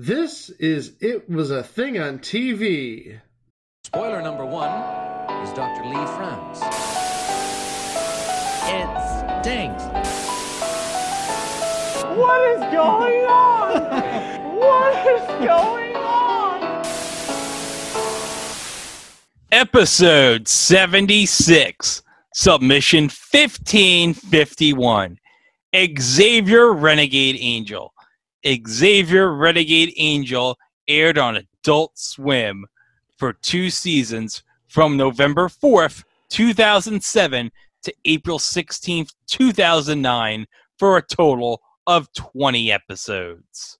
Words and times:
This 0.00 0.48
is 0.60 0.92
It 1.00 1.28
Was 1.28 1.50
a 1.50 1.60
Thing 1.60 1.98
on 1.98 2.20
TV. 2.20 3.18
Spoiler 3.82 4.22
number 4.22 4.46
one 4.46 4.70
is 5.42 5.52
Dr. 5.54 5.84
Lee 5.86 6.06
frowns. 6.14 6.60
It 8.62 8.88
stinks. 9.42 9.82
What 12.16 12.40
is 12.48 12.60
going 12.72 13.24
on? 13.26 13.82
what 14.56 14.94
is 15.04 15.26
going 15.44 15.96
on? 15.96 16.62
Episode 19.50 20.46
76, 20.46 22.02
submission 22.34 23.06
1551. 23.06 25.18
Xavier 25.98 26.72
Renegade 26.72 27.36
Angel. 27.40 27.92
Xavier 28.46 29.32
Renegade 29.32 29.92
Angel 29.96 30.56
aired 30.86 31.18
on 31.18 31.36
Adult 31.36 31.98
Swim 31.98 32.66
for 33.16 33.32
two 33.32 33.70
seasons 33.70 34.42
from 34.68 34.96
November 34.96 35.48
4th, 35.48 36.04
2007 36.30 37.50
to 37.82 37.94
April 38.04 38.38
16th, 38.38 39.14
2009 39.26 40.46
for 40.78 40.96
a 40.96 41.02
total 41.02 41.60
of 41.86 42.12
20 42.12 42.70
episodes. 42.70 43.77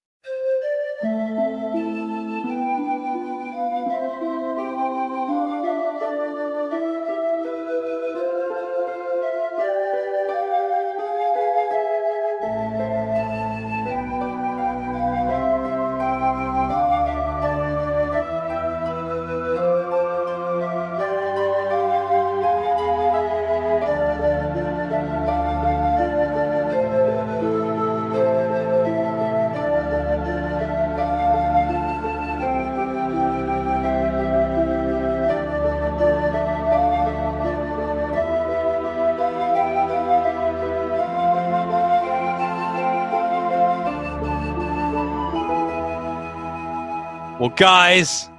Guys, 47.59 48.31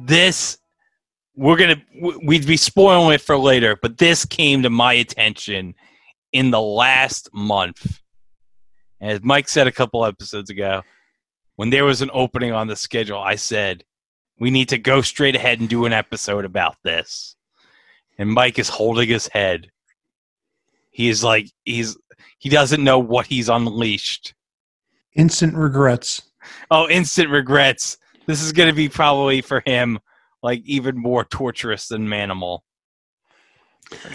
this 0.00 0.58
we're 1.36 1.56
gonna 1.56 1.80
we'd 2.24 2.46
be 2.46 2.56
spoiling 2.56 3.14
it 3.14 3.20
for 3.20 3.38
later, 3.38 3.78
but 3.80 3.96
this 3.96 4.24
came 4.24 4.64
to 4.64 4.70
my 4.70 4.94
attention 4.94 5.74
in 6.32 6.50
the 6.50 6.60
last 6.60 7.30
month. 7.32 8.00
As 9.00 9.22
Mike 9.22 9.48
said 9.48 9.66
a 9.68 9.72
couple 9.72 10.04
episodes 10.04 10.50
ago, 10.50 10.82
when 11.56 11.70
there 11.70 11.84
was 11.84 12.02
an 12.02 12.10
opening 12.12 12.52
on 12.52 12.66
the 12.66 12.76
schedule, 12.76 13.18
I 13.18 13.36
said 13.36 13.84
we 14.40 14.50
need 14.50 14.68
to 14.70 14.78
go 14.78 15.02
straight 15.02 15.36
ahead 15.36 15.60
and 15.60 15.68
do 15.68 15.86
an 15.86 15.92
episode 15.92 16.44
about 16.44 16.76
this. 16.82 17.36
And 18.18 18.28
Mike 18.28 18.58
is 18.58 18.68
holding 18.68 19.08
his 19.08 19.28
head. 19.28 19.70
He 20.90 21.08
is 21.08 21.22
like 21.22 21.48
he's 21.64 21.96
he 22.38 22.48
doesn't 22.48 22.82
know 22.82 22.98
what 22.98 23.26
he's 23.26 23.48
unleashed. 23.48 24.34
Instant 25.14 25.54
regrets. 25.54 26.22
Oh, 26.72 26.88
instant 26.88 27.30
regrets. 27.30 27.98
This 28.26 28.42
is 28.42 28.52
going 28.52 28.68
to 28.68 28.74
be 28.74 28.88
probably 28.88 29.40
for 29.40 29.62
him 29.64 29.98
like 30.42 30.62
even 30.64 30.96
more 30.96 31.24
torturous 31.24 31.88
than 31.88 32.06
Manimal. 32.06 32.60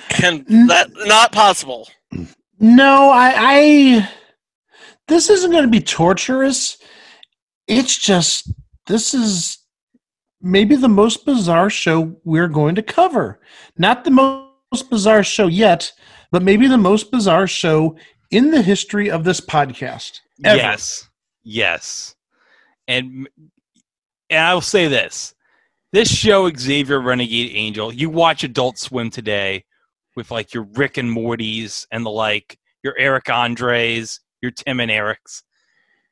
Can 0.09 0.43
mm. 0.45 0.67
that 0.67 0.89
not 1.05 1.31
possible? 1.31 1.87
No, 2.59 3.09
I, 3.09 3.33
I 3.37 4.09
this 5.07 5.29
isn't 5.29 5.51
going 5.51 5.63
to 5.63 5.69
be 5.69 5.81
torturous. 5.81 6.77
It's 7.67 7.97
just 7.97 8.51
this 8.87 9.13
is 9.13 9.59
maybe 10.41 10.75
the 10.75 10.89
most 10.89 11.25
bizarre 11.25 11.69
show 11.69 12.15
we're 12.23 12.47
going 12.47 12.75
to 12.75 12.81
cover. 12.81 13.39
Not 13.77 14.03
the 14.03 14.11
most 14.11 14.89
bizarre 14.89 15.23
show 15.23 15.47
yet, 15.47 15.91
but 16.31 16.43
maybe 16.43 16.67
the 16.67 16.77
most 16.77 17.11
bizarre 17.11 17.47
show 17.47 17.95
in 18.31 18.51
the 18.51 18.61
history 18.61 19.09
of 19.09 19.23
this 19.23 19.39
podcast. 19.39 20.19
Ever. 20.43 20.57
Yes. 20.57 21.07
Yes. 21.43 22.15
And 22.87 23.27
and 24.29 24.39
I 24.39 24.53
will 24.53 24.61
say 24.61 24.87
this. 24.87 25.33
This 25.93 26.13
show, 26.13 26.51
Xavier 26.51 26.99
Renegade 27.01 27.51
Angel, 27.55 27.93
you 27.93 28.09
watch 28.09 28.43
Adult 28.43 28.77
Swim 28.77 29.09
today 29.09 29.63
with 30.15 30.31
like 30.31 30.53
your 30.53 30.67
Rick 30.73 30.97
and 30.97 31.11
Morty's 31.11 31.87
and 31.91 32.05
the 32.05 32.09
like, 32.09 32.59
your 32.83 32.95
Eric 32.97 33.29
Andres, 33.29 34.19
your 34.41 34.51
Tim 34.51 34.79
and 34.79 34.91
Eric's. 34.91 35.43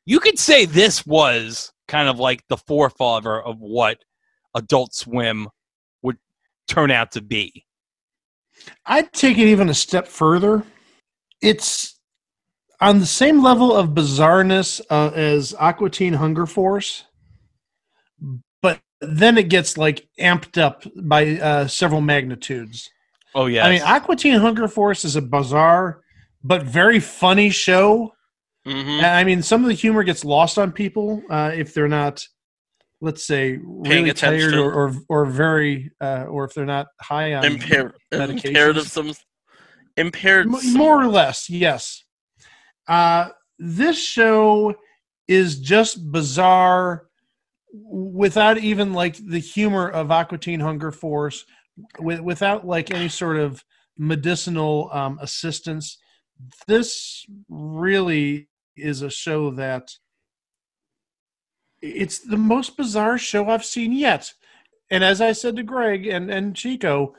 You 0.04 0.20
could 0.20 0.38
say 0.38 0.64
this 0.64 1.04
was 1.06 1.72
kind 1.88 2.08
of 2.08 2.18
like 2.18 2.42
the 2.48 2.56
forefather 2.56 3.40
of 3.42 3.58
what 3.60 3.98
Adult 4.54 4.94
Swim 4.94 5.48
would 6.02 6.18
turn 6.68 6.90
out 6.90 7.12
to 7.12 7.20
be. 7.20 7.64
I'd 8.86 9.12
take 9.12 9.38
it 9.38 9.48
even 9.48 9.68
a 9.68 9.74
step 9.74 10.08
further. 10.08 10.62
It's 11.42 11.98
on 12.80 13.00
the 13.00 13.06
same 13.06 13.42
level 13.42 13.74
of 13.74 13.90
bizarreness 13.90 14.80
uh, 14.90 15.10
as 15.14 15.54
Aqua 15.58 15.90
Teen 15.90 16.14
Hunger 16.14 16.46
Force, 16.46 17.04
then 19.00 19.38
it 19.38 19.48
gets 19.48 19.76
like 19.76 20.08
amped 20.18 20.58
up 20.58 20.84
by 20.96 21.38
uh, 21.38 21.66
several 21.66 22.00
magnitudes. 22.00 22.90
Oh 23.34 23.46
yeah. 23.46 23.66
I 23.66 23.70
mean, 23.70 23.82
Aqua 23.82 24.16
Teen 24.16 24.38
Hunger 24.38 24.68
Force 24.68 25.04
is 25.04 25.16
a 25.16 25.22
bizarre 25.22 26.00
but 26.42 26.62
very 26.62 27.00
funny 27.00 27.50
show. 27.50 28.12
Mm-hmm. 28.66 29.04
I 29.04 29.24
mean, 29.24 29.42
some 29.42 29.62
of 29.62 29.68
the 29.68 29.74
humor 29.74 30.02
gets 30.02 30.24
lost 30.24 30.58
on 30.58 30.72
people 30.72 31.22
uh, 31.30 31.52
if 31.54 31.74
they're 31.74 31.88
not, 31.88 32.26
let's 33.00 33.24
say, 33.24 33.58
really 33.62 34.12
tired 34.12 34.54
or, 34.54 34.72
or 34.72 34.94
or 35.08 35.26
very, 35.26 35.92
uh, 36.00 36.24
or 36.28 36.44
if 36.44 36.54
they're 36.54 36.64
not 36.64 36.86
high 37.00 37.34
on 37.34 37.44
Impair, 37.44 37.94
impaired 38.10 38.76
of 38.76 38.88
some 38.88 39.12
impaired. 39.96 40.46
M- 40.46 40.74
more 40.74 41.00
or 41.00 41.08
less, 41.08 41.50
yes. 41.50 42.04
Uh, 42.88 43.28
this 43.58 43.98
show 44.02 44.74
is 45.28 45.58
just 45.58 46.10
bizarre 46.12 47.05
without 47.72 48.58
even 48.58 48.92
like 48.92 49.16
the 49.16 49.38
humor 49.38 49.88
of 49.88 50.10
Aqua 50.10 50.38
Teen 50.38 50.60
Hunger 50.60 50.90
Force, 50.90 51.44
with, 51.98 52.20
without 52.20 52.66
like 52.66 52.92
any 52.92 53.08
sort 53.08 53.36
of 53.36 53.64
medicinal 53.98 54.90
um, 54.92 55.18
assistance. 55.20 55.98
This 56.66 57.24
really 57.48 58.48
is 58.76 59.02
a 59.02 59.10
show 59.10 59.50
that 59.52 59.90
it's 61.80 62.18
the 62.18 62.36
most 62.36 62.76
bizarre 62.76 63.18
show 63.18 63.48
I've 63.48 63.64
seen 63.64 63.92
yet. 63.92 64.32
And 64.90 65.02
as 65.02 65.20
I 65.20 65.32
said 65.32 65.56
to 65.56 65.62
Greg 65.62 66.06
and, 66.06 66.30
and 66.30 66.54
Chico, 66.54 67.14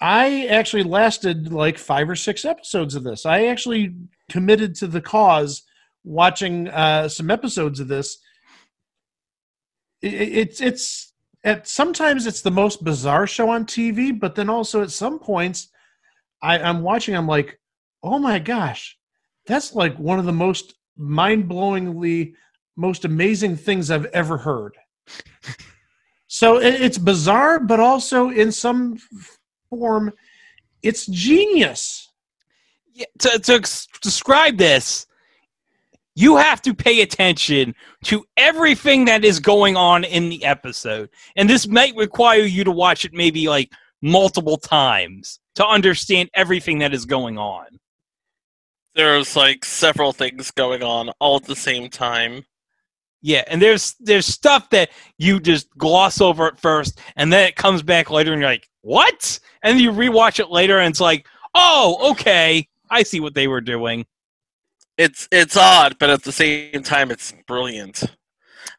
I 0.00 0.46
actually 0.46 0.82
lasted 0.82 1.52
like 1.52 1.78
five 1.78 2.08
or 2.08 2.16
six 2.16 2.44
episodes 2.44 2.94
of 2.94 3.04
this. 3.04 3.24
I 3.24 3.46
actually 3.46 3.94
committed 4.30 4.74
to 4.76 4.86
the 4.86 5.00
cause 5.00 5.62
watching 6.02 6.68
uh, 6.68 7.08
some 7.08 7.30
episodes 7.30 7.80
of 7.80 7.88
this. 7.88 8.18
It, 10.02 10.14
it's 10.14 10.60
it's 10.60 11.12
at 11.42 11.68
sometimes 11.68 12.26
it's 12.26 12.42
the 12.42 12.50
most 12.50 12.84
bizarre 12.84 13.26
show 13.26 13.50
on 13.50 13.66
TV, 13.66 14.18
but 14.18 14.34
then 14.34 14.48
also 14.48 14.82
at 14.82 14.90
some 14.90 15.18
points, 15.18 15.68
I, 16.42 16.58
I'm 16.58 16.82
watching. 16.82 17.14
I'm 17.14 17.28
like, 17.28 17.58
oh 18.02 18.18
my 18.18 18.38
gosh, 18.38 18.98
that's 19.46 19.74
like 19.74 19.98
one 19.98 20.18
of 20.18 20.24
the 20.24 20.32
most 20.32 20.74
mind-blowingly 20.96 22.34
most 22.76 23.04
amazing 23.04 23.56
things 23.56 23.90
I've 23.90 24.06
ever 24.06 24.36
heard. 24.36 24.76
so 26.26 26.58
it, 26.58 26.80
it's 26.80 26.98
bizarre, 26.98 27.60
but 27.60 27.80
also 27.80 28.30
in 28.30 28.50
some 28.52 28.98
form, 29.70 30.12
it's 30.82 31.06
genius. 31.06 32.10
Yeah, 32.92 33.06
to, 33.20 33.38
to 33.38 33.88
describe 34.02 34.56
this, 34.56 35.06
you 36.14 36.36
have 36.36 36.62
to 36.62 36.74
pay 36.74 37.02
attention 37.02 37.74
to 38.04 38.24
everything 38.36 39.04
that 39.06 39.24
is 39.24 39.40
going 39.40 39.76
on 39.76 40.04
in 40.04 40.28
the 40.28 40.44
episode. 40.44 41.10
And 41.36 41.50
this 41.50 41.66
might 41.66 41.96
require 41.96 42.42
you 42.42 42.64
to 42.64 42.70
watch 42.70 43.04
it 43.04 43.12
maybe 43.12 43.48
like 43.48 43.72
multiple 44.00 44.56
times 44.56 45.40
to 45.56 45.66
understand 45.66 46.30
everything 46.34 46.78
that 46.78 46.94
is 46.94 47.04
going 47.04 47.38
on. 47.38 47.66
There's 48.94 49.34
like 49.34 49.64
several 49.64 50.12
things 50.12 50.50
going 50.52 50.82
on 50.82 51.10
all 51.18 51.36
at 51.36 51.44
the 51.44 51.56
same 51.56 51.90
time. 51.90 52.44
Yeah, 53.22 53.42
and 53.48 53.60
there's 53.60 53.94
there's 54.00 54.26
stuff 54.26 54.68
that 54.70 54.90
you 55.18 55.40
just 55.40 55.66
gloss 55.78 56.20
over 56.20 56.46
at 56.46 56.60
first, 56.60 57.00
and 57.16 57.32
then 57.32 57.48
it 57.48 57.56
comes 57.56 57.82
back 57.82 58.10
later, 58.10 58.32
and 58.32 58.40
you're 58.40 58.50
like, 58.50 58.68
"What?" 58.82 59.40
And 59.62 59.80
you 59.80 59.92
rewatch 59.92 60.38
it 60.38 60.50
later, 60.50 60.78
and 60.78 60.90
it's 60.90 61.00
like, 61.00 61.26
"Oh, 61.54 62.10
okay, 62.10 62.68
I 62.90 63.02
see 63.02 63.20
what 63.20 63.34
they 63.34 63.48
were 63.48 63.62
doing." 63.62 64.04
It's 64.96 65.28
it's 65.32 65.56
odd, 65.56 65.96
but 65.98 66.10
at 66.10 66.22
the 66.22 66.32
same 66.32 66.82
time, 66.82 67.10
it's 67.10 67.32
brilliant. 67.46 68.04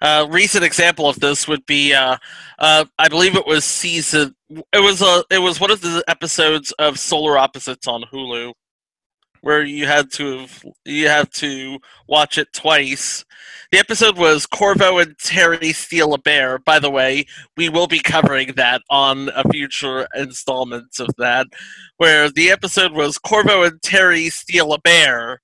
A 0.01 0.27
recent 0.29 0.63
example 0.63 1.07
of 1.07 1.19
this 1.19 1.47
would 1.47 1.65
be, 1.65 1.94
uh, 1.94 2.17
uh, 2.59 2.85
I 2.97 3.07
believe 3.07 3.35
it 3.35 3.45
was 3.45 3.65
season. 3.65 4.35
It 4.50 4.79
was 4.79 5.01
a. 5.01 5.23
It 5.29 5.39
was 5.39 5.59
one 5.59 5.71
of 5.71 5.81
the 5.81 6.03
episodes 6.07 6.71
of 6.79 7.00
Solar 7.00 7.38
Opposites 7.38 7.88
on 7.88 8.03
Hulu, 8.13 8.53
where 9.41 9.63
you 9.63 9.85
had 9.88 10.12
to 10.13 10.47
you 10.85 11.07
had 11.07 11.31
to 11.33 11.79
watch 12.07 12.38
it 12.38 12.47
twice. 12.53 13.25
The 13.71 13.79
episode 13.79 14.18
was 14.18 14.45
Korvo 14.47 15.01
and 15.01 15.18
Terry 15.18 15.73
steal 15.73 16.13
a 16.13 16.18
bear. 16.18 16.59
By 16.59 16.79
the 16.79 16.91
way, 16.91 17.25
we 17.57 17.69
will 17.69 17.88
be 17.88 18.00
covering 18.00 18.53
that 18.53 18.81
on 18.89 19.29
a 19.35 19.47
future 19.50 20.07
installment 20.15 21.00
of 21.00 21.09
that, 21.18 21.47
where 21.97 22.29
the 22.29 22.51
episode 22.51 22.94
was 22.94 23.19
Korvo 23.19 23.68
and 23.68 23.81
Terry 23.81 24.29
steal 24.29 24.73
a 24.73 24.79
bear. 24.79 25.41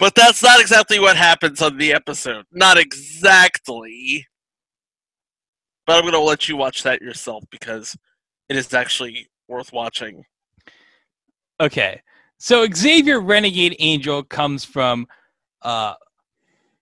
But 0.00 0.14
that's 0.14 0.42
not 0.42 0.62
exactly 0.62 0.98
what 0.98 1.16
happens 1.18 1.60
on 1.60 1.76
the 1.76 1.92
episode. 1.92 2.46
Not 2.50 2.78
exactly. 2.78 4.26
But 5.86 5.96
I'm 5.96 6.02
going 6.02 6.14
to 6.14 6.20
let 6.20 6.48
you 6.48 6.56
watch 6.56 6.82
that 6.84 7.02
yourself 7.02 7.44
because 7.50 7.96
it 8.48 8.56
is 8.56 8.72
actually 8.72 9.28
worth 9.46 9.74
watching. 9.74 10.24
Okay. 11.60 12.00
So 12.38 12.66
Xavier 12.74 13.20
Renegade 13.20 13.76
Angel 13.78 14.22
comes 14.22 14.64
from 14.64 15.06
uh, 15.60 15.92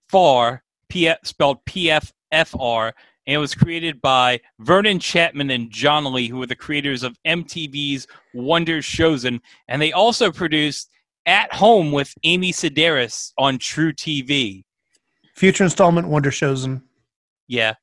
FAR, 0.09 0.63
P- 0.89 1.13
spelled 1.25 1.65
PFFR, 1.65 2.93
and 3.27 3.35
it 3.35 3.39
was 3.39 3.53
created 3.53 4.01
by 4.01 4.41
Vernon 4.61 5.01
Chatman 5.01 5.53
and 5.53 5.73
John 5.73 6.13
Lee, 6.13 6.29
who 6.29 6.39
were 6.39 6.47
the 6.47 6.55
creators 6.55 7.03
of 7.03 7.19
MTV's 7.27 8.07
Wonder 8.33 8.79
Showzen, 8.79 9.41
and 9.67 9.83
they 9.83 9.91
also 9.91 10.31
produced 10.31 10.91
At 11.29 11.53
Home 11.53 11.93
with 11.93 12.15
Amy 12.25 12.53
Sedaris 12.53 13.33
on 13.37 13.59
truTV. 13.59 14.65
Future 15.37 15.65
installment 15.65 16.09
Wonder 16.09 16.31
Showzen. 16.31 16.83
Yeah. 17.47 17.75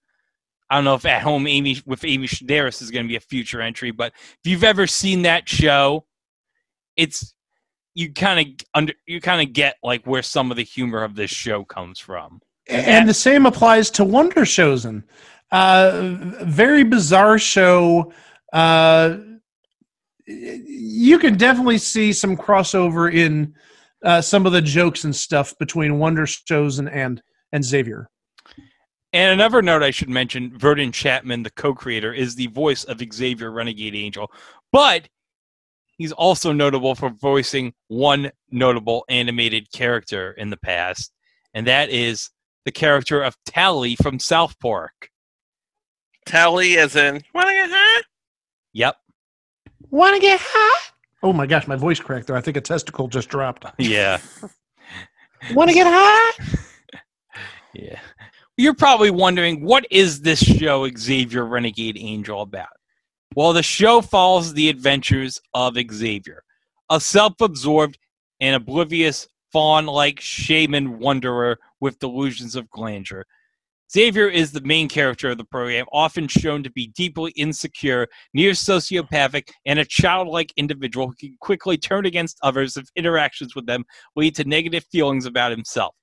I 0.69 0.75
don't 0.75 0.83
know 0.83 0.95
if 0.95 1.06
At 1.06 1.21
Home 1.21 1.45
Amy 1.45 1.77
with 1.86 2.03
Amy 2.03 2.27
Sedaris 2.27 2.81
is 2.81 2.89
going 2.89 3.06
to 3.06 3.07
be 3.07 3.15
a 3.15 3.21
future 3.21 3.62
entry, 3.62 3.92
but 3.92 4.13
if 4.15 4.51
you've 4.51 4.63
ever 4.63 4.88
seen 4.88 5.21
that 5.21 5.47
show, 5.47 6.06
it's 6.97 7.36
you 7.94 8.12
kind 8.12 8.39
of 8.39 8.65
under 8.74 8.94
you 9.06 9.21
kind 9.21 9.48
of 9.48 9.53
get 9.53 9.75
like 9.83 10.06
where 10.06 10.24
some 10.24 10.50
of 10.50 10.57
the 10.57 10.63
humor 10.63 11.03
of 11.03 11.15
this 11.15 11.30
show 11.30 11.63
comes 11.63 12.00
from. 12.00 12.41
And 12.68 13.07
the 13.07 13.13
same 13.13 13.45
applies 13.45 13.91
to 13.91 14.03
Wonder 14.03 14.41
Showzen. 14.41 15.03
Uh, 15.51 16.15
very 16.41 16.83
bizarre 16.83 17.38
show. 17.38 18.12
Uh, 18.51 19.18
you 20.27 21.19
can 21.19 21.38
definitely 21.38 21.77
see 21.77 22.12
some 22.12 22.36
crossover 22.36 23.13
in 23.13 23.54
uh, 24.04 24.22
some 24.22 24.45
of 24.45 24.51
the 24.51 24.62
jokes 24.62 25.04
and 25.04 25.16
stuff 25.16 25.57
between 25.57 26.00
Wonder 26.00 26.25
Showzen 26.25 26.89
and 26.92 27.22
and 27.51 27.63
Xavier. 27.63 28.10
And 29.13 29.31
another 29.31 29.62
note 29.62 29.83
I 29.83 29.92
should 29.92 30.10
mention: 30.10 30.57
Vernon 30.57 30.92
Chatman, 30.92 31.44
the 31.44 31.51
co-creator, 31.51 32.13
is 32.13 32.36
the 32.36 32.48
voice 32.48 32.83
of 32.83 33.01
Xavier 33.13 33.51
Renegade 33.51 33.95
Angel, 33.95 34.31
but 34.72 35.07
he's 35.98 36.12
also 36.12 36.51
notable 36.51 36.95
for 36.95 37.10
voicing 37.10 37.74
one 37.88 38.31
notable 38.51 39.06
animated 39.10 39.72
character 39.72 40.31
in 40.33 40.50
the 40.50 40.57
past, 40.57 41.12
and 41.54 41.68
that 41.68 41.89
is 41.89 42.30
the 42.66 42.72
character 42.72 43.22
of 43.22 43.38
Towelie 43.48 43.95
from 44.01 44.19
South 44.19 44.60
Park. 44.60 45.10
Towelie, 46.27 46.77
as 46.77 46.95
in, 46.95 47.22
wanna? 47.33 47.51
Yep. 48.74 48.98
Want 49.90 50.16
to 50.16 50.22
get 50.22 50.40
high? 50.42 50.92
Oh 51.24 51.34
my 51.34 51.46
gosh, 51.46 51.68
my 51.68 51.76
voice 51.76 52.00
cracked 52.00 52.28
there. 52.28 52.36
I 52.36 52.42
think 52.42 52.58
a 52.58 52.62
testicle 52.62 53.08
just 53.08 53.30
dropped. 53.30 53.66
Yeah. 53.80 54.20
Want 55.54 55.70
to 55.70 55.76
get 55.76 55.88
high? 55.90 56.46
Yeah. 57.74 58.00
You're 58.56 58.74
probably 58.74 59.12
wondering 59.12 59.66
what 59.66 59.86
is 59.92 60.22
this 60.22 60.40
show 60.40 60.90
Xavier 60.98 61.46
Renegade 61.46 61.98
Angel 62.00 62.42
about? 62.42 62.70
Well, 63.36 63.52
the 63.52 63.62
show 63.62 64.00
follows 64.00 64.54
the 64.54 64.70
adventures 64.70 65.42
of 65.54 65.76
Xavier, 65.92 66.42
a 66.90 67.02
self-absorbed 67.02 67.98
and 68.40 68.56
oblivious 68.56 69.28
fawn-like 69.52 70.22
shaman 70.22 71.00
wanderer 71.00 71.60
with 71.82 72.00
delusions 72.00 72.56
of 72.56 72.70
grandeur. 72.70 73.26
Xavier 73.92 74.28
is 74.28 74.52
the 74.52 74.62
main 74.62 74.90
character 74.90 75.30
of 75.30 75.38
the 75.38 75.46
program, 75.46 75.86
often 75.94 76.28
shown 76.28 76.64
to 76.64 76.72
be 76.72 76.88
deeply 76.88 77.32
insecure, 77.36 78.08
near 78.34 78.52
sociopathic, 78.52 79.50
and 79.66 79.78
a 79.78 79.86
childlike 79.86 80.52
individual 80.58 81.08
who 81.08 81.16
can 81.16 81.38
quickly 81.40 81.78
turn 81.78 82.06
against 82.06 82.40
others 82.42 82.78
if 82.78 82.88
interactions 82.96 83.56
with 83.56 83.68
them 83.68 83.86
lead 84.16 84.36
to 84.36 84.44
negative 84.44 84.84
feelings 84.92 85.26
about 85.26 85.52
himself. 85.52 85.94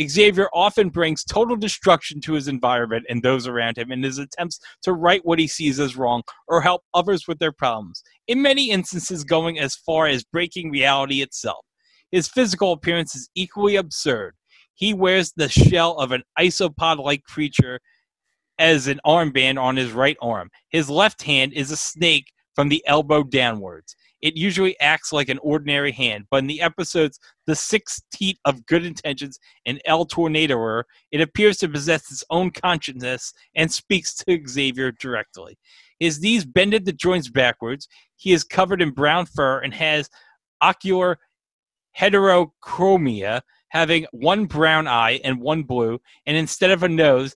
Xavier 0.00 0.48
often 0.54 0.88
brings 0.88 1.24
total 1.24 1.56
destruction 1.56 2.20
to 2.22 2.34
his 2.34 2.46
environment 2.46 3.04
and 3.08 3.22
those 3.22 3.46
around 3.46 3.76
him 3.76 3.90
in 3.90 4.02
his 4.02 4.18
attempts 4.18 4.60
to 4.82 4.92
right 4.92 5.20
what 5.24 5.38
he 5.38 5.46
sees 5.46 5.80
as 5.80 5.96
wrong 5.96 6.22
or 6.46 6.60
help 6.60 6.82
others 6.94 7.26
with 7.26 7.38
their 7.38 7.52
problems, 7.52 8.02
in 8.28 8.40
many 8.40 8.70
instances, 8.70 9.24
going 9.24 9.58
as 9.58 9.74
far 9.74 10.06
as 10.06 10.24
breaking 10.24 10.70
reality 10.70 11.22
itself. 11.22 11.64
His 12.12 12.28
physical 12.28 12.72
appearance 12.72 13.14
is 13.14 13.30
equally 13.34 13.76
absurd. 13.76 14.34
He 14.80 14.94
wears 14.94 15.32
the 15.32 15.50
shell 15.50 15.98
of 15.98 16.10
an 16.10 16.22
isopod 16.38 17.04
like 17.04 17.22
creature 17.24 17.80
as 18.58 18.86
an 18.86 18.98
armband 19.04 19.60
on 19.60 19.76
his 19.76 19.92
right 19.92 20.16
arm. 20.22 20.50
His 20.70 20.88
left 20.88 21.22
hand 21.22 21.52
is 21.52 21.70
a 21.70 21.76
snake 21.76 22.32
from 22.54 22.70
the 22.70 22.82
elbow 22.86 23.22
downwards. 23.22 23.94
It 24.22 24.38
usually 24.38 24.80
acts 24.80 25.12
like 25.12 25.28
an 25.28 25.38
ordinary 25.42 25.92
hand, 25.92 26.24
but 26.30 26.38
in 26.38 26.46
the 26.46 26.62
episodes 26.62 27.20
The 27.46 27.54
Six 27.54 28.02
Teeth 28.10 28.38
of 28.46 28.64
Good 28.64 28.86
Intentions 28.86 29.38
and 29.66 29.82
El 29.84 30.06
Tornadoer, 30.06 30.86
it 31.10 31.20
appears 31.20 31.58
to 31.58 31.68
possess 31.68 32.10
its 32.10 32.24
own 32.30 32.50
consciousness 32.50 33.34
and 33.54 33.70
speaks 33.70 34.14
to 34.14 34.40
Xavier 34.48 34.92
directly. 34.92 35.58
His 35.98 36.22
knees 36.22 36.46
bend 36.46 36.72
at 36.72 36.86
the 36.86 36.92
joints 36.94 37.28
backwards. 37.28 37.86
He 38.16 38.32
is 38.32 38.44
covered 38.44 38.80
in 38.80 38.92
brown 38.92 39.26
fur 39.26 39.60
and 39.60 39.74
has 39.74 40.08
ocular 40.62 41.18
heterochromia, 41.98 43.42
having 43.70 44.06
one 44.12 44.46
brown 44.46 44.86
eye 44.86 45.20
and 45.24 45.40
one 45.40 45.62
blue, 45.62 46.00
and 46.26 46.36
instead 46.36 46.70
of 46.70 46.82
a 46.82 46.88
nose, 46.88 47.34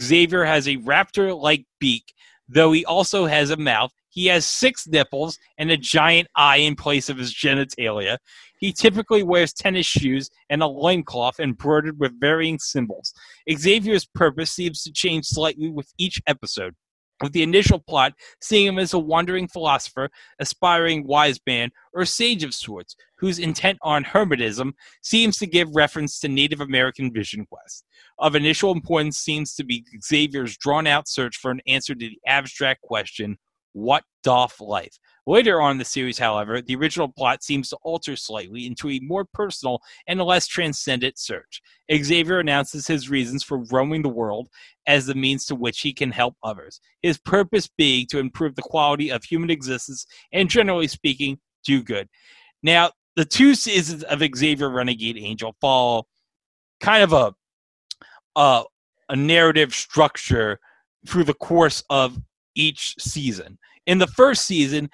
Xavier 0.00 0.44
has 0.44 0.68
a 0.68 0.76
raptor 0.78 1.38
like 1.38 1.64
beak, 1.80 2.12
though 2.48 2.72
he 2.72 2.84
also 2.84 3.26
has 3.26 3.50
a 3.50 3.56
mouth. 3.56 3.92
He 4.08 4.26
has 4.26 4.46
six 4.46 4.86
nipples 4.86 5.38
and 5.58 5.70
a 5.70 5.76
giant 5.76 6.28
eye 6.36 6.56
in 6.56 6.74
place 6.74 7.08
of 7.08 7.18
his 7.18 7.34
genitalia. 7.34 8.18
He 8.58 8.72
typically 8.72 9.22
wears 9.22 9.52
tennis 9.52 9.86
shoes 9.86 10.30
and 10.48 10.62
a 10.62 10.66
loincloth 10.66 11.38
embroidered 11.38 12.00
with 12.00 12.18
varying 12.18 12.58
symbols. 12.58 13.12
Xavier's 13.50 14.06
purpose 14.06 14.50
seems 14.50 14.82
to 14.82 14.92
change 14.92 15.26
slightly 15.26 15.70
with 15.70 15.92
each 15.98 16.20
episode. 16.26 16.74
With 17.22 17.32
the 17.32 17.42
initial 17.42 17.78
plot 17.78 18.12
seeing 18.42 18.66
him 18.66 18.78
as 18.78 18.92
a 18.92 18.98
wandering 18.98 19.48
philosopher, 19.48 20.10
aspiring 20.38 21.06
wise 21.06 21.40
man, 21.46 21.70
or 21.94 22.04
sage 22.04 22.44
of 22.44 22.52
sorts, 22.52 22.94
whose 23.16 23.38
intent 23.38 23.78
on 23.80 24.04
hermetism 24.04 24.74
seems 25.02 25.38
to 25.38 25.46
give 25.46 25.74
reference 25.74 26.20
to 26.20 26.28
Native 26.28 26.60
American 26.60 27.10
vision 27.10 27.46
quests. 27.46 27.84
Of 28.18 28.34
initial 28.34 28.70
importance 28.70 29.16
seems 29.16 29.54
to 29.54 29.64
be 29.64 29.84
Xavier's 30.04 30.58
drawn 30.58 30.86
out 30.86 31.08
search 31.08 31.38
for 31.38 31.50
an 31.50 31.62
answer 31.66 31.94
to 31.94 32.08
the 32.08 32.18
abstract 32.26 32.82
question, 32.82 33.38
What 33.76 34.04
doth 34.22 34.58
life? 34.58 34.98
Later 35.26 35.60
on 35.60 35.72
in 35.72 35.76
the 35.76 35.84
series, 35.84 36.18
however, 36.18 36.62
the 36.62 36.76
original 36.76 37.08
plot 37.08 37.42
seems 37.42 37.68
to 37.68 37.76
alter 37.82 38.16
slightly 38.16 38.64
into 38.64 38.88
a 38.88 39.00
more 39.00 39.26
personal 39.26 39.82
and 40.06 40.18
less 40.18 40.46
transcendent 40.46 41.18
search. 41.18 41.60
Xavier 41.94 42.38
announces 42.38 42.86
his 42.86 43.10
reasons 43.10 43.42
for 43.42 43.64
roaming 43.70 44.00
the 44.00 44.08
world 44.08 44.48
as 44.86 45.04
the 45.04 45.14
means 45.14 45.44
to 45.44 45.54
which 45.54 45.80
he 45.80 45.92
can 45.92 46.10
help 46.10 46.36
others, 46.42 46.80
his 47.02 47.18
purpose 47.18 47.68
being 47.76 48.06
to 48.06 48.18
improve 48.18 48.54
the 48.54 48.62
quality 48.62 49.10
of 49.10 49.22
human 49.24 49.50
existence 49.50 50.06
and, 50.32 50.48
generally 50.48 50.88
speaking, 50.88 51.38
do 51.62 51.82
good. 51.82 52.08
Now, 52.62 52.92
the 53.14 53.26
two 53.26 53.54
seasons 53.54 54.04
of 54.04 54.22
Xavier 54.34 54.70
Renegade 54.70 55.18
Angel 55.18 55.54
follow 55.60 56.06
kind 56.80 57.02
of 57.02 57.12
a 57.12 57.34
a, 58.36 58.64
a 59.10 59.16
narrative 59.16 59.74
structure 59.74 60.60
through 61.06 61.24
the 61.24 61.34
course 61.34 61.84
of 61.90 62.18
each 62.56 62.94
season. 62.98 63.58
In 63.86 63.98
the 63.98 64.06
first 64.08 64.46
season, 64.46 64.90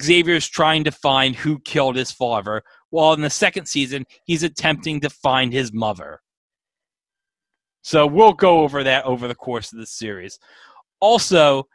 Xavier's 0.00 0.48
trying 0.48 0.84
to 0.84 0.90
find 0.92 1.34
who 1.34 1.58
killed 1.60 1.96
his 1.96 2.12
father, 2.12 2.62
while 2.90 3.12
in 3.12 3.20
the 3.20 3.30
second 3.30 3.66
season, 3.66 4.06
he's 4.24 4.42
attempting 4.42 5.00
to 5.00 5.10
find 5.10 5.52
his 5.52 5.72
mother. 5.72 6.20
So 7.82 8.06
we'll 8.06 8.32
go 8.32 8.60
over 8.60 8.84
that 8.84 9.04
over 9.04 9.26
the 9.26 9.34
course 9.34 9.72
of 9.72 9.78
the 9.78 9.86
series. 9.86 10.38
Also, 11.00 11.66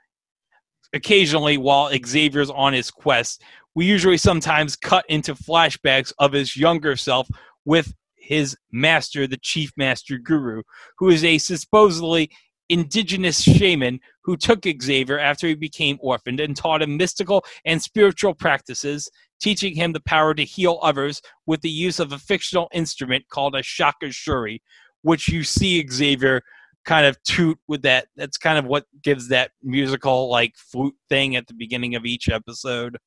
occasionally, 0.93 1.57
while 1.57 1.91
Xavier's 2.05 2.49
on 2.49 2.73
his 2.73 2.91
quest, 2.91 3.43
we 3.75 3.85
usually 3.85 4.17
sometimes 4.17 4.75
cut 4.75 5.05
into 5.09 5.35
flashbacks 5.35 6.13
of 6.19 6.31
his 6.31 6.55
younger 6.55 6.95
self 6.95 7.27
with 7.65 7.93
his 8.15 8.55
master, 8.71 9.27
the 9.27 9.37
chief 9.37 9.71
master 9.77 10.17
guru, 10.17 10.61
who 10.97 11.09
is 11.09 11.23
a 11.23 11.37
supposedly 11.37 12.29
indigenous 12.69 13.41
shaman 13.41 13.99
who 14.23 14.37
took 14.37 14.65
Xavier 14.81 15.19
after 15.19 15.47
he 15.47 15.55
became 15.55 15.97
orphaned 16.01 16.39
and 16.39 16.55
taught 16.55 16.81
him 16.81 16.97
mystical 16.97 17.45
and 17.65 17.81
spiritual 17.81 18.33
practices, 18.33 19.09
teaching 19.41 19.75
him 19.75 19.93
the 19.93 20.01
power 20.01 20.33
to 20.33 20.43
heal 20.43 20.79
others 20.81 21.21
with 21.45 21.61
the 21.61 21.69
use 21.69 21.99
of 21.99 22.11
a 22.11 22.19
fictional 22.19 22.69
instrument 22.73 23.25
called 23.29 23.55
a 23.55 23.63
shaka 23.63 24.11
shuri, 24.11 24.61
which 25.01 25.27
you 25.27 25.43
see 25.43 25.85
Xavier 25.87 26.41
kind 26.85 27.05
of 27.05 27.21
toot 27.23 27.57
with 27.67 27.81
that. 27.81 28.07
That's 28.15 28.37
kind 28.37 28.57
of 28.57 28.65
what 28.65 28.85
gives 29.03 29.27
that 29.29 29.51
musical 29.61 30.29
like 30.29 30.53
flute 30.55 30.95
thing 31.09 31.35
at 31.35 31.47
the 31.47 31.53
beginning 31.53 31.95
of 31.95 32.05
each 32.05 32.29
episode. 32.29 32.97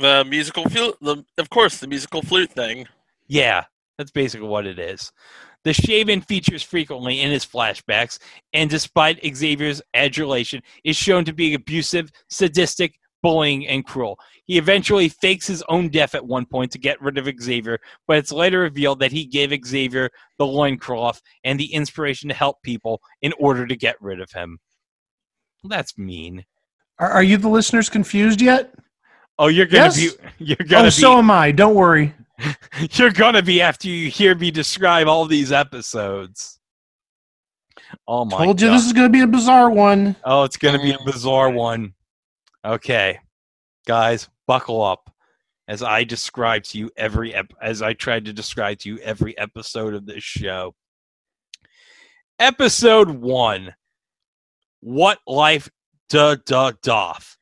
The 0.00 0.24
musical 0.24 0.68
flute, 0.68 0.96
the, 1.00 1.24
of 1.38 1.50
course, 1.50 1.78
the 1.78 1.86
musical 1.86 2.22
flute 2.22 2.50
thing. 2.50 2.86
Yeah, 3.28 3.64
that's 3.98 4.10
basically 4.10 4.48
what 4.48 4.66
it 4.66 4.78
is. 4.78 5.12
The 5.64 5.72
Shaven 5.72 6.20
features 6.20 6.62
frequently 6.62 7.20
in 7.20 7.30
his 7.30 7.46
flashbacks, 7.46 8.18
and 8.52 8.68
despite 8.68 9.24
Xavier's 9.24 9.80
adulation, 9.94 10.60
is 10.84 10.96
shown 10.96 11.24
to 11.24 11.32
be 11.32 11.54
abusive, 11.54 12.10
sadistic, 12.28 12.94
bullying, 13.22 13.68
and 13.68 13.86
cruel. 13.86 14.18
He 14.46 14.58
eventually 14.58 15.08
fakes 15.08 15.46
his 15.46 15.62
own 15.68 15.88
death 15.88 16.16
at 16.16 16.26
one 16.26 16.46
point 16.46 16.72
to 16.72 16.78
get 16.78 17.00
rid 17.00 17.16
of 17.16 17.28
Xavier, 17.40 17.78
but 18.08 18.16
it's 18.18 18.32
later 18.32 18.58
revealed 18.58 18.98
that 19.00 19.12
he 19.12 19.24
gave 19.24 19.54
Xavier 19.64 20.10
the 20.38 20.46
loincloth 20.46 21.20
and 21.44 21.58
the 21.60 21.72
inspiration 21.72 22.28
to 22.28 22.34
help 22.34 22.60
people 22.62 23.00
in 23.22 23.32
order 23.38 23.64
to 23.66 23.76
get 23.76 23.94
rid 24.00 24.20
of 24.20 24.32
him. 24.32 24.58
That's 25.64 25.96
mean. 25.96 26.44
Are, 26.98 27.10
are 27.10 27.22
you 27.22 27.36
the 27.36 27.48
listeners 27.48 27.88
confused 27.88 28.40
yet? 28.42 28.74
Oh, 29.38 29.46
you're 29.46 29.66
gonna 29.66 29.84
Yes. 29.84 29.96
be 29.96 30.10
you're 30.44 30.56
gonna 30.68 30.82
Oh, 30.82 30.86
be 30.86 30.90
so 30.90 31.18
am 31.18 31.30
I. 31.30 31.52
Don't 31.52 31.74
worry. 31.76 32.12
you're 32.92 33.10
gonna 33.10 33.42
be 33.42 33.60
after 33.60 33.88
you 33.88 34.10
hear 34.10 34.34
me 34.34 34.50
describe 34.50 35.06
all 35.06 35.26
these 35.26 35.52
episodes. 35.52 36.58
Oh 38.06 38.24
my 38.24 38.44
Told 38.44 38.60
you 38.60 38.68
God. 38.68 38.74
this 38.74 38.86
is 38.86 38.92
going 38.92 39.06
to 39.06 39.12
be 39.12 39.20
a 39.20 39.26
bizarre 39.26 39.70
one. 39.70 40.16
Oh, 40.24 40.44
it's 40.44 40.56
going 40.56 40.74
to 40.76 40.82
be 40.82 40.92
a 40.92 40.98
bizarre 41.04 41.50
one. 41.50 41.94
Okay, 42.64 43.18
guys, 43.86 44.28
buckle 44.46 44.82
up 44.82 45.10
as 45.68 45.82
I 45.82 46.04
describe 46.04 46.64
to 46.64 46.78
you 46.78 46.90
every 46.96 47.34
ep- 47.34 47.52
as 47.60 47.82
I 47.82 47.92
tried 47.92 48.24
to 48.26 48.32
describe 48.32 48.78
to 48.80 48.88
you 48.88 48.98
every 48.98 49.36
episode 49.38 49.94
of 49.94 50.06
this 50.06 50.22
show. 50.22 50.74
Episode 52.38 53.10
one: 53.10 53.74
What 54.80 55.18
life 55.26 55.68
da 56.08 56.36
da 56.46 56.72
doth. 56.82 57.36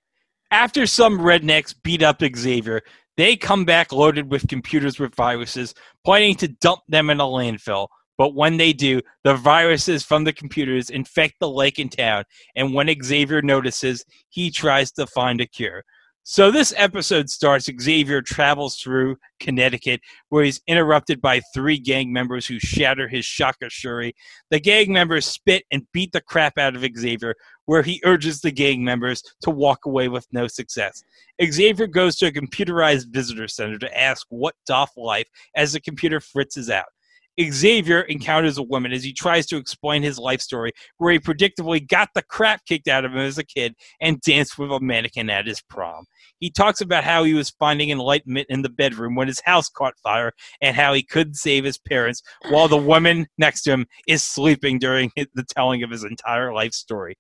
After 0.53 0.85
some 0.87 1.19
rednecks 1.21 1.75
beat 1.81 2.03
up 2.03 2.23
Xavier, 2.37 2.83
they 3.17 3.37
come 3.37 3.65
back 3.65 3.93
loaded 3.93 4.31
with 4.31 4.49
computers 4.49 4.99
with 4.99 5.15
viruses, 5.15 5.75
planning 6.05 6.35
to 6.37 6.49
dump 6.49 6.81
them 6.89 7.11
in 7.11 7.21
a 7.21 7.25
landfill. 7.25 7.89
But 8.17 8.35
when 8.35 8.59
they 8.59 8.73
do, 8.73 9.01
the 9.25 9.35
viruses 9.35 10.05
from 10.05 10.25
the 10.25 10.33
computers 10.33 10.91
infect 10.91 11.35
the 11.41 11.49
lake 11.49 11.79
and 11.79 11.91
town, 11.91 12.25
and 12.55 12.75
when 12.75 12.95
Xavier 13.03 13.41
notices, 13.41 14.05
he 14.29 14.51
tries 14.51 14.93
to 14.93 15.07
find 15.07 15.41
a 15.41 15.47
cure. 15.47 15.85
So 16.23 16.51
this 16.51 16.75
episode 16.77 17.31
starts 17.31 17.71
Xavier 17.81 18.21
travels 18.21 18.77
through 18.77 19.17
Connecticut, 19.41 20.01
where 20.29 20.45
he's 20.45 20.61
interrupted 20.67 21.21
by 21.23 21.41
three 21.55 21.79
gang 21.79 22.13
members 22.13 22.47
who 22.47 22.59
shatter 22.59 23.09
his 23.09 23.25
shaka 23.25 23.71
shuri. 23.71 24.15
The 24.51 24.61
gang 24.61 24.93
members 24.93 25.27
spit 25.27 25.65
and 25.73 25.87
beat 25.93 26.13
the 26.13 26.21
crap 26.21 26.59
out 26.59 26.77
of 26.77 26.87
Xavier, 26.97 27.35
where 27.71 27.83
he 27.83 28.03
urges 28.05 28.41
the 28.41 28.51
gang 28.51 28.83
members 28.83 29.23
to 29.41 29.49
walk 29.49 29.87
away 29.87 30.09
with 30.09 30.27
no 30.33 30.49
success. 30.49 31.05
Xavier 31.41 31.87
goes 31.87 32.17
to 32.17 32.27
a 32.27 32.33
computerized 32.33 33.13
visitor 33.13 33.47
center 33.47 33.79
to 33.79 33.97
ask 33.97 34.27
what 34.29 34.57
doff 34.67 34.91
life 34.97 35.29
as 35.55 35.73
the 35.73 35.81
computer 35.81 36.19
fritzes 36.19 36.69
out. 36.69 36.87
Xavier 37.41 38.01
encounters 38.01 38.59
a 38.59 38.63
woman 38.65 38.93
as 38.93 39.05
he 39.05 39.13
tries 39.13 39.47
to 39.47 39.57
explain 39.57 40.03
his 40.03 40.19
life 40.19 40.41
story, 40.41 40.73
where 40.99 41.13
he 41.13 41.21
predictably 41.21 41.87
got 41.87 42.09
the 42.13 42.23
crap 42.23 42.67
kicked 42.67 42.89
out 42.89 43.05
of 43.05 43.13
him 43.13 43.19
as 43.19 43.39
a 43.39 43.45
kid 43.45 43.77
and 44.01 44.21
danced 44.23 44.59
with 44.59 44.73
a 44.73 44.81
mannequin 44.81 45.31
at 45.31 45.47
his 45.47 45.63
prom. 45.63 46.07
He 46.41 46.51
talks 46.51 46.81
about 46.81 47.05
how 47.05 47.23
he 47.23 47.35
was 47.35 47.51
finding 47.51 47.91
enlightenment 47.91 48.49
in 48.51 48.63
the 48.63 48.69
bedroom 48.69 49.15
when 49.15 49.29
his 49.29 49.43
house 49.43 49.69
caught 49.69 49.95
fire 50.03 50.33
and 50.61 50.75
how 50.75 50.93
he 50.93 51.05
couldn't 51.05 51.35
save 51.35 51.63
his 51.63 51.79
parents 51.79 52.21
while 52.49 52.67
the 52.67 52.77
woman 52.77 53.29
next 53.39 53.63
to 53.63 53.71
him 53.71 53.87
is 54.09 54.25
sleeping 54.25 54.81
during 54.81 55.13
the 55.17 55.45
telling 55.49 55.85
of 55.85 55.91
his 55.91 56.03
entire 56.03 56.53
life 56.53 56.73
story. 56.73 57.17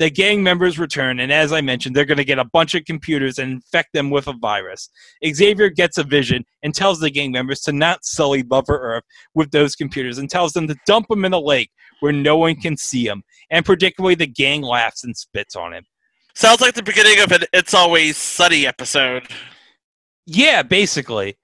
The 0.00 0.08
gang 0.08 0.42
members 0.42 0.78
return, 0.78 1.20
and 1.20 1.30
as 1.30 1.52
I 1.52 1.60
mentioned, 1.60 1.94
they're 1.94 2.06
going 2.06 2.16
to 2.16 2.24
get 2.24 2.38
a 2.38 2.44
bunch 2.44 2.74
of 2.74 2.86
computers 2.86 3.38
and 3.38 3.52
infect 3.52 3.92
them 3.92 4.08
with 4.08 4.28
a 4.28 4.32
virus. 4.32 4.88
Xavier 5.24 5.68
gets 5.68 5.98
a 5.98 6.04
vision 6.04 6.46
and 6.62 6.74
tells 6.74 7.00
the 7.00 7.10
gang 7.10 7.32
members 7.32 7.60
to 7.60 7.72
not 7.72 8.02
sully 8.02 8.42
Mother 8.42 8.78
Earth 8.78 9.04
with 9.34 9.50
those 9.50 9.76
computers 9.76 10.16
and 10.16 10.30
tells 10.30 10.54
them 10.54 10.66
to 10.68 10.76
dump 10.86 11.08
them 11.08 11.26
in 11.26 11.34
a 11.34 11.38
lake 11.38 11.70
where 12.00 12.12
no 12.12 12.38
one 12.38 12.56
can 12.56 12.78
see 12.78 13.06
them. 13.06 13.22
And 13.50 13.62
predictably, 13.62 14.16
the 14.16 14.26
gang 14.26 14.62
laughs 14.62 15.04
and 15.04 15.14
spits 15.14 15.54
on 15.54 15.74
him. 15.74 15.84
Sounds 16.34 16.62
like 16.62 16.72
the 16.72 16.82
beginning 16.82 17.22
of 17.22 17.30
an 17.32 17.42
It's 17.52 17.74
Always 17.74 18.16
Sunny 18.16 18.66
episode. 18.66 19.28
Yeah, 20.24 20.62
basically. 20.62 21.36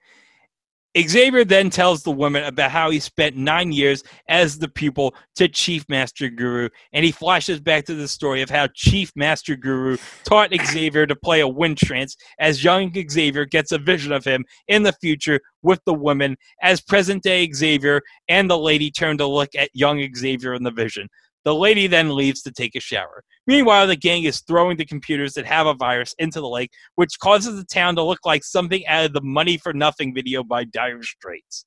Xavier 0.99 1.45
then 1.45 1.69
tells 1.69 2.03
the 2.03 2.11
woman 2.11 2.45
about 2.45 2.71
how 2.71 2.89
he 2.89 3.01
spent 3.01 3.37
nine 3.37 3.71
years 3.71 4.03
as 4.29 4.59
the 4.59 4.69
pupil 4.69 5.15
to 5.35 5.47
Chief 5.47 5.85
Master 5.91 6.31
Guru, 6.31 6.71
and 6.93 7.05
he 7.05 7.13
flashes 7.13 7.61
back 7.61 7.85
to 7.85 7.95
the 7.95 8.09
story 8.09 8.41
of 8.41 8.49
how 8.49 8.69
Chief 8.75 9.13
Master 9.15 9.57
Guru 9.57 9.99
taught 10.25 10.55
Xavier 10.55 11.07
to 11.07 11.15
play 11.15 11.41
a 11.41 11.49
wind 11.49 11.77
trance 11.77 12.17
as 12.39 12.65
young 12.65 12.93
Xavier 13.11 13.45
gets 13.45 13.73
a 13.73 13.79
vision 13.79 14.13
of 14.13 14.25
him 14.25 14.45
in 14.69 14.85
the 14.85 14.93
future 14.93 15.41
with 15.63 15.81
the 15.85 15.95
woman 15.95 16.37
as 16.63 16.81
present 16.81 17.23
day 17.23 17.51
Xavier 17.53 18.01
and 18.29 18.49
the 18.49 18.59
lady 18.59 18.91
turn 18.91 19.19
to 19.19 19.27
look 19.27 19.55
at 19.55 19.71
young 19.75 20.07
Xavier 20.15 20.55
in 20.55 20.63
the 20.63 20.71
vision. 20.71 21.09
The 21.47 21.55
lady 21.55 21.87
then 21.87 22.17
leaves 22.17 22.43
to 22.43 22.51
take 22.51 22.75
a 22.75 22.81
shower. 22.81 23.23
Meanwhile, 23.47 23.87
the 23.87 23.95
gang 23.95 24.25
is 24.25 24.41
throwing 24.41 24.77
the 24.77 24.85
computers 24.85 25.35
that 25.35 25.47
have 25.47 25.69
a 25.69 25.75
virus 25.75 26.13
into 26.19 26.41
the 26.41 26.49
lake, 26.49 26.73
which 26.97 27.21
causes 27.21 27.57
the 27.57 27.65
town 27.65 27.95
to 27.95 28.03
look 28.03 28.19
like 28.27 28.43
something 28.43 28.85
out 28.89 29.05
of 29.05 29.13
the 29.13 29.21
Money 29.21 29.57
for 29.57 29.73
Nothing 29.73 30.13
video 30.13 30.43
by 30.43 30.65
Dire 30.65 31.05
Straits. 31.05 31.65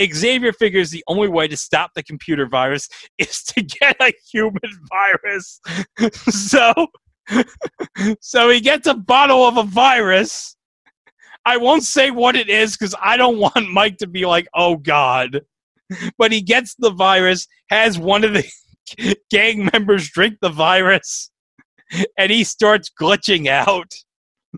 Xavier 0.00 0.52
figures 0.52 0.92
the 0.92 1.02
only 1.08 1.26
way 1.26 1.48
to 1.48 1.56
stop 1.56 1.90
the 1.96 2.04
computer 2.04 2.46
virus 2.46 2.88
is 3.18 3.42
to 3.42 3.60
get 3.60 3.96
a 4.00 4.12
human 4.30 4.60
virus. 4.88 5.60
so, 6.12 6.72
so 8.20 8.50
he 8.50 8.60
gets 8.60 8.86
a 8.86 8.94
bottle 8.94 9.42
of 9.42 9.56
a 9.56 9.64
virus. 9.64 10.54
I 11.44 11.56
won't 11.56 11.82
say 11.82 12.12
what 12.12 12.36
it 12.36 12.48
is 12.48 12.76
because 12.76 12.94
I 13.02 13.16
don't 13.16 13.38
want 13.38 13.68
Mike 13.68 13.96
to 13.96 14.06
be 14.06 14.26
like, 14.26 14.46
oh 14.54 14.76
God. 14.76 15.40
But 16.18 16.30
he 16.30 16.40
gets 16.40 16.76
the 16.76 16.90
virus, 16.90 17.48
has 17.70 17.98
one 17.98 18.22
of 18.22 18.32
the 18.32 18.48
gang 19.30 19.68
members 19.72 20.10
drink 20.10 20.38
the 20.40 20.48
virus, 20.48 21.30
and 22.16 22.30
he 22.30 22.44
starts 22.44 22.90
glitching 22.90 23.46
out. 23.46 23.92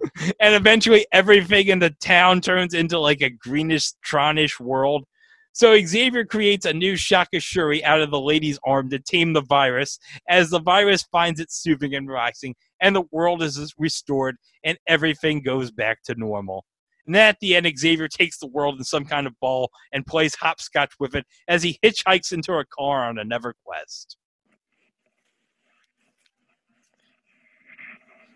and 0.40 0.54
eventually 0.54 1.04
everything 1.12 1.66
in 1.66 1.80
the 1.80 1.90
town 2.00 2.40
turns 2.40 2.74
into 2.74 2.98
like 2.98 3.20
a 3.20 3.30
greenish 3.30 3.92
tronish 4.06 4.60
world. 4.60 5.04
So 5.52 5.76
Xavier 5.84 6.24
creates 6.24 6.64
a 6.64 6.72
new 6.72 6.94
Shakashuri 6.94 7.82
out 7.82 8.00
of 8.00 8.12
the 8.12 8.20
lady's 8.20 8.60
arm 8.64 8.88
to 8.90 9.00
tame 9.00 9.32
the 9.32 9.42
virus, 9.42 9.98
as 10.28 10.50
the 10.50 10.60
virus 10.60 11.02
finds 11.10 11.40
it 11.40 11.50
soothing 11.50 11.94
and 11.94 12.08
relaxing, 12.08 12.54
and 12.80 12.94
the 12.94 13.02
world 13.10 13.42
is 13.42 13.74
restored, 13.76 14.36
and 14.64 14.78
everything 14.86 15.42
goes 15.42 15.72
back 15.72 16.02
to 16.04 16.14
normal. 16.14 16.64
And 17.06 17.14
then 17.16 17.28
at 17.28 17.40
the 17.40 17.56
end, 17.56 17.66
Xavier 17.76 18.06
takes 18.06 18.38
the 18.38 18.46
world 18.46 18.78
in 18.78 18.84
some 18.84 19.04
kind 19.04 19.26
of 19.26 19.38
ball 19.40 19.70
and 19.92 20.06
plays 20.06 20.36
hopscotch 20.36 20.92
with 21.00 21.16
it 21.16 21.26
as 21.48 21.64
he 21.64 21.80
hitchhikes 21.84 22.32
into 22.32 22.52
a 22.54 22.64
car 22.64 23.08
on 23.08 23.18
a 23.18 23.24
Never 23.24 23.54
Quest. 23.64 24.16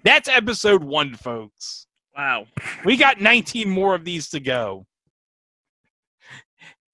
That's 0.05 0.29
episode 0.29 0.85
one, 0.85 1.15
folks. 1.15 1.87
Wow. 2.15 2.47
We 2.85 2.99
got 2.99 3.23
19 3.23 3.71
more 3.71 3.95
of 3.95 4.05
these 4.05 4.29
to 4.31 4.41
go. 4.41 4.87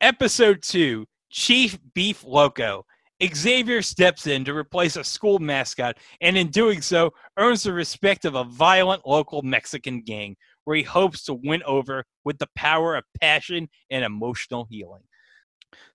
Episode 0.00 0.62
2 0.62 1.04
Chief 1.28 1.76
Beef 1.92 2.24
Loco. 2.24 2.86
Xavier 3.34 3.82
steps 3.82 4.26
in 4.26 4.44
to 4.44 4.54
replace 4.54 4.96
a 4.96 5.04
school 5.04 5.38
mascot, 5.40 5.98
and 6.22 6.38
in 6.38 6.48
doing 6.48 6.80
so, 6.80 7.12
earns 7.36 7.64
the 7.64 7.72
respect 7.72 8.24
of 8.24 8.34
a 8.34 8.44
violent 8.44 9.06
local 9.06 9.42
Mexican 9.42 10.00
gang, 10.00 10.36
where 10.64 10.76
he 10.76 10.82
hopes 10.82 11.24
to 11.24 11.34
win 11.34 11.62
over 11.64 12.04
with 12.24 12.38
the 12.38 12.48
power 12.56 12.96
of 12.96 13.04
passion 13.20 13.68
and 13.90 14.04
emotional 14.04 14.66
healing. 14.70 15.02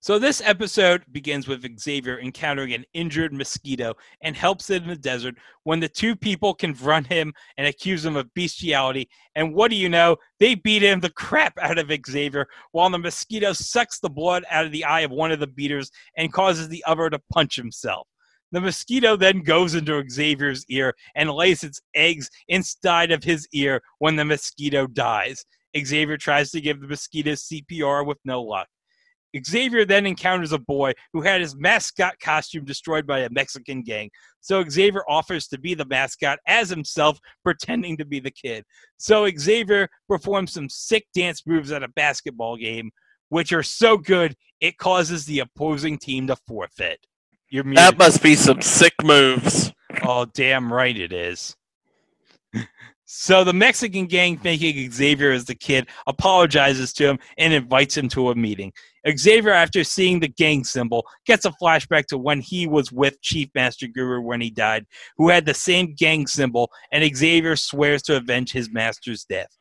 So, 0.00 0.18
this 0.18 0.40
episode 0.44 1.04
begins 1.12 1.48
with 1.48 1.66
Xavier 1.78 2.20
encountering 2.20 2.72
an 2.72 2.84
injured 2.94 3.32
mosquito 3.32 3.94
and 4.20 4.36
helps 4.36 4.70
it 4.70 4.82
in 4.82 4.88
the 4.88 4.96
desert 4.96 5.34
when 5.64 5.80
the 5.80 5.88
two 5.88 6.16
people 6.16 6.54
confront 6.54 7.06
him 7.06 7.34
and 7.56 7.66
accuse 7.66 8.04
him 8.04 8.16
of 8.16 8.32
bestiality. 8.34 9.08
And 9.34 9.54
what 9.54 9.70
do 9.70 9.76
you 9.76 9.88
know? 9.88 10.16
They 10.38 10.54
beat 10.54 10.82
him 10.82 11.00
the 11.00 11.10
crap 11.10 11.58
out 11.60 11.78
of 11.78 11.90
Xavier 12.06 12.46
while 12.72 12.88
the 12.88 12.98
mosquito 12.98 13.52
sucks 13.52 13.98
the 13.98 14.08
blood 14.08 14.44
out 14.50 14.64
of 14.64 14.72
the 14.72 14.84
eye 14.84 15.00
of 15.00 15.10
one 15.10 15.32
of 15.32 15.40
the 15.40 15.46
beaters 15.46 15.90
and 16.16 16.32
causes 16.32 16.68
the 16.68 16.84
other 16.86 17.10
to 17.10 17.18
punch 17.32 17.56
himself. 17.56 18.06
The 18.52 18.60
mosquito 18.60 19.16
then 19.16 19.42
goes 19.42 19.74
into 19.74 20.04
Xavier's 20.08 20.64
ear 20.68 20.94
and 21.16 21.30
lays 21.30 21.64
its 21.64 21.80
eggs 21.94 22.30
inside 22.48 23.10
of 23.10 23.24
his 23.24 23.48
ear 23.52 23.82
when 23.98 24.16
the 24.16 24.24
mosquito 24.24 24.86
dies. 24.86 25.44
Xavier 25.76 26.16
tries 26.16 26.50
to 26.52 26.60
give 26.60 26.80
the 26.80 26.86
mosquito 26.86 27.32
CPR 27.32 28.06
with 28.06 28.18
no 28.24 28.42
luck. 28.42 28.68
Xavier 29.44 29.84
then 29.84 30.06
encounters 30.06 30.52
a 30.52 30.58
boy 30.58 30.92
who 31.12 31.20
had 31.20 31.40
his 31.40 31.56
mascot 31.56 32.18
costume 32.20 32.64
destroyed 32.64 33.06
by 33.06 33.20
a 33.20 33.30
Mexican 33.30 33.82
gang. 33.82 34.10
So 34.40 34.64
Xavier 34.68 35.02
offers 35.08 35.48
to 35.48 35.58
be 35.58 35.74
the 35.74 35.84
mascot 35.84 36.38
as 36.46 36.70
himself, 36.70 37.18
pretending 37.42 37.96
to 37.96 38.04
be 38.04 38.20
the 38.20 38.30
kid. 38.30 38.64
So 38.96 39.28
Xavier 39.36 39.88
performs 40.08 40.52
some 40.52 40.68
sick 40.68 41.06
dance 41.14 41.46
moves 41.46 41.72
at 41.72 41.82
a 41.82 41.88
basketball 41.88 42.56
game, 42.56 42.90
which 43.28 43.52
are 43.52 43.62
so 43.62 43.96
good 43.96 44.36
it 44.60 44.78
causes 44.78 45.24
the 45.26 45.40
opposing 45.40 45.98
team 45.98 46.28
to 46.28 46.36
forfeit. 46.46 47.00
You're 47.48 47.64
muted. 47.64 47.78
That 47.78 47.98
must 47.98 48.22
be 48.22 48.34
some 48.34 48.60
sick 48.60 48.94
moves. 49.02 49.72
Oh, 50.02 50.26
damn 50.26 50.72
right 50.72 50.96
it 50.96 51.12
is. 51.12 51.56
So 53.08 53.44
the 53.44 53.52
Mexican 53.52 54.06
gang, 54.06 54.36
thinking 54.36 54.90
Xavier 54.90 55.30
is 55.30 55.44
the 55.44 55.54
kid, 55.54 55.86
apologizes 56.08 56.92
to 56.94 57.08
him 57.08 57.18
and 57.38 57.52
invites 57.52 57.96
him 57.96 58.08
to 58.10 58.30
a 58.30 58.34
meeting. 58.34 58.72
Xavier, 59.14 59.52
after 59.52 59.84
seeing 59.84 60.20
the 60.20 60.28
gang 60.28 60.64
symbol, 60.64 61.06
gets 61.26 61.44
a 61.44 61.52
flashback 61.62 62.06
to 62.06 62.18
when 62.18 62.40
he 62.40 62.66
was 62.66 62.90
with 62.90 63.20
Chief 63.22 63.48
Master 63.54 63.86
Guru 63.86 64.20
when 64.20 64.40
he 64.40 64.50
died, 64.50 64.86
who 65.16 65.28
had 65.28 65.46
the 65.46 65.54
same 65.54 65.94
gang 65.94 66.26
symbol, 66.26 66.70
and 66.92 67.16
Xavier 67.16 67.56
swears 67.56 68.02
to 68.02 68.16
avenge 68.16 68.52
his 68.52 68.70
master's 68.70 69.24
death. 69.24 69.56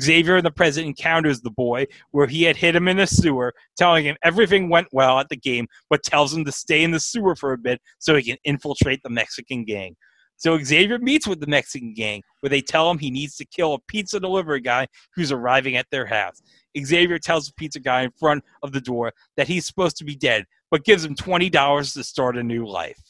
Xavier 0.00 0.38
in 0.38 0.44
the 0.44 0.50
present 0.50 0.86
encounters 0.86 1.40
the 1.40 1.50
boy 1.50 1.86
where 2.12 2.26
he 2.26 2.42
had 2.44 2.56
hit 2.56 2.74
him 2.74 2.88
in 2.88 3.00
a 3.00 3.06
sewer, 3.06 3.52
telling 3.76 4.04
him 4.04 4.16
everything 4.22 4.70
went 4.70 4.88
well 4.92 5.18
at 5.18 5.28
the 5.28 5.36
game, 5.36 5.66
but 5.90 6.02
tells 6.02 6.32
him 6.32 6.44
to 6.44 6.52
stay 6.52 6.82
in 6.82 6.90
the 6.90 7.00
sewer 7.00 7.36
for 7.36 7.52
a 7.52 7.58
bit 7.58 7.80
so 7.98 8.14
he 8.14 8.22
can 8.22 8.38
infiltrate 8.44 9.02
the 9.02 9.10
Mexican 9.10 9.64
gang. 9.64 9.94
So 10.36 10.58
Xavier 10.58 10.98
meets 10.98 11.26
with 11.26 11.40
the 11.40 11.46
Mexican 11.46 11.94
gang 11.94 12.22
where 12.40 12.50
they 12.50 12.60
tell 12.60 12.90
him 12.90 12.98
he 12.98 13.10
needs 13.10 13.36
to 13.36 13.44
kill 13.44 13.74
a 13.74 13.78
pizza 13.88 14.18
delivery 14.18 14.60
guy 14.60 14.86
who's 15.14 15.32
arriving 15.32 15.76
at 15.76 15.86
their 15.90 16.06
house. 16.06 16.42
Xavier 16.78 17.18
tells 17.18 17.46
the 17.46 17.52
pizza 17.54 17.80
guy 17.80 18.02
in 18.02 18.10
front 18.12 18.44
of 18.62 18.72
the 18.72 18.80
door 18.80 19.12
that 19.36 19.48
he's 19.48 19.66
supposed 19.66 19.96
to 19.98 20.04
be 20.04 20.16
dead, 20.16 20.44
but 20.70 20.84
gives 20.84 21.04
him 21.04 21.14
$20 21.14 21.94
to 21.94 22.04
start 22.04 22.36
a 22.36 22.42
new 22.42 22.66
life. 22.66 23.00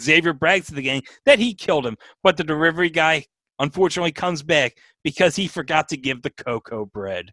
Xavier 0.00 0.32
brags 0.32 0.68
to 0.68 0.74
the 0.74 0.82
gang 0.82 1.02
that 1.26 1.38
he 1.38 1.54
killed 1.54 1.86
him, 1.86 1.96
but 2.22 2.36
the 2.36 2.44
delivery 2.44 2.90
guy 2.90 3.24
unfortunately 3.58 4.12
comes 4.12 4.42
back 4.42 4.76
because 5.02 5.36
he 5.36 5.46
forgot 5.46 5.88
to 5.88 5.96
give 5.96 6.22
the 6.22 6.30
cocoa 6.30 6.86
bread. 6.86 7.30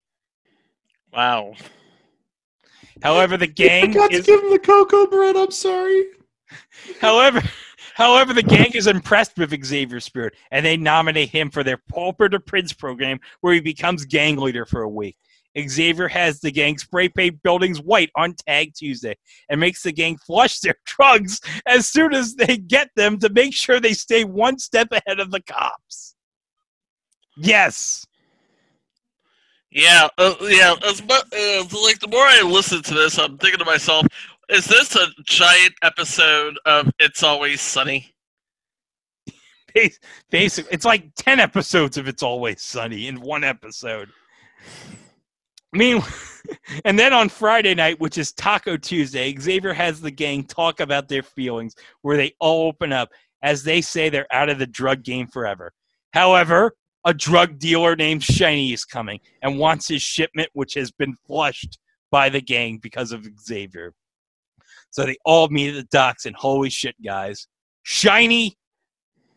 Wow. 1.13 1.53
However, 3.01 3.37
the 3.37 3.45
I 3.45 3.47
gang 3.47 3.93
forgot 3.93 4.11
is 4.11 4.25
to 4.25 4.31
give 4.31 4.43
him 4.43 4.51
the 4.51 4.59
cocoa 4.59 5.07
bread. 5.07 5.35
I'm 5.35 5.51
sorry. 5.51 6.05
However, 6.99 7.41
however, 7.95 8.33
the 8.33 8.43
gang 8.43 8.71
is 8.73 8.87
impressed 8.87 9.37
with 9.37 9.53
Xavier's 9.63 10.05
spirit, 10.05 10.35
and 10.51 10.65
they 10.65 10.77
nominate 10.77 11.29
him 11.29 11.49
for 11.49 11.63
their 11.63 11.81
Pauper 11.89 12.29
to 12.29 12.39
Prince 12.39 12.73
program, 12.73 13.19
where 13.41 13.53
he 13.53 13.59
becomes 13.59 14.05
gang 14.05 14.37
leader 14.37 14.65
for 14.65 14.81
a 14.81 14.89
week. 14.89 15.17
Xavier 15.59 16.07
has 16.07 16.39
the 16.39 16.51
gang 16.51 16.77
spray 16.77 17.09
paint 17.09 17.41
buildings 17.43 17.81
white 17.81 18.09
on 18.15 18.35
Tag 18.47 18.73
Tuesday 18.73 19.17
and 19.49 19.59
makes 19.59 19.83
the 19.83 19.91
gang 19.91 20.17
flush 20.17 20.59
their 20.59 20.75
drugs 20.85 21.41
as 21.65 21.87
soon 21.87 22.13
as 22.13 22.35
they 22.35 22.57
get 22.57 22.89
them 22.95 23.19
to 23.19 23.29
make 23.29 23.53
sure 23.53 23.79
they 23.79 23.93
stay 23.93 24.23
one 24.23 24.57
step 24.57 24.87
ahead 24.91 25.19
of 25.19 25.31
the 25.31 25.41
cops. 25.41 26.15
Yes. 27.37 28.05
Yeah, 29.71 30.09
uh, 30.17 30.35
yeah. 30.41 30.75
As 30.85 31.01
uh, 31.01 31.77
like 31.83 31.99
the 31.99 32.09
more 32.09 32.25
I 32.25 32.41
listen 32.45 32.81
to 32.83 32.93
this, 32.93 33.17
I'm 33.17 33.37
thinking 33.37 33.59
to 33.59 33.65
myself, 33.65 34.05
is 34.51 34.65
this 34.65 34.97
a 34.97 35.07
giant 35.23 35.73
episode 35.81 36.59
of 36.65 36.91
It's 36.99 37.23
Always 37.23 37.61
Sunny? 37.61 38.13
Basically, 40.29 40.73
it's 40.73 40.83
like 40.83 41.15
10 41.15 41.39
episodes 41.39 41.97
of 41.97 42.09
It's 42.09 42.21
Always 42.21 42.61
Sunny 42.61 43.07
in 43.07 43.21
one 43.21 43.45
episode. 43.45 44.09
I 45.73 45.77
mean, 45.77 46.03
and 46.85 46.99
then 46.99 47.13
on 47.13 47.29
Friday 47.29 47.73
night, 47.75 48.01
which 48.01 48.17
is 48.17 48.33
Taco 48.33 48.75
Tuesday, 48.75 49.33
Xavier 49.39 49.73
has 49.73 50.01
the 50.01 50.11
gang 50.11 50.43
talk 50.43 50.81
about 50.81 51.07
their 51.07 51.23
feelings, 51.23 51.73
where 52.01 52.17
they 52.17 52.33
all 52.41 52.67
open 52.67 52.91
up 52.91 53.09
as 53.41 53.63
they 53.63 53.79
say 53.79 54.09
they're 54.09 54.27
out 54.33 54.49
of 54.49 54.59
the 54.59 54.67
drug 54.67 55.01
game 55.01 55.27
forever. 55.27 55.71
However, 56.11 56.73
a 57.05 57.13
drug 57.13 57.57
dealer 57.57 57.95
named 57.95 58.21
Shiny 58.21 58.73
is 58.73 58.83
coming 58.83 59.21
and 59.41 59.57
wants 59.57 59.87
his 59.87 60.01
shipment, 60.01 60.49
which 60.51 60.73
has 60.73 60.91
been 60.91 61.15
flushed 61.25 61.79
by 62.11 62.27
the 62.27 62.41
gang 62.41 62.79
because 62.79 63.13
of 63.13 63.25
Xavier. 63.39 63.93
So 64.91 65.05
they 65.05 65.17
all 65.25 65.47
meet 65.49 65.69
at 65.69 65.75
the 65.75 65.87
docks, 65.91 66.25
and 66.25 66.35
holy 66.35 66.69
shit, 66.69 66.95
guys. 67.03 67.47
Shiny 67.83 68.57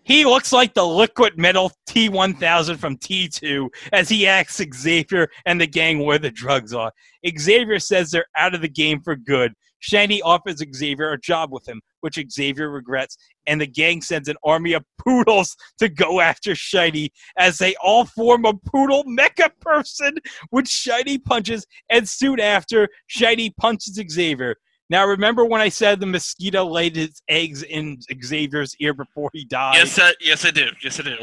he 0.04 0.26
looks 0.26 0.52
like 0.52 0.74
the 0.74 0.86
liquid 0.86 1.38
metal 1.38 1.72
T1000 1.88 2.76
from 2.76 2.98
T2 2.98 3.68
as 3.92 4.08
he 4.08 4.26
asks 4.26 4.60
Xavier 4.74 5.30
and 5.46 5.58
the 5.58 5.66
gang 5.66 5.98
where 6.00 6.18
the 6.18 6.30
drugs 6.30 6.74
are. 6.74 6.92
Xavier 7.38 7.78
says 7.78 8.10
they're 8.10 8.26
out 8.36 8.54
of 8.54 8.60
the 8.60 8.68
game 8.68 9.00
for 9.00 9.16
good. 9.16 9.54
Shiny 9.78 10.20
offers 10.22 10.62
Xavier 10.74 11.12
a 11.12 11.20
job 11.20 11.52
with 11.52 11.66
him, 11.66 11.80
which 12.00 12.18
Xavier 12.30 12.70
regrets, 12.70 13.16
and 13.46 13.60
the 13.60 13.66
gang 13.66 14.00
sends 14.02 14.28
an 14.28 14.36
army 14.44 14.74
of 14.74 14.84
poodles 14.98 15.56
to 15.78 15.88
go 15.88 16.20
after 16.20 16.54
Shiny 16.54 17.10
as 17.38 17.58
they 17.58 17.74
all 17.82 18.04
form 18.04 18.44
a 18.44 18.54
poodle 18.54 19.04
mecha 19.04 19.50
person, 19.60 20.16
which 20.50 20.68
Shiny 20.68 21.18
punches, 21.18 21.66
and 21.90 22.06
soon 22.06 22.40
after, 22.40 22.88
Shiny 23.08 23.50
punches 23.58 24.00
Xavier. 24.10 24.56
Now, 24.90 25.06
remember 25.06 25.44
when 25.44 25.60
I 25.60 25.70
said 25.70 25.98
the 25.98 26.06
mosquito 26.06 26.64
laid 26.64 26.96
its 26.96 27.22
eggs 27.28 27.62
in 27.62 27.98
Xavier's 28.22 28.76
ear 28.80 28.92
before 28.92 29.30
he 29.32 29.44
died? 29.44 29.76
Yes, 29.76 29.98
I, 29.98 30.12
yes, 30.20 30.44
I 30.44 30.50
do. 30.50 30.68
Yes, 30.82 31.00
I 31.00 31.04
do. 31.04 31.16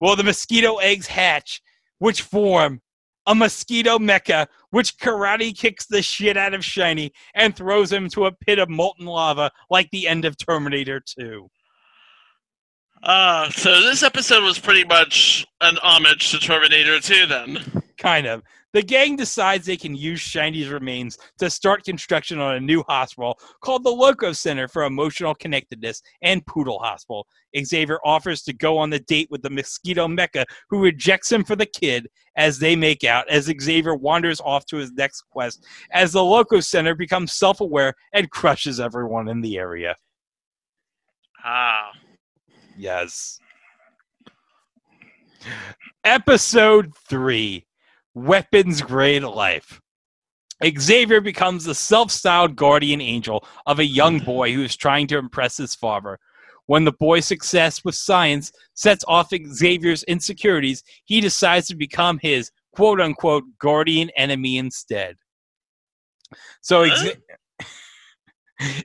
Well, 0.00 0.16
the 0.16 0.24
mosquito 0.24 0.76
eggs 0.76 1.06
hatch, 1.06 1.60
which 1.98 2.22
form 2.22 2.80
a 3.26 3.34
mosquito 3.34 3.98
mecha, 3.98 4.46
which 4.70 4.96
karate 4.98 5.56
kicks 5.56 5.86
the 5.86 6.02
shit 6.02 6.36
out 6.36 6.54
of 6.54 6.64
Shiny 6.64 7.12
and 7.34 7.54
throws 7.54 7.92
him 7.92 8.08
to 8.10 8.26
a 8.26 8.32
pit 8.32 8.58
of 8.58 8.68
molten 8.68 9.06
lava 9.06 9.50
like 9.70 9.90
the 9.90 10.08
end 10.08 10.24
of 10.24 10.36
Terminator 10.36 11.00
2. 11.18 11.48
Uh, 13.02 13.48
so 13.50 13.80
this 13.82 14.02
episode 14.02 14.42
was 14.42 14.58
pretty 14.58 14.84
much 14.84 15.46
an 15.60 15.76
homage 15.82 16.30
to 16.30 16.38
Terminator 16.38 16.98
2 16.98 17.26
then. 17.26 17.82
Kind 17.96 18.26
of. 18.26 18.42
The 18.74 18.82
gang 18.82 19.16
decides 19.16 19.64
they 19.64 19.76
can 19.76 19.94
use 19.94 20.20
Shiny's 20.20 20.68
remains 20.68 21.16
to 21.38 21.48
start 21.48 21.84
construction 21.84 22.38
on 22.38 22.56
a 22.56 22.60
new 22.60 22.82
hospital 22.86 23.38
called 23.62 23.82
the 23.82 23.90
Loco 23.90 24.32
Center 24.32 24.68
for 24.68 24.84
Emotional 24.84 25.34
Connectedness 25.34 26.02
and 26.22 26.44
Poodle 26.44 26.78
Hospital. 26.78 27.26
Xavier 27.58 27.98
offers 28.04 28.42
to 28.42 28.52
go 28.52 28.76
on 28.76 28.90
the 28.90 29.00
date 29.00 29.28
with 29.30 29.40
the 29.40 29.50
mosquito 29.50 30.06
mecha, 30.06 30.44
who 30.68 30.82
rejects 30.82 31.32
him 31.32 31.44
for 31.44 31.56
the 31.56 31.66
kid 31.66 32.08
as 32.36 32.58
they 32.58 32.76
make 32.76 33.04
out, 33.04 33.28
as 33.30 33.50
Xavier 33.60 33.94
wanders 33.94 34.40
off 34.40 34.66
to 34.66 34.76
his 34.76 34.92
next 34.92 35.22
quest, 35.30 35.64
as 35.92 36.12
the 36.12 36.22
Loco 36.22 36.60
Center 36.60 36.94
becomes 36.94 37.32
self 37.32 37.60
aware 37.62 37.94
and 38.12 38.30
crushes 38.30 38.80
everyone 38.80 39.28
in 39.28 39.40
the 39.40 39.56
area. 39.56 39.96
Ah. 41.42 41.90
Yes. 42.76 43.40
Episode 46.04 46.92
3 47.08 47.64
Weapons 48.26 48.82
Grade 48.82 49.22
Life. 49.22 49.80
Xavier 50.76 51.20
becomes 51.20 51.64
the 51.64 51.74
self 51.74 52.10
styled 52.10 52.56
guardian 52.56 53.00
angel 53.00 53.46
of 53.66 53.78
a 53.78 53.84
young 53.84 54.20
mm. 54.20 54.24
boy 54.24 54.52
who 54.52 54.64
is 54.64 54.76
trying 54.76 55.06
to 55.06 55.18
impress 55.18 55.56
his 55.56 55.76
father. 55.76 56.18
When 56.66 56.84
the 56.84 56.92
boy's 56.92 57.26
success 57.26 57.84
with 57.84 57.94
science 57.94 58.50
sets 58.74 59.04
off 59.06 59.30
Xavier's 59.30 60.02
insecurities, 60.04 60.82
he 61.04 61.20
decides 61.20 61.68
to 61.68 61.76
become 61.76 62.18
his 62.20 62.50
quote 62.74 63.00
unquote 63.00 63.44
guardian 63.60 64.10
enemy 64.16 64.58
instead. 64.58 65.16
So, 66.60 66.86
Xa- 66.86 67.20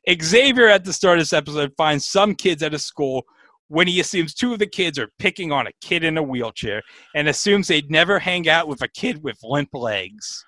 Xavier 0.22 0.68
at 0.68 0.86
the 0.86 0.94
start 0.94 1.18
of 1.18 1.24
this 1.24 1.34
episode 1.34 1.74
finds 1.76 2.06
some 2.06 2.36
kids 2.36 2.62
at 2.62 2.76
a 2.76 2.80
school 2.80 3.24
when 3.68 3.88
he 3.88 4.00
assumes 4.00 4.34
two 4.34 4.54
of 4.54 4.60
the 4.60 4.68
kids 4.68 5.00
are 5.00 5.10
picking 5.20 5.52
on 5.52 5.68
a 5.68 5.72
kid 5.82 6.04
in 6.04 6.18
a 6.18 6.24
wheelchair 6.24 6.82
and 7.16 7.28
assumes 7.28 7.68
they'd 7.68 7.90
never 7.90 8.20
hang 8.20 8.48
out 8.48 8.68
with 8.68 8.82
a 8.82 8.88
kid 8.88 9.24
with 9.24 9.38
limp 9.44 9.70
legs. 9.74 10.46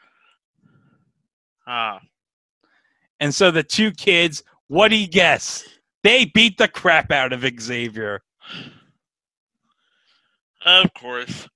Ah. 1.67 1.99
And 3.19 3.33
so 3.33 3.51
the 3.51 3.63
two 3.63 3.91
kids, 3.91 4.43
what 4.67 4.89
do 4.89 4.97
you 4.97 5.07
guess? 5.07 5.63
They 6.03 6.25
beat 6.25 6.57
the 6.57 6.67
crap 6.67 7.11
out 7.11 7.33
of 7.33 7.45
Xavier. 7.59 8.21
Of 10.65 10.93
course. 10.93 11.47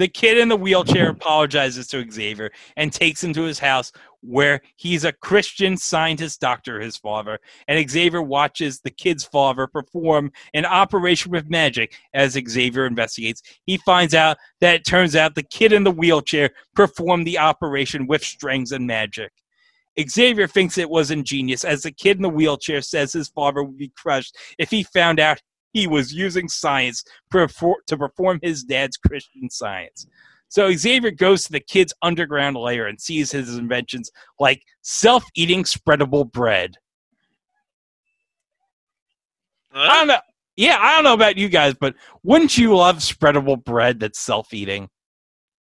The 0.00 0.08
kid 0.08 0.38
in 0.38 0.48
the 0.48 0.56
wheelchair 0.56 1.10
apologizes 1.10 1.86
to 1.88 2.10
Xavier 2.10 2.50
and 2.78 2.90
takes 2.90 3.22
him 3.22 3.34
to 3.34 3.42
his 3.42 3.58
house 3.58 3.92
where 4.22 4.62
he's 4.76 5.04
a 5.04 5.12
Christian 5.12 5.76
scientist 5.76 6.40
doctor, 6.40 6.80
his 6.80 6.96
father. 6.96 7.38
And 7.68 7.90
Xavier 7.90 8.22
watches 8.22 8.80
the 8.80 8.90
kid's 8.90 9.24
father 9.24 9.66
perform 9.66 10.32
an 10.54 10.64
operation 10.64 11.30
with 11.30 11.50
magic 11.50 11.98
as 12.14 12.32
Xavier 12.32 12.86
investigates. 12.86 13.42
He 13.66 13.76
finds 13.76 14.14
out 14.14 14.38
that 14.62 14.74
it 14.76 14.86
turns 14.86 15.14
out 15.14 15.34
the 15.34 15.42
kid 15.42 15.70
in 15.70 15.84
the 15.84 15.90
wheelchair 15.90 16.48
performed 16.74 17.26
the 17.26 17.38
operation 17.38 18.06
with 18.06 18.24
strings 18.24 18.72
and 18.72 18.86
magic. 18.86 19.32
Xavier 20.08 20.46
thinks 20.46 20.78
it 20.78 20.88
was 20.88 21.10
ingenious 21.10 21.62
as 21.62 21.82
the 21.82 21.92
kid 21.92 22.16
in 22.16 22.22
the 22.22 22.30
wheelchair 22.30 22.80
says 22.80 23.12
his 23.12 23.28
father 23.28 23.62
would 23.62 23.76
be 23.76 23.92
crushed 23.94 24.34
if 24.58 24.70
he 24.70 24.82
found 24.82 25.20
out 25.20 25.42
he 25.72 25.86
was 25.86 26.12
using 26.12 26.48
science 26.48 27.04
perfor- 27.32 27.84
to 27.86 27.96
perform 27.96 28.40
his 28.42 28.64
dad's 28.64 28.96
Christian 28.96 29.50
science. 29.50 30.06
So 30.48 30.72
Xavier 30.72 31.12
goes 31.12 31.44
to 31.44 31.52
the 31.52 31.60
kid's 31.60 31.94
underground 32.02 32.56
lair 32.56 32.88
and 32.88 33.00
sees 33.00 33.30
his 33.30 33.56
inventions 33.56 34.10
like 34.40 34.62
self-eating 34.82 35.62
spreadable 35.62 36.30
bread. 36.30 36.76
I 39.72 39.94
don't 39.94 40.08
know. 40.08 40.18
Yeah, 40.56 40.78
I 40.80 40.94
don't 40.94 41.04
know 41.04 41.14
about 41.14 41.38
you 41.38 41.48
guys, 41.48 41.74
but 41.74 41.94
wouldn't 42.24 42.58
you 42.58 42.76
love 42.76 42.96
spreadable 42.96 43.62
bread 43.62 44.00
that's 44.00 44.18
self-eating? 44.18 44.90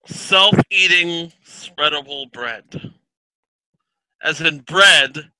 Self 0.06 0.54
eating 0.70 1.32
spreadable 1.46 2.30
bread. 2.32 2.92
As 4.20 4.40
in 4.40 4.58
bread 4.60 5.30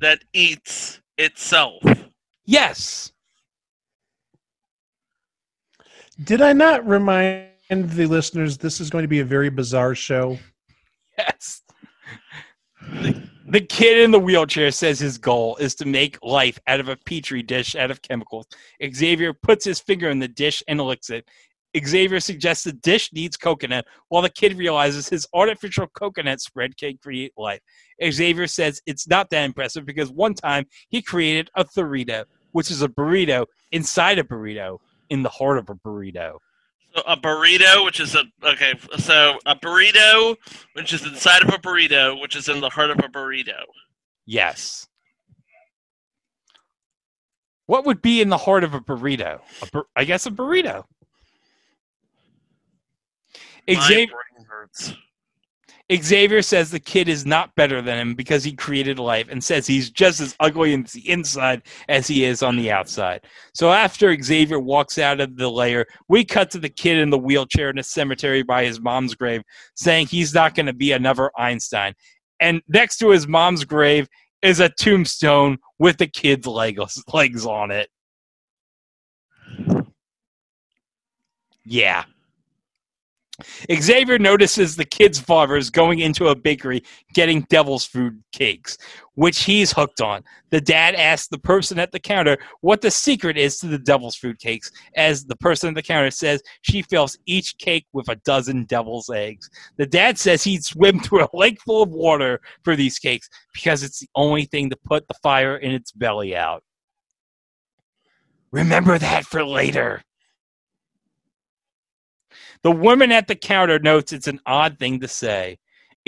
that 0.00 0.22
eats 0.34 1.00
itself. 1.16 1.82
Yes. 2.44 3.12
Did 6.24 6.42
I 6.42 6.52
not 6.52 6.86
remind 6.86 7.48
the 7.70 8.06
listeners 8.06 8.58
this 8.58 8.80
is 8.80 8.90
going 8.90 9.02
to 9.02 9.08
be 9.08 9.20
a 9.20 9.24
very 9.24 9.48
bizarre 9.48 9.94
show? 9.94 10.38
Yes. 11.16 11.62
The, 12.82 13.22
the 13.48 13.60
kid 13.60 13.98
in 13.98 14.10
the 14.10 14.18
wheelchair 14.18 14.70
says 14.70 14.98
his 14.98 15.16
goal 15.16 15.56
is 15.56 15.74
to 15.76 15.86
make 15.86 16.18
life 16.22 16.58
out 16.66 16.80
of 16.80 16.88
a 16.88 16.96
petri 16.96 17.42
dish 17.42 17.74
out 17.74 17.90
of 17.90 18.02
chemicals. 18.02 18.46
Xavier 18.94 19.32
puts 19.32 19.64
his 19.64 19.80
finger 19.80 20.10
in 20.10 20.18
the 20.18 20.28
dish 20.28 20.62
and 20.68 20.80
licks 20.80 21.08
it. 21.10 21.26
Xavier 21.82 22.20
suggests 22.20 22.64
the 22.64 22.72
dish 22.72 23.10
needs 23.14 23.38
coconut, 23.38 23.86
while 24.08 24.20
the 24.20 24.28
kid 24.28 24.58
realizes 24.58 25.08
his 25.08 25.26
artificial 25.32 25.86
coconut 25.86 26.42
spread 26.42 26.76
can 26.76 26.98
create 26.98 27.32
life. 27.38 27.60
Xavier 28.04 28.46
says 28.46 28.82
it's 28.84 29.08
not 29.08 29.30
that 29.30 29.44
impressive 29.44 29.86
because 29.86 30.10
one 30.10 30.34
time 30.34 30.66
he 30.90 31.00
created 31.00 31.50
a 31.54 31.64
burrito, 31.64 32.24
which 32.50 32.70
is 32.70 32.82
a 32.82 32.88
burrito 32.88 33.46
inside 33.70 34.18
a 34.18 34.24
burrito 34.24 34.78
in 35.12 35.22
the 35.22 35.28
heart 35.28 35.58
of 35.58 35.68
a 35.68 35.74
burrito. 35.74 36.38
So 36.94 37.02
a 37.06 37.18
burrito, 37.18 37.84
which 37.84 38.00
is 38.00 38.14
a 38.14 38.24
okay, 38.42 38.72
so 38.96 39.38
a 39.44 39.54
burrito, 39.54 40.36
which 40.72 40.94
is 40.94 41.04
inside 41.04 41.42
of 41.42 41.50
a 41.50 41.58
burrito, 41.58 42.18
which 42.18 42.34
is 42.34 42.48
in 42.48 42.60
the 42.60 42.70
heart 42.70 42.90
of 42.90 42.98
a 42.98 43.08
burrito. 43.08 43.60
Yes. 44.24 44.88
What 47.66 47.84
would 47.84 48.00
be 48.00 48.22
in 48.22 48.30
the 48.30 48.38
heart 48.38 48.64
of 48.64 48.72
a 48.72 48.80
burrito? 48.80 49.40
A 49.60 49.66
bur- 49.66 49.86
I 49.94 50.04
guess 50.04 50.24
a 50.24 50.30
burrito. 50.30 50.84
My 53.68 53.74
Xavier, 53.74 54.06
brain 54.06 54.46
hurts. 54.48 54.94
Xavier 55.96 56.42
says 56.42 56.70
the 56.70 56.78
kid 56.78 57.08
is 57.08 57.26
not 57.26 57.54
better 57.54 57.82
than 57.82 57.98
him 57.98 58.14
because 58.14 58.44
he 58.44 58.52
created 58.52 58.98
life 58.98 59.26
and 59.28 59.42
says 59.42 59.66
he's 59.66 59.90
just 59.90 60.20
as 60.20 60.36
ugly 60.38 60.74
on 60.74 60.86
the 60.92 61.08
inside 61.10 61.62
as 61.88 62.06
he 62.06 62.24
is 62.24 62.42
on 62.42 62.56
the 62.56 62.70
outside. 62.70 63.24
So 63.54 63.72
after 63.72 64.16
Xavier 64.20 64.60
walks 64.60 64.98
out 64.98 65.20
of 65.20 65.36
the 65.36 65.50
lair, 65.50 65.86
we 66.08 66.24
cut 66.24 66.50
to 66.52 66.58
the 66.58 66.68
kid 66.68 66.98
in 66.98 67.10
the 67.10 67.18
wheelchair 67.18 67.70
in 67.70 67.78
a 67.78 67.82
cemetery 67.82 68.42
by 68.42 68.64
his 68.64 68.80
mom's 68.80 69.14
grave 69.14 69.42
saying 69.74 70.06
he's 70.06 70.32
not 70.32 70.54
going 70.54 70.66
to 70.66 70.72
be 70.72 70.92
another 70.92 71.30
Einstein. 71.36 71.94
And 72.40 72.62
next 72.68 72.98
to 72.98 73.10
his 73.10 73.26
mom's 73.26 73.64
grave 73.64 74.08
is 74.42 74.60
a 74.60 74.68
tombstone 74.68 75.58
with 75.78 75.98
the 75.98 76.06
kid's 76.06 76.46
legs, 76.46 77.02
legs 77.12 77.46
on 77.46 77.70
it. 77.70 77.88
Yeah. 81.64 82.04
Xavier 83.72 84.18
notices 84.18 84.76
the 84.76 84.84
kid's 84.84 85.18
father 85.18 85.56
is 85.56 85.70
going 85.70 86.00
into 86.00 86.28
a 86.28 86.34
bakery 86.34 86.82
getting 87.14 87.42
devil's 87.48 87.84
food 87.84 88.22
cakes, 88.32 88.78
which 89.14 89.44
he's 89.44 89.72
hooked 89.72 90.00
on. 90.00 90.22
The 90.50 90.60
dad 90.60 90.94
asks 90.94 91.28
the 91.28 91.38
person 91.38 91.78
at 91.78 91.92
the 91.92 92.00
counter 92.00 92.38
what 92.60 92.80
the 92.80 92.90
secret 92.90 93.36
is 93.36 93.58
to 93.58 93.66
the 93.66 93.78
devil's 93.78 94.16
food 94.16 94.38
cakes, 94.38 94.70
as 94.96 95.24
the 95.24 95.36
person 95.36 95.70
at 95.70 95.74
the 95.74 95.82
counter 95.82 96.10
says 96.10 96.42
she 96.62 96.82
fills 96.82 97.18
each 97.26 97.56
cake 97.58 97.86
with 97.92 98.08
a 98.08 98.16
dozen 98.16 98.64
devil's 98.64 99.10
eggs. 99.10 99.50
The 99.76 99.86
dad 99.86 100.18
says 100.18 100.44
he'd 100.44 100.64
swim 100.64 101.00
through 101.00 101.24
a 101.24 101.36
lake 101.36 101.60
full 101.60 101.82
of 101.82 101.90
water 101.90 102.40
for 102.64 102.76
these 102.76 102.98
cakes 102.98 103.28
because 103.54 103.82
it's 103.82 104.00
the 104.00 104.08
only 104.14 104.44
thing 104.44 104.70
to 104.70 104.76
put 104.84 105.06
the 105.08 105.14
fire 105.22 105.56
in 105.56 105.72
its 105.72 105.92
belly 105.92 106.36
out. 106.36 106.62
Remember 108.50 108.98
that 108.98 109.24
for 109.24 109.42
later. 109.42 110.02
The 112.62 112.70
woman 112.70 113.10
at 113.10 113.26
the 113.26 113.34
counter 113.34 113.78
notes 113.78 114.12
it's 114.12 114.28
an 114.28 114.40
odd 114.46 114.78
thing 114.78 115.00
to 115.00 115.08
say. 115.08 115.58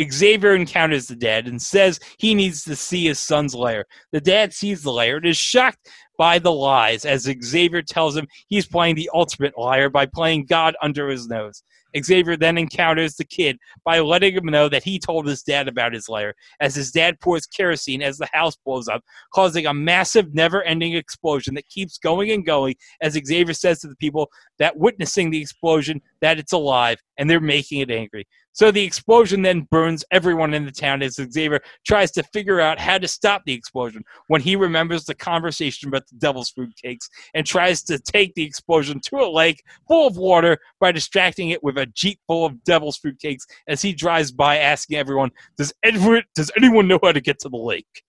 Xavier 0.00 0.54
encounters 0.54 1.06
the 1.06 1.16
dad 1.16 1.46
and 1.46 1.60
says 1.60 2.00
he 2.18 2.34
needs 2.34 2.64
to 2.64 2.74
see 2.74 3.04
his 3.04 3.18
son's 3.18 3.54
lair. 3.54 3.86
The 4.12 4.20
dad 4.20 4.52
sees 4.52 4.82
the 4.82 4.92
lair 4.92 5.16
and 5.16 5.26
is 5.26 5.36
shocked 5.36 5.88
by 6.18 6.38
the 6.38 6.52
lies 6.52 7.04
as 7.04 7.30
Xavier 7.42 7.82
tells 7.82 8.16
him 8.16 8.26
he's 8.48 8.66
playing 8.66 8.96
the 8.96 9.10
ultimate 9.14 9.56
liar 9.56 9.88
by 9.88 10.06
playing 10.06 10.46
God 10.46 10.74
under 10.82 11.08
his 11.08 11.28
nose. 11.28 11.62
Xavier 12.02 12.36
then 12.36 12.58
encounters 12.58 13.16
the 13.16 13.24
kid 13.24 13.58
by 13.84 14.00
letting 14.00 14.34
him 14.34 14.46
know 14.46 14.68
that 14.68 14.84
he 14.84 14.98
told 14.98 15.26
his 15.26 15.42
dad 15.42 15.68
about 15.68 15.92
his 15.92 16.08
lair 16.08 16.34
as 16.60 16.74
his 16.74 16.90
dad 16.90 17.20
pours 17.20 17.46
kerosene 17.46 18.02
as 18.02 18.18
the 18.18 18.28
house 18.32 18.56
blows 18.64 18.88
up, 18.88 19.02
causing 19.32 19.66
a 19.66 19.74
massive, 19.74 20.34
never 20.34 20.62
ending 20.62 20.94
explosion 20.94 21.54
that 21.54 21.68
keeps 21.68 21.98
going 21.98 22.30
and 22.30 22.46
going 22.46 22.74
as 23.00 23.14
Xavier 23.14 23.54
says 23.54 23.80
to 23.80 23.88
the 23.88 23.96
people 23.96 24.30
that 24.58 24.76
witnessing 24.76 25.30
the 25.30 25.40
explosion 25.40 26.00
that 26.20 26.38
it's 26.38 26.52
alive 26.52 26.98
and 27.18 27.28
they're 27.28 27.40
making 27.40 27.80
it 27.80 27.90
angry. 27.90 28.26
So 28.54 28.70
the 28.70 28.84
explosion 28.84 29.42
then 29.42 29.62
burns 29.62 30.04
everyone 30.12 30.54
in 30.54 30.64
the 30.64 30.70
town 30.70 31.02
as 31.02 31.16
Xavier 31.16 31.60
tries 31.84 32.12
to 32.12 32.22
figure 32.22 32.60
out 32.60 32.78
how 32.78 32.98
to 32.98 33.08
stop 33.08 33.42
the 33.44 33.52
explosion 33.52 34.04
when 34.28 34.40
he 34.40 34.54
remembers 34.54 35.04
the 35.04 35.14
conversation 35.16 35.88
about 35.88 36.06
the 36.06 36.14
devil's 36.16 36.50
food 36.50 36.72
cakes 36.80 37.10
and 37.34 37.44
tries 37.44 37.82
to 37.82 37.98
take 37.98 38.32
the 38.34 38.44
explosion 38.44 39.00
to 39.06 39.16
a 39.16 39.28
lake 39.28 39.60
full 39.88 40.06
of 40.06 40.16
water 40.16 40.56
by 40.78 40.92
distracting 40.92 41.50
it 41.50 41.64
with 41.64 41.76
a 41.78 41.86
jeep 41.86 42.20
full 42.28 42.46
of 42.46 42.62
devil's 42.62 42.96
food 42.96 43.18
cakes 43.18 43.44
as 43.66 43.82
he 43.82 43.92
drives 43.92 44.30
by 44.30 44.58
asking 44.58 44.98
everyone, 44.98 45.32
does 45.58 45.72
anyone, 45.82 46.22
does 46.36 46.52
anyone 46.56 46.86
know 46.86 47.00
how 47.02 47.10
to 47.10 47.20
get 47.20 47.40
to 47.40 47.48
the 47.48 47.56
lake? 47.56 48.04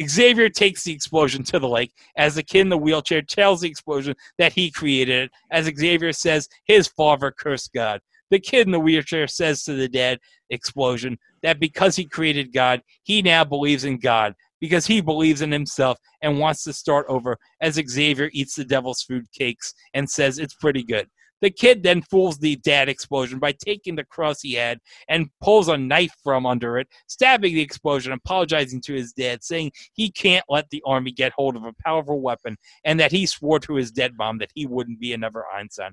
Xavier 0.00 0.48
takes 0.48 0.84
the 0.84 0.92
explosion 0.92 1.42
to 1.42 1.58
the 1.58 1.68
lake 1.68 1.92
as 2.16 2.36
the 2.36 2.42
kid 2.44 2.60
in 2.60 2.68
the 2.68 2.78
wheelchair 2.78 3.22
tells 3.22 3.62
the 3.62 3.68
explosion 3.68 4.14
that 4.38 4.52
he 4.52 4.70
created 4.70 5.24
it, 5.24 5.30
as 5.50 5.66
Xavier 5.66 6.12
says 6.12 6.48
his 6.66 6.86
father 6.86 7.32
cursed 7.32 7.72
God. 7.72 8.00
The 8.30 8.40
kid 8.40 8.66
in 8.66 8.72
the 8.72 8.80
wheelchair 8.80 9.26
says 9.26 9.62
to 9.64 9.74
the 9.74 9.88
dad 9.88 10.18
explosion 10.50 11.18
that 11.42 11.60
because 11.60 11.96
he 11.96 12.04
created 12.04 12.52
God, 12.52 12.82
he 13.04 13.22
now 13.22 13.44
believes 13.44 13.84
in 13.84 13.98
God 13.98 14.34
because 14.60 14.86
he 14.86 15.00
believes 15.00 15.42
in 15.42 15.52
himself 15.52 15.98
and 16.22 16.38
wants 16.38 16.64
to 16.64 16.72
start 16.72 17.06
over 17.08 17.38
as 17.60 17.74
Xavier 17.74 18.30
eats 18.32 18.54
the 18.54 18.64
devil's 18.64 19.02
food 19.02 19.26
cakes 19.32 19.74
and 19.94 20.08
says 20.08 20.38
it's 20.38 20.54
pretty 20.54 20.82
good. 20.82 21.08
The 21.42 21.50
kid 21.50 21.82
then 21.82 22.02
fools 22.02 22.38
the 22.38 22.56
dad 22.56 22.88
explosion 22.88 23.38
by 23.38 23.52
taking 23.52 23.96
the 23.96 24.04
cross 24.04 24.40
he 24.40 24.54
had 24.54 24.78
and 25.08 25.30
pulls 25.40 25.68
a 25.68 25.76
knife 25.76 26.14
from 26.24 26.46
under 26.46 26.78
it, 26.78 26.88
stabbing 27.06 27.54
the 27.54 27.60
explosion, 27.60 28.12
apologizing 28.12 28.80
to 28.82 28.94
his 28.94 29.12
dad, 29.12 29.44
saying 29.44 29.72
he 29.92 30.10
can't 30.10 30.44
let 30.48 30.70
the 30.70 30.82
army 30.86 31.12
get 31.12 31.32
hold 31.32 31.56
of 31.56 31.64
a 31.64 31.74
powerful 31.84 32.20
weapon 32.20 32.56
and 32.84 32.98
that 32.98 33.12
he 33.12 33.26
swore 33.26 33.58
to 33.60 33.74
his 33.74 33.90
dead 33.90 34.12
mom 34.16 34.38
that 34.38 34.50
he 34.54 34.66
wouldn't 34.66 35.00
be 35.00 35.12
another 35.12 35.44
Einstein. 35.54 35.92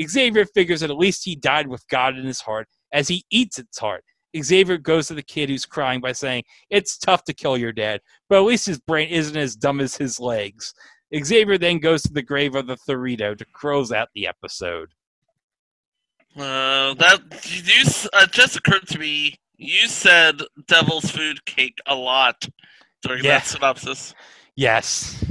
Xavier 0.00 0.44
figures 0.46 0.80
that 0.80 0.90
at 0.90 0.96
least 0.96 1.24
he 1.24 1.34
died 1.34 1.66
with 1.66 1.86
God 1.88 2.16
in 2.16 2.24
his 2.24 2.40
heart 2.40 2.68
as 2.92 3.08
he 3.08 3.24
eats 3.30 3.58
its 3.58 3.78
heart. 3.78 4.04
Xavier 4.42 4.78
goes 4.78 5.06
to 5.08 5.14
the 5.14 5.22
kid 5.22 5.48
who's 5.48 5.66
crying 5.66 6.00
by 6.00 6.12
saying, 6.12 6.42
It's 6.70 6.98
tough 6.98 7.24
to 7.24 7.32
kill 7.32 7.56
your 7.56 7.72
dad, 7.72 8.00
but 8.28 8.38
at 8.38 8.44
least 8.44 8.66
his 8.66 8.80
brain 8.80 9.08
isn't 9.08 9.36
as 9.36 9.54
dumb 9.54 9.80
as 9.80 9.96
his 9.96 10.18
legs. 10.18 10.74
Xavier 11.22 11.58
then 11.58 11.78
goes 11.78 12.02
to 12.02 12.12
the 12.12 12.22
grave 12.22 12.54
of 12.54 12.66
the 12.66 12.76
Thorito 12.76 13.36
to 13.36 13.44
close 13.52 13.92
out 13.92 14.08
the 14.14 14.26
episode. 14.26 14.90
Uh, 16.36 16.94
that 16.94 17.20
you 17.66 17.84
uh, 18.12 18.26
just 18.26 18.56
occurred 18.56 18.86
to 18.88 18.98
me. 18.98 19.36
You 19.56 19.86
said 19.86 20.40
devil's 20.66 21.10
food 21.10 21.44
cake 21.44 21.78
a 21.86 21.94
lot 21.94 22.48
during 23.02 23.22
Yeah. 23.22 23.38
that 23.38 23.46
synopsis. 23.46 24.14
Yes. 24.56 25.24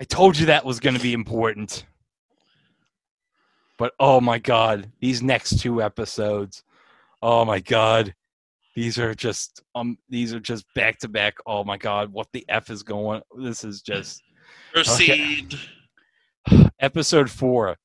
I 0.00 0.04
told 0.04 0.38
you 0.38 0.46
that 0.46 0.64
was 0.64 0.80
going 0.80 0.96
to 0.96 1.02
be 1.02 1.14
important. 1.14 1.86
But 3.78 3.94
oh 3.98 4.20
my 4.20 4.38
god, 4.38 4.90
these 5.00 5.22
next 5.22 5.60
two 5.60 5.82
episodes. 5.82 6.62
Oh 7.22 7.44
my 7.44 7.58
god. 7.60 8.14
These 8.76 8.98
are 8.98 9.14
just 9.14 9.62
um 9.74 9.96
these 10.08 10.32
are 10.34 10.40
just 10.40 10.64
back 10.74 10.98
to 11.00 11.08
back. 11.08 11.34
Oh 11.46 11.64
my 11.64 11.76
god, 11.78 12.12
what 12.12 12.28
the 12.32 12.44
F 12.48 12.70
is 12.70 12.82
going? 12.82 13.22
This 13.38 13.64
is 13.64 13.80
just 13.82 14.22
Proceed. 14.72 15.58
episode 16.80 17.30
4. 17.30 17.76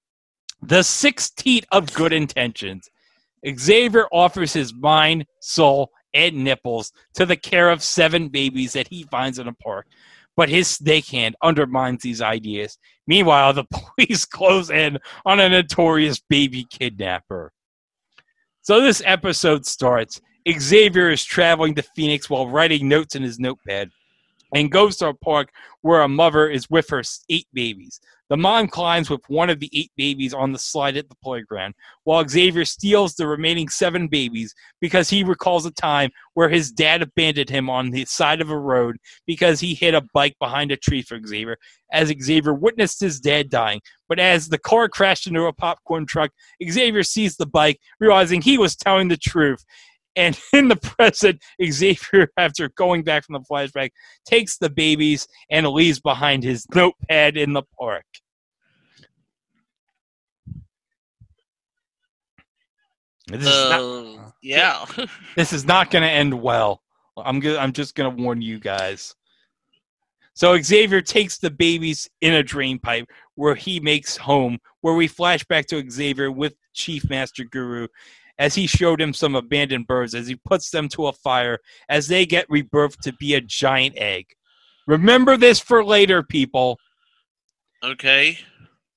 The 0.61 0.83
Six 0.83 1.29
Teeth 1.29 1.65
of 1.71 1.93
good 1.93 2.13
intentions. 2.13 2.89
Xavier 3.57 4.07
offers 4.11 4.53
his 4.53 4.73
mind, 4.73 5.25
soul, 5.41 5.91
and 6.13 6.43
nipples 6.43 6.93
to 7.15 7.25
the 7.25 7.35
care 7.35 7.69
of 7.69 7.83
seven 7.83 8.29
babies 8.29 8.73
that 8.73 8.87
he 8.87 9.03
finds 9.03 9.37
in 9.37 9.47
a 9.47 9.53
park. 9.53 9.85
But 10.37 10.49
his 10.49 10.67
snake 10.67 11.07
hand 11.07 11.35
undermines 11.41 12.03
these 12.03 12.21
ideas. 12.21 12.77
Meanwhile, 13.05 13.53
the 13.53 13.65
police 13.97 14.23
close 14.23 14.69
in 14.69 14.97
on 15.25 15.39
a 15.41 15.49
notorious 15.49 16.19
baby 16.19 16.65
kidnapper. 16.69 17.51
So 18.61 18.81
this 18.81 19.01
episode 19.05 19.65
starts. 19.65 20.21
Xavier 20.49 21.09
is 21.09 21.25
traveling 21.25 21.75
to 21.75 21.83
Phoenix 21.95 22.29
while 22.29 22.47
writing 22.47 22.87
notes 22.87 23.15
in 23.15 23.23
his 23.23 23.39
notepad 23.39 23.89
and 24.53 24.71
goes 24.71 24.97
to 24.97 25.09
a 25.09 25.13
park 25.13 25.51
where 25.81 26.01
a 26.01 26.07
mother 26.07 26.49
is 26.49 26.69
with 26.69 26.89
her 26.89 27.03
eight 27.29 27.47
babies. 27.53 27.99
The 28.29 28.35
mom 28.35 28.67
climbs 28.67 29.09
with 29.09 29.21
one 29.29 29.49
of 29.49 29.61
the 29.61 29.69
eight 29.73 29.91
babies 29.95 30.33
on 30.33 30.51
the 30.51 30.59
slide 30.59 30.97
at 30.97 31.07
the 31.07 31.15
playground, 31.23 31.75
while 32.03 32.27
Xavier 32.27 32.65
steals 32.65 33.15
the 33.15 33.25
remaining 33.25 33.69
seven 33.69 34.09
babies 34.09 34.53
because 34.81 35.09
he 35.09 35.23
recalls 35.23 35.65
a 35.65 35.71
time 35.71 36.11
where 36.33 36.49
his 36.49 36.69
dad 36.69 37.01
abandoned 37.01 37.49
him 37.49 37.69
on 37.69 37.89
the 37.89 38.03
side 38.03 38.41
of 38.41 38.49
a 38.49 38.57
road 38.57 38.97
because 39.25 39.61
he 39.61 39.73
hit 39.73 39.93
a 39.93 40.05
bike 40.13 40.35
behind 40.39 40.73
a 40.73 40.77
tree 40.77 41.01
for 41.01 41.17
Xavier, 41.25 41.57
as 41.93 42.13
Xavier 42.21 42.53
witnessed 42.53 42.99
his 42.99 43.21
dad 43.21 43.49
dying. 43.49 43.79
But 44.09 44.19
as 44.19 44.49
the 44.49 44.59
car 44.59 44.89
crashed 44.89 45.27
into 45.27 45.45
a 45.45 45.53
popcorn 45.53 46.05
truck, 46.05 46.31
Xavier 46.69 47.03
sees 47.03 47.37
the 47.37 47.45
bike, 47.45 47.79
realizing 48.01 48.41
he 48.41 48.57
was 48.57 48.75
telling 48.75 49.07
the 49.07 49.15
truth. 49.15 49.63
And 50.17 50.37
in 50.53 50.67
the 50.67 50.75
present, 50.75 51.41
Xavier, 51.63 52.29
after 52.37 52.69
going 52.75 53.03
back 53.03 53.23
from 53.23 53.33
the 53.33 53.45
flashback, 53.49 53.91
takes 54.25 54.57
the 54.57 54.69
babies 54.69 55.27
and 55.49 55.65
leaves 55.67 56.01
behind 56.01 56.43
his 56.43 56.65
notepad 56.75 57.37
in 57.37 57.53
the 57.53 57.63
park. 57.79 58.03
This 63.27 63.41
is 63.41 63.69
not, 63.69 63.81
Uh, 64.17 64.31
yeah. 64.41 64.85
this 65.35 65.53
is 65.53 65.65
not 65.65 65.91
going 65.91 66.03
to 66.03 66.09
end 66.09 66.33
well. 66.33 66.81
I'm 67.17 67.39
go- 67.39 67.57
I'm 67.57 67.73
just 67.73 67.95
going 67.95 68.15
to 68.15 68.21
warn 68.23 68.41
you 68.41 68.59
guys. 68.59 69.15
So 70.33 70.59
Xavier 70.61 71.01
takes 71.01 71.39
the 71.39 71.49
babies 71.49 72.07
in 72.21 72.35
a 72.35 72.43
drain 72.43 72.77
pipe 72.79 73.07
where 73.35 73.55
he 73.55 73.79
makes 73.79 74.15
home, 74.15 74.59
where 74.81 74.93
we 74.93 75.07
flash 75.07 75.43
back 75.45 75.65
to 75.67 75.83
Xavier 75.89 76.31
with 76.31 76.53
Chief 76.73 77.09
Master 77.09 77.43
Guru 77.43 77.87
as 78.39 78.55
he 78.55 78.67
showed 78.67 79.01
him 79.01 79.13
some 79.13 79.35
abandoned 79.35 79.87
birds 79.87 80.13
as 80.15 80.27
he 80.27 80.35
puts 80.35 80.69
them 80.69 80.87
to 80.89 81.07
a 81.07 81.13
fire 81.13 81.59
as 81.89 82.07
they 82.07 82.25
get 82.25 82.49
rebirthed 82.49 82.99
to 83.01 83.13
be 83.13 83.33
a 83.33 83.41
giant 83.41 83.97
egg. 83.97 84.25
Remember 84.85 85.37
this 85.37 85.59
for 85.59 85.83
later, 85.83 86.23
people. 86.23 86.79
okay. 87.83 88.37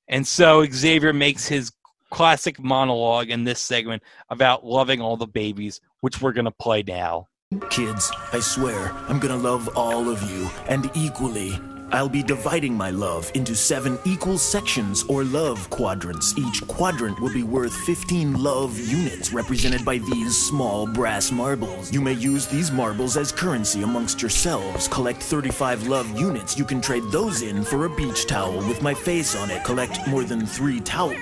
And 0.08 0.26
so 0.26 0.64
Xavier 0.64 1.12
makes 1.12 1.46
his 1.46 1.72
classic 2.10 2.58
monologue 2.60 3.30
in 3.30 3.44
this 3.44 3.60
segment 3.60 4.02
about 4.28 4.66
loving 4.66 5.00
all 5.00 5.16
the 5.16 5.26
babies, 5.26 5.80
which 6.00 6.20
we're 6.20 6.32
going 6.32 6.46
to 6.46 6.50
play 6.50 6.82
now. 6.82 7.28
Kids, 7.68 8.12
I 8.32 8.38
swear, 8.38 8.92
I'm 9.08 9.18
gonna 9.18 9.36
love 9.36 9.76
all 9.76 10.08
of 10.08 10.22
you, 10.30 10.48
and 10.68 10.88
equally. 10.94 11.58
I'll 11.92 12.08
be 12.08 12.22
dividing 12.22 12.74
my 12.74 12.90
love 12.90 13.30
into 13.34 13.56
seven 13.56 13.98
equal 14.04 14.38
sections 14.38 15.04
or 15.08 15.24
love 15.24 15.68
quadrants. 15.70 16.36
Each 16.38 16.64
quadrant 16.68 17.18
will 17.20 17.32
be 17.32 17.42
worth 17.42 17.74
15 17.74 18.40
love 18.40 18.78
units, 18.78 19.32
represented 19.32 19.84
by 19.84 19.98
these 19.98 20.36
small 20.36 20.86
brass 20.86 21.32
marbles. 21.32 21.92
You 21.92 22.00
may 22.00 22.12
use 22.12 22.46
these 22.46 22.70
marbles 22.70 23.16
as 23.16 23.32
currency 23.32 23.82
amongst 23.82 24.22
yourselves. 24.22 24.86
Collect 24.86 25.20
35 25.20 25.88
love 25.88 26.08
units. 26.18 26.56
You 26.56 26.64
can 26.64 26.80
trade 26.80 27.04
those 27.10 27.42
in 27.42 27.64
for 27.64 27.86
a 27.86 27.90
beach 27.96 28.26
towel 28.26 28.58
with 28.68 28.82
my 28.82 28.94
face 28.94 29.34
on 29.34 29.50
it. 29.50 29.64
Collect 29.64 30.06
more 30.06 30.22
than 30.22 30.46
three 30.46 30.80
towel. 30.80 31.14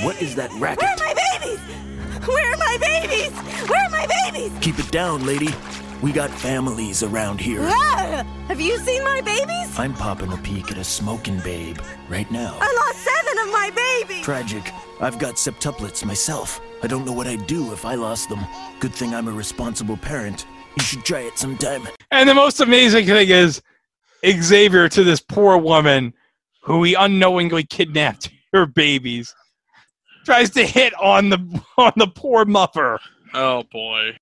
What 0.00 0.20
is 0.22 0.34
that 0.36 0.50
racket? 0.54 0.84
Where 0.84 0.92
are 0.92 1.14
my 1.16 1.38
babies? 1.38 1.60
Where 2.26 2.52
are 2.52 2.56
my 2.56 2.78
babies? 2.78 3.30
Where 3.68 3.86
are 3.86 3.90
my 3.90 4.06
babies? 4.06 4.52
Keep 4.62 4.78
it 4.78 4.90
down, 4.90 5.26
lady. 5.26 5.50
We 6.02 6.12
got 6.12 6.30
families 6.30 7.02
around 7.02 7.40
here. 7.40 7.60
Ah! 7.62 8.24
Have 8.48 8.60
you 8.60 8.76
seen 8.78 9.02
my 9.04 9.20
babies? 9.20 9.78
I'm 9.78 9.94
popping 9.94 10.32
a 10.32 10.36
peek 10.38 10.70
at 10.70 10.78
a 10.78 10.84
smoking 10.84 11.38
babe 11.40 11.78
right 12.08 12.30
now. 12.30 12.56
I 12.60 12.72
lost 12.72 12.98
seven 12.98 13.38
of 13.38 13.52
my 13.52 13.70
babies. 13.74 14.24
Tragic. 14.24 14.70
I've 15.00 15.18
got 15.18 15.34
septuplets 15.34 16.04
myself. 16.04 16.60
I 16.82 16.86
don't 16.86 17.04
know 17.04 17.12
what 17.12 17.26
I'd 17.26 17.46
do 17.46 17.72
if 17.72 17.84
I 17.84 17.94
lost 17.94 18.28
them. 18.28 18.44
Good 18.80 18.92
thing 18.92 19.14
I'm 19.14 19.28
a 19.28 19.32
responsible 19.32 19.96
parent. 19.96 20.46
You 20.76 20.82
should 20.82 21.04
try 21.04 21.20
it 21.20 21.38
sometime. 21.38 21.88
And 22.10 22.28
the 22.28 22.34
most 22.34 22.60
amazing 22.60 23.06
thing 23.06 23.30
is 23.30 23.62
Xavier 24.24 24.88
to 24.90 25.04
this 25.04 25.20
poor 25.20 25.56
woman 25.56 26.12
who 26.62 26.82
he 26.82 26.94
unknowingly 26.94 27.64
kidnapped 27.64 28.30
her 28.52 28.66
babies 28.66 29.34
tries 30.24 30.50
to 30.50 30.64
hit 30.64 30.94
on 31.00 31.28
the 31.30 31.62
on 31.78 31.92
the 31.96 32.06
poor 32.06 32.44
mother 32.44 32.98
Oh 33.34 33.64
boy. 33.64 34.16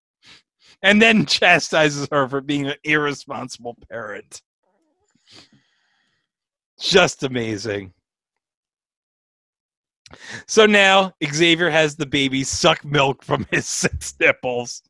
And 0.83 1.01
then 1.01 1.27
chastises 1.27 2.09
her 2.11 2.29
for 2.29 2.41
being 2.41 2.67
an 2.67 2.77
irresponsible 2.85 3.77
parent. 3.91 4.43
Just 6.79 7.23
amazing. 7.23 7.93
So 10.47 10.67
now 10.67 11.13
Xavier 11.25 11.71
has 11.71 11.97
the 11.97 12.07
baby 12.07 12.45
suck 12.45 12.85
milk 12.85 13.23
from 13.23 13.47
his 13.51 13.67
six 13.69 14.15
nipples. 14.21 14.83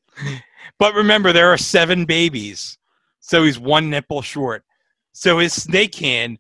But 0.79 0.95
remember, 0.95 1.33
there 1.33 1.53
are 1.53 1.59
seven 1.59 2.05
babies. 2.05 2.79
So 3.21 3.45
he's 3.45 3.59
one 3.59 3.89
nipple 3.89 4.23
short. 4.23 4.65
So 5.13 5.39
his 5.39 5.53
snake 5.53 5.95
hand 5.95 6.39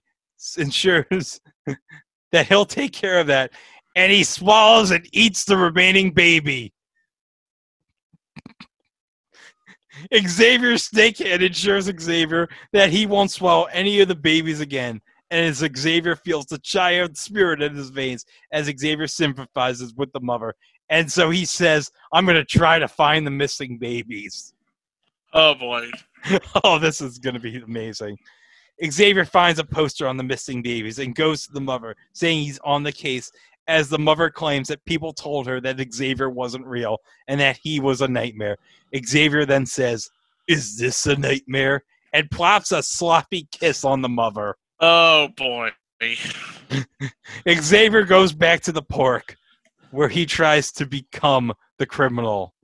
ensures 0.57 1.41
that 2.33 2.47
he'll 2.47 2.67
take 2.67 2.93
care 2.93 3.21
of 3.21 3.27
that. 3.29 3.53
And 3.95 4.11
he 4.11 4.25
swallows 4.25 4.91
and 4.91 5.07
eats 5.12 5.45
the 5.45 5.57
remaining 5.57 6.12
baby. 6.12 6.73
Xavier's 10.14 10.85
snake 10.85 11.18
hand 11.18 11.42
ensures 11.42 11.90
Xavier 12.00 12.48
that 12.72 12.90
he 12.90 13.07
won't 13.07 13.31
swallow 13.31 13.64
any 13.64 14.00
of 14.00 14.09
the 14.09 14.14
babies 14.14 14.61
again. 14.61 15.00
And 15.31 15.46
as 15.46 15.64
Xavier 15.76 16.16
feels 16.16 16.46
the 16.46 16.59
child 16.59 17.16
spirit 17.16 17.62
in 17.62 17.74
his 17.74 17.90
veins, 17.90 18.26
as 18.52 18.66
Xavier 18.66 19.07
sympathizes 19.07 19.94
with 19.94 20.12
the 20.12 20.20
mother. 20.20 20.55
And 20.90 21.11
so 21.11 21.31
he 21.31 21.46
says, 21.46 21.90
I'm 22.12 22.26
going 22.26 22.37
to 22.37 22.44
try 22.44 22.78
to 22.78 22.88
find 22.88 23.26
the 23.26 23.31
missing 23.31 23.78
babies. 23.78 24.52
Oh 25.33 25.55
boy. 25.55 25.88
oh, 26.64 26.78
this 26.78 27.00
is 27.00 27.18
going 27.18 27.35
to 27.35 27.40
be 27.40 27.57
amazing. 27.57 28.18
Xavier 28.90 29.24
finds 29.24 29.59
a 29.59 29.64
poster 29.64 30.07
on 30.07 30.16
the 30.16 30.22
missing 30.22 30.61
babies 30.61 30.98
and 30.98 31.14
goes 31.14 31.46
to 31.46 31.52
the 31.52 31.61
mother, 31.61 31.96
saying 32.12 32.42
he's 32.42 32.59
on 32.64 32.83
the 32.83 32.92
case, 32.92 33.31
as 33.68 33.88
the 33.88 33.98
mother 33.98 34.31
claims 34.31 34.68
that 34.68 34.85
people 34.85 35.12
told 35.12 35.46
her 35.46 35.61
that 35.61 35.92
Xavier 35.92 36.31
wasn't 36.31 36.66
real 36.66 36.98
and 37.29 37.40
that 37.40 37.59
he 37.62 37.81
was 37.81 38.01
a 38.01 38.09
nightmare. 38.09 38.57
Xavier 39.05 39.46
then 39.46 39.66
says, 39.66 40.11
Is 40.48 40.77
this 40.77 41.07
a 41.07 41.16
nightmare? 41.16 41.85
and 42.12 42.31
plops 42.31 42.72
a 42.72 42.83
sloppy 42.83 43.48
kiss 43.51 43.85
on 43.85 44.03
the 44.03 44.09
mother. 44.09 44.57
Oh 44.81 45.29
boy. 45.37 45.70
Xavier 47.61 48.03
goes 48.03 48.33
back 48.33 48.61
to 48.62 48.72
the 48.72 48.83
park 48.83 49.37
where 49.90 50.09
he 50.09 50.27
tries 50.27 50.72
to 50.72 50.87
become 50.87 51.53
the 51.79 51.87
criminal. 51.87 52.55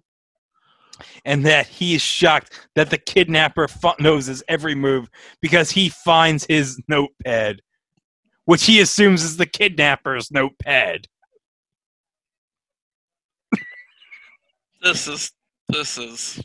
And 1.24 1.46
that 1.46 1.68
he 1.68 1.94
is 1.94 2.02
shocked 2.02 2.68
that 2.74 2.90
the 2.90 2.98
kidnapper 2.98 3.68
knows 4.00 4.26
his 4.26 4.42
every 4.48 4.74
move 4.74 5.08
because 5.40 5.70
he 5.70 5.90
finds 5.90 6.44
his 6.46 6.80
notepad, 6.88 7.61
which 8.48 8.64
he 8.64 8.80
assumes 8.80 9.22
is 9.22 9.37
the 9.37 9.44
kidnapper's 9.44 10.30
notepad. 10.32 11.06
This 14.82 15.06
is 15.06 15.32
this 15.68 15.98
is 15.98 16.42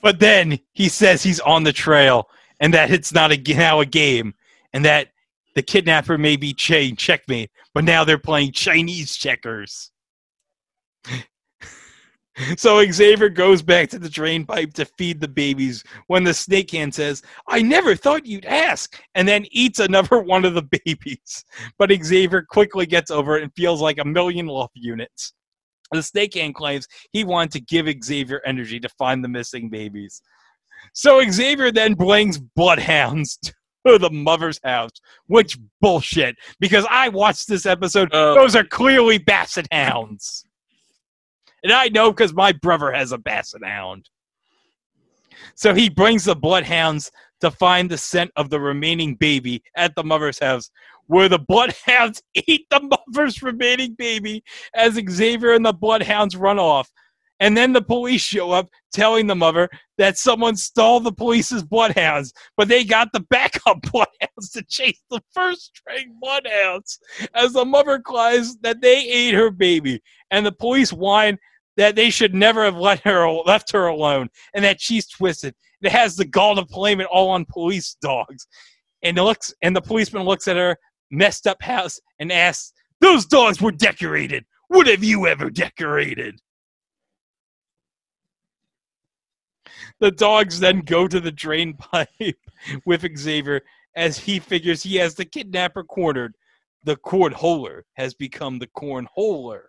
But 0.00 0.20
then 0.20 0.60
he 0.72 0.88
says 0.88 1.22
he's 1.22 1.40
on 1.40 1.64
the 1.64 1.74
trail 1.74 2.30
and 2.58 2.72
that 2.72 2.90
it's 2.90 3.12
not 3.12 3.32
a, 3.32 3.54
now 3.54 3.80
a 3.80 3.86
game 3.86 4.32
and 4.72 4.82
that 4.86 5.08
the 5.56 5.62
kidnapper 5.62 6.16
may 6.16 6.36
be 6.36 6.54
chain 6.54 6.96
checkmate, 6.96 7.50
but 7.74 7.84
now 7.84 8.02
they're 8.02 8.16
playing 8.16 8.52
Chinese 8.52 9.16
checkers. 9.16 9.90
so 12.56 12.84
Xavier 12.90 13.28
goes 13.28 13.62
back 13.62 13.88
to 13.90 13.98
the 13.98 14.08
drain 14.08 14.44
pipe 14.44 14.72
to 14.74 14.84
feed 14.84 15.20
the 15.20 15.28
babies 15.28 15.84
when 16.08 16.24
the 16.24 16.34
snake 16.34 16.70
hand 16.70 16.94
says, 16.94 17.22
I 17.48 17.62
never 17.62 17.94
thought 17.94 18.26
you'd 18.26 18.44
ask, 18.46 19.00
and 19.14 19.26
then 19.26 19.46
eats 19.50 19.78
another 19.78 20.18
one 20.22 20.44
of 20.44 20.54
the 20.54 20.68
babies. 20.84 21.44
But 21.78 21.92
Xavier 22.02 22.42
quickly 22.42 22.86
gets 22.86 23.10
over 23.10 23.36
it 23.36 23.42
and 23.42 23.52
feels 23.54 23.80
like 23.80 23.98
a 23.98 24.04
million 24.04 24.46
love 24.46 24.70
units. 24.74 25.32
The 25.92 26.02
snake 26.02 26.34
hand 26.34 26.54
claims 26.54 26.88
he 27.12 27.24
wanted 27.24 27.52
to 27.52 27.60
give 27.60 27.86
Xavier 28.02 28.40
energy 28.44 28.80
to 28.80 28.88
find 28.90 29.22
the 29.22 29.28
missing 29.28 29.68
babies. 29.68 30.20
So 30.92 31.22
Xavier 31.28 31.70
then 31.70 31.94
brings 31.94 32.38
bloodhounds 32.38 33.38
to 33.86 33.98
the 33.98 34.10
mother's 34.10 34.58
house, 34.64 34.90
which 35.26 35.58
bullshit. 35.80 36.36
Because 36.58 36.86
I 36.90 37.10
watched 37.10 37.48
this 37.48 37.66
episode, 37.66 38.08
Oh. 38.12 38.34
those 38.34 38.56
are 38.56 38.64
clearly 38.64 39.18
basset 39.18 39.68
hounds, 39.70 40.44
and 41.64 41.72
I 41.72 41.88
know 41.88 42.12
because 42.12 42.34
my 42.34 42.52
brother 42.52 42.92
has 42.92 43.10
a 43.10 43.18
basset 43.18 43.64
hound. 43.64 44.08
So 45.56 45.74
he 45.74 45.88
brings 45.88 46.24
the 46.24 46.36
bloodhounds 46.36 47.10
to 47.40 47.50
find 47.50 47.90
the 47.90 47.98
scent 47.98 48.30
of 48.36 48.50
the 48.50 48.60
remaining 48.60 49.14
baby 49.16 49.62
at 49.74 49.94
the 49.96 50.04
mother's 50.04 50.38
house, 50.38 50.70
where 51.06 51.28
the 51.28 51.38
bloodhounds 51.38 52.22
eat 52.46 52.66
the 52.70 52.80
mother's 52.80 53.42
remaining 53.42 53.94
baby 53.94 54.44
as 54.74 55.00
Xavier 55.10 55.54
and 55.54 55.64
the 55.64 55.72
bloodhounds 55.72 56.36
run 56.36 56.58
off. 56.58 56.90
And 57.40 57.56
then 57.56 57.72
the 57.72 57.82
police 57.82 58.20
show 58.20 58.52
up 58.52 58.68
telling 58.92 59.26
the 59.26 59.34
mother 59.34 59.68
that 59.98 60.16
someone 60.16 60.56
stole 60.56 61.00
the 61.00 61.12
police's 61.12 61.64
bloodhounds, 61.64 62.32
but 62.56 62.68
they 62.68 62.84
got 62.84 63.12
the 63.12 63.20
backup 63.20 63.82
bloodhounds 63.92 64.50
to 64.52 64.62
chase 64.62 65.02
the 65.10 65.20
first 65.32 65.76
string 65.76 66.14
bloodhounds 66.20 67.00
as 67.34 67.52
the 67.52 67.64
mother 67.64 67.98
cries 67.98 68.56
that 68.58 68.80
they 68.80 69.04
ate 69.08 69.34
her 69.34 69.50
baby. 69.50 70.00
And 70.30 70.46
the 70.46 70.52
police 70.52 70.92
whine 70.92 71.38
that 71.76 71.96
they 71.96 72.10
should 72.10 72.34
never 72.34 72.64
have 72.64 72.76
let 72.76 73.00
her 73.00 73.28
left 73.28 73.72
her 73.72 73.86
alone 73.86 74.28
and 74.54 74.64
that 74.64 74.80
she's 74.80 75.08
twisted. 75.08 75.54
It 75.82 75.92
has 75.92 76.16
the 76.16 76.24
gall 76.24 76.56
to 76.56 76.64
blame 76.64 77.00
it 77.00 77.06
all 77.10 77.30
on 77.30 77.44
police 77.44 77.96
dogs. 78.00 78.46
And 79.02 79.16
looks 79.16 79.52
and 79.62 79.76
the 79.76 79.82
policeman 79.82 80.22
looks 80.22 80.48
at 80.48 80.56
her 80.56 80.76
messed 81.10 81.46
up 81.46 81.62
house 81.62 82.00
and 82.18 82.32
asks, 82.32 82.72
Those 83.00 83.26
dogs 83.26 83.60
were 83.60 83.72
decorated. 83.72 84.44
What 84.68 84.86
have 84.86 85.04
you 85.04 85.26
ever 85.26 85.50
decorated? 85.50 86.40
The 90.00 90.10
dogs 90.10 90.58
then 90.60 90.80
go 90.80 91.06
to 91.06 91.20
the 91.20 91.32
drain 91.32 91.74
pipe 91.78 92.38
with 92.84 93.06
Xavier 93.16 93.62
as 93.96 94.18
he 94.18 94.38
figures 94.38 94.82
he 94.82 94.96
has 94.96 95.14
the 95.14 95.24
kidnapper 95.24 95.84
cornered. 95.84 96.34
The 96.84 96.96
cornholer 96.96 97.82
has 97.94 98.14
become 98.14 98.58
the 98.58 98.66
corn 98.66 99.06
cornholer. 99.16 99.62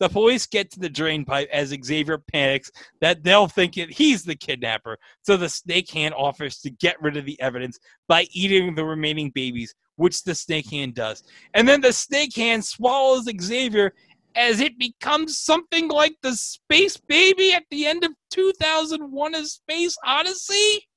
The 0.00 0.08
police 0.08 0.46
get 0.46 0.70
to 0.72 0.80
the 0.80 0.88
drain 0.88 1.26
pipe 1.26 1.48
as 1.52 1.76
Xavier 1.84 2.16
panics 2.18 2.72
that 3.02 3.22
they'll 3.22 3.46
think 3.46 3.76
it, 3.76 3.92
he's 3.92 4.24
the 4.24 4.34
kidnapper. 4.34 4.98
So 5.22 5.36
the 5.36 5.48
snake 5.50 5.90
hand 5.90 6.14
offers 6.14 6.58
to 6.60 6.70
get 6.70 7.00
rid 7.02 7.18
of 7.18 7.26
the 7.26 7.40
evidence 7.40 7.78
by 8.08 8.26
eating 8.32 8.74
the 8.74 8.84
remaining 8.84 9.30
babies, 9.30 9.74
which 9.96 10.24
the 10.24 10.34
snake 10.34 10.70
hand 10.70 10.94
does. 10.94 11.22
And 11.52 11.68
then 11.68 11.82
the 11.82 11.92
snake 11.92 12.34
hand 12.34 12.64
swallows 12.64 13.28
Xavier 13.40 13.92
as 14.34 14.60
it 14.60 14.78
becomes 14.78 15.38
something 15.38 15.88
like 15.88 16.16
the 16.22 16.34
space 16.34 16.96
baby 16.96 17.52
at 17.52 17.64
the 17.70 17.86
end 17.86 18.02
of 18.02 18.12
2001 18.30 19.34
A 19.34 19.44
Space 19.44 19.96
Odyssey. 20.02 20.88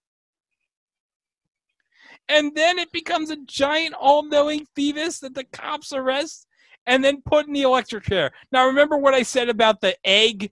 And 2.29 2.55
then 2.55 2.79
it 2.79 2.91
becomes 2.93 3.31
a 3.31 3.37
giant 3.45 3.95
all 3.99 4.23
knowing 4.23 4.65
fetus 4.77 5.19
that 5.19 5.35
the 5.35 5.43
cops 5.43 5.91
arrest 5.91 6.47
and 6.85 7.03
then 7.03 7.21
put 7.21 7.47
in 7.47 7.53
the 7.53 7.61
electric 7.61 8.03
chair. 8.03 8.31
Now, 8.51 8.67
remember 8.67 8.97
what 8.97 9.13
I 9.13 9.23
said 9.23 9.49
about 9.49 9.81
the 9.81 9.95
egg 10.05 10.51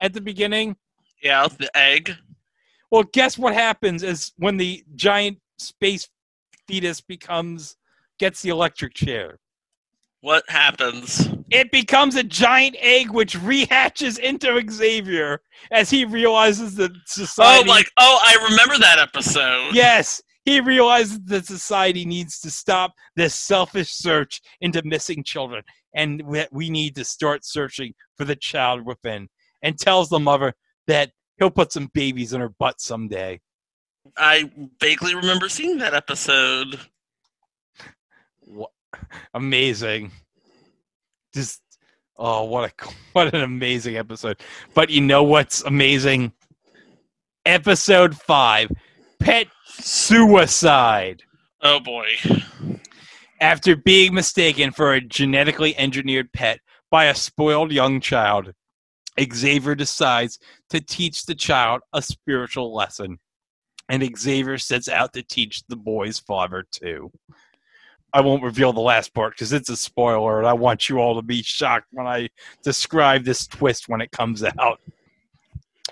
at 0.00 0.12
the 0.12 0.20
beginning? 0.20 0.76
Yeah, 1.22 1.48
the 1.48 1.76
egg. 1.76 2.14
Well, 2.90 3.04
guess 3.12 3.36
what 3.36 3.54
happens 3.54 4.02
is 4.02 4.32
when 4.36 4.56
the 4.56 4.84
giant 4.94 5.38
space 5.58 6.08
fetus 6.66 7.00
becomes 7.00 7.76
gets 8.18 8.42
the 8.42 8.50
electric 8.50 8.94
chair. 8.94 9.38
What 10.20 10.42
happens? 10.48 11.28
It 11.50 11.70
becomes 11.70 12.16
a 12.16 12.24
giant 12.24 12.76
egg 12.80 13.10
which 13.10 13.36
rehatches 13.36 14.18
into 14.18 14.60
Xavier 14.68 15.40
as 15.70 15.90
he 15.90 16.04
realizes 16.04 16.74
that 16.74 16.90
oh, 16.90 17.00
society. 17.06 17.68
Oh, 17.68 17.72
like 17.72 17.90
oh, 17.98 18.18
I 18.22 18.48
remember 18.50 18.78
that 18.78 18.98
episode. 18.98 19.74
Yes, 19.74 20.20
he 20.48 20.60
realizes 20.60 21.20
that 21.24 21.46
society 21.46 22.04
needs 22.04 22.40
to 22.40 22.50
stop 22.50 22.94
this 23.16 23.34
selfish 23.34 23.90
search 23.90 24.40
into 24.60 24.82
missing 24.82 25.22
children, 25.22 25.62
and 25.94 26.22
that 26.32 26.52
we 26.52 26.70
need 26.70 26.94
to 26.96 27.04
start 27.04 27.44
searching 27.44 27.92
for 28.16 28.24
the 28.24 28.36
child 28.36 28.86
within. 28.86 29.28
And 29.62 29.78
tells 29.78 30.08
the 30.08 30.20
mother 30.20 30.54
that 30.86 31.10
he'll 31.36 31.50
put 31.50 31.72
some 31.72 31.90
babies 31.92 32.32
in 32.32 32.40
her 32.40 32.48
butt 32.48 32.80
someday. 32.80 33.40
I 34.16 34.50
vaguely 34.80 35.14
remember 35.14 35.48
seeing 35.48 35.78
that 35.78 35.94
episode. 35.94 36.78
Wha- 38.46 38.68
Amazing. 39.34 40.12
Just 41.34 41.60
oh, 42.16 42.44
what 42.44 42.70
a 42.70 42.88
what 43.12 43.34
an 43.34 43.42
amazing 43.42 43.96
episode! 43.96 44.40
But 44.74 44.90
you 44.90 45.00
know 45.00 45.22
what's 45.24 45.62
amazing? 45.62 46.32
Episode 47.44 48.16
five, 48.16 48.70
pet 49.18 49.48
suicide. 49.80 51.22
Oh 51.62 51.80
boy. 51.80 52.06
After 53.40 53.76
being 53.76 54.14
mistaken 54.14 54.72
for 54.72 54.94
a 54.94 55.00
genetically 55.00 55.76
engineered 55.76 56.32
pet 56.32 56.60
by 56.90 57.04
a 57.04 57.14
spoiled 57.14 57.72
young 57.72 58.00
child, 58.00 58.52
Xavier 59.20 59.74
decides 59.74 60.38
to 60.70 60.80
teach 60.80 61.26
the 61.26 61.34
child 61.34 61.82
a 61.92 62.02
spiritual 62.02 62.74
lesson. 62.74 63.18
And 63.88 64.08
Xavier 64.16 64.58
sets 64.58 64.88
out 64.88 65.12
to 65.14 65.22
teach 65.22 65.62
the 65.68 65.76
boy's 65.76 66.18
father 66.18 66.64
too. 66.70 67.10
I 68.12 68.20
won't 68.20 68.42
reveal 68.42 68.72
the 68.72 68.80
last 68.80 69.12
part 69.14 69.34
because 69.34 69.52
it's 69.52 69.68
a 69.68 69.76
spoiler, 69.76 70.38
and 70.38 70.46
I 70.46 70.54
want 70.54 70.88
you 70.88 70.98
all 70.98 71.16
to 71.16 71.22
be 71.22 71.42
shocked 71.42 71.88
when 71.92 72.06
I 72.06 72.28
describe 72.62 73.24
this 73.24 73.46
twist 73.46 73.88
when 73.88 74.00
it 74.00 74.10
comes 74.12 74.42
out. 74.58 74.80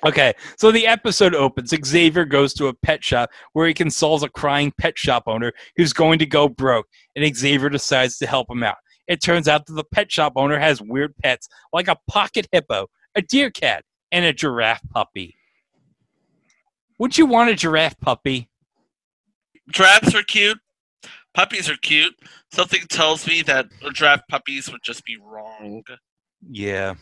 Okay, 0.05 0.35
so 0.59 0.71
the 0.71 0.87
episode 0.87 1.35
opens. 1.35 1.75
Xavier 1.85 2.25
goes 2.25 2.53
to 2.55 2.67
a 2.67 2.75
pet 2.75 3.03
shop 3.03 3.31
where 3.55 3.67
he 3.67 3.75
consoles 3.75 4.23
a 4.23 4.29
crying 4.29 4.73
pet 4.79 4.99
shop 4.99 5.25
owner 5.27 5.53
who's 5.77 5.93
going 5.93 6.19
to 6.19 6.27
go 6.27 6.49
broke, 6.49 6.87
and 7.15 7.37
Xavier 7.37 7.71
decides 7.71 8.19
to 8.19 8.27
help 8.27 8.51
him 8.51 8.63
out. 8.63 8.77
It 9.09 9.23
turns 9.23 9.49
out 9.49 9.67
that 9.67 9.73
the 9.73 9.85
pet 9.85 10.13
shop 10.13 10.35
owner 10.37 10.59
has 10.59 10.83
weird 10.83 11.17
pets 11.23 11.49
like 11.73 11.89
a 11.89 11.97
pocket 12.09 12.47
hippo, 12.53 12.89
a 13.15 13.23
deer 13.23 13.51
cat, 13.51 13.85
and 14.13 14.25
a 14.25 14.33
giraffe 14.33 14.83
puppy. 14.93 15.35
Would 16.99 17.17
you 17.17 17.27
want 17.27 17.51
a 17.51 17.55
giraffe 17.55 17.99
puppy? 18.01 18.49
Giraffes 19.71 20.15
are 20.15 20.23
cute. 20.23 20.59
Puppies 21.35 21.69
are 21.69 21.77
cute. 21.77 22.15
Something 22.53 22.83
tells 22.89 23.27
me 23.27 23.43
that 23.43 23.67
giraffe 23.93 24.23
puppies 24.29 24.71
would 24.71 24.83
just 24.83 25.05
be 25.05 25.17
wrong. 25.19 25.83
Yeah. 26.49 26.95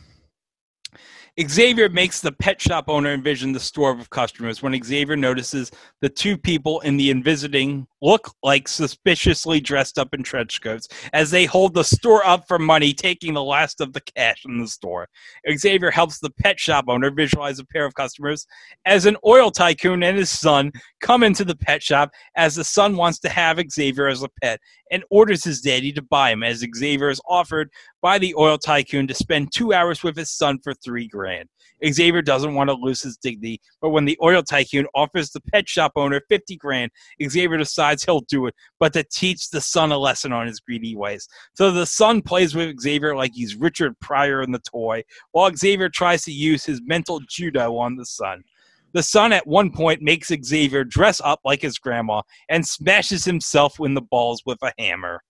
Xavier 1.40 1.88
makes 1.88 2.20
the 2.20 2.30
pet 2.30 2.60
shop 2.60 2.84
owner 2.86 3.12
envision 3.12 3.50
the 3.50 3.58
store 3.58 3.90
of 3.90 4.08
customers 4.10 4.62
when 4.62 4.80
Xavier 4.80 5.16
notices 5.16 5.72
the 6.00 6.08
two 6.08 6.38
people 6.38 6.78
in 6.80 6.96
the 6.96 7.10
envisiting 7.10 7.88
look 8.00 8.32
like 8.44 8.68
suspiciously 8.68 9.60
dressed 9.60 9.98
up 9.98 10.14
in 10.14 10.22
trench 10.22 10.60
coats 10.60 10.86
as 11.12 11.32
they 11.32 11.44
hold 11.44 11.74
the 11.74 11.82
store 11.82 12.24
up 12.24 12.46
for 12.46 12.58
money, 12.58 12.92
taking 12.92 13.34
the 13.34 13.42
last 13.42 13.80
of 13.80 13.92
the 13.94 14.00
cash 14.14 14.44
in 14.44 14.60
the 14.60 14.68
store. 14.68 15.08
Xavier 15.50 15.90
helps 15.90 16.20
the 16.20 16.30
pet 16.30 16.60
shop 16.60 16.84
owner 16.86 17.10
visualize 17.10 17.58
a 17.58 17.64
pair 17.64 17.84
of 17.84 17.94
customers 17.94 18.46
as 18.84 19.04
an 19.04 19.16
oil 19.26 19.50
tycoon 19.50 20.04
and 20.04 20.16
his 20.16 20.30
son 20.30 20.70
come 21.00 21.24
into 21.24 21.44
the 21.44 21.56
pet 21.56 21.82
shop 21.82 22.12
as 22.36 22.54
the 22.54 22.64
son 22.64 22.94
wants 22.94 23.18
to 23.18 23.28
have 23.28 23.58
Xavier 23.72 24.06
as 24.06 24.22
a 24.22 24.28
pet 24.40 24.60
and 24.92 25.02
orders 25.10 25.42
his 25.42 25.60
daddy 25.60 25.92
to 25.92 26.02
buy 26.02 26.30
him 26.30 26.44
as 26.44 26.64
Xavier 26.76 27.08
is 27.08 27.20
offered 27.28 27.70
by 28.04 28.18
the 28.18 28.34
oil 28.36 28.58
tycoon 28.58 29.06
to 29.06 29.14
spend 29.14 29.50
two 29.50 29.72
hours 29.72 30.02
with 30.02 30.14
his 30.14 30.30
son 30.30 30.58
for 30.62 30.74
three 30.74 31.08
grand. 31.08 31.48
Xavier 31.88 32.20
doesn't 32.20 32.52
want 32.52 32.68
to 32.68 32.74
lose 32.74 33.00
his 33.00 33.16
dignity, 33.16 33.62
but 33.80 33.88
when 33.88 34.04
the 34.04 34.18
oil 34.22 34.42
tycoon 34.42 34.86
offers 34.94 35.30
the 35.30 35.40
pet 35.40 35.66
shop 35.66 35.92
owner 35.96 36.20
50 36.28 36.54
grand, 36.56 36.90
Xavier 37.26 37.56
decides 37.56 38.04
he'll 38.04 38.20
do 38.20 38.44
it, 38.46 38.54
but 38.78 38.92
to 38.92 39.04
teach 39.04 39.48
the 39.48 39.60
son 39.62 39.90
a 39.90 39.96
lesson 39.96 40.34
on 40.34 40.46
his 40.46 40.60
greedy 40.60 40.94
ways. 40.94 41.26
So 41.54 41.70
the 41.70 41.86
son 41.86 42.20
plays 42.20 42.54
with 42.54 42.78
Xavier 42.78 43.16
like 43.16 43.32
he's 43.32 43.56
Richard 43.56 43.98
Pryor 44.00 44.42
in 44.42 44.52
the 44.52 44.58
toy, 44.58 45.02
while 45.32 45.56
Xavier 45.56 45.88
tries 45.88 46.24
to 46.24 46.30
use 46.30 46.62
his 46.62 46.82
mental 46.84 47.20
judo 47.26 47.78
on 47.78 47.96
the 47.96 48.04
son. 48.04 48.44
The 48.92 49.02
son 49.02 49.32
at 49.32 49.46
one 49.46 49.72
point 49.72 50.02
makes 50.02 50.30
Xavier 50.44 50.84
dress 50.84 51.22
up 51.24 51.40
like 51.42 51.62
his 51.62 51.78
grandma 51.78 52.20
and 52.50 52.68
smashes 52.68 53.24
himself 53.24 53.76
in 53.80 53.94
the 53.94 54.02
balls 54.02 54.42
with 54.44 54.58
a 54.62 54.74
hammer. 54.78 55.22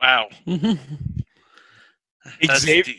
Wow. 0.00 0.28
Xavier, 2.56 2.94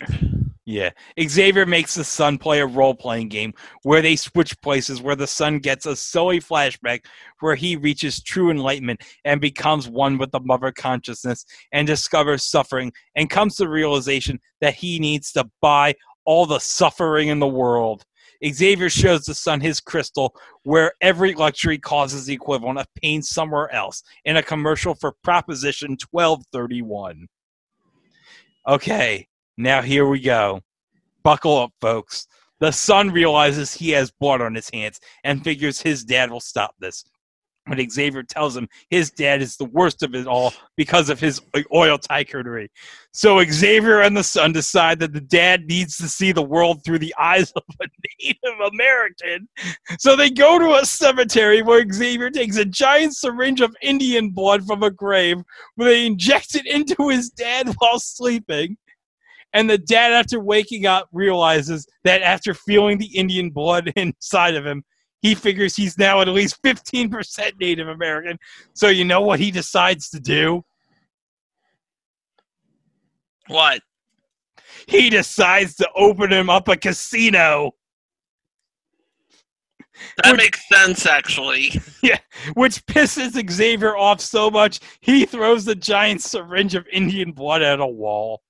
yeah, 0.69 0.91
Xavier 1.19 1.65
makes 1.65 1.95
the 1.95 2.03
son 2.03 2.37
play 2.37 2.59
a 2.59 2.65
role 2.65 2.93
playing 2.93 3.29
game 3.29 3.53
where 3.81 4.03
they 4.03 4.15
switch 4.15 4.59
places, 4.61 5.01
where 5.01 5.15
the 5.15 5.25
son 5.25 5.57
gets 5.57 5.87
a 5.87 5.95
silly 5.95 6.39
flashback 6.39 7.05
where 7.39 7.55
he 7.55 7.75
reaches 7.75 8.21
true 8.21 8.51
enlightenment 8.51 9.01
and 9.25 9.41
becomes 9.41 9.89
one 9.89 10.19
with 10.19 10.31
the 10.31 10.39
mother 10.41 10.71
consciousness 10.71 11.43
and 11.71 11.87
discovers 11.87 12.43
suffering 12.43 12.91
and 13.15 13.31
comes 13.31 13.55
to 13.55 13.63
the 13.63 13.69
realization 13.69 14.39
that 14.61 14.75
he 14.75 14.99
needs 14.99 15.31
to 15.31 15.49
buy 15.59 15.95
all 16.25 16.45
the 16.45 16.59
suffering 16.59 17.29
in 17.29 17.39
the 17.39 17.47
world. 17.47 18.03
Xavier 18.45 18.89
shows 18.89 19.25
the 19.25 19.33
son 19.33 19.59
his 19.61 19.79
crystal, 19.79 20.35
where 20.63 20.93
every 21.01 21.33
luxury 21.33 21.77
causes 21.77 22.25
the 22.25 22.33
equivalent 22.33 22.79
of 22.79 22.87
pain 22.95 23.21
somewhere 23.21 23.73
else, 23.73 24.03
in 24.25 24.37
a 24.37 24.43
commercial 24.43 24.95
for 24.95 25.13
Proposition 25.23 25.97
1231. 26.11 27.27
Okay, 28.67 29.27
now 29.57 29.81
here 29.81 30.07
we 30.07 30.19
go. 30.19 30.61
Buckle 31.23 31.57
up, 31.57 31.71
folks. 31.81 32.27
The 32.59 32.71
son 32.71 33.11
realizes 33.11 33.73
he 33.73 33.91
has 33.91 34.11
blood 34.11 34.41
on 34.41 34.53
his 34.53 34.69
hands 34.69 34.99
and 35.23 35.43
figures 35.43 35.81
his 35.81 36.03
dad 36.03 36.29
will 36.29 36.41
stop 36.41 36.75
this. 36.79 37.05
But 37.69 37.79
Xavier 37.91 38.23
tells 38.23 38.57
him 38.57 38.67
his 38.89 39.11
dad 39.11 39.41
is 39.41 39.55
the 39.55 39.65
worst 39.65 40.01
of 40.03 40.15
it 40.15 40.27
all 40.27 40.53
because 40.75 41.09
of 41.09 41.19
his 41.19 41.39
oil 41.73 41.97
tycoonery. 41.97 42.69
So 43.11 43.43
Xavier 43.43 44.01
and 44.01 44.17
the 44.17 44.23
son 44.23 44.51
decide 44.51 44.99
that 44.99 45.13
the 45.13 45.21
dad 45.21 45.65
needs 45.65 45.97
to 45.97 46.07
see 46.07 46.31
the 46.31 46.41
world 46.41 46.83
through 46.83 46.99
the 46.99 47.13
eyes 47.19 47.51
of 47.51 47.63
a 47.79 47.87
Native 48.21 48.71
American. 48.73 49.47
So 49.99 50.15
they 50.15 50.29
go 50.29 50.57
to 50.57 50.81
a 50.81 50.85
cemetery 50.85 51.61
where 51.61 51.85
Xavier 51.89 52.29
takes 52.29 52.57
a 52.57 52.65
giant 52.65 53.15
syringe 53.15 53.61
of 53.61 53.75
Indian 53.81 54.29
blood 54.31 54.65
from 54.65 54.83
a 54.83 54.91
grave 54.91 55.37
where 55.75 55.89
they 55.89 56.05
inject 56.05 56.55
it 56.55 56.65
into 56.65 57.09
his 57.09 57.29
dad 57.29 57.73
while 57.77 57.99
sleeping. 57.99 58.77
And 59.53 59.69
the 59.69 59.77
dad, 59.77 60.11
after 60.11 60.39
waking 60.39 60.85
up, 60.85 61.09
realizes 61.11 61.87
that 62.03 62.21
after 62.21 62.53
feeling 62.53 62.97
the 62.97 63.17
Indian 63.17 63.49
blood 63.49 63.91
inside 63.95 64.55
of 64.55 64.65
him, 64.65 64.83
he 65.21 65.35
figures 65.35 65.75
he's 65.75 65.97
now 65.97 66.21
at 66.21 66.27
least 66.29 66.61
15% 66.63 67.59
Native 67.59 67.87
American. 67.89 68.37
So 68.73 68.87
you 68.87 69.03
know 69.05 69.21
what 69.21 69.39
he 69.39 69.51
decides 69.51 70.09
to 70.11 70.19
do? 70.19 70.63
What? 73.47 73.81
He 74.87 75.09
decides 75.09 75.75
to 75.75 75.89
open 75.95 76.31
him 76.31 76.49
up 76.49 76.67
a 76.67 76.77
casino, 76.77 77.71
That 80.23 80.31
Would- 80.31 80.37
makes 80.37 80.67
sense, 80.69 81.05
actually. 81.05 81.71
Yeah, 82.01 82.19
which 82.53 82.85
pisses 82.85 83.35
Xavier 83.51 83.97
off 83.97 84.21
so 84.21 84.49
much 84.49 84.79
he 85.01 85.25
throws 85.25 85.65
the 85.65 85.75
giant 85.75 86.21
syringe 86.21 86.73
of 86.75 86.87
Indian 86.93 87.33
blood 87.33 87.61
at 87.61 87.81
a 87.81 87.85
wall. 87.87 88.41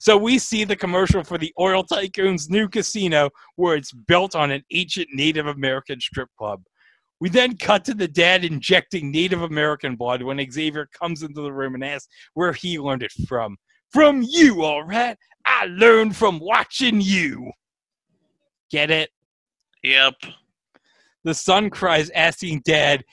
So 0.00 0.16
we 0.16 0.38
see 0.38 0.64
the 0.64 0.76
commercial 0.76 1.22
for 1.22 1.38
the 1.38 1.52
oil 1.58 1.82
tycoon's 1.84 2.48
new 2.50 2.68
casino 2.68 3.30
where 3.56 3.76
it's 3.76 3.92
built 3.92 4.34
on 4.34 4.50
an 4.50 4.62
ancient 4.72 5.08
Native 5.12 5.46
American 5.46 6.00
strip 6.00 6.28
club. 6.38 6.62
We 7.20 7.28
then 7.28 7.56
cut 7.56 7.84
to 7.86 7.94
the 7.94 8.08
dad 8.08 8.44
injecting 8.44 9.10
Native 9.10 9.42
American 9.42 9.96
blood 9.96 10.22
when 10.22 10.44
Xavier 10.50 10.86
comes 10.86 11.22
into 11.22 11.40
the 11.40 11.52
room 11.52 11.74
and 11.74 11.84
asks 11.84 12.08
where 12.34 12.52
he 12.52 12.78
learned 12.78 13.02
it 13.02 13.12
from. 13.26 13.56
From 13.90 14.22
you, 14.22 14.62
all 14.62 14.84
right. 14.84 15.16
I 15.46 15.66
learned 15.66 16.16
from 16.16 16.38
watching 16.38 17.00
you. 17.00 17.50
Get 18.70 18.90
it? 18.90 19.10
Yep. 19.82 20.14
The 21.24 21.34
son 21.34 21.70
cries, 21.70 22.10
asking 22.10 22.62
dad, 22.64 23.04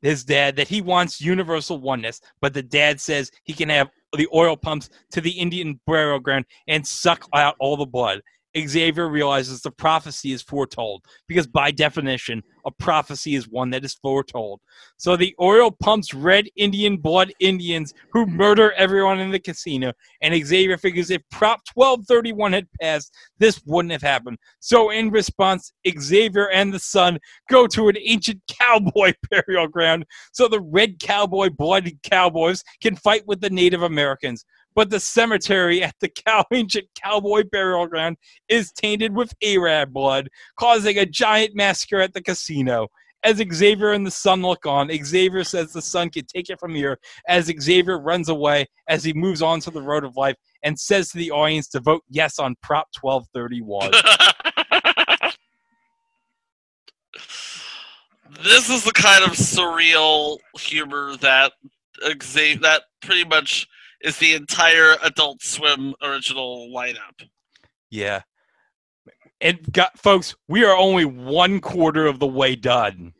his 0.00 0.24
dad, 0.24 0.56
that 0.56 0.68
he 0.68 0.80
wants 0.80 1.20
universal 1.20 1.78
oneness, 1.78 2.20
but 2.40 2.54
the 2.54 2.62
dad 2.62 3.00
says 3.00 3.30
he 3.44 3.52
can 3.52 3.68
have 3.68 3.90
the 4.16 4.28
oil 4.34 4.56
pumps 4.56 4.90
to 5.12 5.20
the 5.20 5.30
Indian 5.30 5.80
burial 5.86 6.18
ground 6.18 6.44
and 6.68 6.86
suck 6.86 7.26
out 7.34 7.56
all 7.58 7.76
the 7.76 7.86
blood. 7.86 8.20
Xavier 8.58 9.08
realizes 9.08 9.60
the 9.60 9.70
prophecy 9.70 10.32
is 10.32 10.42
foretold 10.42 11.04
because, 11.26 11.46
by 11.46 11.70
definition, 11.70 12.42
a 12.64 12.70
prophecy 12.70 13.34
is 13.34 13.48
one 13.48 13.70
that 13.70 13.84
is 13.84 13.94
foretold. 13.94 14.60
So 14.96 15.16
the 15.16 15.34
oil 15.40 15.70
pumps 15.70 16.14
red 16.14 16.46
Indian 16.56 16.96
blood 16.96 17.32
Indians 17.40 17.92
who 18.12 18.26
murder 18.26 18.72
everyone 18.72 19.18
in 19.18 19.30
the 19.30 19.40
casino, 19.40 19.92
and 20.20 20.46
Xavier 20.46 20.78
figures 20.78 21.10
if 21.10 21.22
Prop 21.30 21.60
1231 21.74 22.52
had 22.52 22.68
passed, 22.80 23.14
this 23.38 23.60
wouldn't 23.66 23.92
have 23.92 24.02
happened. 24.02 24.38
So, 24.60 24.90
in 24.90 25.10
response, 25.10 25.72
Xavier 25.98 26.50
and 26.50 26.72
the 26.72 26.78
son 26.78 27.18
go 27.50 27.66
to 27.68 27.88
an 27.88 27.96
ancient 27.98 28.40
cowboy 28.48 29.12
burial 29.30 29.66
ground 29.66 30.04
so 30.32 30.48
the 30.48 30.60
red 30.60 30.98
cowboy 30.98 31.50
blooded 31.50 32.02
cowboys 32.02 32.62
can 32.82 32.96
fight 32.96 33.26
with 33.26 33.40
the 33.40 33.50
Native 33.50 33.82
Americans 33.82 34.44
but 34.74 34.90
the 34.90 35.00
cemetery 35.00 35.82
at 35.82 35.94
the 36.00 36.08
cow 36.26 36.44
ancient 36.52 36.88
cowboy 36.94 37.44
burial 37.50 37.86
ground 37.86 38.16
is 38.48 38.72
tainted 38.72 39.14
with 39.14 39.34
Arab 39.42 39.92
blood, 39.92 40.28
causing 40.56 40.98
a 40.98 41.06
giant 41.06 41.54
massacre 41.54 42.00
at 42.00 42.14
the 42.14 42.22
casino. 42.22 42.88
As 43.24 43.40
Xavier 43.52 43.92
and 43.92 44.04
the 44.04 44.10
son 44.10 44.42
look 44.42 44.66
on, 44.66 44.90
Xavier 44.90 45.44
says 45.44 45.72
the 45.72 45.80
son 45.80 46.10
can 46.10 46.24
take 46.26 46.50
it 46.50 46.58
from 46.58 46.74
here 46.74 46.98
as 47.28 47.52
Xavier 47.60 48.00
runs 48.00 48.28
away 48.28 48.66
as 48.88 49.04
he 49.04 49.12
moves 49.12 49.40
on 49.42 49.60
to 49.60 49.70
the 49.70 49.80
road 49.80 50.02
of 50.02 50.16
life 50.16 50.34
and 50.64 50.76
says 50.78 51.10
to 51.10 51.18
the 51.18 51.30
audience 51.30 51.68
to 51.68 51.78
vote 51.80 52.02
yes 52.10 52.40
on 52.40 52.56
Prop 52.62 52.88
1231. 53.00 53.92
this 58.42 58.68
is 58.68 58.82
the 58.82 58.92
kind 58.92 59.22
of 59.22 59.30
surreal 59.32 60.38
humor 60.58 61.16
that 61.18 61.52
Xavier, 62.22 62.60
that 62.62 62.82
pretty 63.02 63.24
much 63.24 63.68
is 64.02 64.18
the 64.18 64.34
entire 64.34 64.96
Adult 65.02 65.42
Swim 65.42 65.94
original 66.02 66.68
lineup. 66.74 67.28
yeah. 67.90 68.22
And 69.40 69.60
got 69.72 69.98
folks, 69.98 70.36
we 70.46 70.64
are 70.64 70.76
only 70.76 71.04
one 71.04 71.60
quarter 71.60 72.06
of 72.06 72.20
the 72.20 72.28
way 72.28 72.54
done. 72.54 73.12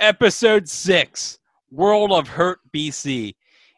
Episode 0.00 0.68
6 0.68 1.38
World 1.70 2.10
of 2.10 2.26
Hurt 2.26 2.58
BC. 2.74 3.34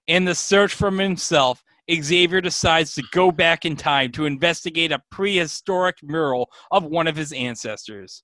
In 0.07 0.25
the 0.25 0.35
search 0.35 0.73
for 0.73 0.91
himself, 0.91 1.63
Xavier 1.93 2.41
decides 2.41 2.95
to 2.95 3.03
go 3.13 3.31
back 3.31 3.65
in 3.67 3.77
time 3.77 4.11
to 4.13 4.25
investigate 4.25 4.91
a 4.91 5.03
prehistoric 5.11 5.97
mural 6.03 6.49
of 6.71 6.85
one 6.85 7.07
of 7.07 7.17
his 7.17 7.33
ancestors. 7.33 8.23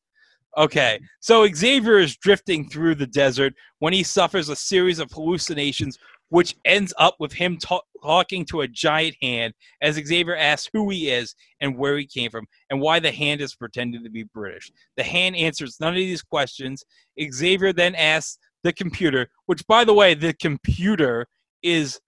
Okay, 0.57 1.01
so 1.21 1.47
Xavier 1.53 1.99
is 1.99 2.17
drifting 2.17 2.69
through 2.69 2.95
the 2.95 3.07
desert 3.07 3.55
when 3.81 3.93
he 3.93 4.03
suffers 4.03 4.49
a 4.49 4.57
series 4.57 4.99
of 4.99 5.11
hallucinations, 5.11 5.99
which 6.35 6.57
ends 6.65 6.93
up 6.99 7.15
with 7.21 7.33
him 7.33 7.57
ta- 7.57 7.81
talking 8.03 8.45
to 8.45 8.63
a 8.63 8.67
giant 8.67 9.15
hand 9.23 9.55
as 9.81 9.95
Xavier 9.95 10.35
asks 10.35 10.69
who 10.73 10.91
he 10.91 11.09
is 11.09 11.37
and 11.61 11.79
where 11.79 11.97
he 11.97 12.05
came 12.05 12.29
from 12.29 12.45
and 12.71 12.81
why 12.81 12.99
the 12.99 13.13
hand 13.13 13.41
is 13.41 13.55
pretending 13.55 14.03
to 14.03 14.11
be 14.11 14.25
British. 14.25 14.73
The 14.97 15.05
hand 15.05 15.37
answers 15.37 15.77
none 15.79 15.93
of 15.93 15.99
these 15.99 16.23
questions. 16.23 16.83
Xavier 17.23 17.73
then 17.73 17.95
asks 17.95 18.39
the 18.65 18.73
computer, 18.73 19.29
which, 19.47 19.65
by 19.69 19.85
the 19.85 19.95
way, 19.95 20.15
the 20.15 20.35
computer 20.35 21.29
is 21.63 22.01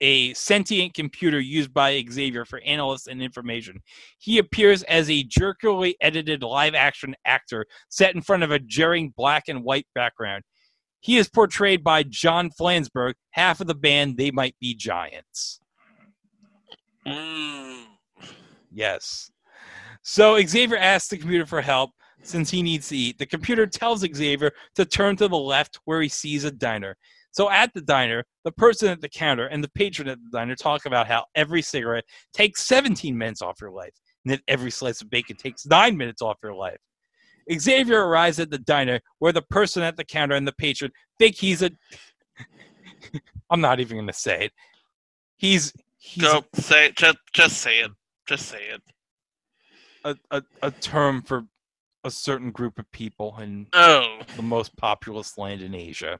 a 0.00 0.32
sentient 0.32 0.94
computer 0.94 1.38
used 1.38 1.74
by 1.74 2.02
Xavier 2.10 2.46
for 2.46 2.60
analysis 2.60 3.08
and 3.08 3.22
information. 3.22 3.82
He 4.16 4.38
appears 4.38 4.82
as 4.84 5.10
a 5.10 5.24
jerkily 5.24 5.94
edited 6.00 6.42
live 6.42 6.74
action 6.74 7.14
actor 7.26 7.66
set 7.90 8.14
in 8.14 8.22
front 8.22 8.44
of 8.44 8.50
a 8.50 8.58
jarring 8.60 9.12
black 9.14 9.44
and 9.48 9.62
white 9.62 9.86
background. 9.94 10.42
He 11.04 11.18
is 11.18 11.28
portrayed 11.28 11.84
by 11.84 12.02
John 12.02 12.48
Flansburgh, 12.48 13.12
half 13.32 13.60
of 13.60 13.66
the 13.66 13.74
band 13.74 14.16
They 14.16 14.30
Might 14.30 14.56
Be 14.58 14.74
Giants. 14.74 15.60
Mm. 17.06 17.84
Yes. 18.72 19.30
So 20.00 20.40
Xavier 20.40 20.78
asks 20.78 21.10
the 21.10 21.18
computer 21.18 21.44
for 21.44 21.60
help 21.60 21.90
since 22.22 22.48
he 22.48 22.62
needs 22.62 22.88
to 22.88 22.96
eat. 22.96 23.18
The 23.18 23.26
computer 23.26 23.66
tells 23.66 24.00
Xavier 24.00 24.52
to 24.76 24.86
turn 24.86 25.16
to 25.16 25.28
the 25.28 25.36
left 25.36 25.78
where 25.84 26.00
he 26.00 26.08
sees 26.08 26.44
a 26.44 26.50
diner. 26.50 26.96
So 27.32 27.50
at 27.50 27.74
the 27.74 27.82
diner, 27.82 28.24
the 28.44 28.52
person 28.52 28.88
at 28.88 29.02
the 29.02 29.08
counter 29.10 29.48
and 29.48 29.62
the 29.62 29.70
patron 29.74 30.08
at 30.08 30.16
the 30.24 30.30
diner 30.32 30.56
talk 30.56 30.86
about 30.86 31.06
how 31.06 31.26
every 31.34 31.60
cigarette 31.60 32.04
takes 32.32 32.66
17 32.66 33.18
minutes 33.18 33.42
off 33.42 33.60
your 33.60 33.72
life, 33.72 33.92
and 34.24 34.32
that 34.32 34.40
every 34.48 34.70
slice 34.70 35.02
of 35.02 35.10
bacon 35.10 35.36
takes 35.36 35.66
nine 35.66 35.98
minutes 35.98 36.22
off 36.22 36.38
your 36.42 36.54
life. 36.54 36.78
Xavier 37.52 38.06
arrives 38.06 38.38
at 38.40 38.50
the 38.50 38.58
diner 38.58 39.00
where 39.18 39.32
the 39.32 39.42
person 39.42 39.82
at 39.82 39.96
the 39.96 40.04
counter 40.04 40.34
and 40.34 40.46
the 40.46 40.52
patron 40.52 40.90
think 41.18 41.36
he's 41.36 41.62
a. 41.62 41.70
I'm 43.50 43.60
not 43.60 43.80
even 43.80 43.96
going 43.96 44.06
to 44.06 44.12
say 44.12 44.46
it. 44.46 44.52
He's 45.36 45.72
he's 45.98 46.22
Go 46.24 46.44
say 46.54 46.86
it. 46.86 46.96
Just, 46.96 47.18
just 47.32 47.58
say 47.58 47.80
it. 47.80 47.90
Just 48.26 48.46
say 48.46 48.60
it. 48.72 48.82
a, 50.04 50.16
a, 50.30 50.42
a 50.62 50.70
term 50.70 51.22
for 51.22 51.44
a 52.04 52.10
certain 52.10 52.50
group 52.50 52.78
of 52.78 52.90
people 52.92 53.36
in 53.40 53.66
Oh, 53.72 54.18
the 54.36 54.42
most 54.42 54.76
populous 54.76 55.36
land 55.38 55.60
in 55.62 55.74
Asia. 55.74 56.18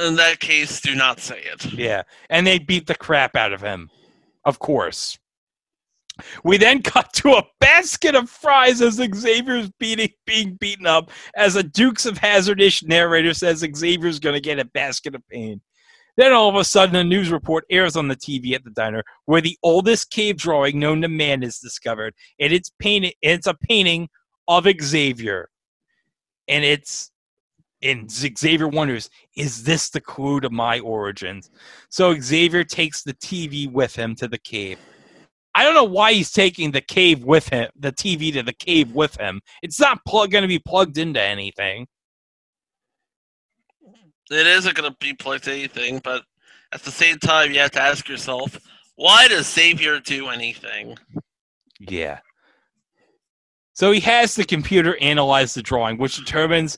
in 0.00 0.16
that 0.16 0.40
case, 0.40 0.80
do 0.80 0.94
not 0.94 1.20
say 1.20 1.40
it. 1.42 1.72
Yeah, 1.72 2.02
and 2.30 2.46
they 2.46 2.58
beat 2.58 2.86
the 2.86 2.94
crap 2.94 3.36
out 3.36 3.52
of 3.52 3.60
him, 3.60 3.90
of 4.44 4.58
course. 4.58 5.18
We 6.44 6.56
then 6.56 6.82
cut 6.82 7.12
to 7.14 7.32
a 7.32 7.46
basket 7.60 8.14
of 8.14 8.30
fries 8.30 8.80
as 8.80 8.94
Xavier's 8.94 9.70
beating, 9.78 10.10
being 10.26 10.54
beaten 10.54 10.86
up, 10.86 11.10
as 11.34 11.56
a 11.56 11.62
Dukes 11.62 12.06
of 12.06 12.18
Hazzardish 12.18 12.86
narrator 12.86 13.34
says 13.34 13.64
Xavier's 13.74 14.20
going 14.20 14.34
to 14.34 14.40
get 14.40 14.58
a 14.58 14.64
basket 14.64 15.14
of 15.14 15.26
pain. 15.28 15.60
Then 16.16 16.32
all 16.32 16.48
of 16.48 16.56
a 16.56 16.64
sudden, 16.64 16.96
a 16.96 17.04
news 17.04 17.30
report 17.30 17.64
airs 17.70 17.96
on 17.96 18.08
the 18.08 18.16
TV 18.16 18.54
at 18.54 18.64
the 18.64 18.70
diner 18.70 19.02
where 19.26 19.40
the 19.40 19.56
oldest 19.62 20.10
cave 20.10 20.36
drawing 20.36 20.78
known 20.78 21.00
to 21.02 21.08
man 21.08 21.42
is 21.42 21.58
discovered, 21.58 22.14
and 22.38 22.52
it's 22.52 22.70
painted. 22.78 23.14
It's 23.22 23.46
a 23.46 23.54
painting 23.54 24.08
of 24.48 24.66
Xavier, 24.82 25.48
and 26.48 26.64
it's 26.64 27.10
and 27.82 28.10
Xavier 28.10 28.68
wonders, 28.68 29.08
is 29.36 29.64
this 29.64 29.88
the 29.88 30.00
clue 30.00 30.40
to 30.40 30.50
my 30.50 30.80
origins? 30.80 31.50
So 31.88 32.18
Xavier 32.20 32.64
takes 32.64 33.02
the 33.02 33.14
TV 33.14 33.70
with 33.70 33.96
him 33.96 34.14
to 34.16 34.28
the 34.28 34.38
cave. 34.38 34.78
I 35.54 35.64
don't 35.64 35.74
know 35.74 35.84
why 35.84 36.12
he's 36.12 36.30
taking 36.30 36.70
the 36.70 36.80
cave 36.80 37.24
with 37.24 37.48
him, 37.48 37.70
the 37.76 37.92
TV 37.92 38.32
to 38.34 38.42
the 38.42 38.52
cave 38.52 38.92
with 38.92 39.18
him. 39.18 39.40
It's 39.62 39.80
not 39.80 40.04
plug- 40.06 40.30
going 40.30 40.42
to 40.42 40.48
be 40.48 40.60
plugged 40.60 40.96
into 40.96 41.20
anything. 41.20 41.86
It 44.30 44.46
isn't 44.46 44.76
going 44.76 44.90
to 44.90 44.96
be 45.00 45.12
plugged 45.12 45.44
to 45.44 45.52
anything, 45.52 46.00
but 46.04 46.22
at 46.72 46.82
the 46.82 46.92
same 46.92 47.18
time, 47.18 47.50
you 47.50 47.58
have 47.58 47.72
to 47.72 47.82
ask 47.82 48.08
yourself, 48.08 48.58
why 48.94 49.26
does 49.26 49.52
Xavier 49.52 49.98
do 49.98 50.28
anything? 50.28 50.96
Yeah. 51.80 52.20
So 53.72 53.90
he 53.90 54.00
has 54.00 54.34
the 54.34 54.44
computer 54.44 54.96
analyze 55.00 55.54
the 55.54 55.62
drawing, 55.62 55.98
which 55.98 56.16
determines 56.16 56.76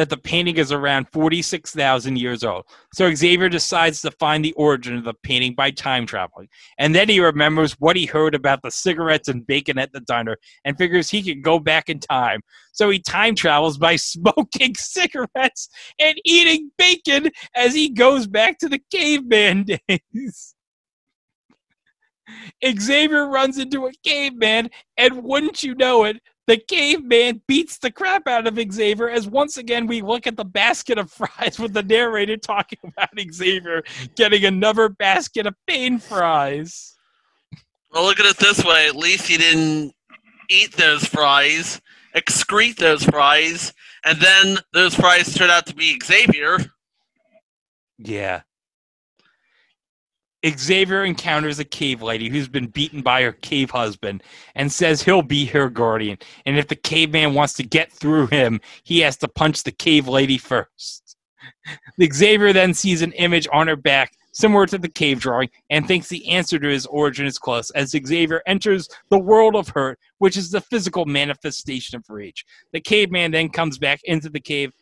that 0.00 0.08
the 0.08 0.16
painting 0.16 0.56
is 0.56 0.72
around 0.72 1.06
46,000 1.12 2.16
years 2.16 2.42
old. 2.42 2.64
So 2.94 3.14
Xavier 3.14 3.50
decides 3.50 4.00
to 4.00 4.10
find 4.12 4.42
the 4.42 4.54
origin 4.54 4.96
of 4.96 5.04
the 5.04 5.12
painting 5.12 5.54
by 5.54 5.72
time 5.72 6.06
traveling. 6.06 6.48
And 6.78 6.94
then 6.94 7.06
he 7.10 7.20
remembers 7.20 7.74
what 7.74 7.96
he 7.96 8.06
heard 8.06 8.34
about 8.34 8.62
the 8.62 8.70
cigarettes 8.70 9.28
and 9.28 9.46
bacon 9.46 9.76
at 9.76 9.92
the 9.92 10.00
diner 10.00 10.38
and 10.64 10.78
figures 10.78 11.10
he 11.10 11.22
can 11.22 11.42
go 11.42 11.58
back 11.58 11.90
in 11.90 12.00
time. 12.00 12.40
So 12.72 12.88
he 12.88 12.98
time 12.98 13.34
travels 13.34 13.76
by 13.76 13.96
smoking 13.96 14.74
cigarettes 14.74 15.68
and 15.98 16.18
eating 16.24 16.70
bacon 16.78 17.28
as 17.54 17.74
he 17.74 17.90
goes 17.90 18.26
back 18.26 18.56
to 18.60 18.70
the 18.70 18.80
caveman 18.90 19.64
days. 19.86 20.54
Xavier 22.64 23.28
runs 23.28 23.58
into 23.58 23.86
a 23.86 23.92
caveman, 24.02 24.70
and 24.96 25.24
wouldn't 25.24 25.62
you 25.62 25.74
know 25.74 26.04
it, 26.04 26.22
the 26.50 26.58
caveman 26.58 27.40
beats 27.46 27.78
the 27.78 27.92
crap 27.92 28.26
out 28.26 28.44
of 28.44 28.58
Xavier 28.72 29.08
as 29.08 29.28
once 29.28 29.56
again 29.56 29.86
we 29.86 30.02
look 30.02 30.26
at 30.26 30.36
the 30.36 30.44
basket 30.44 30.98
of 30.98 31.08
fries 31.12 31.60
with 31.60 31.72
the 31.72 31.82
narrator 31.84 32.36
talking 32.36 32.80
about 32.82 33.10
Xavier 33.32 33.84
getting 34.16 34.44
another 34.44 34.88
basket 34.88 35.46
of 35.46 35.54
pain 35.68 36.00
fries. 36.00 36.96
Well, 37.92 38.02
look 38.02 38.18
at 38.18 38.26
it 38.26 38.36
this 38.38 38.64
way. 38.64 38.88
At 38.88 38.96
least 38.96 39.28
he 39.28 39.36
didn't 39.36 39.92
eat 40.48 40.72
those 40.72 41.04
fries, 41.04 41.80
excrete 42.16 42.78
those 42.78 43.04
fries, 43.04 43.72
and 44.04 44.20
then 44.20 44.58
those 44.72 44.96
fries 44.96 45.32
turned 45.32 45.52
out 45.52 45.66
to 45.66 45.74
be 45.76 46.00
Xavier. 46.02 46.58
Yeah. 47.96 48.40
Xavier 50.46 51.04
encounters 51.04 51.58
a 51.58 51.64
cave 51.64 52.00
lady 52.02 52.28
who's 52.28 52.48
been 52.48 52.68
beaten 52.68 53.02
by 53.02 53.22
her 53.22 53.32
cave 53.32 53.70
husband 53.70 54.22
and 54.54 54.72
says 54.72 55.02
he'll 55.02 55.22
be 55.22 55.46
her 55.46 55.68
guardian. 55.68 56.18
And 56.46 56.58
if 56.58 56.68
the 56.68 56.76
caveman 56.76 57.34
wants 57.34 57.54
to 57.54 57.62
get 57.62 57.92
through 57.92 58.28
him, 58.28 58.60
he 58.82 59.00
has 59.00 59.16
to 59.18 59.28
punch 59.28 59.62
the 59.62 59.72
cave 59.72 60.08
lady 60.08 60.38
first. 60.38 61.16
Xavier 62.12 62.52
then 62.52 62.74
sees 62.74 63.02
an 63.02 63.12
image 63.12 63.46
on 63.52 63.68
her 63.68 63.76
back 63.76 64.12
similar 64.32 64.64
to 64.66 64.78
the 64.78 64.88
cave 64.88 65.20
drawing 65.20 65.50
and 65.70 65.86
thinks 65.86 66.08
the 66.08 66.30
answer 66.30 66.58
to 66.58 66.68
his 66.68 66.86
origin 66.86 67.26
is 67.26 67.38
close 67.38 67.70
as 67.70 67.90
Xavier 67.90 68.42
enters 68.46 68.88
the 69.10 69.18
world 69.18 69.56
of 69.56 69.68
hurt, 69.68 69.98
which 70.18 70.36
is 70.36 70.50
the 70.50 70.60
physical 70.60 71.04
manifestation 71.04 71.96
of 71.96 72.04
rage. 72.08 72.44
The 72.72 72.80
caveman 72.80 73.32
then 73.32 73.48
comes 73.48 73.78
back 73.78 74.00
into 74.04 74.30
the 74.30 74.40
cave 74.40 74.72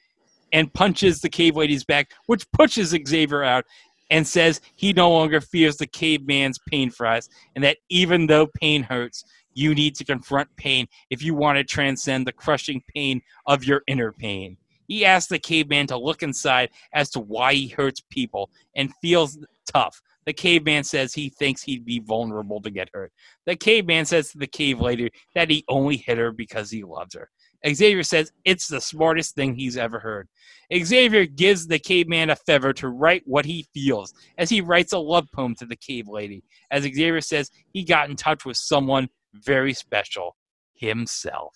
and 0.52 0.72
punches 0.72 1.20
the 1.20 1.28
cave 1.28 1.56
lady's 1.56 1.84
back, 1.84 2.12
which 2.26 2.50
pushes 2.52 2.96
Xavier 3.06 3.42
out 3.42 3.64
and 4.10 4.26
says 4.26 4.60
he 4.74 4.92
no 4.92 5.10
longer 5.10 5.40
fears 5.40 5.76
the 5.76 5.86
caveman's 5.86 6.58
pain 6.68 6.90
fries, 6.90 7.28
and 7.54 7.64
that 7.64 7.78
even 7.88 8.26
though 8.26 8.46
pain 8.46 8.82
hurts, 8.82 9.24
you 9.54 9.74
need 9.74 9.94
to 9.96 10.04
confront 10.04 10.54
pain 10.56 10.86
if 11.10 11.22
you 11.22 11.34
want 11.34 11.58
to 11.58 11.64
transcend 11.64 12.26
the 12.26 12.32
crushing 12.32 12.82
pain 12.94 13.20
of 13.46 13.64
your 13.64 13.82
inner 13.86 14.12
pain. 14.12 14.56
He 14.86 15.04
asks 15.04 15.28
the 15.28 15.38
caveman 15.38 15.86
to 15.88 15.98
look 15.98 16.22
inside 16.22 16.70
as 16.94 17.10
to 17.10 17.20
why 17.20 17.54
he 17.54 17.68
hurts 17.68 18.02
people 18.08 18.50
and 18.74 18.94
feels 19.02 19.38
tough. 19.70 20.00
The 20.24 20.32
caveman 20.32 20.84
says 20.84 21.12
he 21.12 21.28
thinks 21.28 21.62
he'd 21.62 21.84
be 21.84 22.00
vulnerable 22.00 22.60
to 22.62 22.70
get 22.70 22.90
hurt. 22.92 23.12
The 23.46 23.56
caveman 23.56 24.04
says 24.04 24.30
to 24.30 24.38
the 24.38 24.46
cave 24.46 24.80
lady 24.80 25.10
that 25.34 25.50
he 25.50 25.64
only 25.68 25.96
hit 25.96 26.18
her 26.18 26.32
because 26.32 26.70
he 26.70 26.84
loves 26.84 27.14
her. 27.14 27.30
Xavier 27.66 28.02
says 28.02 28.32
it's 28.44 28.68
the 28.68 28.80
smartest 28.80 29.34
thing 29.34 29.54
he's 29.54 29.76
ever 29.76 29.98
heard. 29.98 30.28
Xavier 30.74 31.26
gives 31.26 31.66
the 31.66 31.78
caveman 31.78 32.30
a 32.30 32.36
feather 32.36 32.72
to 32.74 32.88
write 32.88 33.22
what 33.24 33.44
he 33.44 33.66
feels 33.74 34.12
as 34.36 34.50
he 34.50 34.60
writes 34.60 34.92
a 34.92 34.98
love 34.98 35.26
poem 35.32 35.54
to 35.56 35.66
the 35.66 35.76
cave 35.76 36.08
lady. 36.08 36.44
As 36.70 36.82
Xavier 36.82 37.20
says, 37.20 37.50
he 37.72 37.84
got 37.84 38.10
in 38.10 38.16
touch 38.16 38.44
with 38.44 38.56
someone 38.56 39.08
very 39.34 39.72
special 39.72 40.36
himself. 40.74 41.54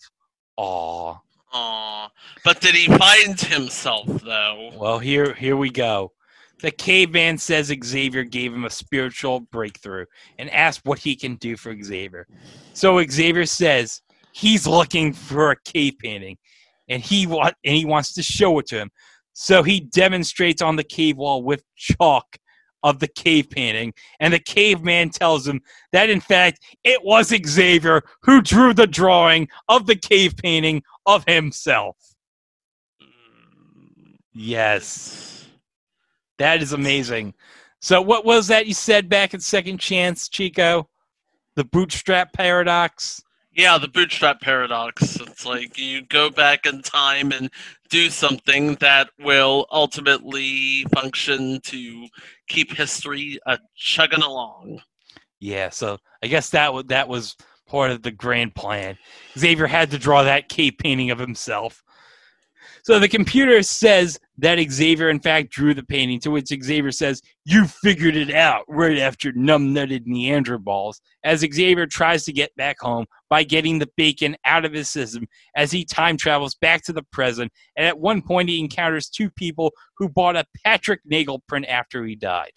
Aww. 0.58 1.18
Aw. 1.52 2.10
But 2.44 2.60
did 2.60 2.74
he 2.74 2.86
find 2.96 3.38
himself 3.40 4.06
though? 4.22 4.70
Well, 4.74 4.98
here 4.98 5.34
here 5.34 5.56
we 5.56 5.70
go. 5.70 6.12
The 6.60 6.70
caveman 6.70 7.38
says 7.38 7.74
Xavier 7.84 8.22
gave 8.22 8.54
him 8.54 8.64
a 8.64 8.70
spiritual 8.70 9.40
breakthrough 9.40 10.06
and 10.38 10.48
asked 10.50 10.82
what 10.84 11.00
he 11.00 11.16
can 11.16 11.34
do 11.36 11.56
for 11.56 11.74
Xavier. 11.82 12.26
So 12.72 13.02
Xavier 13.04 13.46
says 13.46 14.00
he's 14.34 14.66
looking 14.66 15.12
for 15.12 15.50
a 15.50 15.56
cave 15.64 15.94
painting 15.98 16.36
and 16.88 17.02
he 17.02 17.26
want 17.26 17.54
and 17.64 17.76
he 17.76 17.84
wants 17.84 18.12
to 18.14 18.22
show 18.22 18.58
it 18.58 18.66
to 18.68 18.76
him. 18.76 18.90
So 19.32 19.62
he 19.62 19.80
demonstrates 19.80 20.60
on 20.60 20.76
the 20.76 20.84
cave 20.84 21.16
wall 21.16 21.42
with 21.42 21.64
chalk 21.76 22.38
of 22.82 22.98
the 22.98 23.08
cave 23.08 23.48
painting, 23.48 23.94
and 24.18 24.34
the 24.34 24.40
caveman 24.40 25.08
tells 25.10 25.46
him 25.46 25.60
that 25.92 26.10
in 26.10 26.20
fact 26.20 26.58
it 26.82 27.02
was 27.04 27.32
Xavier 27.46 28.02
who 28.22 28.42
drew 28.42 28.74
the 28.74 28.86
drawing 28.86 29.48
of 29.68 29.86
the 29.86 29.94
cave 29.94 30.36
painting 30.36 30.82
of 31.06 31.24
himself. 31.26 31.96
Yes. 34.32 35.46
That 36.38 36.62
is 36.62 36.72
amazing. 36.72 37.34
So 37.80 38.00
what 38.02 38.24
was 38.24 38.48
that 38.48 38.66
you 38.66 38.74
said 38.74 39.08
back 39.08 39.34
at 39.34 39.42
Second 39.42 39.78
Chance, 39.78 40.28
Chico? 40.28 40.88
The 41.54 41.64
bootstrap 41.64 42.32
paradox? 42.32 43.22
Yeah, 43.54 43.76
the 43.76 43.88
bootstrap 43.88 44.40
paradox. 44.40 45.16
It's 45.20 45.44
like 45.44 45.78
you 45.78 46.02
go 46.06 46.30
back 46.30 46.64
in 46.64 46.80
time 46.80 47.32
and 47.32 47.50
do 47.90 48.08
something 48.08 48.76
that 48.76 49.10
will 49.20 49.66
ultimately 49.70 50.84
function 50.94 51.60
to 51.64 52.06
keep 52.48 52.72
history 52.72 53.38
uh, 53.44 53.58
chugging 53.76 54.22
along. 54.22 54.80
Yeah, 55.38 55.68
so 55.68 55.98
I 56.22 56.28
guess 56.28 56.50
that 56.50 56.72
was 56.72 56.84
that 56.86 57.08
was 57.08 57.36
part 57.66 57.90
of 57.90 58.02
the 58.02 58.10
grand 58.10 58.54
plan. 58.54 58.96
Xavier 59.36 59.66
had 59.66 59.90
to 59.90 59.98
draw 59.98 60.22
that 60.22 60.48
cave 60.48 60.74
painting 60.78 61.10
of 61.10 61.18
himself. 61.18 61.82
So 62.84 62.98
the 62.98 63.08
computer 63.08 63.62
says 63.62 64.18
that 64.38 64.58
Xavier, 64.58 65.08
in 65.08 65.20
fact, 65.20 65.50
drew 65.50 65.72
the 65.72 65.84
painting, 65.84 66.18
to 66.20 66.32
which 66.32 66.48
Xavier 66.48 66.90
says, 66.90 67.22
You 67.44 67.66
figured 67.66 68.16
it 68.16 68.34
out 68.34 68.64
right 68.66 68.98
after 68.98 69.30
numb-nutted 69.32 70.04
Neanderballs, 70.04 71.00
as 71.22 71.40
Xavier 71.40 71.86
tries 71.86 72.24
to 72.24 72.32
get 72.32 72.54
back 72.56 72.80
home 72.80 73.06
by 73.30 73.44
getting 73.44 73.78
the 73.78 73.88
bacon 73.96 74.36
out 74.44 74.64
of 74.64 74.72
his 74.72 74.90
system 74.90 75.28
as 75.54 75.70
he 75.70 75.84
time 75.84 76.16
travels 76.16 76.56
back 76.56 76.82
to 76.82 76.92
the 76.92 77.04
present. 77.12 77.52
And 77.76 77.86
at 77.86 78.00
one 78.00 78.20
point, 78.20 78.48
he 78.48 78.58
encounters 78.58 79.08
two 79.08 79.30
people 79.30 79.70
who 79.96 80.08
bought 80.08 80.36
a 80.36 80.44
Patrick 80.64 81.02
Nagel 81.04 81.40
print 81.46 81.66
after 81.66 82.04
he 82.04 82.16
died. 82.16 82.52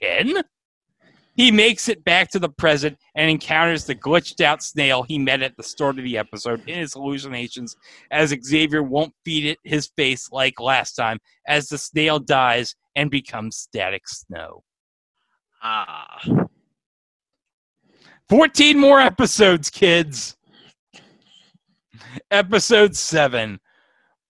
Ken? 0.00 0.44
He 1.38 1.52
makes 1.52 1.88
it 1.88 2.02
back 2.02 2.32
to 2.32 2.40
the 2.40 2.48
present 2.48 2.98
and 3.14 3.30
encounters 3.30 3.84
the 3.84 3.94
glitched 3.94 4.40
out 4.40 4.60
snail 4.60 5.04
he 5.04 5.20
met 5.20 5.40
at 5.40 5.56
the 5.56 5.62
start 5.62 5.96
of 5.96 6.02
the 6.04 6.18
episode 6.18 6.68
in 6.68 6.80
his 6.80 6.94
hallucinations 6.94 7.76
as 8.10 8.34
Xavier 8.44 8.82
won't 8.82 9.14
feed 9.24 9.44
it 9.46 9.58
his 9.62 9.86
face 9.96 10.32
like 10.32 10.58
last 10.58 10.94
time 10.94 11.20
as 11.46 11.68
the 11.68 11.78
snail 11.78 12.18
dies 12.18 12.74
and 12.96 13.08
becomes 13.08 13.56
static 13.56 14.08
snow. 14.08 14.64
Ah. 15.62 16.20
14 18.28 18.76
more 18.76 18.98
episodes, 18.98 19.70
kids. 19.70 20.36
Episode 22.32 22.96
7 22.96 23.60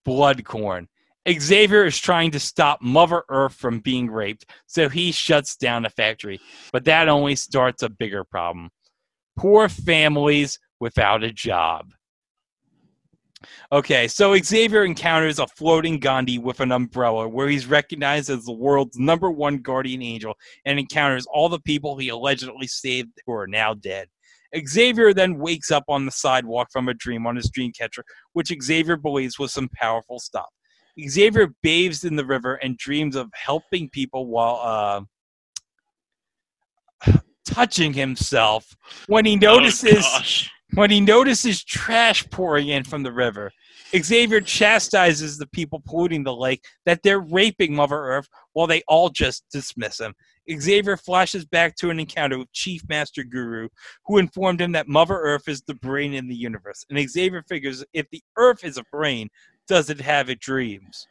Bloodcorn. 0.06 0.88
Xavier 1.30 1.84
is 1.84 1.98
trying 1.98 2.30
to 2.30 2.40
stop 2.40 2.80
Mother 2.80 3.22
Earth 3.28 3.54
from 3.54 3.80
being 3.80 4.10
raped, 4.10 4.46
so 4.66 4.88
he 4.88 5.12
shuts 5.12 5.56
down 5.56 5.82
the 5.82 5.90
factory. 5.90 6.40
But 6.72 6.84
that 6.84 7.08
only 7.08 7.36
starts 7.36 7.82
a 7.82 7.88
bigger 7.88 8.24
problem. 8.24 8.70
Poor 9.36 9.68
families 9.68 10.58
without 10.80 11.22
a 11.22 11.32
job. 11.32 11.92
Okay, 13.70 14.08
so 14.08 14.36
Xavier 14.36 14.84
encounters 14.84 15.38
a 15.38 15.46
floating 15.46 16.00
Gandhi 16.00 16.38
with 16.38 16.60
an 16.60 16.72
umbrella 16.72 17.28
where 17.28 17.48
he's 17.48 17.66
recognized 17.66 18.30
as 18.30 18.44
the 18.44 18.52
world's 18.52 18.98
number 18.98 19.30
one 19.30 19.58
guardian 19.58 20.02
angel 20.02 20.34
and 20.64 20.78
encounters 20.78 21.26
all 21.32 21.48
the 21.48 21.60
people 21.60 21.96
he 21.96 22.08
allegedly 22.08 22.66
saved 22.66 23.10
who 23.26 23.32
are 23.32 23.46
now 23.46 23.74
dead. 23.74 24.08
Xavier 24.66 25.12
then 25.12 25.38
wakes 25.38 25.70
up 25.70 25.84
on 25.88 26.04
the 26.04 26.10
sidewalk 26.10 26.68
from 26.72 26.88
a 26.88 26.94
dream 26.94 27.26
on 27.26 27.36
his 27.36 27.50
dream 27.50 27.70
catcher, 27.70 28.02
which 28.32 28.52
Xavier 28.62 28.96
believes 28.96 29.38
was 29.38 29.52
some 29.52 29.68
powerful 29.68 30.18
stuff. 30.18 30.48
Xavier 31.06 31.54
bathes 31.62 32.04
in 32.04 32.16
the 32.16 32.24
river 32.24 32.54
and 32.56 32.76
dreams 32.76 33.16
of 33.16 33.30
helping 33.34 33.88
people 33.90 34.26
while 34.26 35.06
uh, 37.06 37.20
touching 37.44 37.92
himself 37.92 38.76
when 39.06 39.24
he 39.24 39.36
notices 39.36 40.04
Oh, 40.06 40.22
when 40.74 40.90
he 40.90 41.00
notices 41.00 41.64
trash 41.64 42.28
pouring 42.30 42.68
in 42.68 42.84
from 42.84 43.02
the 43.02 43.12
river. 43.12 43.50
Xavier 43.96 44.42
chastises 44.42 45.38
the 45.38 45.46
people 45.46 45.82
polluting 45.86 46.24
the 46.24 46.34
lake 46.34 46.62
that 46.84 47.02
they're 47.02 47.20
raping 47.20 47.74
Mother 47.74 47.96
Earth 47.96 48.28
while 48.52 48.66
they 48.66 48.82
all 48.86 49.08
just 49.08 49.44
dismiss 49.50 49.98
him. 49.98 50.14
Xavier 50.60 50.96
flashes 50.96 51.46
back 51.46 51.74
to 51.76 51.90
an 51.90 51.98
encounter 51.98 52.38
with 52.38 52.52
Chief 52.52 52.82
Master 52.88 53.24
Guru, 53.24 53.68
who 54.04 54.18
informed 54.18 54.60
him 54.60 54.72
that 54.72 54.88
Mother 54.88 55.16
Earth 55.16 55.48
is 55.48 55.62
the 55.62 55.74
brain 55.74 56.12
in 56.12 56.28
the 56.28 56.34
universe. 56.34 56.84
And 56.90 57.08
Xavier 57.08 57.42
figures 57.48 57.82
if 57.94 58.08
the 58.10 58.22
Earth 58.36 58.62
is 58.62 58.76
a 58.76 58.84
brain, 58.92 59.28
does 59.68 59.90
it 59.90 60.00
have 60.00 60.26
dreams? 60.40 61.06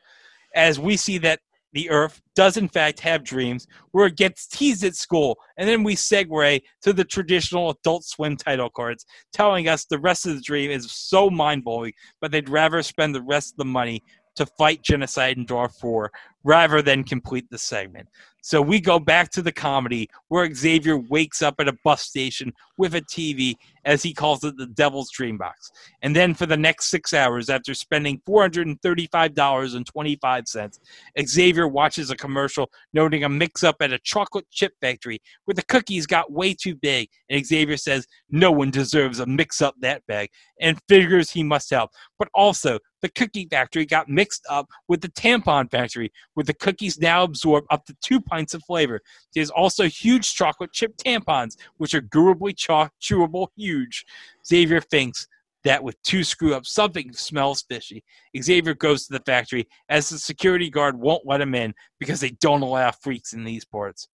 As 0.56 0.80
we 0.80 0.98
see 0.98 1.18
that 1.20 1.40
the 1.74 1.90
Earth 1.90 2.22
does 2.36 2.58
in 2.58 2.68
fact 2.68 3.00
have 3.02 3.24
dreams, 3.24 3.68
where 3.92 4.08
it 4.08 4.18
gets 4.18 4.48
teased 4.48 4.84
at 4.84 4.96
school, 4.96 5.38
and 5.58 5.68
then 5.68 5.84
we 5.84 5.96
segue 5.96 6.62
to 6.82 6.94
the 6.94 7.04
traditional 7.04 7.70
Adult 7.70 8.04
Swim 8.04 8.36
title 8.36 8.70
cards, 8.70 9.06
telling 9.34 9.68
us 9.68 9.86
the 9.86 10.00
rest 10.00 10.26
of 10.26 10.36
the 10.36 10.42
dream 10.42 10.72
is 10.72 10.92
so 10.92 11.30
mind 11.30 11.64
blowing, 11.64 11.94
but 12.20 12.32
they'd 12.32 12.50
rather 12.50 12.82
spend 12.82 13.14
the 13.14 13.22
rest 13.22 13.54
of 13.54 13.58
the 13.58 13.66
money 13.66 14.02
to 14.38 14.46
fight 14.46 14.82
genocide 14.84 15.38
in 15.38 15.46
Darfur 15.46 16.10
rather 16.44 16.82
than 16.82 17.04
complete 17.04 17.50
the 17.50 17.58
segment. 17.58 18.08
So 18.48 18.62
we 18.62 18.80
go 18.80 18.98
back 18.98 19.30
to 19.32 19.42
the 19.42 19.52
comedy 19.52 20.10
where 20.30 20.50
Xavier 20.54 20.98
wakes 20.98 21.42
up 21.42 21.56
at 21.60 21.68
a 21.68 21.76
bus 21.84 22.04
station 22.04 22.54
with 22.78 22.96
a 22.96 23.02
TV, 23.02 23.56
as 23.84 24.02
he 24.02 24.14
calls 24.14 24.42
it 24.46 24.56
the 24.56 24.68
Devil's 24.68 25.12
Dream 25.12 25.38
Box. 25.38 25.70
And 26.02 26.16
then 26.16 26.34
for 26.34 26.46
the 26.46 26.56
next 26.56 26.86
six 26.86 27.14
hours, 27.14 27.50
after 27.50 27.74
spending 27.74 28.22
$435.25, 28.26 30.80
Xavier 31.28 31.68
watches 31.68 32.10
a 32.10 32.16
commercial 32.16 32.72
noting 32.94 33.26
a 33.26 33.30
mix 33.30 33.66
up 33.66 33.76
at 33.82 33.92
a 33.92 34.00
chocolate 34.00 34.50
chip 34.50 34.72
factory 34.80 35.20
where 35.44 35.56
the 35.56 35.64
cookies 35.64 36.06
got 36.06 36.32
way 36.32 36.54
too 36.54 36.76
big. 36.76 37.10
And 37.30 37.46
Xavier 37.46 37.76
says 37.76 38.08
no 38.30 38.50
one 38.52 38.72
deserves 38.72 39.20
a 39.20 39.26
mix 39.26 39.62
up 39.62 39.76
that 39.82 40.04
big 40.08 40.30
and 40.60 40.80
figures 40.88 41.32
he 41.32 41.44
must 41.44 41.70
help. 41.70 41.92
But 42.18 42.30
also, 42.34 42.80
the 43.02 43.10
cookie 43.10 43.48
factory 43.50 43.86
got 43.86 44.10
mixed 44.10 44.46
up 44.50 44.68
with 44.88 45.02
the 45.02 45.10
tampon 45.10 45.70
factory, 45.70 46.12
where 46.38 46.44
the 46.44 46.54
cookies 46.54 47.00
now 47.00 47.24
absorb 47.24 47.66
up 47.72 47.84
to 47.84 47.98
two 48.00 48.22
pints 48.22 48.54
of 48.54 48.64
flavor. 48.64 49.02
There's 49.34 49.50
also 49.50 49.86
huge 49.86 50.36
chocolate 50.36 50.72
chip 50.72 50.96
tampons, 50.96 51.58
which 51.78 51.96
are 51.96 52.02
gurably 52.02 52.56
chaw- 52.56 52.90
chewable 53.02 53.48
huge. 53.56 54.06
Xavier 54.46 54.80
thinks 54.80 55.28
that 55.64 55.84
with 55.84 56.00
two 56.04 56.24
screw 56.24 56.54
ups, 56.54 56.72
something 56.72 57.12
smells 57.12 57.64
fishy. 57.68 58.04
Xavier 58.40 58.76
goes 58.76 59.08
to 59.08 59.14
the 59.14 59.24
factory 59.26 59.68
as 59.90 60.10
the 60.10 60.20
security 60.20 60.70
guard 60.70 61.00
won't 61.00 61.26
let 61.26 61.42
him 61.42 61.56
in 61.56 61.74
because 62.00 62.20
they 62.20 62.30
don't 62.40 62.62
allow 62.62 62.92
freaks 62.92 63.34
in 63.34 63.44
these 63.44 63.66
parts. 63.66 64.08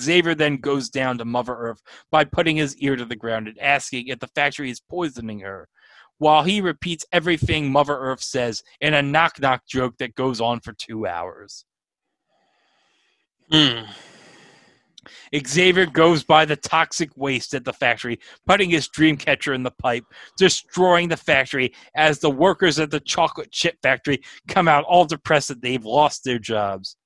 Xavier 0.00 0.34
then 0.34 0.56
goes 0.56 0.88
down 0.88 1.18
to 1.18 1.26
Mother 1.26 1.54
Earth 1.54 1.82
by 2.10 2.24
putting 2.24 2.56
his 2.56 2.74
ear 2.78 2.96
to 2.96 3.04
the 3.04 3.16
ground 3.16 3.48
and 3.48 3.58
asking 3.58 4.08
if 4.08 4.18
the 4.18 4.28
factory 4.28 4.70
is 4.70 4.80
poisoning 4.80 5.40
her, 5.40 5.68
while 6.18 6.42
he 6.44 6.60
repeats 6.60 7.04
everything 7.12 7.70
Mother 7.70 7.96
Earth 7.96 8.22
says 8.22 8.62
in 8.80 8.94
a 8.94 9.02
knock 9.02 9.40
knock 9.40 9.66
joke 9.66 9.96
that 9.98 10.14
goes 10.14 10.40
on 10.40 10.60
for 10.60 10.72
two 10.72 11.06
hours. 11.06 11.64
Hmm. 13.50 13.82
Xavier 15.46 15.86
goes 15.86 16.24
by 16.24 16.44
the 16.44 16.56
toxic 16.56 17.10
waste 17.16 17.54
at 17.54 17.64
the 17.64 17.72
factory, 17.72 18.18
putting 18.46 18.70
his 18.70 18.88
dream 18.88 19.16
catcher 19.16 19.52
in 19.52 19.62
the 19.62 19.70
pipe, 19.70 20.04
destroying 20.38 21.08
the 21.08 21.16
factory 21.16 21.74
as 21.94 22.18
the 22.18 22.30
workers 22.30 22.78
at 22.78 22.90
the 22.90 23.00
chocolate 23.00 23.50
chip 23.50 23.76
factory 23.82 24.22
come 24.48 24.68
out 24.68 24.84
all 24.84 25.04
depressed 25.04 25.48
that 25.48 25.60
they've 25.60 25.84
lost 25.84 26.24
their 26.24 26.38
jobs. 26.38 26.96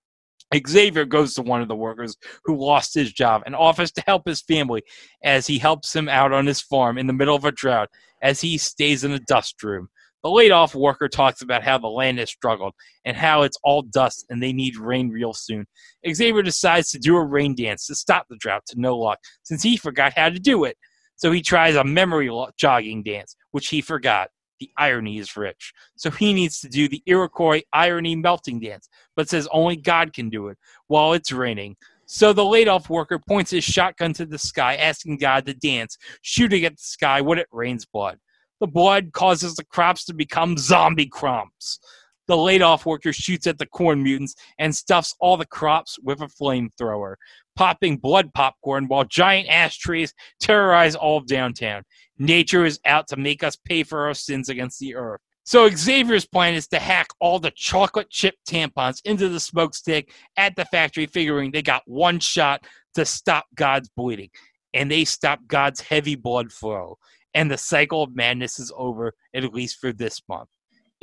Xavier 0.67 1.05
goes 1.05 1.35
to 1.35 1.43
one 1.43 1.61
of 1.61 1.69
the 1.69 1.77
workers 1.77 2.17
who 2.45 2.57
lost 2.57 2.95
his 2.95 3.13
job 3.13 3.43
and 3.45 3.55
offers 3.55 3.93
to 3.93 4.03
help 4.07 4.27
his 4.27 4.41
family 4.41 4.83
as 5.23 5.47
he 5.47 5.59
helps 5.59 5.95
him 5.95 6.09
out 6.09 6.33
on 6.33 6.47
his 6.47 6.61
farm 6.61 6.97
in 6.97 7.07
the 7.07 7.13
middle 7.13 7.37
of 7.37 7.45
a 7.45 7.53
drought 7.53 7.91
as 8.23 8.41
he 8.41 8.57
stays 8.59 9.05
in 9.05 9.13
the 9.13 9.21
dust 9.21 9.63
room. 9.63 9.89
The 10.25 10.31
laid 10.31 10.51
off 10.51 10.75
worker 10.75 11.09
talks 11.09 11.43
about 11.43 11.63
how 11.63 11.79
the 11.79 11.87
land 11.87 12.19
has 12.19 12.31
struggled 12.31 12.75
and 13.05 13.17
how 13.17 13.43
it's 13.43 13.59
all 13.63 13.83
dust 13.83 14.27
and 14.29 14.43
they 14.43 14.53
need 14.53 14.77
rain 14.77 15.11
real 15.11 15.33
soon. 15.33 15.67
Xavier 16.11 16.43
decides 16.43 16.91
to 16.91 16.99
do 16.99 17.17
a 17.17 17.25
rain 17.25 17.55
dance 17.55 17.87
to 17.87 17.95
stop 17.95 18.27
the 18.29 18.37
drought 18.37 18.65
to 18.67 18.81
no 18.81 18.97
luck 18.97 19.21
since 19.45 19.63
he 19.63 19.77
forgot 19.77 20.15
how 20.15 20.29
to 20.29 20.41
do 20.41 20.65
it. 20.65 20.77
So 21.17 21.31
he 21.31 21.43
tries 21.43 21.77
a 21.77 21.85
memory 21.85 22.31
jogging 22.57 23.03
dance, 23.03 23.37
which 23.53 23.69
he 23.69 23.81
forgot. 23.81 24.31
The 24.61 24.71
irony 24.77 25.19
is 25.19 25.37
rich. 25.37 25.73
So 25.97 26.11
he 26.11 26.33
needs 26.33 26.61
to 26.61 26.69
do 26.69 26.89
the 26.89 27.03
Iroquois 27.07 27.63
irony 27.73 28.17
melting 28.17 28.61
dance, 28.61 28.89
but 29.17 29.29
says 29.29 29.49
only 29.53 29.77
God 29.77 30.13
can 30.13 30.31
do 30.31 30.49
it 30.49 30.59
while 30.89 31.13
it's 31.13 31.33
raining. 31.33 31.77
So 32.07 32.33
the 32.33 32.45
laid 32.45 32.69
off 32.69 32.89
worker 32.89 33.19
points 33.19 33.51
his 33.51 33.65
shotgun 33.65 34.15
to 34.15 34.25
the 34.25 34.39
sky, 34.39 34.77
asking 34.77 35.19
God 35.19 35.45
to 35.47 35.55
dance, 35.55 35.99
shooting 36.23 36.65
at 36.65 36.77
the 36.77 36.83
sky 36.83 37.21
when 37.21 37.39
it 37.39 37.49
rains 37.53 37.85
blood. 37.85 38.19
The 38.61 38.67
blood 38.67 39.13
causes 39.13 39.55
the 39.55 39.65
crops 39.65 40.05
to 40.07 40.15
become 40.15 40.57
zombie 40.57 41.07
crops. 41.07 41.79
The 42.27 42.37
laid 42.37 42.61
off 42.61 42.85
worker 42.85 43.13
shoots 43.13 43.47
at 43.47 43.59
the 43.59 43.67
corn 43.67 44.03
mutants 44.03 44.35
and 44.59 44.75
stuffs 44.75 45.15
all 45.21 45.37
the 45.37 45.47
crops 45.47 45.99
with 46.03 46.21
a 46.21 46.27
flamethrower, 46.27 47.15
popping 47.59 47.97
blood 47.97 48.33
popcorn 48.35 48.87
while 48.87 49.03
giant 49.03 49.49
ash 49.49 49.79
trees 49.79 50.15
terrorize 50.41 50.95
all 50.95 51.17
of 51.19 51.27
downtown. 51.27 51.83
Nature 52.17 52.65
is 52.65 52.79
out 52.85 53.09
to 53.09 53.17
make 53.17 53.43
us 53.43 53.57
pay 53.57 53.83
for 53.83 54.07
our 54.07 54.15
sins 54.15 54.49
against 54.49 54.79
the 54.79 54.95
earth. 54.95 55.21
So 55.43 55.69
Xavier's 55.69 56.25
plan 56.25 56.55
is 56.55 56.69
to 56.69 56.79
hack 56.79 57.09
all 57.19 57.41
the 57.41 57.51
chocolate 57.51 58.11
chip 58.11 58.37
tampons 58.49 59.01
into 59.05 59.29
the 59.29 59.41
smokestack 59.41 60.05
at 60.37 60.55
the 60.55 60.67
factory, 60.67 61.07
figuring 61.07 61.51
they 61.51 61.63
got 61.63 61.83
one 61.87 62.21
shot 62.21 62.65
to 62.95 63.05
stop 63.05 63.47
God's 63.57 63.89
bleeding. 63.89 64.31
And 64.73 64.89
they 64.89 65.05
stop 65.05 65.41
God's 65.49 65.81
heavy 65.81 66.15
blood 66.15 66.53
flow. 66.53 66.99
And 67.35 67.51
the 67.51 67.59
cycle 67.59 68.05
of 68.05 68.15
madness 68.15 68.61
is 68.61 68.73
over, 68.77 69.15
at 69.35 69.53
least 69.53 69.81
for 69.81 69.93
this 69.93 70.23
month. 70.29 70.49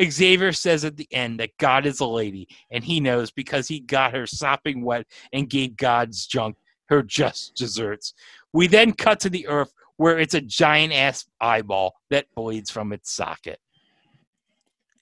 Xavier 0.04 0.52
says 0.52 0.84
at 0.84 0.98
the 0.98 1.08
end 1.12 1.40
that 1.40 1.58
God 1.58 1.86
is 1.86 2.00
a 2.00 2.06
lady, 2.06 2.48
and 2.72 2.84
he 2.84 3.00
knows 3.00 3.32
because 3.32 3.68
he 3.68 3.80
got 3.80 4.14
her 4.14 4.28
sopping 4.28 4.84
wet 4.84 5.08
and 5.32 5.50
gave 5.50 5.78
God's 5.78 6.26
junk 6.28 6.58
her 6.88 7.02
just 7.02 7.56
desserts. 7.56 8.14
We 8.54 8.68
then 8.68 8.94
cut 8.94 9.20
to 9.22 9.30
the 9.30 9.48
earth 9.48 9.74
where 9.98 10.20
it's 10.20 10.34
a 10.34 10.42
giant 10.42 10.94
ass 10.94 11.26
eyeball 11.40 11.94
that 12.10 12.28
bleeds 12.36 12.70
from 12.70 12.92
its 12.92 13.12
socket. 13.12 13.60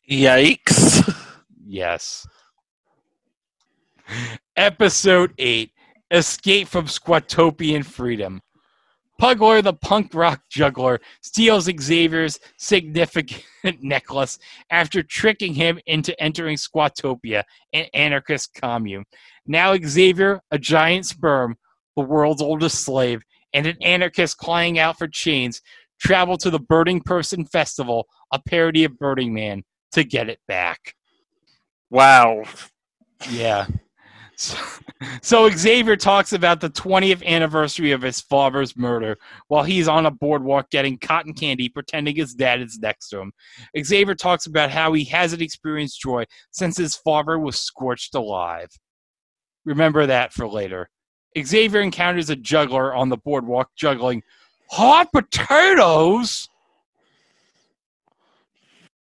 Yikes. 0.09 1.09
Yes. 1.65 2.27
Episode 4.55 5.33
8 5.37 5.71
Escape 6.11 6.67
from 6.67 6.85
Squatopian 6.85 7.83
Freedom. 7.83 8.41
Pugler, 9.23 9.61
the 9.61 9.71
punk 9.71 10.13
rock 10.13 10.41
juggler, 10.49 10.99
steals 11.21 11.69
Xavier's 11.79 12.41
significant 12.57 13.45
necklace 13.81 14.37
after 14.69 15.01
tricking 15.01 15.53
him 15.53 15.79
into 15.85 16.21
entering 16.21 16.57
Squatopia, 16.57 17.43
an 17.71 17.85
anarchist 17.93 18.53
commune. 18.53 19.05
Now, 19.47 19.77
Xavier, 19.77 20.41
a 20.51 20.59
giant 20.59 21.05
sperm, 21.05 21.55
the 21.95 22.03
world's 22.03 22.41
oldest 22.41 22.83
slave, 22.83 23.21
and 23.53 23.65
an 23.65 23.77
anarchist 23.81 24.37
crying 24.37 24.77
out 24.77 24.97
for 24.97 25.07
chains, 25.07 25.61
travel 26.01 26.35
to 26.39 26.49
the 26.49 26.59
Burning 26.59 26.99
Person 26.99 27.45
Festival, 27.45 28.07
a 28.33 28.41
parody 28.45 28.83
of 28.83 28.99
Burning 28.99 29.33
Man, 29.33 29.63
to 29.93 30.03
get 30.03 30.27
it 30.27 30.39
back. 30.49 30.95
Wow. 31.89 32.43
Yeah. 33.31 33.67
So, 34.35 34.57
so 35.21 35.49
Xavier 35.49 35.95
talks 35.95 36.33
about 36.33 36.59
the 36.59 36.69
20th 36.69 37.23
anniversary 37.25 37.91
of 37.91 38.01
his 38.01 38.19
father's 38.21 38.75
murder 38.75 39.17
while 39.47 39.63
he's 39.63 39.87
on 39.87 40.05
a 40.05 40.11
boardwalk 40.11 40.69
getting 40.69 40.97
cotton 40.97 41.33
candy, 41.33 41.69
pretending 41.69 42.15
his 42.15 42.33
dad 42.33 42.61
is 42.61 42.79
next 42.79 43.09
to 43.09 43.19
him. 43.19 43.31
Xavier 43.79 44.15
talks 44.15 44.45
about 44.45 44.71
how 44.71 44.93
he 44.93 45.03
hasn't 45.05 45.41
experienced 45.41 46.01
joy 46.01 46.25
since 46.51 46.77
his 46.77 46.95
father 46.95 47.37
was 47.37 47.59
scorched 47.59 48.15
alive. 48.15 48.69
Remember 49.65 50.05
that 50.05 50.33
for 50.33 50.47
later. 50.47 50.89
Xavier 51.41 51.81
encounters 51.81 52.29
a 52.29 52.35
juggler 52.35 52.93
on 52.93 53.09
the 53.09 53.17
boardwalk 53.17 53.69
juggling 53.75 54.23
hot 54.69 55.11
potatoes. 55.11 56.49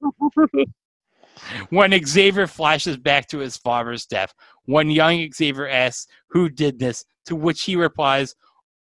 when 1.71 1.99
Xavier 2.05 2.47
flashes 2.47 2.97
back 2.97 3.29
to 3.29 3.39
his 3.39 3.57
father's 3.57 4.07
death, 4.07 4.35
when 4.65 4.91
young 4.91 5.31
Xavier 5.33 5.69
asks 5.69 6.07
who 6.29 6.49
did 6.49 6.79
this, 6.79 7.05
to 7.27 7.37
which 7.37 7.63
he 7.65 7.77
replies, 7.77 8.35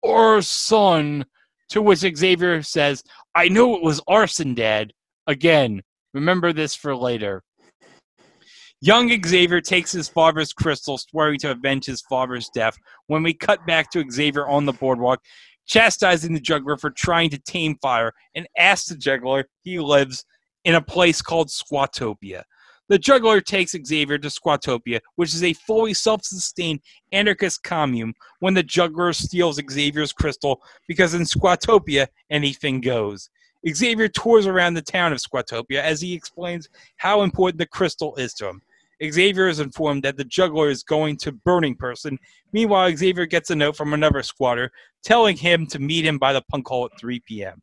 Our 0.04 0.42
son. 0.42 1.24
To 1.70 1.82
which 1.82 1.98
Xavier 1.98 2.62
says, 2.62 3.04
I 3.34 3.48
know 3.48 3.76
it 3.76 3.82
was 3.82 4.00
arson, 4.08 4.54
Dad. 4.54 4.94
Again, 5.26 5.82
remember 6.14 6.54
this 6.54 6.74
for 6.74 6.96
later. 6.96 7.42
Young 8.80 9.10
Xavier 9.26 9.60
takes 9.60 9.92
his 9.92 10.08
father's 10.08 10.52
crystal, 10.54 10.96
swearing 10.96 11.38
to 11.40 11.50
avenge 11.50 11.84
his 11.84 12.00
father's 12.00 12.48
death. 12.48 12.78
When 13.08 13.22
we 13.22 13.34
cut 13.34 13.66
back 13.66 13.90
to 13.90 14.08
Xavier 14.08 14.48
on 14.48 14.64
the 14.64 14.72
boardwalk, 14.72 15.20
chastising 15.66 16.32
the 16.32 16.40
juggler 16.40 16.76
for 16.76 16.90
trying 16.90 17.28
to 17.30 17.38
tame 17.38 17.76
fire, 17.82 18.12
and 18.34 18.46
asks 18.56 18.88
the 18.88 18.96
juggler 18.96 19.46
he 19.62 19.78
lives 19.78 20.24
in 20.64 20.74
a 20.74 20.82
place 20.82 21.22
called 21.22 21.48
Squatopia. 21.48 22.42
The 22.88 22.98
juggler 22.98 23.42
takes 23.42 23.76
Xavier 23.86 24.16
to 24.18 24.28
Squatopia, 24.28 25.00
which 25.16 25.34
is 25.34 25.44
a 25.44 25.52
fully 25.52 25.92
self 25.92 26.24
sustained 26.24 26.80
anarchist 27.12 27.62
commune, 27.62 28.14
when 28.40 28.54
the 28.54 28.62
juggler 28.62 29.12
steals 29.12 29.60
Xavier's 29.70 30.12
crystal 30.12 30.62
because 30.86 31.12
in 31.12 31.22
Squatopia, 31.22 32.06
anything 32.30 32.80
goes. 32.80 33.28
Xavier 33.68 34.08
tours 34.08 34.46
around 34.46 34.74
the 34.74 34.82
town 34.82 35.12
of 35.12 35.18
Squatopia 35.18 35.82
as 35.82 36.00
he 36.00 36.14
explains 36.14 36.68
how 36.96 37.22
important 37.22 37.58
the 37.58 37.66
crystal 37.66 38.16
is 38.16 38.32
to 38.34 38.48
him. 38.48 38.62
Xavier 39.04 39.48
is 39.48 39.60
informed 39.60 40.02
that 40.02 40.16
the 40.16 40.24
juggler 40.24 40.70
is 40.70 40.82
going 40.82 41.16
to 41.18 41.32
Burning 41.32 41.76
Person. 41.76 42.18
Meanwhile, 42.52 42.96
Xavier 42.96 43.26
gets 43.26 43.50
a 43.50 43.56
note 43.56 43.76
from 43.76 43.92
another 43.92 44.22
squatter 44.22 44.72
telling 45.04 45.36
him 45.36 45.66
to 45.66 45.78
meet 45.78 46.04
him 46.04 46.18
by 46.18 46.32
the 46.32 46.42
punk 46.50 46.66
hall 46.66 46.86
at 46.86 46.98
3 46.98 47.20
p.m. 47.20 47.62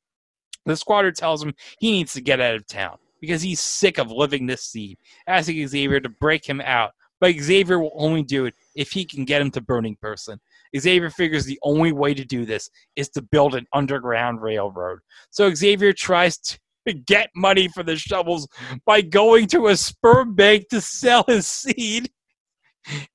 The 0.66 0.76
squatter 0.76 1.12
tells 1.12 1.44
him 1.44 1.54
he 1.80 1.92
needs 1.92 2.14
to 2.14 2.22
get 2.22 2.42
out 2.42 2.56
of 2.56 2.68
town 2.68 2.98
because 3.22 3.42
he's 3.42 3.60
sick 3.60 3.98
of 3.98 4.12
living 4.12 4.46
this 4.46 4.64
seed, 4.64 4.98
asking 5.28 5.68
Xavier 5.68 6.00
to 6.00 6.10
break 6.10 6.48
him 6.48 6.62
out. 6.62 6.92
But 7.22 7.36
Xavier 7.36 7.80
will 7.80 7.96
only 7.96 8.24
do 8.24 8.46
it 8.46 8.56
if 8.76 8.92
he 8.92 9.06
can 9.06 9.26
get 9.26 9.42
him 9.42 9.52
to 9.52 9.62
Burning 9.62 9.96
Person. 10.02 10.40
Xavier 10.78 11.10
figures 11.10 11.46
the 11.46 11.60
only 11.64 11.94
way 11.94 12.14
to 12.14 12.26
do 12.26 12.46
this 12.46 12.70
is 12.96 13.10
to 13.10 13.22
build 13.22 13.56
an 13.56 13.66
underground 13.74 14.42
railroad. 14.42 15.00
So 15.30 15.54
Xavier 15.54 15.94
tries 15.94 16.38
to 16.38 16.60
get 17.08 17.30
money 17.36 17.68
for 17.70 17.84
the 17.84 17.96
shovels 17.96 18.48
by 18.86 19.02
going 19.02 19.48
to 19.48 19.68
a 19.68 19.78
sperm 19.78 20.36
bank 20.36 20.70
to 20.70 20.82
sell 20.82 21.24
his 21.28 21.48
seed. 21.48 22.10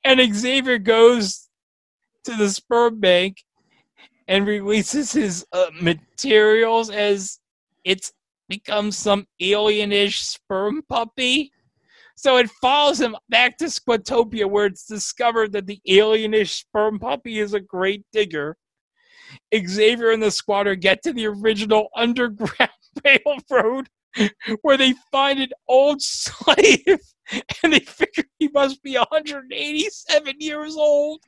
And 0.02 0.34
Xavier 0.34 0.78
goes 0.78 1.48
to 2.24 2.36
the 2.36 2.48
sperm 2.48 3.00
bank 3.00 3.36
and 4.26 4.46
releases 4.46 5.12
his 5.12 5.44
uh, 5.52 5.66
materials 5.80 6.90
as 6.90 7.39
it's 7.84 8.12
becomes 8.48 8.98
some 8.98 9.26
alienish 9.40 10.18
sperm 10.18 10.82
puppy. 10.88 11.52
So 12.16 12.36
it 12.36 12.50
follows 12.60 13.00
him 13.00 13.16
back 13.30 13.56
to 13.58 13.66
Squatopia, 13.66 14.44
where 14.44 14.66
it's 14.66 14.84
discovered 14.84 15.52
that 15.52 15.66
the 15.66 15.80
alienish 15.88 16.50
sperm 16.50 16.98
puppy 16.98 17.38
is 17.38 17.54
a 17.54 17.60
great 17.60 18.04
digger. 18.12 18.58
Xavier 19.54 20.10
and 20.10 20.22
the 20.22 20.30
squatter 20.30 20.74
get 20.74 21.02
to 21.04 21.12
the 21.12 21.26
original 21.26 21.88
underground 21.96 22.70
railroad, 23.04 23.88
where 24.62 24.76
they 24.76 24.94
find 25.10 25.40
an 25.40 25.50
old 25.68 26.02
slave, 26.02 26.84
and 27.62 27.72
they 27.72 27.80
figure 27.80 28.24
he 28.38 28.48
must 28.52 28.82
be 28.82 28.96
187 28.96 30.34
years 30.40 30.76
old. 30.76 31.22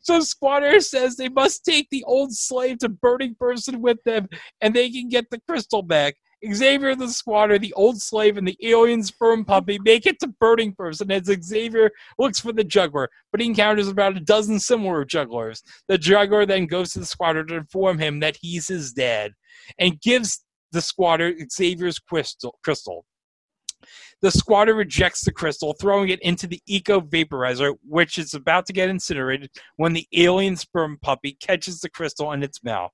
So 0.00 0.20
Squatter 0.20 0.80
says 0.80 1.16
they 1.16 1.28
must 1.28 1.64
take 1.64 1.88
the 1.90 2.04
old 2.04 2.32
slave 2.32 2.78
to 2.78 2.88
Burning 2.88 3.34
Person 3.38 3.80
with 3.80 3.98
them, 4.04 4.28
and 4.60 4.74
they 4.74 4.90
can 4.90 5.08
get 5.08 5.30
the 5.30 5.40
crystal 5.48 5.82
back. 5.82 6.16
Xavier 6.52 6.94
the 6.94 7.08
squatter, 7.08 7.58
the 7.58 7.72
old 7.74 8.00
slave, 8.00 8.38
and 8.38 8.48
the 8.48 8.56
alien 8.62 9.02
sperm 9.02 9.44
puppy 9.44 9.78
make 9.84 10.06
it 10.06 10.18
to 10.20 10.28
Burning 10.40 10.72
Person 10.72 11.10
as 11.10 11.30
Xavier 11.42 11.90
looks 12.18 12.40
for 12.40 12.52
the 12.52 12.64
juggler, 12.64 13.10
but 13.30 13.40
he 13.40 13.46
encounters 13.46 13.88
about 13.88 14.16
a 14.16 14.20
dozen 14.20 14.58
similar 14.58 15.04
jugglers. 15.04 15.62
The 15.88 15.98
juggler 15.98 16.46
then 16.46 16.66
goes 16.66 16.92
to 16.92 17.00
the 17.00 17.06
squatter 17.06 17.44
to 17.44 17.56
inform 17.56 17.98
him 17.98 18.20
that 18.20 18.38
he's 18.40 18.68
his 18.68 18.92
dad 18.92 19.32
and 19.78 20.00
gives 20.00 20.42
the 20.72 20.80
squatter 20.80 21.34
Xavier's 21.50 21.98
crystal. 21.98 22.58
crystal. 22.64 23.04
The 24.20 24.30
squatter 24.30 24.74
rejects 24.74 25.24
the 25.24 25.32
crystal, 25.32 25.74
throwing 25.74 26.10
it 26.10 26.20
into 26.22 26.46
the 26.46 26.60
eco 26.66 27.00
vaporizer, 27.00 27.74
which 27.86 28.18
is 28.18 28.34
about 28.34 28.66
to 28.66 28.72
get 28.72 28.88
incinerated 28.88 29.50
when 29.76 29.92
the 29.92 30.06
alien 30.14 30.56
sperm 30.56 30.98
puppy 31.00 31.36
catches 31.40 31.80
the 31.80 31.90
crystal 31.90 32.32
in 32.32 32.42
its 32.42 32.62
mouth. 32.62 32.90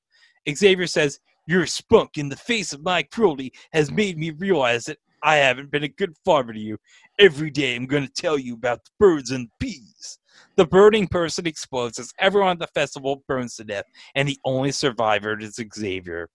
Xavier 0.48 0.86
says, 0.86 1.18
Your 1.46 1.66
spunk 1.66 2.16
in 2.16 2.28
the 2.28 2.36
face 2.36 2.72
of 2.72 2.84
my 2.84 3.02
cruelty 3.02 3.52
has 3.72 3.90
made 3.90 4.18
me 4.18 4.30
realize 4.30 4.84
that 4.84 4.98
I 5.22 5.36
haven't 5.36 5.70
been 5.70 5.82
a 5.82 5.88
good 5.88 6.14
father 6.24 6.52
to 6.52 6.60
you. 6.60 6.78
Every 7.18 7.50
day 7.50 7.74
I'm 7.74 7.86
going 7.86 8.06
to 8.06 8.12
tell 8.12 8.38
you 8.38 8.54
about 8.54 8.84
the 8.84 8.90
birds 8.98 9.30
and 9.32 9.48
the 9.48 9.66
bees. 9.66 10.18
The 10.56 10.66
burning 10.66 11.08
person 11.08 11.46
explodes 11.46 11.98
as 11.98 12.12
everyone 12.18 12.52
at 12.52 12.58
the 12.58 12.66
festival 12.68 13.24
burns 13.26 13.56
to 13.56 13.64
death, 13.64 13.84
and 14.14 14.28
the 14.28 14.38
only 14.44 14.70
survivor 14.70 15.38
is 15.38 15.60
Xavier. 15.74 16.28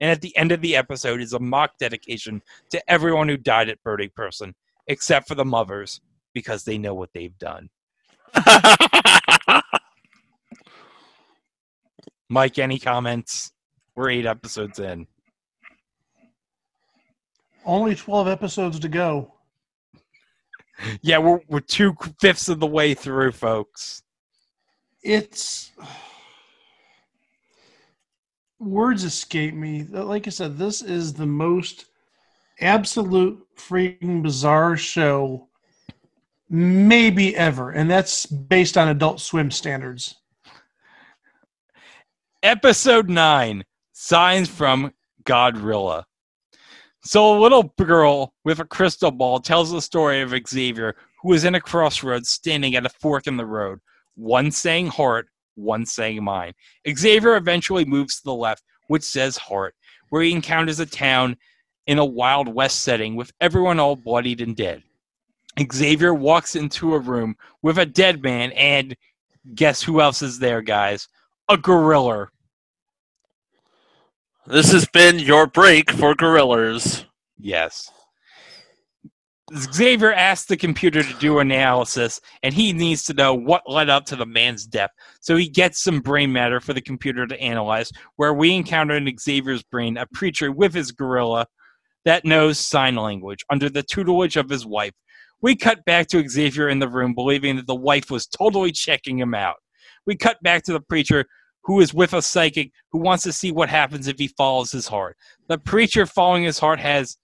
And 0.00 0.10
at 0.10 0.20
the 0.20 0.36
end 0.36 0.52
of 0.52 0.60
the 0.60 0.76
episode 0.76 1.20
is 1.20 1.32
a 1.32 1.38
mock 1.38 1.72
dedication 1.78 2.42
to 2.70 2.90
everyone 2.90 3.28
who 3.28 3.36
died 3.36 3.68
at 3.68 3.82
Burning 3.82 4.10
Person, 4.14 4.54
except 4.86 5.28
for 5.28 5.34
the 5.34 5.44
mothers, 5.44 6.00
because 6.34 6.64
they 6.64 6.78
know 6.78 6.94
what 6.94 7.10
they've 7.14 7.38
done. 7.38 7.68
Mike, 12.28 12.58
any 12.58 12.78
comments? 12.78 13.52
We're 13.94 14.10
eight 14.10 14.26
episodes 14.26 14.78
in. 14.78 15.06
Only 17.64 17.94
12 17.94 18.28
episodes 18.28 18.78
to 18.80 18.88
go. 18.88 19.34
Yeah, 21.02 21.18
we're 21.18 21.40
we're 21.48 21.60
two 21.60 21.96
fifths 22.20 22.48
of 22.48 22.60
the 22.60 22.66
way 22.66 22.94
through, 22.94 23.32
folks. 23.32 24.02
It's 25.02 25.72
words 28.58 29.04
escape 29.04 29.54
me. 29.54 29.84
Like 29.84 30.26
I 30.26 30.30
said, 30.30 30.58
this 30.58 30.82
is 30.82 31.12
the 31.12 31.26
most 31.26 31.86
absolute 32.60 33.46
freaking 33.56 34.22
bizarre 34.22 34.76
show 34.76 35.48
maybe 36.50 37.36
ever, 37.36 37.70
and 37.70 37.90
that's 37.90 38.26
based 38.26 38.78
on 38.78 38.88
Adult 38.88 39.20
Swim 39.20 39.50
standards. 39.50 40.16
Episode 42.42 43.08
nine: 43.08 43.64
Signs 43.92 44.48
from 44.48 44.92
Godrilla. 45.24 46.04
So 47.02 47.36
a 47.36 47.40
little 47.40 47.74
girl 47.78 48.34
with 48.44 48.60
a 48.60 48.64
crystal 48.64 49.10
ball 49.10 49.40
tells 49.40 49.70
the 49.70 49.80
story 49.80 50.20
of 50.20 50.34
Xavier, 50.46 50.96
who 51.22 51.32
is 51.32 51.44
in 51.44 51.54
a 51.54 51.60
crossroads 51.60 52.28
standing 52.28 52.74
at 52.74 52.86
a 52.86 52.90
fork 52.90 53.26
in 53.26 53.36
the 53.36 53.46
road. 53.46 53.80
One 54.14 54.50
saying 54.50 54.88
heart, 54.88 55.28
one 55.58 55.84
saying 55.84 56.22
mine. 56.22 56.54
Xavier 56.88 57.36
eventually 57.36 57.84
moves 57.84 58.16
to 58.16 58.24
the 58.24 58.34
left, 58.34 58.62
which 58.86 59.02
says 59.02 59.36
heart, 59.36 59.74
where 60.08 60.22
he 60.22 60.32
encounters 60.32 60.80
a 60.80 60.86
town 60.86 61.36
in 61.86 61.98
a 61.98 62.04
Wild 62.04 62.48
West 62.48 62.80
setting 62.82 63.16
with 63.16 63.32
everyone 63.40 63.80
all 63.80 63.96
bloodied 63.96 64.40
and 64.40 64.56
dead. 64.56 64.82
Xavier 65.72 66.14
walks 66.14 66.54
into 66.54 66.94
a 66.94 66.98
room 66.98 67.36
with 67.62 67.78
a 67.78 67.86
dead 67.86 68.22
man, 68.22 68.52
and 68.52 68.96
guess 69.54 69.82
who 69.82 70.00
else 70.00 70.22
is 70.22 70.38
there, 70.38 70.62
guys? 70.62 71.08
A 71.48 71.56
gorilla. 71.56 72.28
This 74.46 74.72
has 74.72 74.86
been 74.86 75.18
your 75.18 75.46
break 75.46 75.90
for 75.90 76.14
gorillas. 76.14 77.04
Yes. 77.38 77.90
Xavier 79.56 80.12
asked 80.12 80.48
the 80.48 80.56
computer 80.56 81.02
to 81.02 81.14
do 81.14 81.38
analysis, 81.38 82.20
and 82.42 82.52
he 82.52 82.72
needs 82.72 83.04
to 83.04 83.14
know 83.14 83.34
what 83.34 83.68
led 83.68 83.88
up 83.88 84.04
to 84.06 84.16
the 84.16 84.26
man's 84.26 84.66
death. 84.66 84.90
So 85.20 85.36
he 85.36 85.48
gets 85.48 85.82
some 85.82 86.00
brain 86.00 86.32
matter 86.32 86.60
for 86.60 86.74
the 86.74 86.80
computer 86.80 87.26
to 87.26 87.40
analyze, 87.40 87.90
where 88.16 88.34
we 88.34 88.54
encounter 88.54 88.94
in 88.94 89.16
Xavier's 89.18 89.62
brain 89.62 89.96
a 89.96 90.06
preacher 90.06 90.52
with 90.52 90.74
his 90.74 90.92
gorilla 90.92 91.46
that 92.04 92.24
knows 92.24 92.58
sign 92.58 92.96
language 92.96 93.44
under 93.50 93.68
the 93.70 93.82
tutelage 93.82 94.36
of 94.36 94.48
his 94.48 94.66
wife. 94.66 94.92
We 95.40 95.56
cut 95.56 95.84
back 95.84 96.08
to 96.08 96.28
Xavier 96.28 96.68
in 96.68 96.78
the 96.78 96.88
room, 96.88 97.14
believing 97.14 97.56
that 97.56 97.66
the 97.66 97.74
wife 97.74 98.10
was 98.10 98.26
totally 98.26 98.72
checking 98.72 99.18
him 99.18 99.34
out. 99.34 99.56
We 100.06 100.16
cut 100.16 100.42
back 100.42 100.62
to 100.64 100.72
the 100.72 100.80
preacher 100.80 101.24
who 101.64 101.80
is 101.80 101.92
with 101.94 102.14
a 102.14 102.22
psychic 102.22 102.72
who 102.92 102.98
wants 102.98 103.24
to 103.24 103.32
see 103.32 103.52
what 103.52 103.68
happens 103.68 104.08
if 104.08 104.18
he 104.18 104.28
follows 104.28 104.72
his 104.72 104.88
heart. 104.88 105.16
The 105.48 105.58
preacher 105.58 106.06
following 106.06 106.44
his 106.44 106.58
heart 106.58 106.80
has 106.80 107.16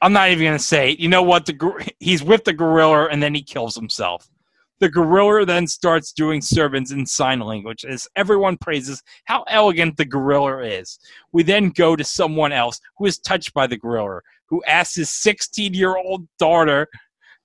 I'm 0.00 0.12
not 0.12 0.30
even 0.30 0.44
gonna 0.46 0.58
say. 0.58 0.92
it. 0.92 1.00
You 1.00 1.08
know 1.08 1.22
what? 1.22 1.46
The 1.46 1.92
he's 1.98 2.22
with 2.22 2.44
the 2.44 2.52
gorilla 2.52 3.06
and 3.06 3.22
then 3.22 3.34
he 3.34 3.42
kills 3.42 3.74
himself. 3.74 4.28
The 4.80 4.88
gorilla 4.88 5.44
then 5.44 5.66
starts 5.66 6.12
doing 6.12 6.40
sermons 6.40 6.92
in 6.92 7.04
sign 7.04 7.40
language 7.40 7.84
as 7.84 8.06
everyone 8.14 8.56
praises 8.58 9.02
how 9.24 9.42
elegant 9.48 9.96
the 9.96 10.04
gorilla 10.04 10.62
is. 10.62 11.00
We 11.32 11.42
then 11.42 11.70
go 11.70 11.96
to 11.96 12.04
someone 12.04 12.52
else 12.52 12.80
who 12.96 13.06
is 13.06 13.18
touched 13.18 13.52
by 13.54 13.66
the 13.66 13.76
gorilla, 13.76 14.20
who 14.46 14.62
asks 14.64 14.94
his 14.94 15.10
16 15.10 15.74
year 15.74 15.96
old 15.96 16.28
daughter 16.38 16.86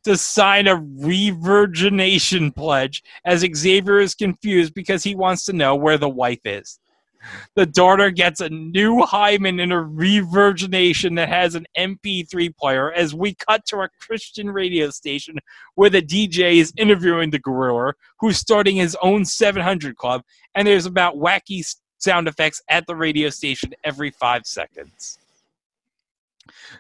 to 0.04 0.18
sign 0.18 0.68
a 0.68 0.76
revirgination 0.76 2.54
pledge 2.54 3.02
as 3.26 3.46
Xavier 3.56 4.00
is 4.00 4.14
confused 4.14 4.74
because 4.74 5.04
he 5.04 5.16
wants 5.16 5.46
to 5.46 5.54
know 5.54 5.76
where 5.76 5.98
the 5.98 6.10
wife 6.10 6.46
is 6.46 6.80
the 7.56 7.66
daughter 7.66 8.10
gets 8.10 8.42
a 8.42 8.50
new 8.50 9.02
hymen 9.02 9.60
and 9.60 9.74
a 9.74 9.78
revirgination 9.78 11.16
that 11.16 11.30
has 11.30 11.56
an 11.56 11.66
MP3 11.78 12.56
player 12.56 12.92
as 12.92 13.14
we 13.14 13.36
cut 13.36 13.66
to 13.68 13.78
a 13.78 13.90
Christian 14.00 14.50
radio 14.50 14.90
station 14.90 15.38
where 15.76 15.90
the 15.90 16.02
DJ 16.02 16.56
is 16.56 16.74
interviewing 16.78 17.30
the 17.30 17.40
gorilla 17.40 17.94
who's 18.20 18.38
starting 18.38 18.76
his 18.76 18.98
own 19.02 19.26
700 19.26 19.96
club 19.96 20.24
and 20.56 20.68
there's 20.68 20.86
about 20.86 21.16
wacky 21.16 21.64
sound 22.00 22.28
effects 22.28 22.62
at 22.70 22.86
the 22.86 22.96
radio 22.96 23.30
station 23.30 23.74
every 23.84 24.12
five 24.12 24.46
seconds. 24.46 25.20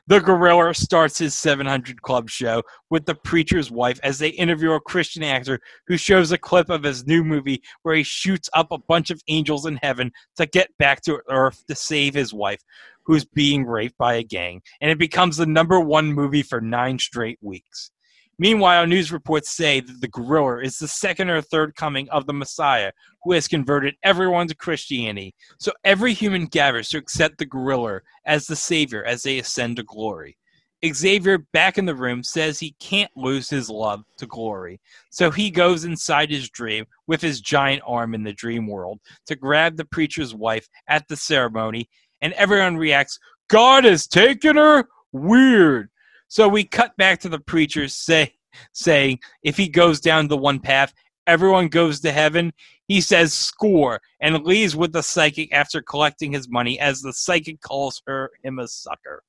The 0.07 0.19
gorilla 0.19 0.73
starts 0.73 1.17
his 1.17 1.33
700 1.35 2.01
Club 2.01 2.29
show 2.29 2.63
with 2.89 3.05
the 3.05 3.15
preacher's 3.15 3.71
wife 3.71 3.99
as 4.03 4.19
they 4.19 4.29
interview 4.29 4.71
a 4.73 4.81
Christian 4.81 5.23
actor 5.23 5.59
who 5.87 5.95
shows 5.95 6.31
a 6.31 6.37
clip 6.37 6.69
of 6.69 6.83
his 6.83 7.05
new 7.05 7.23
movie 7.23 7.61
where 7.83 7.95
he 7.95 8.03
shoots 8.03 8.49
up 8.53 8.71
a 8.71 8.77
bunch 8.77 9.09
of 9.09 9.21
angels 9.27 9.65
in 9.65 9.77
heaven 9.77 10.11
to 10.35 10.45
get 10.45 10.75
back 10.77 11.01
to 11.03 11.21
Earth 11.29 11.63
to 11.67 11.75
save 11.75 12.13
his 12.13 12.33
wife, 12.33 12.61
who's 13.05 13.25
being 13.25 13.65
raped 13.65 13.97
by 13.97 14.15
a 14.15 14.23
gang. 14.23 14.61
And 14.81 14.91
it 14.91 14.99
becomes 14.99 15.37
the 15.37 15.45
number 15.45 15.79
one 15.79 16.11
movie 16.11 16.43
for 16.43 16.59
nine 16.59 16.99
straight 16.99 17.39
weeks. 17.41 17.91
Meanwhile, 18.39 18.87
news 18.87 19.11
reports 19.11 19.51
say 19.51 19.79
that 19.79 20.01
the 20.01 20.07
gorilla 20.07 20.63
is 20.63 20.77
the 20.77 20.87
second 20.87 21.29
or 21.29 21.41
third 21.41 21.75
coming 21.75 22.09
of 22.09 22.25
the 22.25 22.33
Messiah, 22.33 22.91
who 23.23 23.33
has 23.33 23.47
converted 23.47 23.95
everyone 24.03 24.47
to 24.47 24.55
Christianity. 24.55 25.35
So 25.59 25.71
every 25.83 26.13
human 26.13 26.47
gathers 26.47 26.89
to 26.89 26.97
accept 26.97 27.37
the 27.37 27.45
gorilla 27.45 28.01
as 28.25 28.45
the 28.45 28.55
savior 28.55 29.03
as 29.05 29.21
they 29.21 29.39
ascend 29.39 29.77
to 29.77 29.83
glory. 29.83 30.37
Xavier, 30.85 31.37
back 31.53 31.77
in 31.77 31.85
the 31.85 31.95
room, 31.95 32.23
says 32.23 32.59
he 32.59 32.75
can't 32.79 33.11
lose 33.15 33.49
his 33.49 33.69
love 33.69 34.03
to 34.17 34.25
glory. 34.25 34.81
So 35.11 35.31
he 35.31 35.49
goes 35.49 35.85
inside 35.85 36.29
his 36.29 36.49
dream 36.49 36.85
with 37.07 37.21
his 37.21 37.39
giant 37.39 37.83
arm 37.85 38.13
in 38.13 38.23
the 38.23 38.33
dream 38.33 38.67
world 38.67 38.99
to 39.27 39.35
grab 39.35 39.77
the 39.77 39.85
preacher's 39.85 40.35
wife 40.35 40.67
at 40.89 41.07
the 41.07 41.15
ceremony, 41.15 41.87
and 42.21 42.33
everyone 42.33 42.75
reacts, 42.75 43.17
God 43.47 43.85
has 43.85 44.07
taken 44.07 44.57
her? 44.57 44.87
Weird. 45.13 45.89
So 46.33 46.47
we 46.47 46.63
cut 46.63 46.97
back 46.97 47.19
to 47.19 47.29
the 47.29 47.37
preacher 47.37 47.87
say, 47.87 48.33
saying, 48.71 49.19
if 49.43 49.55
he 49.55 49.67
goes 49.69 49.99
down 49.99 50.27
the 50.27 50.35
one 50.35 50.59
path, 50.59 50.91
everyone 51.27 51.67
goes 51.67 51.99
to 51.99 52.11
heaven. 52.11 52.53
He 52.87 53.01
says, 53.01 53.35
score, 53.35 54.01
and 54.19 54.43
leaves 54.43 54.75
with 54.75 54.93
the 54.93 55.03
psychic 55.03 55.53
after 55.53 55.79
collecting 55.79 56.31
his 56.31 56.49
money 56.49 56.79
as 56.79 57.01
the 57.01 57.13
psychic 57.13 57.61
calls 57.61 58.01
her 58.07 58.31
him 58.41 58.57
a 58.57 58.67
sucker. 58.67 59.21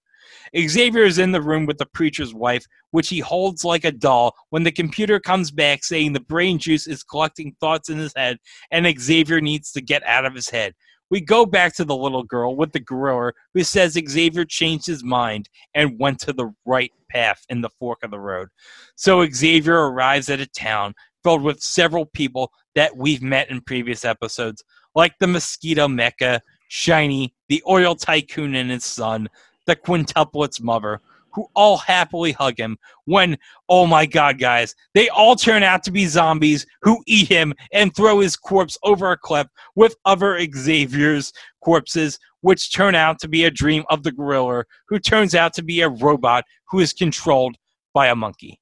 Xavier 0.57 1.03
is 1.03 1.19
in 1.19 1.33
the 1.33 1.43
room 1.43 1.67
with 1.67 1.77
the 1.77 1.85
preacher's 1.85 2.33
wife, 2.33 2.65
which 2.91 3.11
he 3.11 3.19
holds 3.19 3.67
like 3.67 3.85
a 3.85 3.93
doll 3.93 4.35
when 4.49 4.63
the 4.63 4.73
computer 4.73 5.21
comes 5.21 5.51
back 5.51 5.85
saying 5.85 6.15
the 6.15 6.21
brain 6.21 6.59
juice 6.59 6.87
is 6.87 7.03
collecting 7.03 7.55
thoughts 7.61 7.91
in 7.91 7.99
his 7.99 8.15
head 8.17 8.39
and 8.71 8.87
Xavier 8.99 9.43
needs 9.43 9.73
to 9.73 9.83
get 9.83 10.03
out 10.05 10.25
of 10.25 10.35
his 10.35 10.49
head. 10.49 10.73
We 11.11 11.21
go 11.21 11.47
back 11.47 11.75
to 11.77 11.85
the 11.85 11.97
little 11.97 12.23
girl 12.23 12.57
with 12.57 12.73
the 12.73 12.81
gorilla 12.81 13.33
who 13.53 13.63
says 13.63 13.99
Xavier 14.09 14.45
changed 14.45 14.87
his 14.87 15.05
mind 15.05 15.49
and 15.75 15.99
went 15.99 16.19
to 16.21 16.33
the 16.33 16.53
right 16.65 16.93
path 17.11 17.45
in 17.49 17.61
the 17.61 17.71
fork 17.79 18.03
of 18.03 18.11
the 18.11 18.19
road. 18.19 18.49
So 18.97 19.29
Xavier 19.29 19.91
arrives 19.91 20.29
at 20.29 20.41
a 20.41 20.47
town 20.47 20.95
filled 21.23 21.43
with 21.43 21.63
several 21.63 22.07
people 22.07 22.53
that 22.75 22.97
we've 22.97 23.23
met 23.23 23.51
in 23.51 23.61
previous 23.61 24.05
episodes, 24.05 24.63
like 24.95 25.15
the 25.19 25.27
mosquito 25.27 25.89
mecha, 25.89 26.41
Shiny, 26.69 27.35
the 27.49 27.63
oil 27.69 27.95
tycoon 27.95 28.55
and 28.55 28.71
his 28.71 28.85
son, 28.85 29.29
the 29.67 29.77
quintuplet's 29.77 30.61
mother, 30.61 31.01
who 31.35 31.47
all 31.55 31.77
happily 31.77 32.33
hug 32.33 32.59
him. 32.59 32.79
When, 33.05 33.37
oh 33.69 33.87
my 33.87 34.07
god, 34.07 34.39
guys, 34.39 34.75
they 34.95 35.09
all 35.09 35.37
turn 35.37 35.63
out 35.63 35.83
to 35.85 35.91
be 35.91 36.07
zombies 36.07 36.67
who 36.83 37.03
eat 37.07 37.29
him 37.29 37.55
and 37.73 37.95
throw 37.95 38.21
his 38.21 38.37
corpse 38.37 38.79
over 38.83 39.11
a 39.11 39.17
cliff 39.17 39.49
with 39.75 39.97
other 40.05 40.39
Xavier's 40.55 41.33
corpses, 41.63 42.19
which 42.41 42.73
turn 42.73 42.95
out 42.95 43.19
to 43.21 43.29
be 43.29 43.45
a 43.45 43.51
dream 43.51 43.85
of 43.91 44.03
the 44.03 44.13
gorilla, 44.13 44.65
who 44.89 44.99
turns 44.99 45.35
out 45.35 45.53
to 45.55 45.63
be 45.63 45.81
a 45.81 45.89
robot 45.89 46.45
who 46.69 46.81
is 46.81 46.93
controlled 46.93 47.57
by 47.93 48.09
a 48.09 48.15
monkey. 48.15 48.61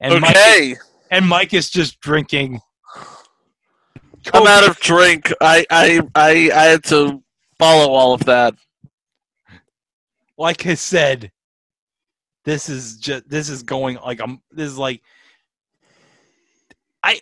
And 0.00 0.20
Mike, 0.20 0.36
okay, 0.36 0.76
and 1.10 1.26
Mike 1.26 1.54
is 1.54 1.70
just 1.70 2.00
drinking. 2.00 2.60
I'm 4.34 4.46
out 4.46 4.68
of 4.68 4.78
drink. 4.80 5.32
I, 5.40 5.64
I 5.70 6.00
I 6.14 6.50
I 6.54 6.62
had 6.64 6.84
to 6.84 7.22
follow 7.58 7.92
all 7.92 8.12
of 8.12 8.24
that. 8.24 8.54
Like 10.38 10.66
I 10.66 10.74
said, 10.74 11.30
this 12.44 12.68
is 12.68 12.96
just 12.96 13.28
this 13.28 13.48
is 13.48 13.62
going 13.62 13.96
like 13.96 14.20
I'm 14.20 14.40
this 14.50 14.70
is 14.70 14.78
like 14.78 15.02
I 17.02 17.20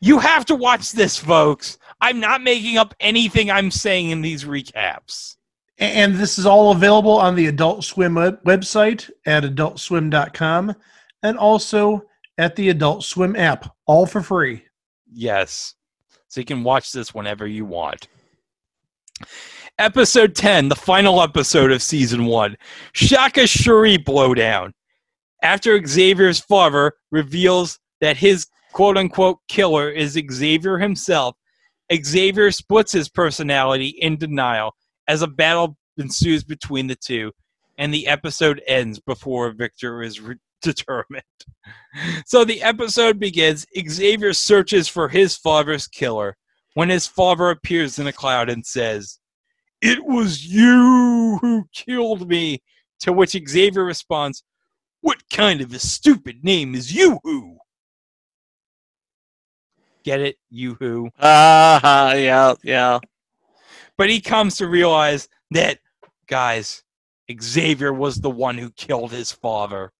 you 0.00 0.18
have 0.18 0.44
to 0.46 0.54
watch 0.54 0.92
this, 0.92 1.16
folks. 1.16 1.78
I'm 2.00 2.20
not 2.20 2.42
making 2.42 2.76
up 2.76 2.94
anything 3.00 3.50
I'm 3.50 3.70
saying 3.70 4.10
in 4.10 4.20
these 4.20 4.44
recaps. 4.44 5.36
And 5.78 6.14
this 6.14 6.38
is 6.38 6.46
all 6.46 6.72
available 6.72 7.18
on 7.18 7.34
the 7.34 7.46
Adult 7.46 7.84
Swim 7.84 8.14
web- 8.14 8.42
website 8.44 9.10
at 9.26 9.44
adultswim.com 9.44 10.74
and 11.22 11.38
also 11.38 12.02
at 12.38 12.56
the 12.56 12.70
Adult 12.70 13.04
Swim 13.04 13.36
app, 13.36 13.74
all 13.86 14.06
for 14.06 14.22
free. 14.22 14.64
Yes. 15.10 15.74
So 16.28 16.40
you 16.40 16.46
can 16.46 16.62
watch 16.62 16.92
this 16.92 17.14
whenever 17.14 17.46
you 17.46 17.64
want. 17.64 18.08
Episode 19.78 20.34
10, 20.34 20.70
the 20.70 20.74
final 20.74 21.20
episode 21.20 21.70
of 21.70 21.82
season 21.82 22.24
1. 22.24 22.56
Shaka 22.94 23.46
Shuri 23.46 23.98
blowdown. 23.98 24.72
After 25.42 25.84
Xavier's 25.86 26.40
father 26.40 26.94
reveals 27.10 27.78
that 28.00 28.16
his 28.16 28.46
quote 28.72 28.96
unquote 28.96 29.38
killer 29.48 29.90
is 29.90 30.18
Xavier 30.30 30.78
himself, 30.78 31.36
Xavier 31.94 32.50
splits 32.52 32.90
his 32.90 33.10
personality 33.10 33.88
in 33.88 34.16
denial 34.16 34.74
as 35.08 35.20
a 35.20 35.26
battle 35.26 35.76
ensues 35.98 36.42
between 36.42 36.86
the 36.86 36.96
two, 36.96 37.30
and 37.76 37.92
the 37.92 38.06
episode 38.06 38.62
ends 38.66 38.98
before 38.98 39.50
victor 39.50 40.02
is 40.02 40.22
re- 40.22 40.36
determined. 40.62 41.22
So 42.24 42.46
the 42.46 42.62
episode 42.62 43.20
begins. 43.20 43.66
Xavier 43.86 44.32
searches 44.32 44.88
for 44.88 45.10
his 45.10 45.36
father's 45.36 45.86
killer 45.86 46.34
when 46.72 46.88
his 46.88 47.06
father 47.06 47.50
appears 47.50 47.98
in 47.98 48.06
a 48.06 48.12
cloud 48.12 48.48
and 48.48 48.64
says, 48.64 49.18
It 49.82 50.04
was 50.04 50.46
you 50.46 51.38
who 51.40 51.68
killed 51.72 52.28
me. 52.28 52.62
To 53.00 53.12
which 53.12 53.36
Xavier 53.46 53.84
responds, 53.84 54.42
What 55.02 55.28
kind 55.30 55.60
of 55.60 55.72
a 55.74 55.78
stupid 55.78 56.42
name 56.42 56.74
is 56.74 56.94
you 56.94 57.20
who? 57.22 57.58
Get 60.02 60.20
it? 60.20 60.36
You 60.48 60.76
who? 60.80 61.10
Ah, 61.20 62.14
yeah, 62.14 62.54
yeah. 62.62 63.00
But 63.98 64.08
he 64.08 64.20
comes 64.20 64.56
to 64.56 64.66
realize 64.66 65.28
that, 65.50 65.80
guys, 66.26 66.82
Xavier 67.40 67.92
was 67.92 68.16
the 68.16 68.30
one 68.30 68.56
who 68.56 68.70
killed 68.70 69.12
his 69.12 69.32
father. 69.32 69.92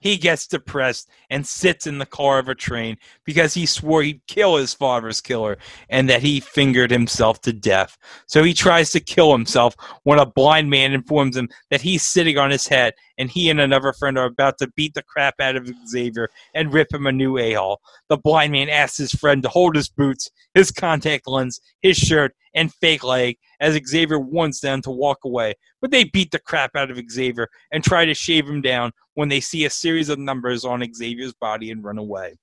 He 0.00 0.16
gets 0.16 0.46
depressed 0.46 1.10
and 1.28 1.46
sits 1.46 1.86
in 1.86 1.98
the 1.98 2.06
car 2.06 2.38
of 2.38 2.48
a 2.48 2.54
train 2.54 2.96
because 3.24 3.54
he 3.54 3.66
swore 3.66 4.02
he'd 4.02 4.26
kill 4.26 4.56
his 4.56 4.72
father's 4.72 5.20
killer 5.20 5.58
and 5.88 6.08
that 6.08 6.22
he 6.22 6.40
fingered 6.40 6.90
himself 6.90 7.40
to 7.42 7.52
death. 7.52 7.98
So 8.26 8.42
he 8.42 8.54
tries 8.54 8.90
to 8.92 9.00
kill 9.00 9.32
himself 9.32 9.76
when 10.04 10.18
a 10.18 10.26
blind 10.26 10.70
man 10.70 10.92
informs 10.92 11.36
him 11.36 11.50
that 11.70 11.82
he's 11.82 12.04
sitting 12.04 12.38
on 12.38 12.50
his 12.50 12.66
head 12.66 12.94
and 13.20 13.30
he 13.30 13.50
and 13.50 13.60
another 13.60 13.92
friend 13.92 14.16
are 14.16 14.24
about 14.24 14.56
to 14.58 14.72
beat 14.74 14.94
the 14.94 15.02
crap 15.02 15.34
out 15.40 15.54
of 15.54 15.70
Xavier 15.86 16.30
and 16.54 16.72
rip 16.72 16.92
him 16.92 17.06
a 17.06 17.12
new 17.12 17.36
a-hole. 17.36 17.80
The 18.08 18.16
blind 18.16 18.52
man 18.52 18.70
asks 18.70 18.96
his 18.96 19.12
friend 19.12 19.42
to 19.42 19.48
hold 19.50 19.76
his 19.76 19.90
boots, 19.90 20.30
his 20.54 20.70
contact 20.70 21.28
lens, 21.28 21.60
his 21.82 21.98
shirt, 21.98 22.34
and 22.54 22.72
fake 22.72 23.04
leg 23.04 23.36
as 23.60 23.78
Xavier 23.86 24.18
warns 24.18 24.60
them 24.60 24.80
to 24.82 24.90
walk 24.90 25.18
away. 25.24 25.54
But 25.82 25.90
they 25.90 26.04
beat 26.04 26.30
the 26.30 26.38
crap 26.38 26.74
out 26.74 26.90
of 26.90 26.98
Xavier 27.10 27.48
and 27.70 27.84
try 27.84 28.06
to 28.06 28.14
shave 28.14 28.48
him 28.48 28.62
down 28.62 28.90
when 29.14 29.28
they 29.28 29.40
see 29.40 29.66
a 29.66 29.70
series 29.70 30.08
of 30.08 30.18
numbers 30.18 30.64
on 30.64 30.82
Xavier's 30.92 31.34
body 31.34 31.70
and 31.70 31.84
run 31.84 31.98
away. 31.98 32.38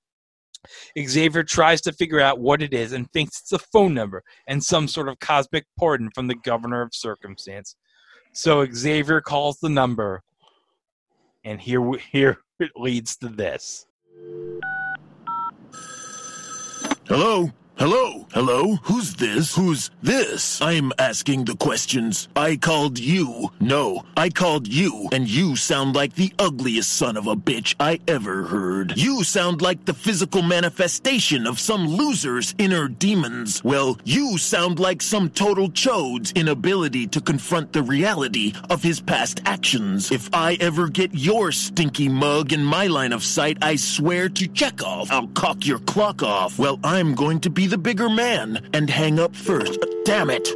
Xavier 0.99 1.43
tries 1.43 1.81
to 1.81 1.91
figure 1.91 2.19
out 2.19 2.39
what 2.39 2.61
it 2.61 2.73
is 2.73 2.93
and 2.93 3.11
thinks 3.11 3.39
it's 3.39 3.51
a 3.51 3.59
phone 3.59 3.95
number 3.95 4.23
and 4.47 4.63
some 4.63 4.87
sort 4.87 5.09
of 5.09 5.19
cosmic 5.19 5.65
pardon 5.79 6.11
from 6.13 6.27
the 6.27 6.35
governor 6.35 6.83
of 6.83 6.93
circumstance. 6.93 7.75
So 8.33 8.65
Xavier 8.71 9.21
calls 9.21 9.57
the 9.59 9.69
number, 9.69 10.21
and 11.47 11.61
here 11.61 11.81
here 12.11 12.39
it 12.59 12.71
leads 12.75 13.15
to 13.17 13.29
this. 13.29 13.87
Hello? 17.07 17.51
Hello? 17.79 18.25
Hello? 18.31 18.77
Who's 18.85 19.13
this? 19.13 19.55
Who's 19.55 19.91
this? 20.01 20.59
I'm 20.63 20.91
asking 20.97 21.45
the 21.45 21.55
questions. 21.55 22.27
I 22.35 22.55
called 22.55 22.97
you. 22.97 23.51
No, 23.59 24.03
I 24.17 24.29
called 24.29 24.67
you, 24.67 25.07
and 25.11 25.29
you 25.29 25.55
sound 25.55 25.95
like 25.95 26.15
the 26.15 26.33
ugliest 26.39 26.91
son 26.93 27.17
of 27.17 27.27
a 27.27 27.35
bitch 27.35 27.75
I 27.79 27.99
ever 28.07 28.45
heard. 28.45 28.97
You 28.97 29.23
sound 29.23 29.61
like 29.61 29.85
the 29.85 29.93
physical 29.93 30.41
manifestation 30.41 31.45
of 31.45 31.59
some 31.59 31.85
loser's 31.85 32.55
inner 32.57 32.87
demons. 32.87 33.63
Well, 33.63 33.99
you 34.03 34.39
sound 34.39 34.79
like 34.79 35.03
some 35.03 35.29
total 35.29 35.69
chode's 35.69 36.31
inability 36.31 37.05
to 37.07 37.21
confront 37.21 37.73
the 37.73 37.83
reality 37.83 38.53
of 38.71 38.81
his 38.81 38.99
past 38.99 39.41
actions. 39.45 40.11
If 40.11 40.31
I 40.33 40.57
ever 40.59 40.89
get 40.89 41.13
your 41.13 41.51
stinky 41.51 42.09
mug 42.09 42.53
in 42.53 42.63
my 42.63 42.87
line 42.87 43.13
of 43.13 43.23
sight, 43.23 43.59
I 43.61 43.75
swear 43.75 44.29
to 44.29 44.47
Chekhov, 44.47 45.11
I'll 45.11 45.27
cock 45.27 45.63
your 45.67 45.79
clock 45.79 46.23
off. 46.23 46.57
Well, 46.57 46.79
I'm 46.83 47.13
going 47.13 47.39
to 47.41 47.51
be 47.51 47.66
the 47.67 47.77
bigger 47.77 48.09
man 48.09 48.69
and 48.73 48.89
hang 48.89 49.19
up 49.19 49.35
first. 49.35 49.79
Damn 50.05 50.29
it. 50.29 50.49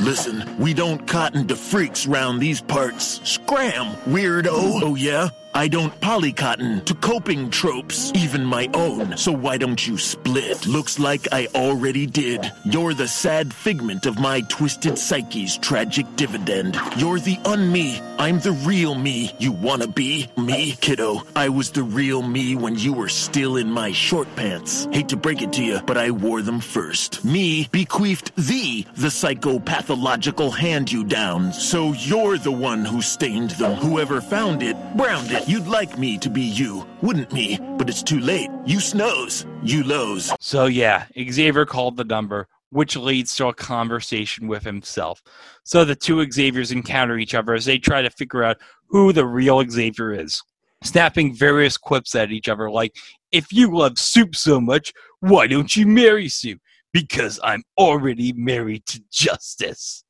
Listen, 0.00 0.44
we 0.58 0.72
don't 0.74 1.06
cotton 1.06 1.46
to 1.48 1.56
freaks 1.56 2.06
round 2.06 2.40
these 2.40 2.60
parts. 2.60 3.20
Scram, 3.28 3.94
weirdo. 4.06 4.48
Oh, 4.50 4.94
yeah? 4.94 5.28
I 5.52 5.66
don't 5.66 5.98
polycotton 6.00 6.84
to 6.84 6.94
coping 6.94 7.50
tropes, 7.50 8.12
even 8.14 8.44
my 8.44 8.70
own. 8.72 9.16
So 9.16 9.32
why 9.32 9.58
don't 9.58 9.84
you 9.84 9.98
split? 9.98 10.66
Looks 10.66 10.98
like 10.98 11.26
I 11.32 11.48
already 11.54 12.06
did. 12.06 12.52
You're 12.64 12.94
the 12.94 13.08
sad 13.08 13.52
figment 13.52 14.06
of 14.06 14.18
my 14.18 14.42
twisted 14.42 14.96
psyche's 14.96 15.58
tragic 15.58 16.06
dividend. 16.14 16.78
You're 16.96 17.18
the 17.18 17.38
un-me. 17.44 18.00
I'm 18.18 18.38
the 18.38 18.52
real 18.52 18.94
me. 18.94 19.34
You 19.38 19.50
wanna 19.50 19.88
be 19.88 20.28
me, 20.36 20.76
kiddo? 20.80 21.22
I 21.34 21.48
was 21.48 21.70
the 21.70 21.82
real 21.82 22.22
me 22.22 22.54
when 22.54 22.78
you 22.78 22.92
were 22.92 23.08
still 23.08 23.56
in 23.56 23.70
my 23.70 23.90
short 23.90 24.28
pants. 24.36 24.86
Hate 24.92 25.08
to 25.08 25.16
break 25.16 25.42
it 25.42 25.52
to 25.54 25.64
you, 25.64 25.80
but 25.84 25.96
I 25.96 26.10
wore 26.10 26.42
them 26.42 26.60
first. 26.60 27.24
Me 27.24 27.68
bequeathed 27.72 28.30
thee 28.36 28.86
the 28.96 29.08
psychopathological 29.08 30.54
hand 30.54 30.92
you 30.92 31.02
down. 31.02 31.52
So 31.52 31.92
you're 31.92 32.38
the 32.38 32.52
one 32.52 32.84
who 32.84 33.02
stained 33.02 33.50
them. 33.52 33.76
Whoever 33.76 34.20
found 34.20 34.62
it, 34.62 34.76
browned 34.96 35.32
it. 35.32 35.39
You'd 35.46 35.66
like 35.66 35.98
me 35.98 36.18
to 36.18 36.30
be 36.30 36.42
you, 36.42 36.86
wouldn't 37.02 37.32
me? 37.32 37.58
But 37.78 37.88
it's 37.88 38.02
too 38.02 38.20
late. 38.20 38.50
You 38.66 38.78
snows. 38.80 39.46
You 39.62 39.82
lows. 39.84 40.32
So 40.40 40.66
yeah, 40.66 41.06
Xavier 41.16 41.66
called 41.66 41.96
the 41.96 42.04
number, 42.04 42.46
which 42.70 42.96
leads 42.96 43.34
to 43.36 43.48
a 43.48 43.54
conversation 43.54 44.48
with 44.48 44.64
himself. 44.64 45.22
So 45.64 45.84
the 45.84 45.96
two 45.96 46.24
Xaviers 46.30 46.72
encounter 46.72 47.18
each 47.18 47.34
other 47.34 47.54
as 47.54 47.64
they 47.64 47.78
try 47.78 48.02
to 48.02 48.10
figure 48.10 48.44
out 48.44 48.58
who 48.88 49.12
the 49.12 49.26
real 49.26 49.64
Xavier 49.68 50.12
is, 50.12 50.42
snapping 50.84 51.34
various 51.34 51.76
quips 51.76 52.14
at 52.14 52.30
each 52.30 52.48
other 52.48 52.70
like, 52.70 52.94
"If 53.32 53.52
you 53.52 53.76
love 53.76 53.98
soup 53.98 54.36
so 54.36 54.60
much, 54.60 54.92
why 55.20 55.46
don't 55.46 55.74
you 55.74 55.86
marry 55.86 56.28
soup? 56.28 56.60
Because 56.92 57.40
I'm 57.42 57.64
already 57.78 58.32
married 58.34 58.86
to 58.86 59.00
justice." 59.10 60.04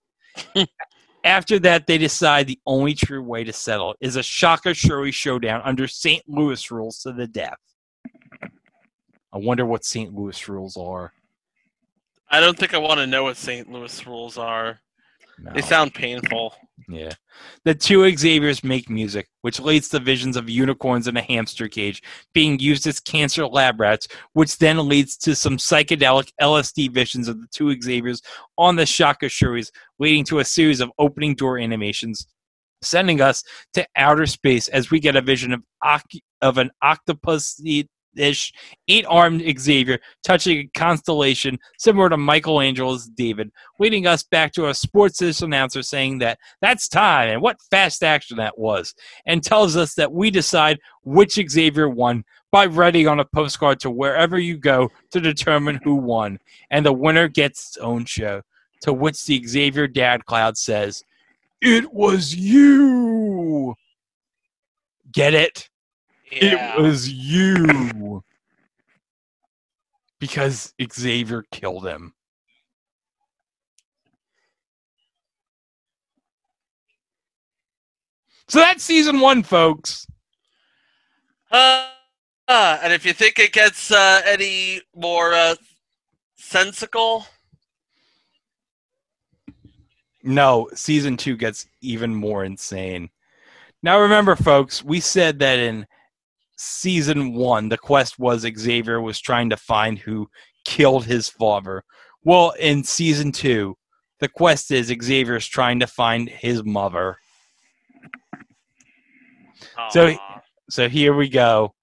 After 1.24 1.58
that, 1.60 1.86
they 1.86 1.98
decide 1.98 2.46
the 2.46 2.60
only 2.66 2.94
true 2.94 3.22
way 3.22 3.44
to 3.44 3.52
settle 3.52 3.94
is 4.00 4.16
a 4.16 4.22
Shaka 4.22 4.72
Shuri 4.72 5.12
showdown 5.12 5.60
under 5.64 5.86
St. 5.86 6.22
Louis 6.26 6.70
rules 6.70 7.00
to 7.00 7.12
the 7.12 7.26
death. 7.26 7.58
I 9.32 9.38
wonder 9.38 9.66
what 9.66 9.84
St. 9.84 10.14
Louis 10.14 10.48
rules 10.48 10.76
are. 10.76 11.12
I 12.28 12.40
don't 12.40 12.58
think 12.58 12.74
I 12.74 12.78
want 12.78 13.00
to 13.00 13.06
know 13.06 13.24
what 13.24 13.36
St. 13.36 13.70
Louis 13.70 14.06
rules 14.06 14.38
are. 14.38 14.80
No. 15.42 15.52
They 15.54 15.62
sound 15.62 15.94
painful. 15.94 16.54
Yeah. 16.88 17.12
The 17.64 17.74
two 17.74 18.00
Xaviers 18.00 18.62
make 18.62 18.90
music, 18.90 19.28
which 19.42 19.60
leads 19.60 19.88
to 19.90 20.00
visions 20.00 20.36
of 20.36 20.50
unicorns 20.50 21.08
in 21.08 21.16
a 21.16 21.22
hamster 21.22 21.68
cage 21.68 22.02
being 22.34 22.58
used 22.58 22.86
as 22.86 23.00
cancer 23.00 23.46
lab 23.46 23.80
rats, 23.80 24.08
which 24.32 24.58
then 24.58 24.88
leads 24.88 25.16
to 25.18 25.34
some 25.34 25.56
psychedelic 25.56 26.32
LSD 26.40 26.92
visions 26.92 27.28
of 27.28 27.40
the 27.40 27.46
two 27.52 27.74
Xaviers 27.80 28.20
on 28.58 28.76
the 28.76 28.86
Shaka 28.86 29.26
Shuris, 29.26 29.70
leading 29.98 30.24
to 30.24 30.40
a 30.40 30.44
series 30.44 30.80
of 30.80 30.90
opening 30.98 31.34
door 31.34 31.58
animations, 31.58 32.26
sending 32.82 33.20
us 33.20 33.42
to 33.74 33.86
outer 33.96 34.26
space 34.26 34.68
as 34.68 34.90
we 34.90 35.00
get 35.00 35.16
a 35.16 35.22
vision 35.22 35.52
of 35.52 35.62
oc- 35.82 36.02
of 36.42 36.58
an 36.58 36.70
octopus 36.82 37.60
ish 38.16 38.52
eight 38.88 39.04
armed 39.08 39.42
Xavier 39.58 39.98
touching 40.24 40.58
a 40.58 40.78
constellation 40.78 41.58
similar 41.78 42.08
to 42.08 42.16
Michelangelo's 42.16 43.06
David, 43.06 43.50
leading 43.78 44.06
us 44.06 44.22
back 44.22 44.52
to 44.52 44.68
a 44.68 44.74
sports 44.74 45.20
announcer 45.42 45.82
saying 45.82 46.18
that 46.18 46.38
that's 46.60 46.88
time 46.88 47.28
and 47.28 47.42
what 47.42 47.60
fast 47.70 48.02
action 48.02 48.36
that 48.38 48.58
was, 48.58 48.94
and 49.26 49.42
tells 49.42 49.76
us 49.76 49.94
that 49.94 50.12
we 50.12 50.30
decide 50.30 50.78
which 51.04 51.38
Xavier 51.48 51.88
won 51.88 52.24
by 52.50 52.66
writing 52.66 53.06
on 53.06 53.20
a 53.20 53.24
postcard 53.24 53.80
to 53.80 53.90
wherever 53.90 54.38
you 54.38 54.56
go 54.56 54.90
to 55.12 55.20
determine 55.20 55.80
who 55.84 55.94
won, 55.94 56.38
and 56.70 56.84
the 56.84 56.92
winner 56.92 57.28
gets 57.28 57.68
its 57.68 57.76
own 57.78 58.04
show. 58.04 58.42
To 58.82 58.92
which 58.92 59.24
the 59.26 59.46
Xavier 59.46 59.86
Dad 59.86 60.24
Cloud 60.24 60.56
says, 60.56 61.04
It 61.60 61.92
was 61.92 62.34
you! 62.34 63.74
Get 65.12 65.34
it? 65.34 65.69
Yeah. 66.30 66.76
It 66.76 66.80
was 66.80 67.10
you. 67.10 68.22
Because 70.18 70.74
Xavier 70.92 71.44
killed 71.50 71.86
him. 71.86 72.14
So 78.48 78.58
that's 78.58 78.82
season 78.82 79.20
one, 79.20 79.42
folks. 79.42 80.06
Uh, 81.50 81.86
uh, 82.48 82.78
and 82.82 82.92
if 82.92 83.06
you 83.06 83.12
think 83.12 83.38
it 83.38 83.52
gets 83.52 83.90
uh, 83.90 84.22
any 84.26 84.80
more 84.94 85.32
uh, 85.32 85.54
sensical, 86.34 87.26
No, 90.22 90.68
season 90.74 91.16
two 91.16 91.36
gets 91.36 91.66
even 91.80 92.14
more 92.14 92.44
insane. 92.44 93.08
Now, 93.82 94.00
remember, 94.00 94.36
folks, 94.36 94.84
we 94.84 95.00
said 95.00 95.38
that 95.38 95.58
in 95.58 95.86
season 96.60 97.32
one, 97.32 97.68
the 97.70 97.78
quest 97.78 98.18
was 98.18 98.42
Xavier 98.58 99.00
was 99.00 99.18
trying 99.20 99.48
to 99.50 99.56
find 99.56 99.98
who 99.98 100.28
killed 100.64 101.06
his 101.06 101.28
father. 101.28 101.82
Well, 102.22 102.50
in 102.58 102.84
season 102.84 103.32
two, 103.32 103.76
the 104.18 104.28
quest 104.28 104.70
is 104.70 104.92
Xavier's 105.02 105.46
trying 105.46 105.80
to 105.80 105.86
find 105.86 106.28
his 106.28 106.62
mother. 106.64 107.16
So- 109.90 110.06
So 110.70 110.88
here 110.88 111.14
we 111.16 111.28
go. 111.28 111.74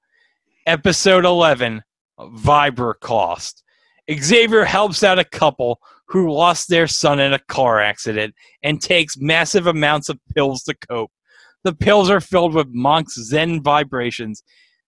Episode 0.65 1.25
11 1.25 1.83
Vibra 2.19 2.93
Cost. 3.01 3.63
Xavier 4.09 4.63
helps 4.63 5.03
out 5.03 5.19
a 5.19 5.25
couple 5.25 5.81
who 6.07 6.31
lost 6.31 6.69
their 6.69 6.87
son 6.87 7.19
in 7.19 7.33
a 7.33 7.39
car 7.39 7.81
accident 7.81 8.33
and 8.63 8.81
takes 8.81 9.17
massive 9.17 9.67
amounts 9.67 10.07
of 10.07 10.19
pills 10.33 10.63
to 10.63 10.73
cope. 10.75 11.11
The 11.63 11.73
pills 11.75 12.09
are 12.09 12.21
filled 12.21 12.53
with 12.53 12.67
monk's 12.69 13.15
Zen 13.15 13.61
vibrations, 13.61 14.41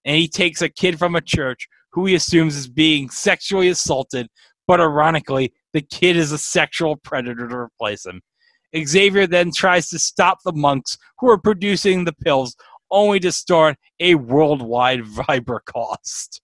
and 0.05 0.15
he 0.15 0.27
takes 0.27 0.61
a 0.61 0.69
kid 0.69 0.97
from 0.97 1.15
a 1.15 1.21
church 1.21 1.67
who 1.91 2.05
he 2.05 2.15
assumes 2.15 2.55
is 2.55 2.67
being 2.67 3.09
sexually 3.09 3.69
assaulted, 3.69 4.27
but 4.67 4.79
ironically, 4.79 5.53
the 5.73 5.81
kid 5.81 6.15
is 6.15 6.31
a 6.31 6.37
sexual 6.37 6.95
predator 6.95 7.47
to 7.47 7.55
replace 7.55 8.05
him. 8.05 8.21
Xavier 8.77 9.25
then 9.27 9.51
tries 9.51 9.89
to 9.89 9.99
stop 9.99 10.39
the 10.45 10.53
monks 10.53 10.97
who 11.19 11.29
are 11.29 11.37
producing 11.37 12.05
the 12.05 12.13
pills, 12.13 12.55
only 12.91 13.19
to 13.19 13.31
start 13.31 13.77
a 13.99 14.15
worldwide 14.15 15.01
Vibra 15.03 15.59
cost. 15.65 16.41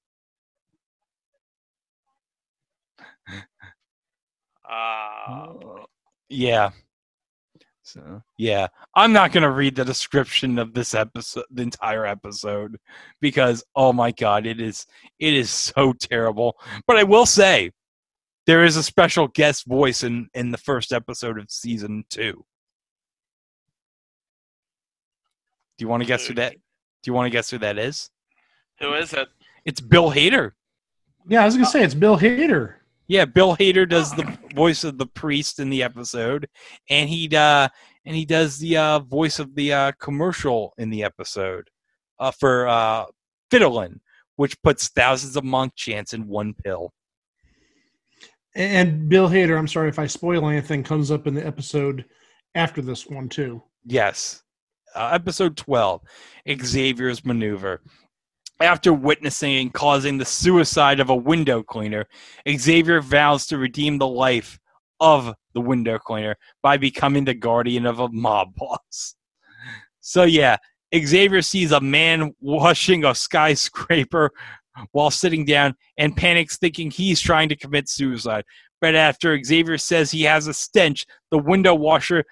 Ah. 4.67 5.53
Yeah. 6.29 6.71
So 7.85 8.23
yeah, 8.39 8.67
I'm 8.95 9.13
not 9.13 9.31
gonna 9.31 9.51
read 9.51 9.75
the 9.75 9.85
description 9.85 10.57
of 10.57 10.73
this 10.73 10.95
episode, 10.95 11.45
the 11.51 11.61
entire 11.61 12.03
episode, 12.03 12.77
because 13.21 13.63
oh 13.75 13.93
my 13.93 14.11
god, 14.11 14.47
it 14.47 14.59
is 14.59 14.87
it 15.19 15.35
is 15.35 15.51
so 15.51 15.93
terrible. 15.93 16.57
But 16.87 16.97
I 16.97 17.03
will 17.03 17.27
say, 17.27 17.69
there 18.47 18.65
is 18.65 18.75
a 18.75 18.81
special 18.81 19.27
guest 19.27 19.67
voice 19.67 20.01
in 20.03 20.29
in 20.33 20.49
the 20.49 20.57
first 20.57 20.91
episode 20.91 21.37
of 21.37 21.51
season 21.51 22.05
two. 22.09 22.43
Do 25.77 25.83
you 25.83 25.87
want 25.87 26.01
to 26.01 26.07
guess 26.07 26.25
who 26.25 26.33
that? 26.35 26.53
Do 26.53 27.11
you 27.11 27.13
want 27.13 27.27
to 27.27 27.29
guess 27.29 27.51
who 27.51 27.59
that 27.59 27.77
is? 27.77 28.09
Who 28.79 28.95
is 28.95 29.13
it? 29.13 29.27
It's 29.63 29.79
Bill 29.79 30.11
Hader. 30.11 30.53
Yeah, 31.27 31.43
I 31.43 31.45
was 31.45 31.53
gonna 31.53 31.67
say 31.67 31.83
it's 31.83 31.93
Bill 31.93 32.17
Hader. 32.17 32.77
Yeah, 33.07 33.25
Bill 33.25 33.55
Hader 33.55 33.87
does 33.87 34.11
the 34.11 34.37
voice 34.55 34.83
of 34.83 34.97
the 34.97 35.05
priest 35.05 35.59
in 35.59 35.69
the 35.69 35.83
episode, 35.83 36.47
and 36.89 37.07
he 37.07 37.35
uh 37.35 37.69
and 38.05 38.15
he 38.15 38.25
does 38.25 38.57
the 38.59 38.77
uh, 38.77 38.99
voice 38.99 39.39
of 39.39 39.55
the 39.55 39.73
uh, 39.73 39.91
commercial 39.99 40.73
in 40.77 40.89
the 40.89 41.03
episode 41.03 41.69
uh, 42.19 42.31
for 42.31 42.67
uh, 42.67 43.05
Fiddlin, 43.51 43.99
which 44.35 44.61
puts 44.61 44.89
thousands 44.89 45.35
of 45.35 45.43
monk 45.43 45.73
chants 45.75 46.13
in 46.13 46.27
one 46.27 46.53
pill. 46.53 46.93
And 48.55 49.09
Bill 49.09 49.27
Hader, 49.27 49.57
I'm 49.57 49.67
sorry 49.67 49.89
if 49.89 49.99
I 49.99 50.07
spoil 50.07 50.47
anything, 50.47 50.83
comes 50.83 51.11
up 51.11 51.27
in 51.27 51.33
the 51.33 51.45
episode 51.45 52.05
after 52.53 52.81
this 52.81 53.05
one 53.07 53.27
too. 53.27 53.61
Yes, 53.85 54.43
uh, 54.95 55.09
episode 55.13 55.57
twelve, 55.57 56.01
Xavier's 56.47 57.25
maneuver. 57.25 57.81
After 58.61 58.93
witnessing 58.93 59.55
and 59.57 59.73
causing 59.73 60.17
the 60.17 60.25
suicide 60.25 60.99
of 60.99 61.09
a 61.09 61.15
window 61.15 61.61
cleaner, 61.61 62.05
Xavier 62.49 63.01
vows 63.01 63.47
to 63.47 63.57
redeem 63.57 63.97
the 63.97 64.07
life 64.07 64.59
of 64.99 65.33
the 65.53 65.61
window 65.61 65.99
cleaner 65.99 66.37
by 66.61 66.77
becoming 66.77 67.25
the 67.25 67.33
guardian 67.33 67.85
of 67.85 67.99
a 67.99 68.09
mob 68.09 68.55
boss. 68.57 69.15
So, 69.99 70.23
yeah, 70.23 70.57
Xavier 70.95 71.41
sees 71.41 71.71
a 71.71 71.81
man 71.81 72.33
washing 72.39 73.03
a 73.03 73.13
skyscraper 73.13 74.31
while 74.91 75.11
sitting 75.11 75.45
down 75.45 75.75
and 75.97 76.15
panics, 76.15 76.57
thinking 76.57 76.91
he's 76.91 77.19
trying 77.19 77.49
to 77.49 77.55
commit 77.55 77.89
suicide. 77.89 78.45
But 78.81 78.95
after 78.95 79.41
Xavier 79.41 79.77
says 79.77 80.11
he 80.11 80.23
has 80.23 80.47
a 80.47 80.53
stench, 80.53 81.05
the 81.31 81.37
window 81.37 81.73
washer 81.73 82.23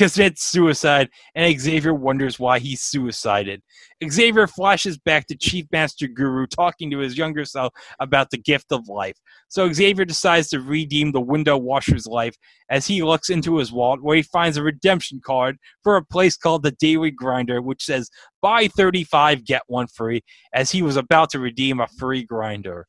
commits 0.00 0.42
suicide, 0.42 1.10
and 1.34 1.60
Xavier 1.60 1.92
wonders 1.92 2.38
why 2.38 2.58
he 2.58 2.74
suicided. 2.74 3.60
Xavier 4.08 4.46
flashes 4.46 4.96
back 4.96 5.26
to 5.26 5.36
Chief 5.36 5.66
Master 5.70 6.08
Guru 6.08 6.46
talking 6.46 6.90
to 6.90 6.98
his 6.98 7.18
younger 7.18 7.44
self 7.44 7.74
about 7.98 8.30
the 8.30 8.38
gift 8.38 8.72
of 8.72 8.88
life. 8.88 9.18
So 9.48 9.70
Xavier 9.70 10.06
decides 10.06 10.48
to 10.48 10.60
redeem 10.60 11.12
the 11.12 11.20
window 11.20 11.58
washer's 11.58 12.06
life 12.06 12.34
as 12.70 12.86
he 12.86 13.02
looks 13.02 13.28
into 13.28 13.58
his 13.58 13.72
wallet 13.72 14.02
where 14.02 14.16
he 14.16 14.22
finds 14.22 14.56
a 14.56 14.62
redemption 14.62 15.20
card 15.22 15.58
for 15.82 15.96
a 15.96 16.04
place 16.04 16.34
called 16.34 16.62
the 16.62 16.72
Daily 16.72 17.10
Grinder, 17.10 17.60
which 17.60 17.84
says 17.84 18.08
buy 18.40 18.68
35, 18.68 19.44
get 19.44 19.62
one 19.66 19.86
free, 19.86 20.22
as 20.54 20.70
he 20.70 20.80
was 20.80 20.96
about 20.96 21.28
to 21.30 21.38
redeem 21.38 21.78
a 21.78 21.88
free 21.98 22.24
grinder. 22.24 22.86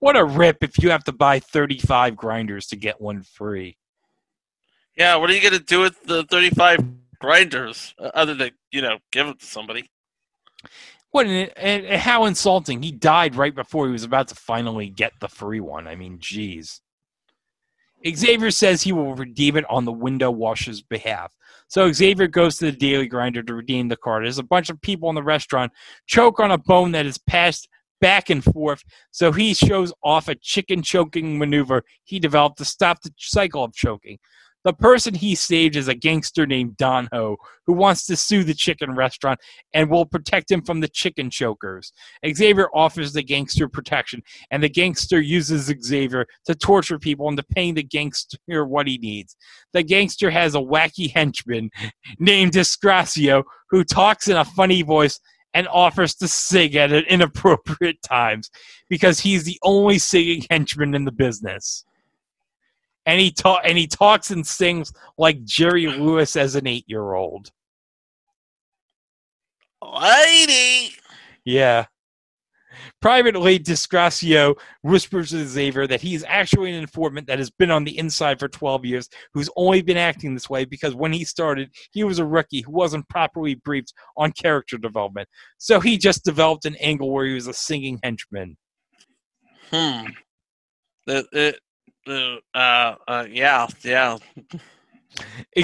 What 0.00 0.18
a 0.18 0.24
rip 0.24 0.58
if 0.60 0.82
you 0.82 0.90
have 0.90 1.04
to 1.04 1.12
buy 1.12 1.40
35 1.40 2.14
grinders 2.14 2.66
to 2.66 2.76
get 2.76 3.00
one 3.00 3.22
free. 3.22 3.78
Yeah, 4.96 5.16
what 5.16 5.30
are 5.30 5.34
you 5.34 5.42
gonna 5.42 5.58
do 5.58 5.80
with 5.80 6.02
the 6.04 6.24
thirty-five 6.24 6.78
grinders 7.18 7.94
uh, 7.98 8.10
other 8.14 8.34
than 8.34 8.50
you 8.70 8.82
know 8.82 8.98
give 9.10 9.26
them 9.26 9.36
to 9.36 9.46
somebody? 9.46 9.90
What 11.10 11.26
and, 11.26 11.50
and, 11.56 12.00
how 12.00 12.24
insulting! 12.26 12.82
He 12.82 12.92
died 12.92 13.34
right 13.34 13.54
before 13.54 13.86
he 13.86 13.92
was 13.92 14.04
about 14.04 14.28
to 14.28 14.34
finally 14.34 14.88
get 14.88 15.12
the 15.20 15.28
free 15.28 15.60
one. 15.60 15.88
I 15.88 15.96
mean, 15.96 16.18
jeez. 16.18 16.80
Xavier 18.06 18.50
says 18.50 18.82
he 18.82 18.92
will 18.92 19.14
redeem 19.14 19.56
it 19.56 19.64
on 19.70 19.84
the 19.84 19.92
window 19.92 20.30
washer's 20.30 20.82
behalf. 20.82 21.34
So 21.68 21.90
Xavier 21.90 22.26
goes 22.26 22.58
to 22.58 22.66
the 22.66 22.72
Daily 22.72 23.06
Grinder 23.06 23.42
to 23.42 23.54
redeem 23.54 23.88
the 23.88 23.96
card. 23.96 24.24
There's 24.24 24.38
a 24.38 24.42
bunch 24.42 24.68
of 24.68 24.80
people 24.82 25.08
in 25.08 25.14
the 25.14 25.22
restaurant 25.22 25.72
choke 26.06 26.38
on 26.38 26.50
a 26.50 26.58
bone 26.58 26.92
that 26.92 27.06
is 27.06 27.16
passed 27.16 27.66
back 28.00 28.28
and 28.28 28.44
forth. 28.44 28.84
So 29.10 29.32
he 29.32 29.54
shows 29.54 29.92
off 30.02 30.28
a 30.28 30.34
chicken 30.34 30.82
choking 30.82 31.38
maneuver 31.38 31.82
he 32.04 32.18
developed 32.18 32.58
to 32.58 32.64
stop 32.66 33.00
the 33.00 33.10
cycle 33.18 33.64
of 33.64 33.72
choking. 33.72 34.18
The 34.64 34.72
person 34.72 35.12
he 35.12 35.34
saved 35.34 35.76
is 35.76 35.88
a 35.88 35.94
gangster 35.94 36.46
named 36.46 36.78
Don 36.78 37.06
Ho, 37.12 37.36
who 37.66 37.74
wants 37.74 38.06
to 38.06 38.16
sue 38.16 38.44
the 38.44 38.54
chicken 38.54 38.94
restaurant 38.94 39.38
and 39.74 39.90
will 39.90 40.06
protect 40.06 40.50
him 40.50 40.62
from 40.62 40.80
the 40.80 40.88
chicken 40.88 41.28
chokers. 41.28 41.92
Xavier 42.26 42.68
offers 42.74 43.12
the 43.12 43.22
gangster 43.22 43.68
protection, 43.68 44.22
and 44.50 44.62
the 44.62 44.70
gangster 44.70 45.20
uses 45.20 45.70
Xavier 45.82 46.26
to 46.46 46.54
torture 46.54 46.98
people 46.98 47.28
into 47.28 47.42
paying 47.42 47.74
the 47.74 47.82
gangster 47.82 48.64
what 48.64 48.88
he 48.88 48.96
needs. 48.96 49.36
The 49.74 49.82
gangster 49.82 50.30
has 50.30 50.54
a 50.54 50.60
wacky 50.60 51.12
henchman 51.12 51.70
named 52.18 52.52
Disgracio 52.52 53.44
who 53.68 53.84
talks 53.84 54.28
in 54.28 54.38
a 54.38 54.46
funny 54.46 54.80
voice 54.80 55.20
and 55.52 55.68
offers 55.68 56.14
to 56.16 56.26
sing 56.26 56.74
at 56.76 56.90
inappropriate 56.90 58.00
times 58.08 58.50
because 58.88 59.20
he's 59.20 59.44
the 59.44 59.58
only 59.62 59.98
singing 59.98 60.44
henchman 60.50 60.94
in 60.94 61.04
the 61.04 61.12
business 61.12 61.84
and 63.06 63.20
he 63.20 63.30
ta- 63.30 63.60
and 63.64 63.76
he 63.78 63.86
talks 63.86 64.30
and 64.30 64.46
sings 64.46 64.92
like 65.18 65.44
Jerry 65.44 65.86
Lewis 65.86 66.36
as 66.36 66.54
an 66.54 66.66
eight 66.66 66.84
year 66.86 67.14
old. 67.14 67.50
Lady, 69.82 70.94
Yeah. 71.44 71.86
Privately, 73.00 73.58
Disgracio 73.58 74.54
whispers 74.82 75.30
to 75.30 75.46
Xavier 75.46 75.86
that 75.86 76.00
he's 76.00 76.24
actually 76.24 76.70
an 76.72 76.80
informant 76.80 77.26
that 77.26 77.38
has 77.38 77.50
been 77.50 77.70
on 77.70 77.84
the 77.84 77.96
inside 77.98 78.38
for 78.38 78.48
12 78.48 78.84
years, 78.86 79.08
who's 79.34 79.50
only 79.56 79.82
been 79.82 79.98
acting 79.98 80.32
this 80.32 80.48
way 80.48 80.64
because 80.64 80.94
when 80.94 81.12
he 81.12 81.22
started, 81.24 81.70
he 81.92 82.02
was 82.02 82.18
a 82.18 82.24
rookie 82.24 82.62
who 82.62 82.72
wasn't 82.72 83.06
properly 83.10 83.56
briefed 83.56 83.92
on 84.16 84.32
character 84.32 84.78
development. 84.78 85.28
So 85.58 85.80
he 85.80 85.98
just 85.98 86.24
developed 86.24 86.64
an 86.64 86.76
angle 86.76 87.10
where 87.10 87.26
he 87.26 87.34
was 87.34 87.46
a 87.46 87.52
singing 87.52 88.00
henchman. 88.02 88.56
Hmm. 89.70 90.06
The, 91.06 91.26
it, 91.32 91.60
uh, 92.06 92.94
uh, 93.06 93.26
yeah, 93.30 93.66
yeah. 93.82 94.18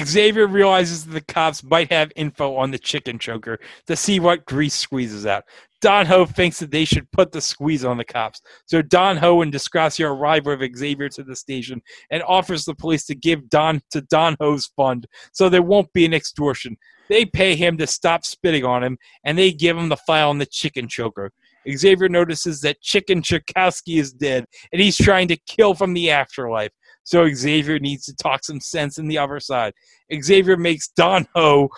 Xavier 0.05 0.47
realizes 0.47 1.05
that 1.05 1.11
the 1.11 1.33
cops 1.33 1.63
might 1.63 1.91
have 1.91 2.11
info 2.15 2.55
on 2.55 2.71
the 2.71 2.79
chicken 2.79 3.19
choker 3.19 3.59
to 3.87 3.95
see 3.95 4.19
what 4.19 4.45
grease 4.45 4.75
squeezes 4.75 5.25
out. 5.25 5.43
Don 5.81 6.05
Ho 6.05 6.25
thinks 6.25 6.59
that 6.59 6.71
they 6.71 6.85
should 6.85 7.11
put 7.11 7.31
the 7.31 7.41
squeeze 7.41 7.83
on 7.83 7.97
the 7.97 8.05
cops. 8.05 8.39
So 8.67 8.81
Don 8.83 9.17
Ho 9.17 9.41
and 9.41 9.51
Disgracio 9.51 10.09
arrive 10.09 10.45
with 10.45 10.61
Xavier 10.77 11.09
to 11.09 11.23
the 11.23 11.35
station 11.35 11.81
and 12.11 12.21
offers 12.23 12.65
the 12.65 12.75
police 12.75 13.05
to 13.07 13.15
give 13.15 13.49
Don 13.49 13.81
to 13.89 14.01
Don 14.01 14.35
Ho's 14.39 14.67
fund 14.77 15.07
so 15.33 15.49
there 15.49 15.63
won't 15.63 15.91
be 15.91 16.05
an 16.05 16.13
extortion. 16.13 16.77
They 17.09 17.25
pay 17.25 17.55
him 17.55 17.77
to 17.77 17.87
stop 17.87 18.23
spitting 18.23 18.63
on 18.63 18.83
him 18.83 18.97
and 19.25 19.37
they 19.37 19.51
give 19.51 19.75
him 19.75 19.89
the 19.89 19.97
file 19.97 20.29
on 20.29 20.37
the 20.37 20.45
chicken 20.45 20.87
choker. 20.87 21.31
Xavier 21.69 22.09
notices 22.09 22.61
that 22.61 22.81
Chicken 22.81 23.21
Chakowski 23.21 23.99
is 23.99 24.13
dead 24.13 24.45
and 24.71 24.81
he's 24.81 24.97
trying 24.97 25.27
to 25.29 25.37
kill 25.47 25.73
from 25.73 25.93
the 25.93 26.11
afterlife. 26.11 26.71
So 27.03 27.27
Xavier 27.33 27.79
needs 27.79 28.05
to 28.05 28.15
talk 28.15 28.43
some 28.43 28.59
sense 28.59 28.97
in 28.97 29.07
the 29.07 29.17
other 29.17 29.39
side. 29.39 29.73
Xavier 30.21 30.57
makes 30.57 30.89
Don 30.89 31.27
Ho 31.35 31.69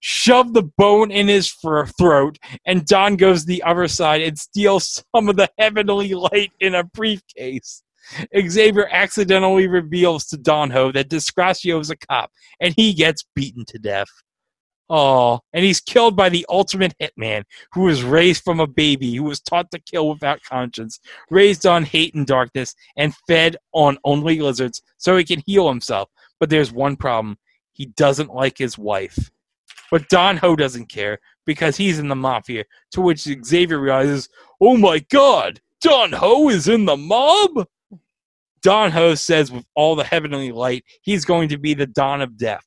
shove 0.00 0.52
the 0.52 0.62
bone 0.76 1.10
in 1.10 1.28
his 1.28 1.50
throat, 1.50 2.38
and 2.66 2.84
Don 2.86 3.16
goes 3.16 3.44
the 3.44 3.62
other 3.62 3.88
side 3.88 4.20
and 4.22 4.38
steals 4.38 5.02
some 5.14 5.28
of 5.28 5.36
the 5.36 5.48
heavenly 5.58 6.14
light 6.14 6.52
in 6.60 6.74
a 6.74 6.84
briefcase. 6.84 7.82
Xavier 8.38 8.88
accidentally 8.90 9.66
reveals 9.66 10.26
to 10.26 10.36
Don 10.36 10.70
Ho 10.70 10.92
that 10.92 11.10
Disgracio 11.10 11.80
is 11.80 11.90
a 11.90 11.96
cop, 11.96 12.30
and 12.60 12.74
he 12.76 12.94
gets 12.94 13.24
beaten 13.34 13.64
to 13.66 13.78
death. 13.78 14.08
Oh, 14.90 15.40
and 15.52 15.64
he's 15.64 15.80
killed 15.80 16.16
by 16.16 16.30
the 16.30 16.46
ultimate 16.48 16.94
hitman, 17.00 17.44
who 17.72 17.82
was 17.82 18.02
raised 18.02 18.42
from 18.42 18.58
a 18.58 18.66
baby, 18.66 19.14
who 19.14 19.24
was 19.24 19.40
taught 19.40 19.70
to 19.70 19.78
kill 19.78 20.08
without 20.08 20.42
conscience, 20.42 20.98
raised 21.30 21.66
on 21.66 21.84
hate 21.84 22.14
and 22.14 22.26
darkness, 22.26 22.74
and 22.96 23.14
fed 23.26 23.56
on 23.72 23.98
only 24.04 24.40
lizards 24.40 24.80
so 24.96 25.16
he 25.16 25.24
can 25.24 25.42
heal 25.44 25.68
himself. 25.68 26.08
But 26.40 26.48
there's 26.48 26.72
one 26.72 26.96
problem 26.96 27.36
he 27.72 27.86
doesn't 27.86 28.34
like 28.34 28.56
his 28.56 28.78
wife. 28.78 29.30
But 29.90 30.08
Don 30.08 30.36
Ho 30.38 30.56
doesn't 30.56 30.88
care 30.88 31.18
because 31.46 31.76
he's 31.76 31.98
in 31.98 32.08
the 32.08 32.16
mafia, 32.16 32.64
to 32.92 33.00
which 33.00 33.28
Xavier 33.44 33.78
realizes, 33.78 34.28
oh 34.60 34.76
my 34.76 35.00
god, 35.10 35.60
Don 35.80 36.12
Ho 36.12 36.48
is 36.48 36.66
in 36.66 36.86
the 36.86 36.96
mob? 36.96 37.66
Don 38.62 38.90
Ho 38.90 39.14
says, 39.14 39.52
with 39.52 39.64
all 39.74 39.96
the 39.96 40.04
heavenly 40.04 40.50
light, 40.50 40.84
he's 41.02 41.24
going 41.24 41.48
to 41.50 41.58
be 41.58 41.74
the 41.74 41.86
Don 41.86 42.20
of 42.20 42.36
Death. 42.36 42.64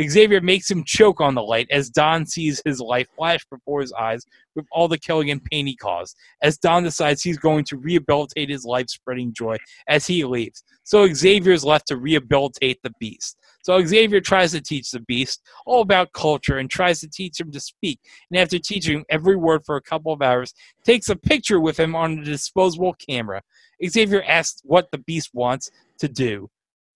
Xavier 0.00 0.40
makes 0.40 0.70
him 0.70 0.82
choke 0.84 1.20
on 1.20 1.34
the 1.34 1.42
light 1.42 1.68
as 1.70 1.88
Don 1.88 2.26
sees 2.26 2.60
his 2.64 2.80
life 2.80 3.06
flash 3.16 3.44
before 3.50 3.80
his 3.80 3.92
eyes 3.92 4.24
with 4.56 4.66
all 4.72 4.88
the 4.88 4.98
killing 4.98 5.30
and 5.30 5.42
pain 5.44 5.66
he 5.66 5.76
caused. 5.76 6.16
As 6.42 6.58
Don 6.58 6.82
decides 6.82 7.22
he's 7.22 7.38
going 7.38 7.64
to 7.66 7.76
rehabilitate 7.76 8.50
his 8.50 8.64
life 8.64 8.88
spreading 8.88 9.32
joy 9.32 9.56
as 9.88 10.06
he 10.06 10.24
leaves. 10.24 10.64
So 10.82 11.06
Xavier 11.12 11.52
is 11.52 11.64
left 11.64 11.86
to 11.88 11.96
rehabilitate 11.96 12.80
the 12.82 12.92
beast. 12.98 13.36
So 13.62 13.82
Xavier 13.84 14.20
tries 14.20 14.52
to 14.52 14.60
teach 14.60 14.90
the 14.90 15.00
beast 15.00 15.40
all 15.64 15.80
about 15.80 16.12
culture 16.12 16.58
and 16.58 16.68
tries 16.68 17.00
to 17.00 17.08
teach 17.08 17.40
him 17.40 17.50
to 17.52 17.60
speak. 17.60 17.98
And 18.30 18.38
after 18.38 18.58
teaching 18.58 18.98
him 18.98 19.04
every 19.08 19.36
word 19.36 19.62
for 19.64 19.76
a 19.76 19.82
couple 19.82 20.12
of 20.12 20.20
hours, 20.20 20.52
takes 20.84 21.08
a 21.08 21.16
picture 21.16 21.60
with 21.60 21.78
him 21.78 21.94
on 21.94 22.18
a 22.18 22.24
disposable 22.24 22.94
camera. 22.94 23.42
Xavier 23.86 24.22
asks 24.24 24.60
what 24.64 24.90
the 24.90 24.98
beast 24.98 25.30
wants 25.32 25.70
to 25.98 26.08
do 26.08 26.50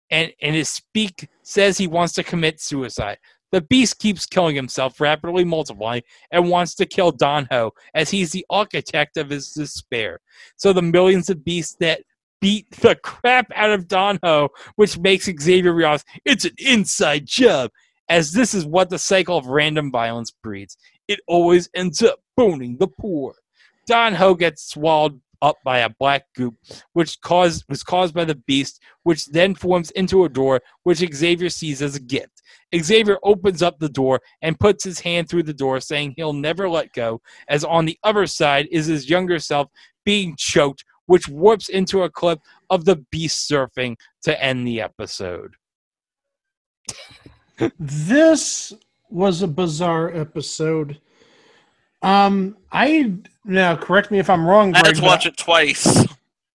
and, 0.09 0.31
and 0.41 0.55
his 0.55 0.69
speak 0.69 1.29
says 1.41 1.77
he 1.77 1.87
wants 1.87 2.13
to 2.13 2.23
commit 2.23 2.61
suicide. 2.61 3.17
The 3.51 3.61
beast 3.61 3.99
keeps 3.99 4.25
killing 4.25 4.55
himself, 4.55 4.99
rapidly 4.99 5.45
multiplying, 5.45 6.03
and 6.31 6.49
wants 6.49 6.75
to 6.75 6.85
kill 6.85 7.11
Don 7.11 7.47
Ho, 7.51 7.71
as 7.93 8.09
he's 8.09 8.31
the 8.31 8.45
architect 8.49 9.17
of 9.17 9.29
his 9.29 9.51
despair. 9.51 10.19
So 10.57 10.73
the 10.73 10.81
millions 10.81 11.29
of 11.29 11.45
beasts 11.45 11.75
that 11.79 12.01
beat 12.41 12.69
the 12.71 12.95
crap 12.95 13.47
out 13.55 13.71
of 13.71 13.87
Don 13.87 14.19
Ho, 14.23 14.49
which 14.75 14.97
makes 14.99 15.29
Xavier 15.39 15.73
realize 15.73 16.03
it's 16.25 16.45
an 16.45 16.55
inside 16.57 17.25
job, 17.25 17.71
as 18.09 18.33
this 18.33 18.53
is 18.53 18.65
what 18.65 18.89
the 18.89 18.99
cycle 18.99 19.37
of 19.37 19.47
random 19.47 19.91
violence 19.91 20.31
breeds. 20.43 20.77
It 21.07 21.19
always 21.27 21.69
ends 21.73 22.01
up 22.01 22.19
boning 22.35 22.77
the 22.77 22.87
poor. 22.87 23.35
Don 23.87 24.15
Ho 24.15 24.33
gets 24.33 24.69
swallowed 24.69 25.21
up 25.45 25.57
by 25.63 25.79
a 25.79 25.89
black 25.89 26.23
goop, 26.35 26.55
which 26.93 27.21
caused 27.21 27.63
was 27.69 27.83
caused 27.83 28.15
by 28.15 28.25
the 28.25 28.41
beast, 28.47 28.81
which 29.03 29.27
then 29.27 29.53
forms 29.53 29.91
into 29.91 30.25
a 30.25 30.29
door, 30.29 30.59
which 30.83 31.05
Xavier 31.13 31.49
sees 31.49 31.83
as 31.83 31.95
a 31.95 31.99
gift. 31.99 32.41
Xavier 32.75 33.19
opens 33.21 33.61
up 33.61 33.77
the 33.77 33.87
door 33.87 34.19
and 34.41 34.59
puts 34.59 34.83
his 34.83 34.99
hand 34.99 35.29
through 35.29 35.43
the 35.43 35.53
door, 35.53 35.79
saying 35.79 36.15
he'll 36.17 36.33
never 36.33 36.67
let 36.67 36.91
go, 36.93 37.21
as 37.47 37.63
on 37.63 37.85
the 37.85 37.97
other 38.03 38.25
side 38.25 38.67
is 38.71 38.87
his 38.87 39.07
younger 39.07 39.37
self 39.37 39.69
being 40.03 40.35
choked, 40.35 40.83
which 41.05 41.27
warps 41.27 41.69
into 41.69 42.01
a 42.01 42.09
clip 42.09 42.39
of 42.71 42.85
the 42.85 42.97
beast 43.11 43.49
surfing 43.49 43.95
to 44.23 44.43
end 44.43 44.67
the 44.67 44.81
episode. 44.81 45.53
this 47.79 48.73
was 49.11 49.43
a 49.43 49.47
bizarre 49.47 50.11
episode. 50.15 50.99
Um, 52.01 52.57
I 52.71 53.13
now 53.45 53.75
correct 53.75 54.11
me 54.11 54.19
if 54.19 54.29
I'm 54.29 54.45
wrong. 54.45 54.73
I 54.75 54.79
had 54.79 54.85
Greg, 54.85 54.95
to 54.97 55.01
watch 55.03 55.25
it 55.25 55.37
twice. 55.37 56.05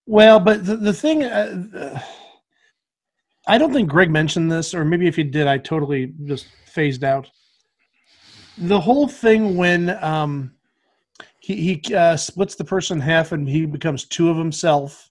Well, 0.06 0.40
but 0.40 0.66
the, 0.66 0.76
the 0.76 0.94
thing, 0.94 1.24
uh, 1.24 2.02
I 3.48 3.58
don't 3.58 3.72
think 3.72 3.90
Greg 3.90 4.10
mentioned 4.10 4.52
this, 4.52 4.74
or 4.74 4.84
maybe 4.84 5.08
if 5.08 5.16
he 5.16 5.24
did, 5.24 5.48
I 5.48 5.58
totally 5.60 6.14
just 6.26 6.48
phased 6.66 7.04
out. 7.04 7.30
The 8.58 8.80
whole 8.80 9.08
thing 9.08 9.56
when 9.56 9.98
um, 10.04 10.52
he, 11.40 11.56
he 11.56 11.96
uh, 11.96 12.18
splits 12.18 12.56
the 12.56 12.66
person 12.66 12.98
in 12.98 13.02
half 13.02 13.32
and 13.32 13.48
he 13.48 13.66
becomes 13.66 14.06
two 14.06 14.30
of 14.30 14.38
himself, 14.38 15.10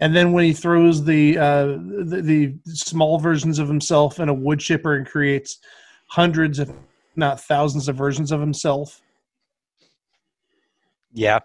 and 0.00 0.16
then 0.16 0.32
when 0.32 0.44
he 0.44 0.52
throws 0.52 1.04
the, 1.04 1.38
uh, 1.38 1.66
the 1.66 2.20
the 2.22 2.72
small 2.72 3.18
versions 3.18 3.58
of 3.58 3.68
himself 3.68 4.18
in 4.18 4.28
a 4.28 4.34
wood 4.34 4.60
chipper 4.60 4.96
and 4.96 5.06
creates 5.06 5.58
hundreds, 6.06 6.58
if 6.58 6.70
not 7.16 7.40
thousands, 7.40 7.86
of 7.86 7.96
versions 7.96 8.32
of 8.32 8.40
himself. 8.40 9.02
Yeah. 11.12 11.40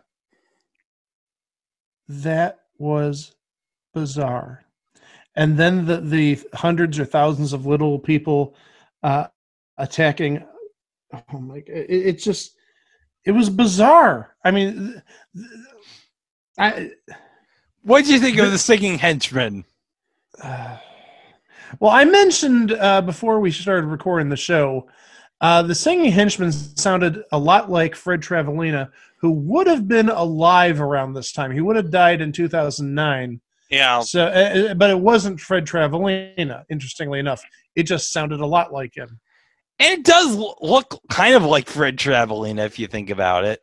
That 2.08 2.60
was 2.78 3.36
bizarre. 3.94 4.64
And 5.36 5.58
then 5.58 5.86
the, 5.86 5.98
the 5.98 6.40
hundreds 6.54 7.00
or 7.00 7.06
thousands 7.06 7.54
of 7.54 7.66
little 7.66 8.00
people 8.00 8.56
uh, 9.04 9.28
attacking. 9.78 10.46
Oh 11.14 11.40
my! 11.40 11.60
God. 11.60 11.76
It, 11.76 11.90
it 11.90 12.20
just 12.20 12.56
it 13.26 13.32
was 13.32 13.50
bizarre. 13.50 14.36
I 14.44 14.52
mean, 14.52 15.02
I 16.58 16.92
What 17.84 18.06
did 18.06 18.14
you 18.14 18.20
think 18.20 18.38
of 18.38 18.52
the 18.52 18.58
singing 18.58 18.98
henchman? 18.98 19.66
well, 20.44 20.80
I 21.92 22.06
mentioned 22.06 22.72
uh, 22.74 23.02
before 23.02 23.40
we 23.40 23.52
started 23.52 23.88
recording 23.88 24.30
the 24.30 24.38
show, 24.38 24.88
uh, 25.42 25.62
the 25.62 25.76
singing 25.76 26.12
henchman 26.12 26.52
sounded 26.52 27.24
a 27.32 27.38
lot 27.38 27.70
like 27.70 27.96
Fred 27.96 28.22
Travalena, 28.22 28.92
who 29.26 29.32
would 29.32 29.66
have 29.66 29.88
been 29.88 30.10
alive 30.10 30.80
around 30.80 31.14
this 31.14 31.32
time. 31.32 31.52
He 31.52 31.60
would 31.60 31.76
have 31.76 31.90
died 31.90 32.22
in 32.22 32.32
2009. 32.32 33.42
Yeah. 33.72 34.02
So, 34.02 34.28
uh, 34.28 34.28
uh, 34.28 34.74
but 34.76 34.92
it 34.92 35.00
wasn't 35.00 35.40
Fred 35.40 35.66
Travalena. 35.66 36.64
Interestingly 36.70 37.18
enough, 37.18 37.42
it 37.76 37.84
just 37.84 38.14
sounded 38.14 38.40
a 38.40 38.46
lot 38.46 38.72
like 38.72 38.96
him. 38.96 39.20
And 39.80 40.00
it 40.00 40.06
does 40.06 40.36
look 40.62 41.02
kind 41.10 41.34
of 41.34 41.44
like 41.44 41.68
Fred 41.68 41.98
Travalena 41.98 42.68
if 42.68 42.78
you 42.78 42.86
think 42.86 43.10
about 43.10 43.46
it. 43.46 43.62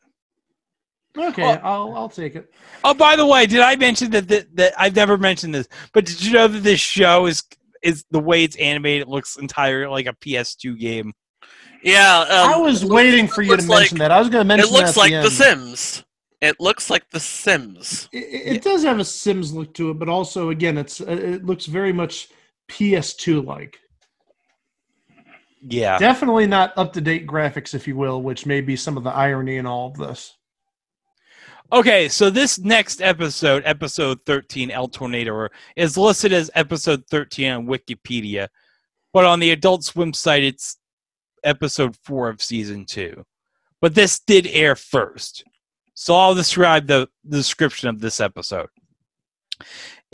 Okay, 1.17 1.43
Well- 1.43 1.61
I'll 1.63 1.95
I'll 1.97 2.09
take 2.09 2.35
it. 2.35 2.53
Oh, 2.83 2.93
by 2.95 3.15
the 3.15 3.25
way, 3.25 3.47
did 3.47 3.61
I 3.61 3.77
mention 3.77 4.11
that, 4.11 4.27
that 4.27 4.57
that 4.57 4.73
I've 4.77 4.97
never 4.97 5.17
mentioned 5.17 5.55
this, 5.55 5.69
but 5.95 6.07
did 6.07 6.21
you 6.25 6.33
know 6.33 6.49
that 6.49 6.65
this 6.65 6.81
show 6.81 7.27
is 7.27 7.45
is 7.85 8.05
the 8.11 8.19
way 8.19 8.43
it's 8.43 8.57
animated? 8.57 9.03
It 9.03 9.09
looks 9.09 9.37
entirely 9.37 9.87
like 9.87 10.07
a 10.07 10.15
PS2 10.15 10.77
game. 10.77 11.13
Yeah. 11.83 12.21
Um, 12.21 12.53
I 12.53 12.57
was 12.57 12.85
waiting 12.85 13.27
for 13.29 13.43
you 13.43 13.57
to 13.57 13.63
mention 13.63 13.69
like, 13.69 13.91
that. 13.99 14.11
I 14.11 14.19
was 14.19 14.29
going 14.29 14.45
to 14.45 14.49
mention 14.49 14.69
It 14.69 14.73
looks 14.73 14.95
that 14.95 15.07
at 15.07 15.13
like 15.13 15.23
the, 15.23 15.29
The. 15.29 15.31
Sims. 15.31 16.05
It 16.41 16.57
looks 16.59 16.91
like 16.91 17.09
The 17.11 17.21
Sims. 17.21 18.09
It, 18.13 18.19
it 18.19 18.57
it 18.57 18.63
does 18.63 18.83
have 18.83 18.99
a 18.99 19.05
Sims 19.05 19.53
look 19.53 19.75
to 19.75 19.91
it, 19.91 19.99
but 19.99 20.09
also 20.09 20.51
again, 20.51 20.79
it's 20.79 21.01
uh, 21.01 21.07
it 21.07 21.45
looks 21.45 21.67
very 21.67 21.93
much 21.93 22.29
PS2 22.71 23.45
like. 23.45 23.79
Yeah. 25.63 25.99
Definitely 25.99 26.47
not 26.47 26.73
up 26.77 26.93
to 26.95 27.01
date 27.01 27.27
graphics, 27.27 27.75
if 27.75 27.87
you 27.87 27.97
will, 27.97 28.23
which 28.23 28.47
may 28.47 28.61
be 28.61 28.75
some 28.75 28.97
of 28.97 29.05
the 29.05 29.11
irony 29.11 29.59
in 29.59 29.67
all 29.67 29.89
of 29.89 29.95
this. 29.95 30.37
Okay, 31.73 32.09
so 32.09 32.29
this 32.29 32.59
next 32.59 33.01
episode, 33.01 33.63
episode 33.65 34.19
13, 34.27 34.71
El 34.71 34.89
Tornado, 34.89 35.49
is 35.75 35.97
listed 35.97 36.33
as 36.33 36.51
episode 36.55 37.03
13 37.09 37.51
on 37.51 37.67
Wikipedia, 37.67 38.49
but 39.15 39.25
on 39.25 39.41
the 39.41 39.53
Adult 39.53 39.83
Swim 39.83 40.13
site, 40.13 40.43
it's 40.43 40.77
episode 41.45 41.97
4 42.05 42.29
of 42.29 42.43
season 42.43 42.85
2. 42.85 43.25
But 43.81 43.95
this 43.95 44.21
did 44.21 44.47
air 44.47 44.77
first. 44.77 45.45
So 45.95 46.15
I'll 46.15 46.35
describe 46.35 46.87
the, 46.87 47.09
the 47.25 47.37
description 47.37 47.89
of 47.89 48.01
this 48.01 48.21
episode. 48.21 48.69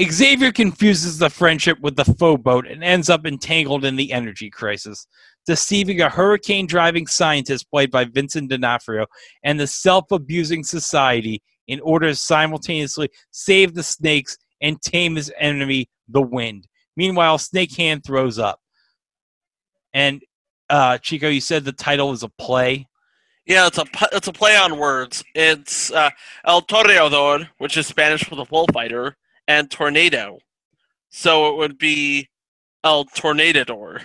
Xavier 0.00 0.52
confuses 0.52 1.18
the 1.18 1.30
friendship 1.30 1.80
with 1.80 1.96
the 1.96 2.04
foe 2.04 2.36
boat 2.36 2.66
and 2.66 2.84
ends 2.84 3.10
up 3.10 3.26
entangled 3.26 3.84
in 3.84 3.96
the 3.96 4.12
energy 4.12 4.48
crisis, 4.48 5.06
deceiving 5.44 6.00
a 6.00 6.08
hurricane 6.08 6.66
driving 6.66 7.06
scientist 7.06 7.68
played 7.70 7.90
by 7.90 8.04
Vincent 8.04 8.48
D'Onofrio 8.48 9.06
and 9.42 9.58
the 9.58 9.66
self 9.66 10.10
abusing 10.12 10.62
society 10.62 11.42
in 11.66 11.80
order 11.80 12.08
to 12.08 12.14
simultaneously 12.14 13.10
save 13.30 13.74
the 13.74 13.82
snakes 13.82 14.38
and 14.60 14.80
tame 14.82 15.16
his 15.16 15.32
enemy, 15.38 15.88
the 16.08 16.22
wind. 16.22 16.66
Meanwhile, 16.96 17.38
Snake 17.38 17.76
Hand 17.76 18.04
throws 18.04 18.38
up. 18.38 18.60
And 19.92 20.22
uh, 20.70 20.98
Chico, 20.98 21.28
you 21.28 21.40
said 21.40 21.64
the 21.64 21.72
title 21.72 22.12
is 22.12 22.22
a 22.22 22.28
play. 22.28 22.88
Yeah, 23.46 23.66
it's 23.66 23.78
a 23.78 23.86
it's 24.12 24.28
a 24.28 24.32
play 24.32 24.56
on 24.56 24.78
words. 24.78 25.24
It's 25.34 25.90
uh, 25.90 26.10
El 26.44 26.62
Toreador, 26.62 27.48
which 27.58 27.76
is 27.78 27.86
Spanish 27.86 28.24
for 28.24 28.36
the 28.36 28.44
bullfighter, 28.44 29.16
and 29.46 29.70
tornado. 29.70 30.38
So 31.10 31.48
it 31.48 31.56
would 31.56 31.78
be 31.78 32.28
El 32.84 33.06
Tornador. 33.06 34.02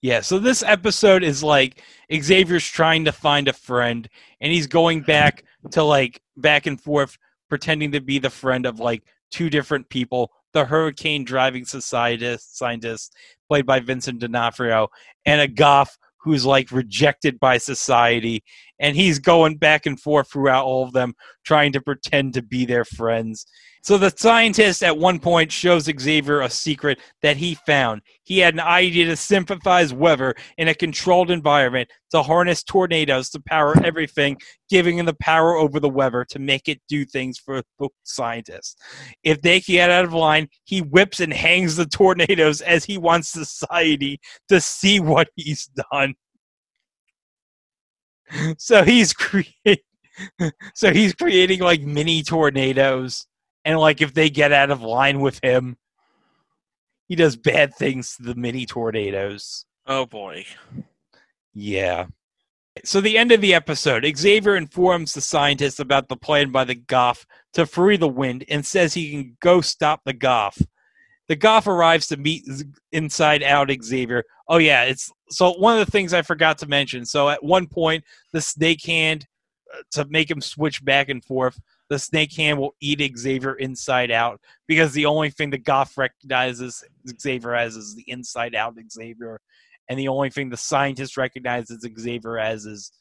Yeah, 0.00 0.20
so 0.20 0.38
this 0.38 0.62
episode 0.62 1.22
is 1.22 1.42
like 1.42 1.82
Xavier's 2.10 2.66
trying 2.66 3.04
to 3.04 3.12
find 3.12 3.48
a 3.48 3.52
friend, 3.52 4.08
and 4.40 4.50
he's 4.50 4.66
going 4.66 5.02
back 5.02 5.44
to 5.72 5.82
like 5.82 6.22
back 6.36 6.66
and 6.66 6.80
forth, 6.80 7.18
pretending 7.50 7.92
to 7.92 8.00
be 8.00 8.18
the 8.18 8.30
friend 8.30 8.64
of 8.64 8.80
like 8.80 9.02
two 9.30 9.50
different 9.50 9.90
people 9.90 10.32
the 10.52 10.64
hurricane 10.64 11.24
driving 11.24 11.64
scientist, 11.64 12.56
scientist 12.56 13.14
played 13.48 13.66
by 13.66 13.80
Vincent 13.80 14.20
D'Onofrio, 14.20 14.88
and 15.26 15.40
a 15.40 15.48
goth 15.48 15.96
who's 16.20 16.44
like 16.44 16.70
rejected 16.70 17.40
by 17.40 17.58
society. 17.58 18.42
And 18.78 18.96
he's 18.96 19.18
going 19.18 19.56
back 19.56 19.86
and 19.86 19.98
forth 19.98 20.30
throughout 20.30 20.64
all 20.64 20.84
of 20.84 20.92
them, 20.92 21.14
trying 21.44 21.72
to 21.72 21.80
pretend 21.80 22.34
to 22.34 22.42
be 22.42 22.64
their 22.64 22.84
friends. 22.84 23.46
So 23.82 23.96
the 23.96 24.12
scientist 24.16 24.82
at 24.82 24.96
one 24.96 25.18
point 25.18 25.52
shows 25.52 25.84
Xavier 25.84 26.40
a 26.40 26.50
secret 26.50 26.98
that 27.22 27.36
he 27.36 27.54
found. 27.54 28.02
He 28.24 28.38
had 28.38 28.54
an 28.54 28.60
idea 28.60 29.06
to 29.06 29.16
sympathize 29.16 29.94
weather 29.94 30.34
in 30.56 30.68
a 30.68 30.74
controlled 30.74 31.30
environment 31.30 31.88
to 32.10 32.22
harness 32.22 32.62
tornadoes 32.62 33.30
to 33.30 33.40
power 33.40 33.74
everything, 33.84 34.38
giving 34.68 34.98
him 34.98 35.06
the 35.06 35.16
power 35.20 35.54
over 35.56 35.80
the 35.80 35.88
weather 35.88 36.24
to 36.30 36.38
make 36.38 36.68
it 36.68 36.80
do 36.88 37.04
things 37.04 37.38
for 37.38 37.62
the 37.78 37.88
scientists. 38.04 38.76
If 39.22 39.42
they 39.42 39.60
get 39.60 39.90
out 39.90 40.04
of 40.04 40.12
line, 40.12 40.48
he 40.64 40.80
whips 40.80 41.20
and 41.20 41.32
hangs 41.32 41.76
the 41.76 41.86
tornadoes 41.86 42.60
as 42.60 42.84
he 42.84 42.98
wants 42.98 43.28
society 43.28 44.20
to 44.48 44.60
see 44.60 45.00
what 45.00 45.28
he's 45.36 45.70
done. 45.92 46.14
So 48.58 48.84
he's 48.84 49.14
creating 49.14 49.78
so 50.74 50.92
he's 50.92 51.14
creating 51.14 51.60
like 51.60 51.80
mini 51.82 52.22
tornadoes 52.22 53.26
and 53.64 53.78
like 53.78 54.00
if 54.00 54.14
they 54.14 54.30
get 54.30 54.52
out 54.52 54.70
of 54.70 54.82
line 54.82 55.20
with 55.20 55.40
him 55.42 55.76
he 57.08 57.16
does 57.16 57.36
bad 57.36 57.74
things 57.74 58.16
to 58.16 58.22
the 58.22 58.34
mini 58.34 58.66
tornadoes. 58.66 59.64
Oh 59.86 60.04
boy. 60.04 60.44
yeah. 61.54 62.06
So 62.84 63.00
the 63.00 63.18
end 63.18 63.32
of 63.32 63.40
the 63.40 63.54
episode 63.54 64.06
xavier 64.16 64.54
informs 64.54 65.12
the 65.12 65.20
scientist 65.20 65.80
about 65.80 66.08
the 66.08 66.16
plan 66.16 66.52
by 66.52 66.64
the 66.64 66.76
goth 66.76 67.26
to 67.54 67.66
free 67.66 67.96
the 67.96 68.06
wind 68.06 68.44
and 68.48 68.64
says 68.64 68.94
he 68.94 69.10
can 69.10 69.36
go 69.40 69.60
stop 69.60 70.02
the 70.04 70.12
goth 70.12 70.64
the 71.26 71.34
goth 71.34 71.66
arrives 71.66 72.06
to 72.06 72.16
meet 72.16 72.44
inside 72.92 73.42
out 73.42 73.70
xavier. 73.82 74.22
Oh 74.48 74.58
yeah 74.58 74.84
it's 74.84 75.10
so 75.28 75.54
one 75.54 75.76
of 75.76 75.84
the 75.84 75.90
things 75.90 76.14
i 76.14 76.22
forgot 76.22 76.58
to 76.58 76.68
mention 76.68 77.04
so 77.04 77.28
at 77.28 77.42
one 77.42 77.66
point 77.66 78.04
the 78.32 78.40
snake 78.40 78.84
hand 78.84 79.26
uh, 79.74 79.82
to 79.92 80.06
make 80.08 80.30
him 80.30 80.40
switch 80.40 80.84
back 80.84 81.08
and 81.08 81.24
forth 81.24 81.58
the 81.88 81.98
snake 81.98 82.34
hand 82.34 82.58
will 82.58 82.74
eat 82.80 83.16
Xavier 83.16 83.54
inside 83.54 84.10
out 84.10 84.40
because 84.66 84.92
the 84.92 85.06
only 85.06 85.30
thing 85.30 85.50
the 85.50 85.58
Goth 85.58 85.96
recognizes 85.96 86.84
Xavier 87.20 87.54
as 87.54 87.76
is 87.76 87.94
the 87.94 88.04
inside 88.06 88.54
out 88.54 88.74
Xavier, 88.90 89.40
and 89.88 89.98
the 89.98 90.08
only 90.08 90.30
thing 90.30 90.50
the 90.50 90.56
scientist 90.56 91.16
recognizes 91.16 91.86
Xavier 91.98 92.38
as 92.38 92.66
is 92.66 92.92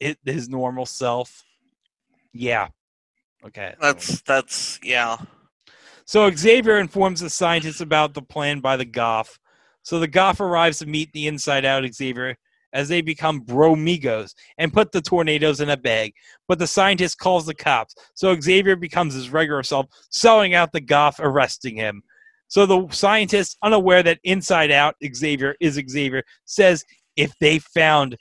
it, 0.00 0.18
his 0.24 0.48
normal 0.48 0.86
self. 0.86 1.44
Yeah. 2.32 2.68
Okay. 3.44 3.74
That's 3.80 4.20
that's 4.22 4.78
yeah. 4.82 5.16
So 6.04 6.30
Xavier 6.30 6.78
informs 6.78 7.20
the 7.20 7.30
scientist 7.30 7.80
about 7.80 8.14
the 8.14 8.22
plan 8.22 8.60
by 8.60 8.76
the 8.76 8.84
Goth. 8.84 9.38
So 9.82 9.98
the 9.98 10.08
Goth 10.08 10.40
arrives 10.40 10.78
to 10.78 10.86
meet 10.86 11.12
the 11.12 11.26
inside 11.26 11.64
out 11.64 11.84
Xavier 11.92 12.36
as 12.72 12.88
they 12.88 13.00
become 13.00 13.44
bromigos 13.44 14.34
and 14.58 14.72
put 14.72 14.92
the 14.92 15.00
tornadoes 15.00 15.60
in 15.60 15.70
a 15.70 15.76
bag. 15.76 16.12
But 16.46 16.58
the 16.58 16.66
scientist 16.66 17.18
calls 17.18 17.46
the 17.46 17.54
cops. 17.54 17.94
So 18.14 18.38
Xavier 18.38 18.76
becomes 18.76 19.14
his 19.14 19.30
regular 19.30 19.62
self, 19.62 19.86
selling 20.10 20.54
out 20.54 20.72
the 20.72 20.80
Goth, 20.80 21.20
arresting 21.20 21.76
him. 21.76 22.02
So 22.48 22.64
the 22.64 22.88
scientist, 22.90 23.58
unaware 23.62 24.02
that 24.02 24.20
inside 24.24 24.70
out 24.70 24.96
Xavier 25.14 25.54
is 25.60 25.80
Xavier, 25.88 26.24
says 26.44 26.84
if 27.16 27.32
they 27.40 27.58
found 27.58 28.16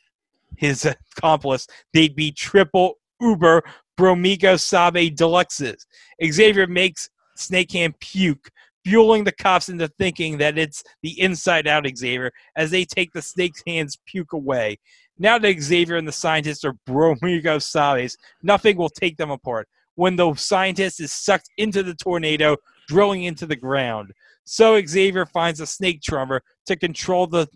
his 0.58 0.86
accomplice, 1.18 1.68
they'd 1.94 2.16
be 2.16 2.32
triple 2.32 2.96
uber 3.22 3.64
bromigo 3.98 4.60
sabe 4.60 5.16
deluxes. 5.16 5.86
Xavier 6.24 6.68
makes 6.68 7.10
Snakehand 7.38 8.00
puke, 8.00 8.50
fueling 8.88 9.26
the 9.26 9.32
cops 9.34 9.68
into 9.68 9.88
thinking 10.00 10.38
that 10.38 10.58
it's 10.58 10.82
the 11.04 11.20
inside 11.20 11.68
out 11.68 11.86
Xavier 11.86 12.32
as 12.56 12.72
they 12.72 12.86
take 12.86 13.12
the 13.12 13.22
snake's 13.22 13.62
hands 13.68 13.98
puke 14.06 14.32
away. 14.32 14.80
Now 15.20 15.38
that 15.40 15.60
Xavier 15.60 15.98
and 15.98 16.08
the 16.08 16.14
scientists 16.14 16.64
are 16.64 16.78
bromigo 16.88 17.62
sabes, 17.62 18.16
nothing 18.44 18.78
will 18.78 18.90
take 18.90 19.18
them 19.18 19.30
apart. 19.30 19.68
When 19.96 20.16
the 20.16 20.34
scientist 20.36 21.02
is 21.02 21.12
sucked 21.12 21.50
into 21.58 21.84
the 21.84 21.96
tornado, 21.96 22.56
drilling 22.88 23.24
into 23.24 23.46
the 23.46 23.58
ground. 23.58 24.14
So 24.46 24.82
Xavier 24.82 25.26
finds 25.26 25.60
a 25.60 25.68
snake 25.68 26.00
charmer 26.02 26.42
to 26.68 26.78
control 26.78 27.28
the 27.28 27.50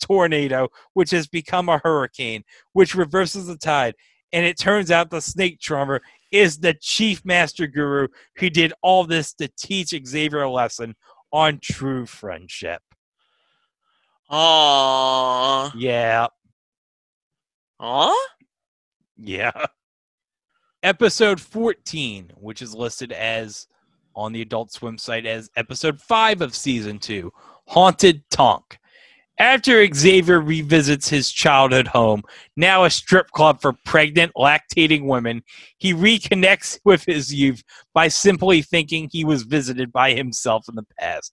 tornado, 0.00 0.68
which 0.92 1.10
has 1.10 1.26
become 1.26 1.68
a 1.68 1.80
hurricane, 1.82 2.44
which 2.72 2.94
reverses 2.94 3.48
the 3.48 3.56
tide. 3.56 3.94
And 4.32 4.46
it 4.46 4.58
turns 4.58 4.92
out 4.92 5.10
the 5.10 5.22
snake 5.22 5.58
charmer 5.58 6.02
is 6.30 6.58
the 6.58 6.74
chief 6.74 7.24
master 7.24 7.66
guru 7.66 8.08
who 8.36 8.50
did 8.50 8.72
all 8.82 9.04
this 9.04 9.32
to 9.34 9.48
teach 9.58 9.94
Xavier 10.06 10.42
a 10.42 10.50
lesson 10.50 10.94
on 11.32 11.58
true 11.62 12.06
friendship. 12.06 12.82
Aww. 14.30 15.72
Yeah, 15.74 16.26
Aww? 17.80 18.14
yeah. 19.16 19.66
Episode 20.82 21.40
14, 21.40 22.32
which 22.36 22.62
is 22.62 22.74
listed 22.74 23.12
as 23.12 23.66
on 24.14 24.32
the 24.32 24.42
Adult 24.42 24.72
Swim 24.72 24.98
site 24.98 25.26
as 25.26 25.50
episode 25.56 26.00
5 26.00 26.40
of 26.40 26.54
season 26.54 26.98
2, 26.98 27.32
Haunted 27.68 28.22
Tonk. 28.30 28.77
After 29.40 29.86
Xavier 29.94 30.40
revisits 30.40 31.08
his 31.08 31.30
childhood 31.30 31.86
home, 31.86 32.22
now 32.56 32.84
a 32.84 32.90
strip 32.90 33.30
club 33.30 33.60
for 33.62 33.72
pregnant, 33.84 34.32
lactating 34.36 35.04
women, 35.04 35.42
he 35.78 35.94
reconnects 35.94 36.80
with 36.84 37.04
his 37.04 37.32
youth 37.32 37.62
by 37.94 38.08
simply 38.08 38.62
thinking 38.62 39.08
he 39.10 39.24
was 39.24 39.44
visited 39.44 39.92
by 39.92 40.12
himself 40.12 40.64
in 40.68 40.74
the 40.74 40.86
past. 40.98 41.32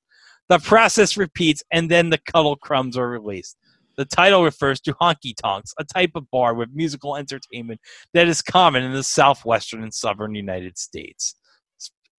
The 0.49 0.59
process 0.59 1.17
repeats, 1.17 1.63
and 1.71 1.89
then 1.89 2.11
the 2.11 2.19
cuddle 2.31 2.55
crumbs 2.55 2.95
are 2.95 3.09
released. 3.09 3.57
The 3.97 4.05
title 4.05 4.43
refers 4.43 4.79
to 4.81 4.93
honky 4.93 5.33
tonks, 5.35 5.73
a 5.79 5.83
type 5.83 6.11
of 6.13 6.29
bar 6.29 6.53
with 6.53 6.69
musical 6.75 7.15
entertainment 7.15 7.81
that 8.13 8.27
is 8.27 8.41
common 8.43 8.83
in 8.83 8.93
the 8.93 9.03
southwestern 9.03 9.81
and 9.81 9.93
southern 9.93 10.35
United 10.35 10.77
States. 10.77 11.35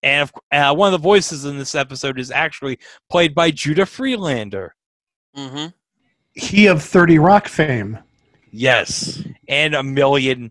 And 0.03 0.31
uh, 0.51 0.75
one 0.75 0.93
of 0.93 1.01
the 1.01 1.05
voices 1.05 1.45
in 1.45 1.59
this 1.59 1.75
episode 1.75 2.19
is 2.19 2.31
actually 2.31 2.79
played 3.11 3.35
by 3.35 3.51
Judah 3.51 3.87
Friedlander. 3.87 4.76
Mm-hmm. 5.37 5.67
He 6.33 6.67
of 6.67 6.83
30 6.83 7.19
Rock 7.19 7.49
fame. 7.49 7.99
Yes, 8.51 9.23
and 9.49 9.75
a 9.75 9.83
million 9.83 10.51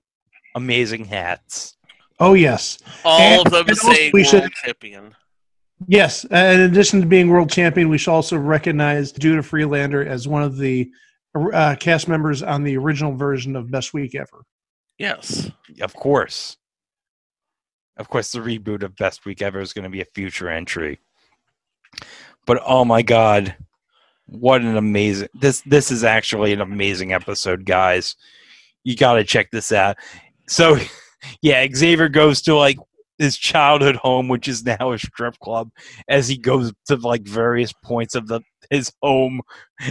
amazing 0.55 1.05
hats. 1.05 1.75
Oh, 2.19 2.33
yes. 2.33 2.77
All 3.03 3.19
And- 3.19 3.45
of 3.45 3.51
them 3.51 3.67
and 3.67 3.77
say 3.77 4.11
we 4.13 4.21
world 4.21 4.27
should- 4.27 4.51
champion. 4.63 5.15
Yes. 5.87 6.23
uh, 6.31 6.35
In 6.35 6.61
addition 6.61 7.01
to 7.01 7.07
being 7.07 7.27
world 7.29 7.49
champion, 7.49 7.89
we 7.89 7.97
should 7.97 8.11
also 8.11 8.37
recognize 8.37 9.11
Judah 9.11 9.43
Friedlander 9.43 10.07
as 10.07 10.25
one 10.27 10.41
of 10.43 10.55
the 10.57 10.89
uh, 11.53 11.75
cast 11.79 12.07
members 12.07 12.41
on 12.41 12.63
the 12.63 12.77
original 12.77 13.13
version 13.13 13.55
of 13.57 13.69
Best 13.69 13.93
Week 13.93 14.15
Ever. 14.15 14.45
Yes. 14.97 15.51
Of 15.81 15.93
course. 15.93 16.55
Of 17.97 18.07
course, 18.07 18.31
the 18.31 18.39
reboot 18.39 18.83
of 18.83 18.95
Best 18.95 19.25
Week 19.25 19.41
Ever 19.41 19.59
is 19.59 19.73
going 19.73 19.83
to 19.83 19.89
be 19.89 19.99
a 20.01 20.05
future 20.05 20.49
entry. 20.49 20.99
But 22.45 22.61
oh 22.65 22.85
my 22.85 23.01
god, 23.01 23.55
what 24.27 24.61
an 24.61 24.77
amazing 24.77 25.27
this 25.33 25.61
this 25.61 25.91
is 25.91 26.03
actually 26.03 26.53
an 26.53 26.61
amazing 26.61 27.13
episode, 27.13 27.65
guys. 27.65 28.15
You 28.83 28.95
got 28.95 29.13
to 29.15 29.23
check 29.23 29.51
this 29.51 29.71
out. 29.71 29.97
So, 30.47 30.77
yeah, 31.41 31.65
Xavier 31.73 32.09
goes 32.09 32.41
to 32.43 32.55
like 32.55 32.77
his 33.17 33.37
childhood 33.37 33.95
home, 33.95 34.27
which 34.27 34.47
is 34.47 34.65
now 34.65 34.91
a 34.91 34.99
strip 34.99 35.39
club, 35.39 35.69
as 36.07 36.27
he 36.27 36.37
goes 36.37 36.73
to 36.87 36.95
like 36.97 37.23
various 37.23 37.73
points 37.73 38.15
of 38.15 38.27
the 38.27 38.41
his 38.69 38.91
home 39.01 39.41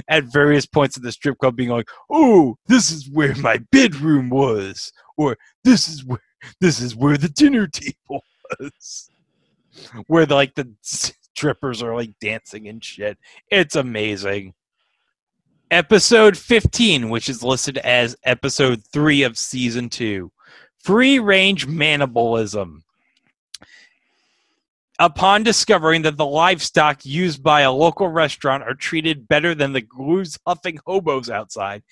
at 0.09 0.25
various 0.25 0.67
points 0.67 0.97
of 0.97 1.03
the 1.03 1.13
strip 1.13 1.39
club, 1.39 1.57
being 1.57 1.71
like, 1.71 1.89
"Oh, 2.11 2.57
this 2.67 2.91
is 2.91 3.09
where 3.11 3.35
my 3.37 3.59
bedroom 3.73 4.31
was," 4.31 4.93
or 5.17 5.37
"This 5.63 5.89
is 5.89 6.05
where 6.05 6.21
this 6.61 6.81
is 6.81 6.95
where 6.95 7.17
the 7.17 7.29
dinner 7.29 7.67
table 7.67 8.25
was. 8.61 9.11
Where 10.07 10.27
like 10.27 10.55
the 10.55 10.73
strippers 11.35 11.83
are 11.83 11.95
like 11.95 12.13
dancing 12.21 12.69
and 12.69 12.83
shit. 12.83 13.19
It's 13.51 13.75
amazing. 13.77 14.55
Episode 15.71 16.37
15, 16.37 17.11
which 17.11 17.29
is 17.29 17.43
listed 17.43 17.79
as 17.79 18.17
episode 18.25 18.83
3 18.93 19.25
of 19.25 19.37
season 19.37 19.89
2. 19.89 20.31
Free 20.79 21.19
range 21.19 21.67
manibalism. 21.67 22.83
Upon 25.01 25.43
discovering 25.43 26.03
that 26.03 26.17
the 26.17 26.27
livestock 26.27 27.05
used 27.05 27.43
by 27.43 27.63
a 27.63 27.73
local 27.73 28.07
restaurant 28.07 28.63
are 28.63 28.75
treated 28.75 29.27
better 29.27 29.53
than 29.53 29.73
the 29.73 29.81
glue 29.81 30.25
huffing 30.47 30.79
hobos 30.87 31.29
outside, 31.29 31.83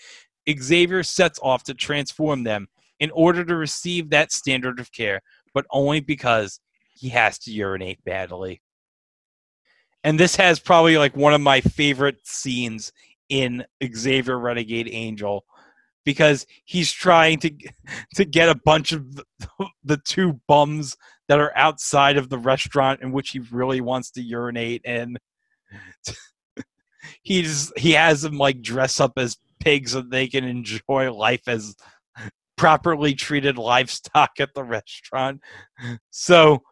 Xavier 0.48 1.02
sets 1.02 1.40
off 1.43 1.64
to 1.64 1.74
transform 1.74 2.44
them 2.44 2.69
in 3.01 3.10
order 3.10 3.44
to 3.44 3.56
receive 3.56 4.10
that 4.10 4.31
standard 4.31 4.78
of 4.78 4.93
care, 4.93 5.20
but 5.52 5.66
only 5.73 5.98
because 5.98 6.60
he 6.94 7.09
has 7.09 7.40
to 7.40 7.51
urinate 7.51 8.05
badly. 8.05 8.62
And 10.05 10.19
this 10.19 10.37
has 10.37 10.59
probably 10.59 10.99
like 10.99 11.16
one 11.16 11.35
of 11.35 11.41
my 11.41 11.61
favorite 11.61 12.27
scenes 12.27 12.93
in 13.29 13.65
Xavier 13.95 14.39
Renegade 14.39 14.89
Angel 14.91 15.45
because 16.05 16.47
he's 16.65 16.91
trying 16.91 17.39
to 17.39 17.51
to 18.15 18.24
get 18.24 18.49
a 18.49 18.61
bunch 18.65 18.93
of 18.93 19.23
the, 19.85 19.97
two 19.99 20.41
bums 20.49 20.97
that 21.29 21.41
are 21.41 21.57
outside 21.57 22.16
of 22.16 22.29
the 22.29 22.39
restaurant 22.39 23.01
in 23.01 23.12
which 23.12 23.31
he 23.31 23.39
really 23.39 23.81
wants 23.81 24.11
to 24.11 24.23
urinate 24.23 24.83
and 24.85 25.19
he 27.23 27.43
just 27.43 27.77
he 27.79 27.93
has 27.93 28.23
them 28.23 28.37
like 28.37 28.61
dress 28.61 29.01
up 29.01 29.12
as 29.16 29.37
pigs 29.61 29.93
so 29.93 30.03
they 30.03 30.27
can 30.27 30.45
enjoy 30.45 31.12
life 31.12 31.47
as 31.47 31.77
properly 32.57 33.15
treated 33.15 33.57
livestock 33.57 34.31
at 34.39 34.55
the 34.55 34.62
restaurant. 34.62 35.41
So 36.11 36.62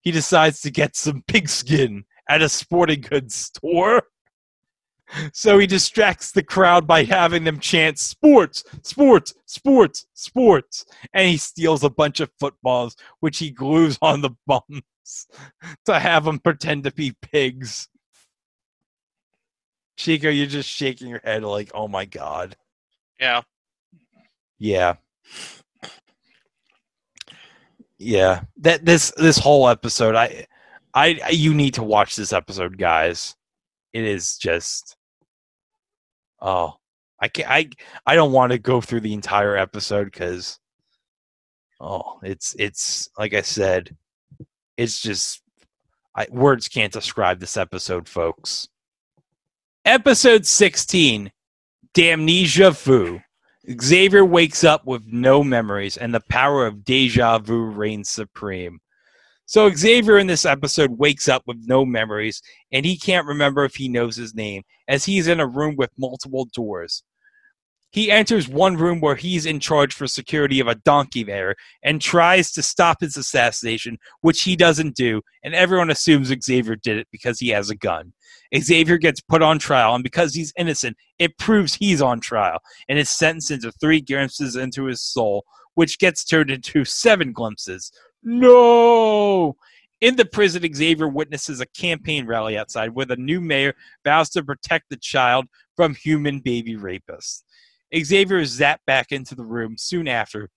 he 0.00 0.10
decides 0.10 0.60
to 0.60 0.70
get 0.70 0.96
some 0.96 1.22
pigskin 1.26 2.04
at 2.28 2.42
a 2.42 2.48
sporting 2.48 3.00
goods 3.00 3.34
store. 3.34 4.02
So 5.32 5.58
he 5.58 5.66
distracts 5.66 6.32
the 6.32 6.42
crowd 6.42 6.86
by 6.86 7.04
having 7.04 7.44
them 7.44 7.60
chant 7.60 7.98
sports, 7.98 8.64
sports, 8.82 9.34
sports, 9.46 10.06
sports. 10.14 10.86
And 11.12 11.28
he 11.28 11.36
steals 11.36 11.84
a 11.84 11.90
bunch 11.90 12.20
of 12.20 12.30
footballs, 12.40 12.96
which 13.20 13.38
he 13.38 13.50
glues 13.50 13.98
on 14.00 14.22
the 14.22 14.30
bums 14.46 14.82
to 15.84 15.98
have 15.98 16.24
them 16.24 16.38
pretend 16.38 16.84
to 16.84 16.92
be 16.92 17.14
pigs. 17.20 17.88
Chico, 19.96 20.30
you're 20.30 20.46
just 20.46 20.68
shaking 20.68 21.08
your 21.08 21.20
head 21.22 21.44
like, 21.44 21.70
oh 21.74 21.88
my 21.88 22.06
God. 22.06 22.56
Yeah. 23.20 23.42
Yeah. 24.58 24.94
Yeah. 27.98 28.42
That 28.56 28.84
this 28.84 29.12
this 29.16 29.38
whole 29.38 29.68
episode, 29.68 30.14
I 30.14 30.46
I 30.94 31.20
you 31.30 31.54
need 31.54 31.74
to 31.74 31.82
watch 31.82 32.16
this 32.16 32.32
episode, 32.32 32.78
guys. 32.78 33.34
It 33.92 34.04
is 34.04 34.36
just 34.36 34.96
oh 36.40 36.74
I 37.20 37.28
can't. 37.28 37.48
I 37.48 37.70
I 38.04 38.14
don't 38.16 38.32
want 38.32 38.52
to 38.52 38.58
go 38.58 38.80
through 38.80 39.00
the 39.00 39.14
entire 39.14 39.56
episode 39.56 40.06
because 40.06 40.58
oh 41.80 42.18
it's 42.22 42.54
it's 42.58 43.08
like 43.18 43.32
I 43.32 43.42
said, 43.42 43.96
it's 44.76 45.00
just 45.00 45.42
I, 46.14 46.26
words 46.30 46.68
can't 46.68 46.92
describe 46.92 47.40
this 47.40 47.56
episode, 47.56 48.08
folks. 48.08 48.68
Episode 49.84 50.46
16 50.46 51.32
Damnesia 51.94 52.70
Vu. 52.72 53.20
Xavier 53.80 54.24
wakes 54.24 54.64
up 54.64 54.84
with 54.84 55.06
no 55.06 55.44
memories, 55.44 55.96
and 55.96 56.12
the 56.12 56.22
power 56.28 56.66
of 56.66 56.84
deja 56.84 57.38
vu 57.38 57.64
reigns 57.64 58.10
supreme. 58.10 58.80
So, 59.46 59.70
Xavier 59.70 60.18
in 60.18 60.28
this 60.28 60.44
episode 60.44 60.98
wakes 60.98 61.28
up 61.28 61.42
with 61.46 61.58
no 61.66 61.84
memories, 61.84 62.40
and 62.72 62.86
he 62.86 62.96
can't 62.96 63.26
remember 63.26 63.64
if 63.64 63.74
he 63.74 63.88
knows 63.88 64.16
his 64.16 64.34
name, 64.34 64.62
as 64.88 65.04
he's 65.04 65.26
in 65.26 65.40
a 65.40 65.46
room 65.46 65.76
with 65.76 65.90
multiple 65.98 66.48
doors. 66.54 67.02
He 67.90 68.10
enters 68.10 68.48
one 68.48 68.78
room 68.78 69.00
where 69.00 69.16
he's 69.16 69.44
in 69.44 69.60
charge 69.60 69.92
for 69.92 70.06
security 70.06 70.60
of 70.60 70.66
a 70.66 70.76
donkey 70.76 71.24
mayor 71.24 71.54
and 71.82 72.00
tries 72.00 72.50
to 72.52 72.62
stop 72.62 73.02
his 73.02 73.18
assassination, 73.18 73.98
which 74.22 74.42
he 74.42 74.56
doesn't 74.56 74.96
do, 74.96 75.20
and 75.44 75.54
everyone 75.54 75.90
assumes 75.90 76.32
Xavier 76.42 76.76
did 76.76 76.96
it 76.96 77.08
because 77.12 77.38
he 77.38 77.50
has 77.50 77.68
a 77.68 77.76
gun. 77.76 78.14
Xavier 78.56 78.96
gets 78.96 79.20
put 79.20 79.42
on 79.42 79.58
trial, 79.58 79.94
and 79.94 80.02
because 80.02 80.34
he's 80.34 80.54
innocent, 80.56 80.96
it 81.18 81.36
proves 81.36 81.74
he's 81.74 82.00
on 82.00 82.20
trial 82.20 82.60
and 82.88 82.98
is 82.98 83.10
sentenced 83.10 83.50
into 83.50 83.70
three 83.72 84.00
glimpses 84.00 84.56
into 84.56 84.84
his 84.84 85.02
soul, 85.02 85.44
which 85.74 85.98
gets 85.98 86.24
turned 86.24 86.50
into 86.50 86.86
seven 86.86 87.32
glimpses. 87.32 87.92
No! 88.22 89.56
In 90.00 90.16
the 90.16 90.24
prison, 90.24 90.62
Xavier 90.74 91.08
witnesses 91.08 91.60
a 91.60 91.66
campaign 91.66 92.26
rally 92.26 92.58
outside 92.58 92.90
where 92.90 93.06
the 93.06 93.16
new 93.16 93.40
mayor 93.40 93.74
vows 94.04 94.30
to 94.30 94.42
protect 94.42 94.86
the 94.90 94.96
child 94.96 95.46
from 95.76 95.94
human 95.94 96.40
baby 96.40 96.76
rapists. 96.76 97.42
Xavier 97.96 98.38
is 98.38 98.58
zapped 98.58 98.84
back 98.86 99.12
into 99.12 99.34
the 99.34 99.44
room 99.44 99.76
soon 99.78 100.08
after 100.08 100.50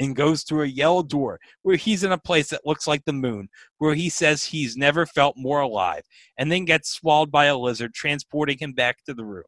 and 0.00 0.16
goes 0.16 0.42
through 0.42 0.62
a 0.62 0.66
yellow 0.66 1.02
door 1.02 1.38
where 1.62 1.76
he's 1.76 2.04
in 2.04 2.12
a 2.12 2.18
place 2.18 2.48
that 2.50 2.66
looks 2.66 2.86
like 2.86 3.04
the 3.04 3.12
moon, 3.12 3.48
where 3.78 3.94
he 3.94 4.08
says 4.08 4.44
he's 4.44 4.76
never 4.76 5.04
felt 5.06 5.36
more 5.36 5.60
alive, 5.60 6.02
and 6.38 6.50
then 6.50 6.64
gets 6.64 6.90
swallowed 6.90 7.30
by 7.30 7.46
a 7.46 7.56
lizard, 7.56 7.92
transporting 7.94 8.58
him 8.58 8.72
back 8.72 8.98
to 9.04 9.14
the 9.14 9.24
room. 9.24 9.44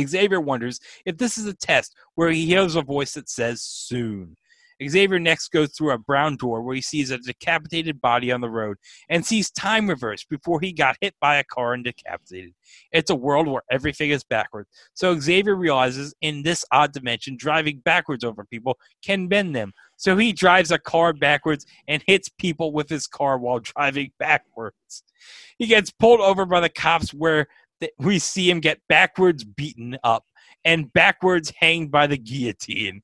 Xavier 0.00 0.40
wonders 0.40 0.80
if 1.04 1.18
this 1.18 1.36
is 1.38 1.46
a 1.46 1.54
test 1.54 1.94
where 2.14 2.30
he 2.30 2.46
hears 2.46 2.76
a 2.76 2.82
voice 2.82 3.14
that 3.14 3.28
says 3.28 3.62
soon. 3.62 4.36
Xavier 4.88 5.18
next 5.18 5.50
goes 5.50 5.72
through 5.72 5.92
a 5.92 5.98
brown 5.98 6.36
door 6.36 6.62
where 6.62 6.74
he 6.74 6.80
sees 6.80 7.10
a 7.10 7.18
decapitated 7.18 8.00
body 8.00 8.32
on 8.32 8.40
the 8.40 8.50
road 8.50 8.76
and 9.08 9.24
sees 9.24 9.50
time 9.50 9.88
reverse 9.88 10.24
before 10.24 10.60
he 10.60 10.72
got 10.72 10.96
hit 11.00 11.14
by 11.20 11.36
a 11.36 11.44
car 11.44 11.74
and 11.74 11.84
decapitated. 11.84 12.54
It's 12.92 13.10
a 13.10 13.14
world 13.14 13.48
where 13.48 13.62
everything 13.70 14.10
is 14.10 14.24
backwards. 14.24 14.68
So 14.94 15.18
Xavier 15.18 15.56
realizes 15.56 16.14
in 16.20 16.42
this 16.42 16.64
odd 16.72 16.92
dimension, 16.92 17.36
driving 17.36 17.78
backwards 17.78 18.24
over 18.24 18.44
people 18.44 18.78
can 19.02 19.28
bend 19.28 19.54
them. 19.54 19.72
So 19.96 20.16
he 20.16 20.32
drives 20.32 20.70
a 20.70 20.78
car 20.78 21.12
backwards 21.12 21.66
and 21.88 22.02
hits 22.06 22.28
people 22.28 22.72
with 22.72 22.88
his 22.88 23.06
car 23.06 23.38
while 23.38 23.58
driving 23.76 24.12
backwards. 24.18 25.04
He 25.58 25.66
gets 25.66 25.90
pulled 25.90 26.20
over 26.20 26.46
by 26.46 26.60
the 26.60 26.68
cops 26.68 27.12
where 27.14 27.46
we 27.98 28.18
see 28.18 28.48
him 28.50 28.60
get 28.60 28.80
backwards 28.88 29.44
beaten 29.44 29.98
up 30.04 30.24
and 30.64 30.92
backwards 30.92 31.52
hanged 31.58 31.90
by 31.90 32.06
the 32.06 32.16
guillotine. 32.16 33.02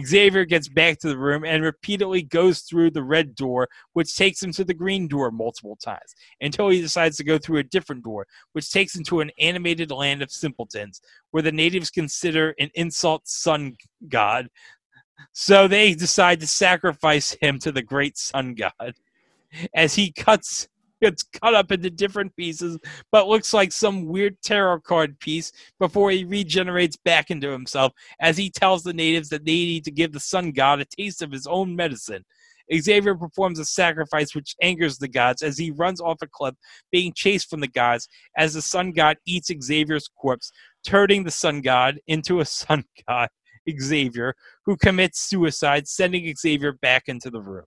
Xavier 0.00 0.44
gets 0.44 0.68
back 0.68 0.98
to 0.98 1.08
the 1.08 1.18
room 1.18 1.44
and 1.44 1.62
repeatedly 1.62 2.22
goes 2.22 2.60
through 2.60 2.90
the 2.90 3.02
red 3.02 3.34
door, 3.34 3.68
which 3.92 4.16
takes 4.16 4.42
him 4.42 4.52
to 4.52 4.64
the 4.64 4.74
green 4.74 5.06
door 5.08 5.30
multiple 5.30 5.76
times, 5.76 6.14
until 6.40 6.68
he 6.68 6.80
decides 6.80 7.16
to 7.16 7.24
go 7.24 7.38
through 7.38 7.58
a 7.58 7.64
different 7.64 8.02
door, 8.02 8.26
which 8.52 8.70
takes 8.70 8.96
him 8.96 9.04
to 9.04 9.20
an 9.20 9.30
animated 9.38 9.90
land 9.90 10.22
of 10.22 10.30
simpletons, 10.30 11.00
where 11.30 11.42
the 11.42 11.52
natives 11.52 11.90
consider 11.90 12.54
an 12.58 12.70
insult 12.74 13.28
sun 13.28 13.76
god. 14.08 14.48
So 15.32 15.68
they 15.68 15.94
decide 15.94 16.40
to 16.40 16.46
sacrifice 16.46 17.36
him 17.40 17.58
to 17.60 17.72
the 17.72 17.82
great 17.82 18.16
sun 18.16 18.54
god. 18.54 18.94
As 19.74 19.94
he 19.94 20.12
cuts 20.12 20.68
gets 21.02 21.24
cut 21.24 21.54
up 21.54 21.72
into 21.72 21.90
different 21.90 22.34
pieces, 22.36 22.78
but 23.10 23.28
looks 23.28 23.52
like 23.52 23.72
some 23.72 24.06
weird 24.06 24.40
tarot 24.42 24.80
card 24.80 25.18
piece 25.18 25.52
before 25.78 26.10
he 26.10 26.24
regenerates 26.24 26.96
back 26.96 27.30
into 27.30 27.50
himself 27.50 27.92
as 28.20 28.38
he 28.38 28.48
tells 28.48 28.82
the 28.82 28.94
natives 28.94 29.28
that 29.28 29.44
they 29.44 29.52
need 29.52 29.84
to 29.84 29.90
give 29.90 30.12
the 30.12 30.20
sun 30.20 30.52
god 30.52 30.80
a 30.80 30.84
taste 30.84 31.20
of 31.20 31.32
his 31.32 31.46
own 31.46 31.74
medicine. 31.76 32.24
Xavier 32.72 33.14
performs 33.14 33.58
a 33.58 33.64
sacrifice 33.64 34.34
which 34.34 34.54
angers 34.62 34.98
the 34.98 35.08
gods 35.08 35.42
as 35.42 35.58
he 35.58 35.70
runs 35.72 36.00
off 36.00 36.22
a 36.22 36.26
cliff, 36.26 36.54
being 36.90 37.12
chased 37.14 37.50
from 37.50 37.60
the 37.60 37.68
gods 37.68 38.08
as 38.36 38.54
the 38.54 38.62
sun 38.62 38.92
god 38.92 39.16
eats 39.26 39.50
Xavier's 39.62 40.08
corpse, 40.16 40.52
turning 40.86 41.24
the 41.24 41.30
sun 41.30 41.60
god 41.60 41.98
into 42.06 42.40
a 42.40 42.44
sun 42.46 42.84
god, 43.08 43.28
Xavier, 43.78 44.34
who 44.64 44.76
commits 44.76 45.20
suicide, 45.20 45.88
sending 45.88 46.32
Xavier 46.34 46.72
back 46.72 47.04
into 47.08 47.30
the 47.30 47.40
room. 47.40 47.64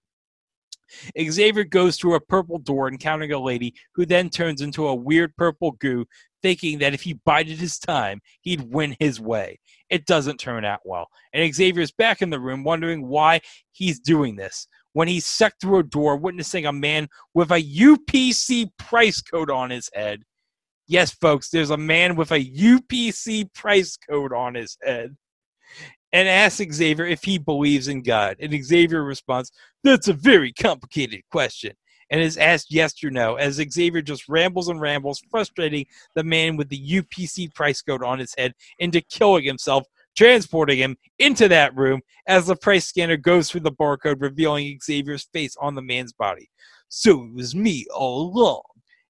Xavier 1.20 1.64
goes 1.64 1.98
through 1.98 2.16
a 2.16 2.22
purple 2.22 2.60
door, 2.60 2.88
encountering 2.88 3.32
a 3.32 3.40
lady 3.40 3.74
who 3.94 4.06
then 4.06 4.30
turns 4.30 4.62
into 4.62 4.88
a 4.88 4.96
weird 4.96 5.36
purple 5.36 5.72
goo, 5.72 6.06
thinking 6.42 6.80
that 6.80 6.94
if 6.94 7.02
he 7.02 7.14
bided 7.26 7.58
his 7.58 7.80
time, 7.80 8.22
he'd 8.42 8.62
win 8.62 8.96
his 9.00 9.20
way. 9.20 9.60
It 9.90 10.06
doesn't 10.06 10.38
turn 10.38 10.66
out 10.66 10.82
well. 10.86 11.08
And 11.34 11.54
Xavier's 11.54 11.92
back 11.92 12.22
in 12.22 12.30
the 12.30 12.40
room, 12.40 12.64
wondering 12.64 13.08
why 13.08 13.42
he's 13.72 14.00
doing 14.00 14.36
this. 14.36 14.68
When 14.94 15.08
he's 15.08 15.26
sucked 15.26 15.62
through 15.62 15.80
a 15.80 15.84
door, 15.84 16.18
witnessing 16.18 16.66
a 16.66 16.72
man 16.72 17.10
with 17.34 17.52
a 17.52 17.62
UPC 17.62 18.70
price 18.78 19.22
code 19.22 19.50
on 19.50 19.70
his 19.70 19.90
head. 19.94 20.24
Yes, 20.88 21.12
folks, 21.12 21.50
there's 21.50 21.72
a 21.72 21.78
man 21.78 22.16
with 22.16 22.32
a 22.32 22.46
UPC 22.46 23.54
price 23.54 23.98
code 23.98 24.32
on 24.32 24.56
his 24.56 24.78
head 24.84 25.18
and 26.14 26.28
asks 26.28 26.74
Xavier 26.74 27.06
if 27.06 27.24
he 27.24 27.38
believes 27.38 27.88
in 27.88 28.02
God. 28.02 28.38
And 28.40 28.64
Xavier 28.64 29.04
responds, 29.04 29.52
That's 29.84 30.08
a 30.08 30.14
very 30.14 30.54
complicated 30.54 31.22
question. 31.32 31.74
And 32.12 32.22
is 32.22 32.38
asked 32.38 32.72
yes 32.72 33.04
or 33.04 33.10
no, 33.10 33.36
as 33.36 33.56
Xavier 33.56 34.02
just 34.02 34.30
rambles 34.30 34.70
and 34.70 34.80
rambles, 34.80 35.24
frustrating 35.32 35.88
the 36.14 36.24
man 36.24 36.56
with 36.56 36.70
the 36.70 37.02
UPC 37.02 37.54
price 37.56 37.82
code 37.82 38.04
on 38.04 38.20
his 38.20 38.36
head 38.38 38.54
into 38.78 39.02
killing 39.02 39.44
himself 39.44 39.86
transporting 40.16 40.78
him 40.78 40.98
into 41.20 41.48
that 41.50 41.76
room 41.76 42.02
as 42.28 42.48
the 42.48 42.56
price 42.56 42.88
scanner 42.88 43.18
goes 43.18 43.50
through 43.50 43.62
the 43.62 43.72
barcode, 43.72 44.22
revealing 44.22 44.80
Xavier's 44.82 45.28
face 45.34 45.56
on 45.60 45.76
the 45.76 45.82
man's 45.82 46.14
body. 46.14 46.50
So 46.90 47.26
it 47.26 47.34
was 47.34 47.56
me 47.56 47.86
all 47.94 48.34
along. 48.34 48.62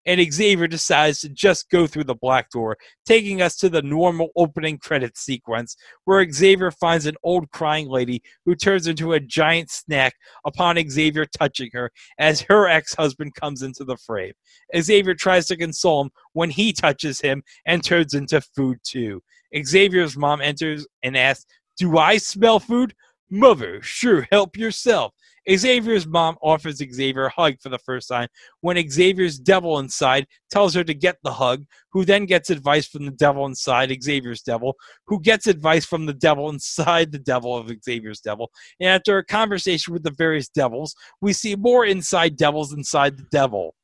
And 0.06 0.22
Xavier 0.32 0.68
decides 0.68 1.22
to 1.22 1.30
just 1.30 1.69
go 1.69 1.88
through 1.88 2.03
the 2.03 2.15
black 2.15 2.49
door, 2.52 2.77
taking 3.06 3.41
us 3.41 3.56
to 3.57 3.69
the 3.69 3.82
normal 3.82 4.30
opening 4.36 4.77
credits 4.77 5.22
sequence, 5.22 5.76
where 6.03 6.30
Xavier 6.32 6.72
finds 6.72 7.06
an 7.06 7.15
old 7.23 7.49
crying 7.52 7.90
lady 7.90 8.22
who 8.45 8.56
turns 8.56 8.88
into 8.88 9.14
a 9.14 9.19
giant 9.19 9.72
snack 9.72 10.14
upon 10.45 10.77
Xavier 10.90 11.26
touching 11.26 11.69
her 11.73 11.91
as 12.19 12.41
her 12.41 12.68
ex 12.68 12.94
husband 12.94 13.34
comes 13.36 13.61
into 13.61 13.84
the 13.84 13.98
frame. 13.98 14.34
Xavier 14.77 15.15
tries 15.15 15.48
to 15.48 15.57
console 15.57 16.03
him 16.03 16.11
when 16.34 16.49
he 16.49 16.72
touches 16.72 17.19
him 17.19 17.44
and 17.65 17.84
turns 17.84 18.14
into 18.14 18.41
food 18.41 18.77
too. 18.84 19.22
Xavier's 19.64 20.18
mom 20.18 20.41
enters 20.41 20.88
and 21.03 21.18
asks, 21.18 21.45
Do 21.77 21.98
I 21.98 22.18
smell 22.18 22.60
food? 22.60 22.94
Mother, 23.32 23.82
sure, 23.82 24.27
help 24.32 24.56
yourself. 24.56 25.14
Xavier's 25.50 26.08
mom 26.08 26.38
offers 26.42 26.78
Xavier 26.78 27.26
a 27.26 27.30
hug 27.30 27.56
for 27.62 27.70
the 27.70 27.78
first 27.80 28.08
time 28.08 28.28
when 28.62 28.90
Xavier's 28.90 29.38
devil 29.38 29.80
inside 29.80 30.28
tells 30.50 30.74
her 30.74 30.84
to 30.84 30.94
get 30.94 31.18
the 31.24 31.34
hug, 31.34 31.66
who 31.92 32.06
then 32.06 32.26
gets 32.26 32.50
advice 32.50 32.88
from 32.88 33.06
the 33.06 33.12
devil 33.12 33.46
inside 33.46 33.96
Xavier's 34.02 34.42
devil, 34.42 34.76
who 35.06 35.20
gets 35.20 35.48
advice 35.48 35.86
from 35.86 36.06
the 36.06 36.14
devil 36.14 36.50
inside 36.50 37.12
the 37.12 37.20
devil 37.20 37.56
of 37.56 37.72
Xavier's 37.84 38.22
devil. 38.22 38.52
And 38.80 38.90
after 38.90 39.18
a 39.18 39.26
conversation 39.26 39.94
with 39.94 40.04
the 40.04 40.12
various 40.12 40.50
devils, 40.50 40.96
we 41.22 41.34
see 41.34 41.56
more 41.56 41.86
inside 41.86 42.38
devils 42.38 42.74
inside 42.74 43.18
the 43.18 43.28
devil. 43.32 43.76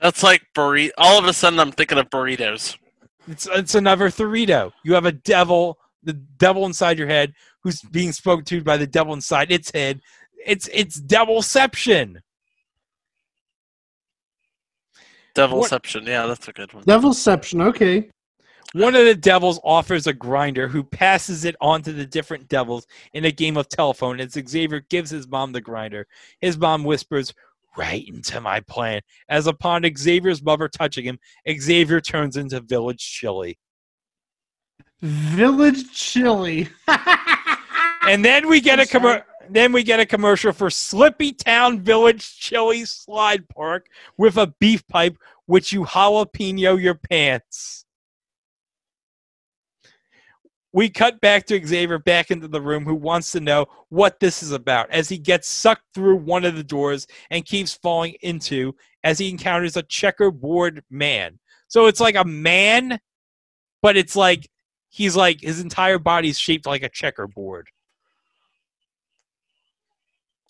That's 0.00 0.22
like 0.22 0.42
burrito. 0.56 0.90
All 0.98 1.18
of 1.18 1.24
a 1.24 1.32
sudden, 1.32 1.60
I'm 1.60 1.72
thinking 1.72 1.98
of 1.98 2.10
burritos. 2.10 2.76
It's 3.28 3.48
it's 3.50 3.74
another 3.74 4.10
Thorito. 4.10 4.72
You 4.84 4.94
have 4.94 5.06
a 5.06 5.12
devil, 5.12 5.78
the 6.02 6.12
devil 6.12 6.66
inside 6.66 6.98
your 6.98 7.08
head, 7.08 7.32
who's 7.64 7.82
being 7.82 8.12
spoken 8.12 8.44
to 8.44 8.62
by 8.62 8.76
the 8.76 8.86
devil 8.86 9.12
inside 9.12 9.50
its 9.50 9.72
head. 9.74 10.00
It's 10.46 10.68
it's 10.72 11.00
devilception. 11.00 12.18
Devilception. 15.34 16.06
Yeah, 16.06 16.26
that's 16.26 16.46
a 16.46 16.52
good 16.52 16.72
one. 16.72 16.84
Devilception. 16.84 17.66
Okay. 17.66 18.10
One 18.74 18.94
of 18.94 19.04
the 19.04 19.14
devils 19.14 19.60
offers 19.64 20.06
a 20.06 20.12
grinder 20.12 20.68
who 20.68 20.82
passes 20.82 21.44
it 21.44 21.56
on 21.60 21.82
to 21.82 21.92
the 21.92 22.06
different 22.06 22.48
devils 22.48 22.86
in 23.12 23.24
a 23.24 23.30
game 23.30 23.56
of 23.56 23.68
telephone 23.68 24.20
as 24.20 24.32
Xavier 24.32 24.80
gives 24.90 25.10
his 25.10 25.28
mom 25.28 25.52
the 25.52 25.60
grinder. 25.60 26.06
His 26.40 26.58
mom 26.58 26.84
whispers, 26.84 27.32
Right 27.76 28.06
into 28.06 28.40
my 28.40 28.60
plan. 28.60 29.00
As 29.28 29.46
upon 29.48 29.82
Xavier's 29.96 30.42
mother 30.42 30.68
touching 30.68 31.04
him, 31.04 31.18
Xavier 31.50 32.00
turns 32.00 32.36
into 32.36 32.60
Village 32.60 33.00
Chili. 33.00 33.58
Village 35.00 35.92
Chili. 35.92 36.68
And 38.06 38.24
then 38.24 38.48
we 38.48 38.60
get 38.60 38.78
a 38.78 38.82
I'm 38.82 38.88
commercial. 38.88 39.24
Then 39.48 39.72
we 39.72 39.82
get 39.82 40.00
a 40.00 40.06
commercial 40.06 40.52
for 40.52 40.70
Slippy 40.70 41.32
Town 41.32 41.80
Village 41.80 42.38
Chili 42.38 42.84
Slide 42.84 43.48
Park 43.48 43.88
with 44.16 44.36
a 44.36 44.54
beef 44.58 44.86
pipe, 44.88 45.16
which 45.46 45.72
you 45.72 45.84
jalapeno 45.84 46.80
your 46.80 46.94
pants. 46.94 47.84
We 50.72 50.88
cut 50.88 51.20
back 51.20 51.46
to 51.46 51.64
Xavier 51.64 51.98
back 51.98 52.30
into 52.30 52.48
the 52.48 52.60
room, 52.60 52.84
who 52.84 52.94
wants 52.94 53.32
to 53.32 53.40
know 53.40 53.66
what 53.90 54.18
this 54.18 54.42
is 54.42 54.50
about 54.50 54.90
as 54.90 55.08
he 55.08 55.18
gets 55.18 55.48
sucked 55.48 55.84
through 55.94 56.16
one 56.16 56.44
of 56.44 56.56
the 56.56 56.64
doors 56.64 57.06
and 57.30 57.44
keeps 57.44 57.74
falling 57.74 58.16
into 58.22 58.74
as 59.04 59.18
he 59.18 59.28
encounters 59.28 59.76
a 59.76 59.82
checkerboard 59.82 60.82
man. 60.90 61.38
So 61.68 61.86
it's 61.86 62.00
like 62.00 62.16
a 62.16 62.24
man, 62.24 62.98
but 63.82 63.96
it's 63.96 64.16
like 64.16 64.48
he's 64.88 65.14
like 65.14 65.40
his 65.40 65.60
entire 65.60 65.98
body's 65.98 66.38
shaped 66.38 66.66
like 66.66 66.82
a 66.82 66.88
checkerboard. 66.88 67.68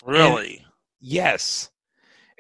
Really? 0.05 0.65
Yes. 1.01 1.71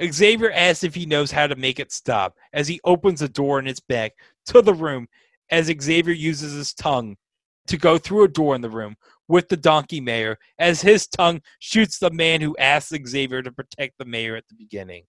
Xavier 0.02 0.50
asks 0.52 0.84
if 0.84 0.94
he 0.94 1.06
knows 1.06 1.30
how 1.30 1.46
to 1.46 1.56
make 1.56 1.78
it 1.78 1.92
stop 1.92 2.34
as 2.52 2.68
he 2.68 2.80
opens 2.84 3.22
a 3.22 3.28
door 3.28 3.58
in 3.58 3.66
its 3.66 3.80
back 3.80 4.12
to 4.46 4.60
the 4.60 4.74
room 4.74 5.06
as 5.50 5.72
Xavier 5.80 6.14
uses 6.14 6.52
his 6.52 6.74
tongue 6.74 7.16
to 7.66 7.76
go 7.76 7.96
through 7.96 8.24
a 8.24 8.28
door 8.28 8.54
in 8.54 8.60
the 8.60 8.70
room 8.70 8.96
with 9.28 9.48
the 9.48 9.56
donkey 9.56 10.00
mayor 10.00 10.38
as 10.58 10.82
his 10.82 11.06
tongue 11.06 11.40
shoots 11.60 11.98
the 11.98 12.10
man 12.10 12.40
who 12.40 12.56
asks 12.58 12.92
Xavier 13.06 13.42
to 13.42 13.52
protect 13.52 13.94
the 13.98 14.04
mayor 14.04 14.36
at 14.36 14.44
the 14.48 14.56
beginning. 14.56 15.04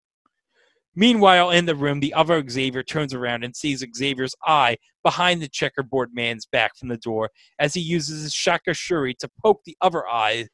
Meanwhile, 0.96 1.50
in 1.50 1.66
the 1.66 1.76
room, 1.76 2.00
the 2.00 2.14
other 2.14 2.42
Xavier 2.48 2.82
turns 2.82 3.14
around 3.14 3.44
and 3.44 3.54
sees 3.54 3.84
Xavier's 3.96 4.36
eye 4.46 4.78
behind 5.04 5.42
the 5.42 5.50
checkerboard 5.50 6.12
man's 6.14 6.46
back 6.46 6.78
from 6.78 6.88
the 6.88 6.98
door 6.98 7.32
as 7.60 7.74
he 7.74 7.82
uses 7.82 8.24
his 8.24 8.34
shakashuri 8.34 9.18
to 9.18 9.30
poke 9.44 9.62
the 9.66 9.76
other 9.82 10.08
eye 10.08 10.48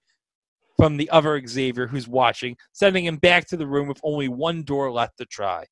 from 0.81 0.97
the 0.97 1.11
other 1.11 1.39
Xavier 1.45 1.85
who's 1.85 2.07
watching, 2.07 2.57
sending 2.71 3.05
him 3.05 3.17
back 3.17 3.45
to 3.45 3.55
the 3.55 3.67
room 3.67 3.87
with 3.87 3.99
only 4.01 4.27
one 4.27 4.63
door 4.63 4.91
left 4.91 5.15
to 5.19 5.25
try. 5.25 5.63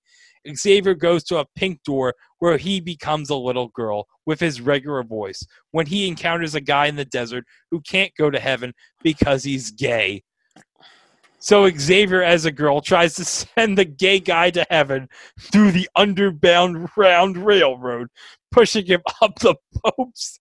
Xavier 0.55 0.93
goes 0.93 1.23
to 1.23 1.39
a 1.39 1.47
pink 1.55 1.81
door 1.81 2.13
where 2.37 2.59
he 2.59 2.79
becomes 2.79 3.31
a 3.31 3.35
little 3.35 3.69
girl 3.69 4.05
with 4.27 4.39
his 4.39 4.61
regular 4.61 5.01
voice 5.01 5.43
when 5.71 5.87
he 5.87 6.07
encounters 6.07 6.53
a 6.53 6.61
guy 6.61 6.85
in 6.85 6.95
the 6.95 7.05
desert 7.05 7.43
who 7.71 7.81
can't 7.81 8.13
go 8.19 8.29
to 8.29 8.39
heaven 8.39 8.71
because 9.01 9.43
he's 9.43 9.71
gay. 9.71 10.21
So 11.39 11.67
Xavier, 11.67 12.21
as 12.21 12.45
a 12.45 12.51
girl, 12.51 12.79
tries 12.79 13.15
to 13.15 13.25
send 13.57 13.79
the 13.79 13.85
gay 13.85 14.19
guy 14.19 14.51
to 14.51 14.63
heaven 14.69 15.09
through 15.39 15.71
the 15.71 15.89
underbound 15.95 16.87
round 16.95 17.35
railroad, 17.35 18.09
pushing 18.51 18.85
him 18.85 19.01
up 19.23 19.39
the 19.39 19.55
Pope's. 19.83 20.37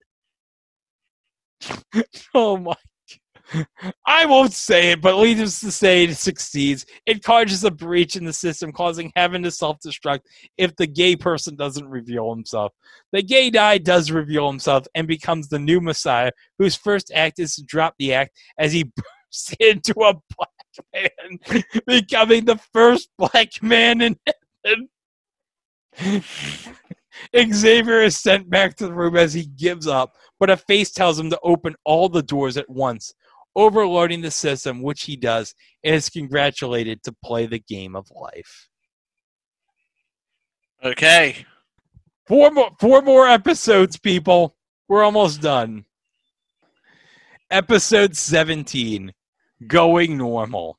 oh 2.35 2.59
my 2.59 2.75
I 4.07 4.27
won't 4.27 4.53
say 4.53 4.93
it, 4.93 5.01
but 5.01 5.21
needless 5.21 5.61
to 5.61 5.71
say, 5.71 6.05
it 6.05 6.15
succeeds. 6.17 6.85
It 7.07 7.23
causes 7.23 7.65
a 7.65 7.71
breach 7.71 8.17
in 8.17 8.25
the 8.25 8.33
system, 8.33 8.73
causing 8.73 9.13
heaven 9.17 9.43
to 9.43 9.51
self 9.51 9.79
destruct 9.85 10.21
if 10.57 10.77
the 10.77 10.87
gay 10.87 11.17
person 11.17 11.57
doesn't 11.57 11.89
reveal 11.89 12.31
himself. 12.35 12.73
The 13.13 13.23
gay 13.23 13.51
guy 13.51 13.79
does 13.79 14.11
reveal 14.11 14.49
himself 14.49 14.87
and 14.95 15.07
becomes 15.07 15.49
the 15.49 15.59
new 15.59 15.81
Messiah, 15.81 16.33
whose 16.59 16.77
first 16.77 17.11
act 17.15 17.39
is 17.39 17.55
to 17.57 17.65
drop 17.65 17.95
the 17.99 18.15
act 18.15 18.33
as 18.59 18.73
he 18.73 18.85
bursts 18.97 19.55
into 19.61 19.95
a 20.03 20.15
black 20.37 20.51
man, 20.93 21.39
becoming 21.87 22.45
the 22.45 22.61
first 22.73 23.09
black 23.19 23.63
man 23.63 24.03
in 24.03 24.17
heaven. 24.65 24.89
Xavier 27.37 28.03
is 28.03 28.21
sent 28.21 28.49
back 28.49 28.77
to 28.77 28.87
the 28.87 28.95
room 28.95 29.17
as 29.17 29.35
he 29.35 29.47
gives 29.47 29.87
up, 29.87 30.15
but 30.39 30.51
a 30.51 30.57
face 30.57 30.93
tells 30.93 31.19
him 31.19 31.31
to 31.31 31.39
open 31.43 31.75
all 31.85 32.09
the 32.09 32.23
doors 32.23 32.57
at 32.57 32.69
once 32.71 33.13
overloading 33.59 34.21
the 34.21 34.31
system, 34.31 34.81
which 34.81 35.03
he 35.03 35.17
does, 35.17 35.53
and 35.83 35.95
is 35.95 36.09
congratulated 36.09 37.03
to 37.03 37.13
play 37.25 37.45
the 37.45 37.59
game 37.59 37.97
of 37.97 38.09
life. 38.15 38.69
Okay. 40.85 41.45
Four 42.29 42.53
more, 42.53 42.71
four 42.79 43.03
more 43.03 43.27
episodes, 43.27 43.99
people. 43.99 44.55
We're 44.89 45.03
almost 45.03 45.43
done. 45.43 45.87
Episode 47.51 48.17
17 48.17 49.13
Going 49.67 50.17
Normal. 50.17 50.79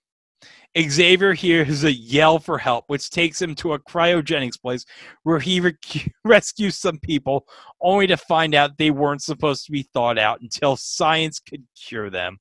Xavier 0.80 1.34
hears 1.34 1.84
a 1.84 1.92
yell 1.92 2.40
for 2.40 2.58
help, 2.58 2.86
which 2.88 3.10
takes 3.10 3.42
him 3.42 3.56
to 3.56 3.74
a 3.74 3.80
cryogenics 3.80 4.62
place 4.62 4.86
where 5.24 5.40
he 5.40 5.60
rec- 5.60 6.14
rescues 6.24 6.78
some 6.78 7.00
people, 7.00 7.46
only 7.82 8.08
to 8.08 8.16
find 8.16 8.56
out 8.56 8.78
they 8.78 8.92
weren't 8.92 9.22
supposed 9.22 9.66
to 9.66 9.72
be 9.74 9.90
thawed 9.94 10.18
out 10.18 10.40
until 10.40 10.78
science 10.78 11.40
could 11.40 11.66
cure 11.76 12.10
them. 12.10 12.38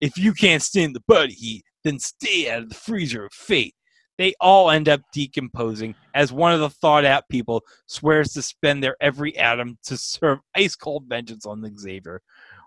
If 0.00 0.18
you 0.18 0.32
can't 0.32 0.62
stand 0.62 0.94
the 0.94 1.02
body 1.06 1.32
heat, 1.32 1.64
then 1.84 1.98
stay 1.98 2.50
out 2.50 2.62
of 2.62 2.68
the 2.68 2.74
freezer 2.74 3.26
of 3.26 3.32
fate. 3.32 3.74
They 4.18 4.34
all 4.40 4.70
end 4.70 4.88
up 4.88 5.00
decomposing 5.12 5.94
as 6.12 6.32
one 6.32 6.52
of 6.52 6.60
the 6.60 6.70
thought 6.70 7.04
out 7.04 7.28
people 7.28 7.62
swears 7.86 8.32
to 8.32 8.42
spend 8.42 8.82
their 8.82 8.96
every 9.00 9.36
atom 9.38 9.78
to 9.84 9.96
serve 9.96 10.40
ice 10.56 10.74
cold 10.74 11.04
vengeance 11.08 11.46
on 11.46 11.60
the 11.60 11.72
Xavier. 11.78 12.20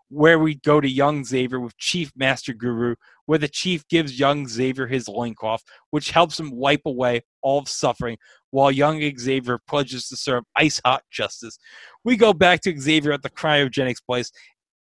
Where 0.08 0.40
we 0.40 0.56
go 0.56 0.82
to 0.82 0.90
young 0.90 1.24
Xavier 1.24 1.60
with 1.60 1.78
Chief 1.78 2.12
Master 2.18 2.54
Guru, 2.54 2.96
where 3.28 3.38
the 3.38 3.48
chief 3.48 3.88
gives 3.88 4.20
young 4.20 4.46
Xavier 4.46 4.88
his 4.88 5.08
loincloth, 5.08 5.64
which 5.92 6.12
helps 6.12 6.38
him 6.38 6.52
wipe 6.52 6.86
away 6.86 7.22
all 7.42 7.60
of 7.60 7.70
suffering, 7.70 8.18
while 8.50 8.72
young 8.72 9.02
Xavier 9.18 9.58
pledges 9.68 10.10
to 10.10 10.18
serve 10.18 10.44
ice 10.56 10.82
hot 10.84 11.04
justice. 11.12 11.58
We 12.04 12.18
go 12.18 12.34
back 12.34 12.60
to 12.62 12.78
Xavier 12.78 13.14
at 13.14 13.24
the 13.24 13.30
cryogenics 13.30 14.04
place 14.06 14.32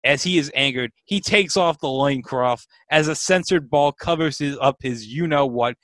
as 0.03 0.23
he 0.23 0.37
is 0.37 0.51
angered, 0.55 0.91
he 1.05 1.19
takes 1.19 1.57
off 1.57 1.79
the 1.79 1.89
loincloth 1.89 2.65
as 2.89 3.07
a 3.07 3.15
censored 3.15 3.69
ball 3.69 3.91
covers 3.91 4.37
his, 4.37 4.57
up 4.61 4.77
his 4.81 5.07
you 5.07 5.27
know 5.27 5.45
what, 5.45 5.75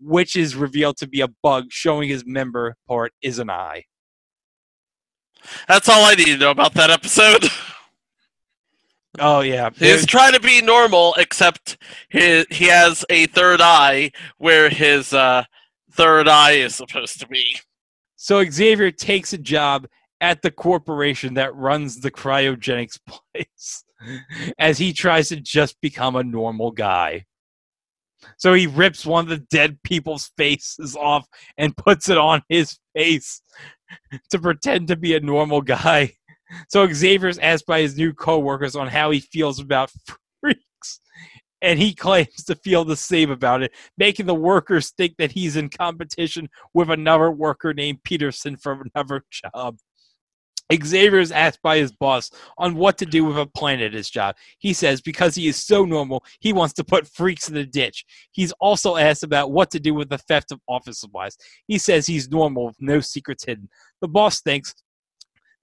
which 0.00 0.36
is 0.36 0.56
revealed 0.56 0.96
to 0.98 1.08
be 1.08 1.20
a 1.20 1.28
bug 1.42 1.66
showing 1.70 2.08
his 2.08 2.24
member 2.26 2.76
part 2.86 3.12
is 3.22 3.38
an 3.38 3.50
eye. 3.50 3.84
That's 5.68 5.88
all 5.88 6.04
I 6.04 6.14
need 6.14 6.26
to 6.26 6.36
know 6.38 6.50
about 6.50 6.74
that 6.74 6.90
episode. 6.90 7.44
Oh 9.20 9.42
yeah, 9.42 9.70
He's 9.76 10.06
trying 10.06 10.32
to 10.32 10.40
be 10.40 10.60
normal, 10.60 11.14
except 11.16 11.78
he 12.08 12.44
he 12.50 12.64
has 12.64 13.04
a 13.08 13.26
third 13.26 13.60
eye 13.60 14.10
where 14.38 14.68
his 14.68 15.12
uh, 15.12 15.44
third 15.92 16.26
eye 16.26 16.52
is 16.52 16.74
supposed 16.74 17.20
to 17.20 17.28
be. 17.28 17.56
So 18.16 18.44
Xavier 18.44 18.90
takes 18.90 19.32
a 19.32 19.38
job 19.38 19.86
at 20.20 20.42
the 20.42 20.50
corporation 20.50 21.34
that 21.34 21.54
runs 21.54 22.00
the 22.00 22.10
cryogenics 22.10 22.98
place 23.06 23.84
as 24.58 24.78
he 24.78 24.92
tries 24.92 25.28
to 25.28 25.36
just 25.40 25.80
become 25.80 26.16
a 26.16 26.24
normal 26.24 26.70
guy. 26.70 27.24
So 28.38 28.54
he 28.54 28.66
rips 28.66 29.04
one 29.04 29.24
of 29.24 29.28
the 29.28 29.46
dead 29.50 29.78
people's 29.82 30.30
faces 30.36 30.96
off 30.96 31.26
and 31.58 31.76
puts 31.76 32.08
it 32.08 32.18
on 32.18 32.42
his 32.48 32.78
face 32.94 33.42
to 34.30 34.38
pretend 34.38 34.88
to 34.88 34.96
be 34.96 35.14
a 35.14 35.20
normal 35.20 35.60
guy. 35.60 36.14
So 36.68 36.86
Xavier's 36.90 37.38
asked 37.38 37.66
by 37.66 37.80
his 37.80 37.96
new 37.96 38.12
coworkers 38.12 38.76
on 38.76 38.88
how 38.88 39.10
he 39.10 39.20
feels 39.20 39.58
about 39.58 39.90
freaks, 40.40 41.00
and 41.62 41.78
he 41.78 41.94
claims 41.94 42.44
to 42.46 42.54
feel 42.56 42.84
the 42.84 42.96
same 42.96 43.30
about 43.30 43.62
it, 43.62 43.72
making 43.96 44.26
the 44.26 44.34
workers 44.34 44.90
think 44.90 45.16
that 45.18 45.32
he's 45.32 45.56
in 45.56 45.70
competition 45.70 46.48
with 46.72 46.90
another 46.90 47.30
worker 47.30 47.74
named 47.74 48.04
Peterson 48.04 48.56
for 48.56 48.84
another 48.94 49.24
job. 49.30 49.76
Xavier 50.72 51.20
is 51.20 51.32
asked 51.32 51.60
by 51.62 51.76
his 51.76 51.92
boss 51.92 52.30
on 52.58 52.74
what 52.74 52.96
to 52.98 53.06
do 53.06 53.24
with 53.24 53.38
a 53.38 53.46
plan 53.46 53.80
at 53.80 53.92
his 53.92 54.08
job. 54.08 54.36
He 54.58 54.72
says 54.72 55.00
because 55.00 55.34
he 55.34 55.46
is 55.46 55.62
so 55.62 55.84
normal, 55.84 56.24
he 56.40 56.52
wants 56.52 56.74
to 56.74 56.84
put 56.84 57.06
freaks 57.06 57.48
in 57.48 57.54
the 57.54 57.66
ditch. 57.66 58.04
He's 58.32 58.52
also 58.52 58.96
asked 58.96 59.22
about 59.22 59.52
what 59.52 59.70
to 59.72 59.80
do 59.80 59.94
with 59.94 60.08
the 60.08 60.18
theft 60.18 60.52
of 60.52 60.60
office 60.68 61.00
supplies. 61.00 61.36
He 61.66 61.78
says 61.78 62.06
he's 62.06 62.30
normal 62.30 62.66
with 62.66 62.76
no 62.80 63.00
secrets 63.00 63.44
hidden. 63.44 63.68
The 64.00 64.08
boss 64.08 64.40
thinks 64.40 64.74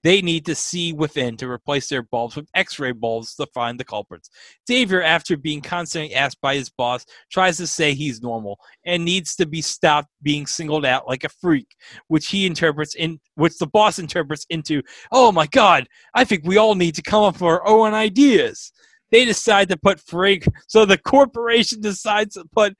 they 0.02 0.20
need 0.20 0.44
to 0.46 0.54
see 0.54 0.92
within 0.92 1.36
to 1.36 1.48
replace 1.48 1.88
their 1.88 2.02
bulbs 2.02 2.36
with 2.36 2.48
X-ray 2.54 2.92
bulbs 2.92 3.34
to 3.36 3.46
find 3.54 3.78
the 3.78 3.84
culprits. 3.84 4.30
Xavier, 4.66 5.02
after 5.02 5.36
being 5.36 5.60
constantly 5.60 6.14
asked 6.14 6.40
by 6.40 6.54
his 6.54 6.70
boss, 6.70 7.04
tries 7.30 7.56
to 7.58 7.66
say 7.66 7.94
he's 7.94 8.22
normal 8.22 8.58
and 8.84 9.04
needs 9.04 9.36
to 9.36 9.46
be 9.46 9.62
stopped 9.62 10.08
being 10.22 10.46
singled 10.46 10.84
out 10.84 11.06
like 11.06 11.24
a 11.24 11.28
freak, 11.28 11.68
which 12.08 12.28
he 12.28 12.46
interprets 12.46 12.94
in 12.94 13.20
which 13.34 13.58
the 13.58 13.66
boss 13.66 13.98
interprets 13.98 14.46
into, 14.50 14.82
"Oh 15.12 15.32
my 15.32 15.46
God, 15.46 15.86
I 16.14 16.24
think 16.24 16.42
we 16.44 16.56
all 16.56 16.74
need 16.74 16.94
to 16.96 17.02
come 17.02 17.22
up 17.22 17.34
with 17.34 17.42
our 17.42 17.66
own 17.66 17.94
ideas." 17.94 18.72
They 19.10 19.24
decide 19.24 19.68
to 19.68 19.76
put 19.76 20.00
frag, 20.00 20.46
so 20.66 20.84
the 20.84 20.98
corporation 20.98 21.80
decides 21.80 22.34
to 22.34 22.44
put 22.52 22.74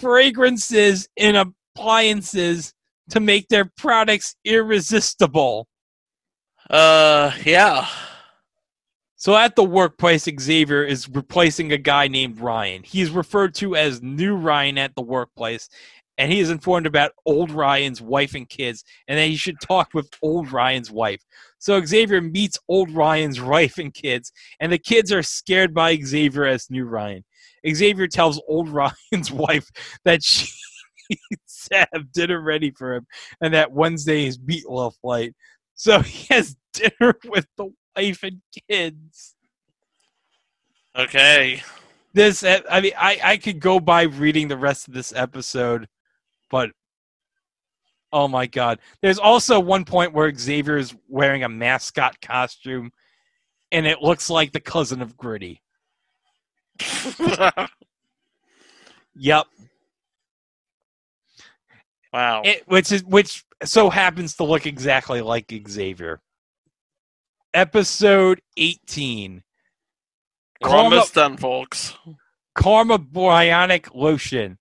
fragrances 0.00 1.08
in 1.16 1.36
appliances 1.36 2.74
to 3.10 3.20
make 3.20 3.48
their 3.48 3.70
products 3.76 4.34
irresistible. 4.44 5.68
Uh, 6.70 7.32
yeah. 7.44 7.86
So 9.16 9.34
at 9.36 9.56
the 9.56 9.64
workplace, 9.64 10.28
Xavier 10.40 10.84
is 10.84 11.08
replacing 11.08 11.72
a 11.72 11.78
guy 11.78 12.08
named 12.08 12.40
Ryan. 12.40 12.82
He's 12.82 13.10
referred 13.10 13.54
to 13.56 13.76
as 13.76 14.02
New 14.02 14.36
Ryan 14.36 14.76
at 14.78 14.94
the 14.94 15.02
workplace, 15.02 15.68
and 16.18 16.30
he 16.30 16.40
is 16.40 16.50
informed 16.50 16.86
about 16.86 17.12
old 17.24 17.50
Ryan's 17.50 18.00
wife 18.02 18.34
and 18.34 18.48
kids, 18.48 18.84
and 19.08 19.18
that 19.18 19.28
he 19.28 19.36
should 19.36 19.60
talk 19.60 19.88
with 19.94 20.10
old 20.22 20.52
Ryan's 20.52 20.90
wife. 20.90 21.22
So 21.58 21.82
Xavier 21.82 22.20
meets 22.20 22.58
old 22.68 22.90
Ryan's 22.90 23.40
wife 23.54 23.78
and 23.78 23.94
kids, 23.94 24.32
and 24.60 24.70
the 24.70 24.78
kids 24.78 25.12
are 25.12 25.22
scared 25.22 25.74
by 25.74 25.96
Xavier 25.96 26.44
as 26.44 26.70
New 26.70 26.84
Ryan. 26.84 27.24
Xavier 27.66 28.06
tells 28.06 28.42
old 28.48 28.68
Ryan's 29.12 29.32
wife 29.32 29.66
that 30.04 30.22
she 30.22 30.48
needs 31.10 31.68
to 31.70 31.86
have 31.92 32.12
dinner 32.12 32.40
ready 32.40 32.70
for 32.70 32.94
him, 32.94 33.06
and 33.40 33.54
that 33.54 33.72
Wednesday 33.72 34.26
is 34.26 34.38
meatloaf 34.38 34.94
night. 35.02 35.34
So 35.74 36.00
he 36.02 36.32
has 36.32 36.56
dinner 36.72 37.18
with 37.24 37.46
the 37.56 37.72
wife 37.96 38.22
and 38.22 38.40
kids. 38.68 39.34
Okay. 40.96 41.62
This, 42.12 42.44
I 42.44 42.80
mean, 42.80 42.92
I, 42.96 43.18
I 43.22 43.36
could 43.36 43.58
go 43.58 43.80
by 43.80 44.02
reading 44.02 44.46
the 44.46 44.56
rest 44.56 44.86
of 44.86 44.94
this 44.94 45.12
episode, 45.12 45.88
but 46.50 46.70
oh 48.12 48.28
my 48.28 48.46
god. 48.46 48.78
There's 49.02 49.18
also 49.18 49.58
one 49.58 49.84
point 49.84 50.12
where 50.12 50.32
Xavier 50.32 50.76
is 50.76 50.94
wearing 51.08 51.42
a 51.42 51.48
mascot 51.48 52.20
costume, 52.20 52.92
and 53.72 53.86
it 53.86 54.00
looks 54.00 54.30
like 54.30 54.52
the 54.52 54.60
cousin 54.60 55.02
of 55.02 55.16
Gritty. 55.16 55.60
Yep. 59.16 59.46
wow. 62.12 62.42
It, 62.44 62.62
which 62.66 62.90
is 62.90 63.04
which 63.04 63.44
so 63.64 63.90
happens 63.90 64.36
to 64.36 64.44
look 64.44 64.66
exactly 64.66 65.20
like 65.20 65.52
Xavier. 65.68 66.20
Episode 67.52 68.40
18. 68.56 69.42
We're 70.60 70.68
Karma, 70.68 70.82
almost 70.82 71.14
done, 71.14 71.36
folks. 71.36 71.94
Karma 72.54 72.98
Bionic 72.98 73.94
Lotion. 73.94 74.58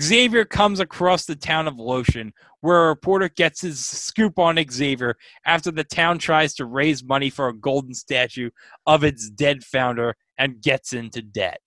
Xavier 0.00 0.44
comes 0.44 0.80
across 0.80 1.26
the 1.26 1.36
town 1.36 1.68
of 1.68 1.78
Lotion, 1.78 2.32
where 2.60 2.86
a 2.86 2.88
reporter 2.88 3.28
gets 3.28 3.60
his 3.60 3.84
scoop 3.84 4.38
on 4.38 4.58
Xavier 4.68 5.16
after 5.44 5.70
the 5.70 5.84
town 5.84 6.18
tries 6.18 6.54
to 6.54 6.64
raise 6.64 7.04
money 7.04 7.30
for 7.30 7.48
a 7.48 7.56
golden 7.56 7.94
statue 7.94 8.50
of 8.86 9.04
its 9.04 9.30
dead 9.30 9.62
founder 9.62 10.16
and 10.38 10.60
gets 10.60 10.92
into 10.92 11.22
debt. 11.22 11.60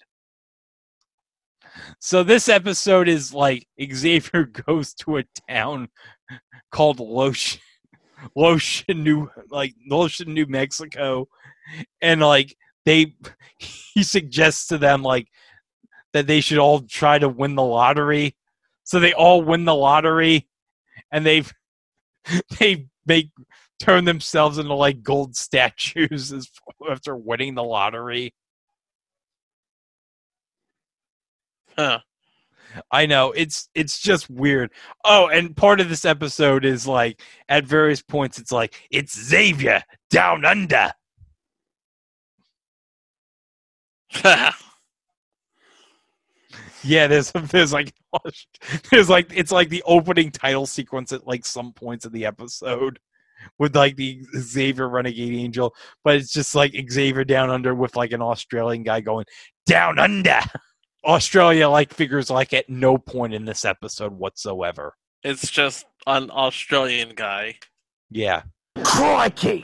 So 2.00 2.24
this 2.24 2.50
episode 2.50 3.08
is 3.08 3.34
like 3.34 3.68
Xavier 3.82 4.44
goes 4.68 4.94
to 4.96 5.18
a 5.18 5.24
town 5.50 5.88
called 6.72 6.99
Lotion, 6.99 7.61
Lotion, 8.35 9.03
New 9.03 9.30
like 9.49 9.73
Lotion, 9.88 10.34
New 10.34 10.45
Mexico, 10.45 11.27
and 12.01 12.22
like 12.22 12.56
they 12.85 13.14
he 13.57 14.03
suggests 14.03 14.68
to 14.68 14.77
them 14.77 15.03
like 15.03 15.27
that 16.14 16.27
they 16.27 16.41
should 16.41 16.57
all 16.57 16.81
try 16.81 17.19
to 17.19 17.30
win 17.30 17.56
the 17.56 17.64
lottery. 17.64 18.35
So 18.84 18.99
they 18.99 19.14
all 19.14 19.43
win 19.43 19.65
the 19.65 19.76
lottery, 19.76 20.47
and 21.11 21.26
they've 21.26 21.51
they 22.60 22.88
make 23.06 23.30
turn 23.80 24.06
themselves 24.06 24.57
into 24.57 24.73
like 24.73 25.01
gold 25.01 25.35
statues 25.35 26.34
as 26.34 26.49
after 26.89 27.15
winning 27.15 27.56
the 27.56 27.64
lottery. 27.64 28.34
Huh. 31.77 31.99
I 32.91 33.06
know 33.06 33.32
it's 33.32 33.70
it's 33.76 34.00
just 34.00 34.30
weird. 34.30 34.72
Oh, 35.04 35.28
and 35.28 35.56
part 35.56 35.80
of 35.80 35.90
this 35.90 36.06
episode 36.06 36.66
is 36.66 36.88
like 36.88 37.22
at 37.50 37.66
various 37.66 38.02
points 38.02 38.38
it's 38.40 38.52
like 38.52 38.88
it's 38.91 39.20
Xavier 39.20 39.84
down 40.10 40.46
under. 40.46 40.91
Yeah, 46.84 47.08
there's 47.08 47.32
there's 47.32 47.74
like 47.74 47.94
there's 48.91 49.10
like 49.10 49.32
it's 49.36 49.52
like 49.52 49.70
the 49.70 49.84
opening 49.86 50.32
title 50.32 50.66
sequence 50.66 51.12
at 51.12 51.28
like 51.28 51.46
some 51.46 51.74
points 51.74 52.06
in 52.06 52.14
the 52.14 52.26
episode 52.26 53.00
with 53.58 53.76
like 53.76 53.96
the 53.96 54.22
Xavier 54.38 54.88
Renegade 54.88 55.34
Angel, 55.34 55.74
but 56.04 56.16
it's 56.16 56.32
just 56.32 56.56
like 56.56 56.74
Xavier 56.90 57.24
down 57.24 57.50
under 57.50 57.76
with 57.76 57.96
like 57.96 58.12
an 58.12 58.22
Australian 58.22 58.84
guy 58.84 59.02
going 59.02 59.26
down 59.66 60.00
under. 60.00 60.40
Australia 61.05 61.69
like 61.69 61.93
figures 61.93 62.30
like 62.30 62.53
at 62.53 62.69
no 62.69 62.97
point 62.97 63.34
in 63.34 63.45
this 63.45 63.65
episode 63.65 64.13
whatsoever. 64.13 64.95
it's 65.23 65.49
just 65.49 65.85
an 66.07 66.30
Australian 66.31 67.13
guy. 67.15 67.55
Yeah. 68.09 68.43
Crikey. 68.84 69.63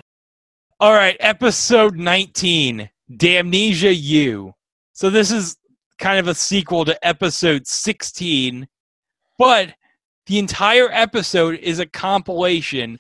All 0.80 0.94
right, 0.94 1.16
episode 1.22 1.96
19, 1.96 2.90
Damnesia 3.12 3.96
You. 3.96 4.54
So 4.94 5.10
this 5.10 5.32
is 5.32 5.58
kind 6.00 6.20
of 6.20 6.28
a 6.28 6.36
sequel 6.36 6.84
to 6.86 7.08
episode 7.08 7.66
16, 7.66 8.68
but 9.38 9.74
the 10.26 10.40
entire 10.40 10.90
episode 10.92 11.60
is 11.60 11.80
a 11.80 11.86
compilation 11.86 13.00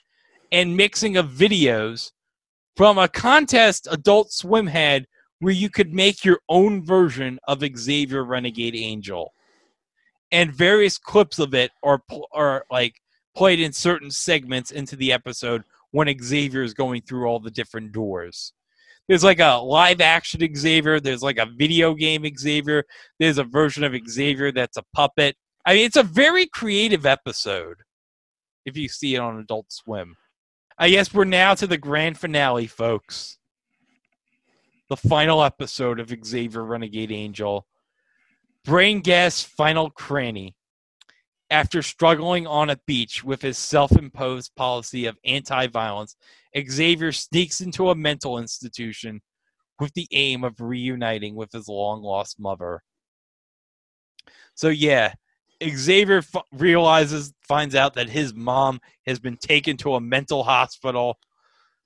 and 0.51 0.77
mixing 0.77 1.17
of 1.17 1.27
videos 1.27 2.11
from 2.77 2.97
a 2.97 3.07
contest 3.09 3.87
Adult 3.91 4.31
Swim 4.31 4.67
had 4.67 5.05
where 5.45 5.53
you 5.53 5.69
could 5.69 5.93
make 5.93 6.25
your 6.25 6.39
own 6.49 6.83
version 6.83 7.37
of 7.47 7.63
Xavier 7.77 8.23
Renegade 8.23 8.75
Angel. 8.75 9.31
And 10.31 10.51
various 10.51 10.97
clips 10.97 11.37
of 11.37 11.53
it 11.53 11.69
are 11.83 12.01
are 12.33 12.65
like 12.71 12.95
played 13.35 13.59
in 13.59 13.71
certain 13.71 14.09
segments 14.09 14.71
into 14.71 14.95
the 14.95 15.13
episode 15.13 15.61
when 15.91 16.11
Xavier 16.19 16.63
is 16.63 16.73
going 16.73 17.03
through 17.03 17.27
all 17.27 17.39
the 17.39 17.51
different 17.51 17.91
doors. 17.91 18.53
There's 19.07 19.23
like 19.23 19.39
a 19.39 19.57
live 19.57 20.01
action 20.01 20.41
Xavier, 20.55 20.99
there's 20.99 21.21
like 21.21 21.37
a 21.37 21.45
video 21.45 21.93
game 21.93 22.25
Xavier, 22.35 22.83
there's 23.19 23.37
a 23.37 23.43
version 23.43 23.83
of 23.83 23.93
Xavier 24.09 24.51
that's 24.51 24.77
a 24.77 24.83
puppet. 24.95 25.35
I 25.63 25.75
mean, 25.75 25.85
it's 25.85 25.95
a 25.95 26.01
very 26.01 26.47
creative 26.47 27.05
episode 27.05 27.77
if 28.65 28.75
you 28.75 28.89
see 28.89 29.13
it 29.13 29.19
on 29.19 29.37
Adult 29.37 29.71
Swim. 29.71 30.15
I 30.79 30.89
guess 30.89 31.13
we're 31.13 31.25
now 31.25 31.53
to 31.53 31.67
the 31.67 31.77
grand 31.77 32.17
finale, 32.17 32.65
folks. 32.65 33.37
The 34.87 34.97
final 34.97 35.43
episode 35.43 35.99
of 35.99 36.13
Xavier 36.23 36.63
Renegade 36.63 37.11
Angel. 37.11 37.65
Brain 38.63 39.01
Gas 39.01 39.41
Final 39.41 39.89
Cranny. 39.89 40.55
After 41.49 41.81
struggling 41.81 42.45
on 42.45 42.69
a 42.69 42.77
beach 42.85 43.23
with 43.23 43.41
his 43.41 43.57
self 43.57 43.91
imposed 43.93 44.55
policy 44.55 45.07
of 45.07 45.17
anti 45.25 45.67
violence, 45.67 46.15
Xavier 46.69 47.11
sneaks 47.11 47.61
into 47.61 47.89
a 47.89 47.95
mental 47.95 48.37
institution 48.37 49.21
with 49.79 49.93
the 49.95 50.07
aim 50.11 50.43
of 50.43 50.61
reuniting 50.61 51.33
with 51.33 51.51
his 51.51 51.67
long 51.67 52.03
lost 52.03 52.39
mother. 52.39 52.83
So, 54.53 54.69
yeah, 54.69 55.13
Xavier 55.63 56.19
f- 56.19 56.43
realizes, 56.51 57.33
finds 57.41 57.73
out 57.73 57.95
that 57.95 58.09
his 58.09 58.35
mom 58.35 58.79
has 59.07 59.19
been 59.19 59.37
taken 59.37 59.77
to 59.77 59.95
a 59.95 60.01
mental 60.01 60.43
hospital. 60.43 61.17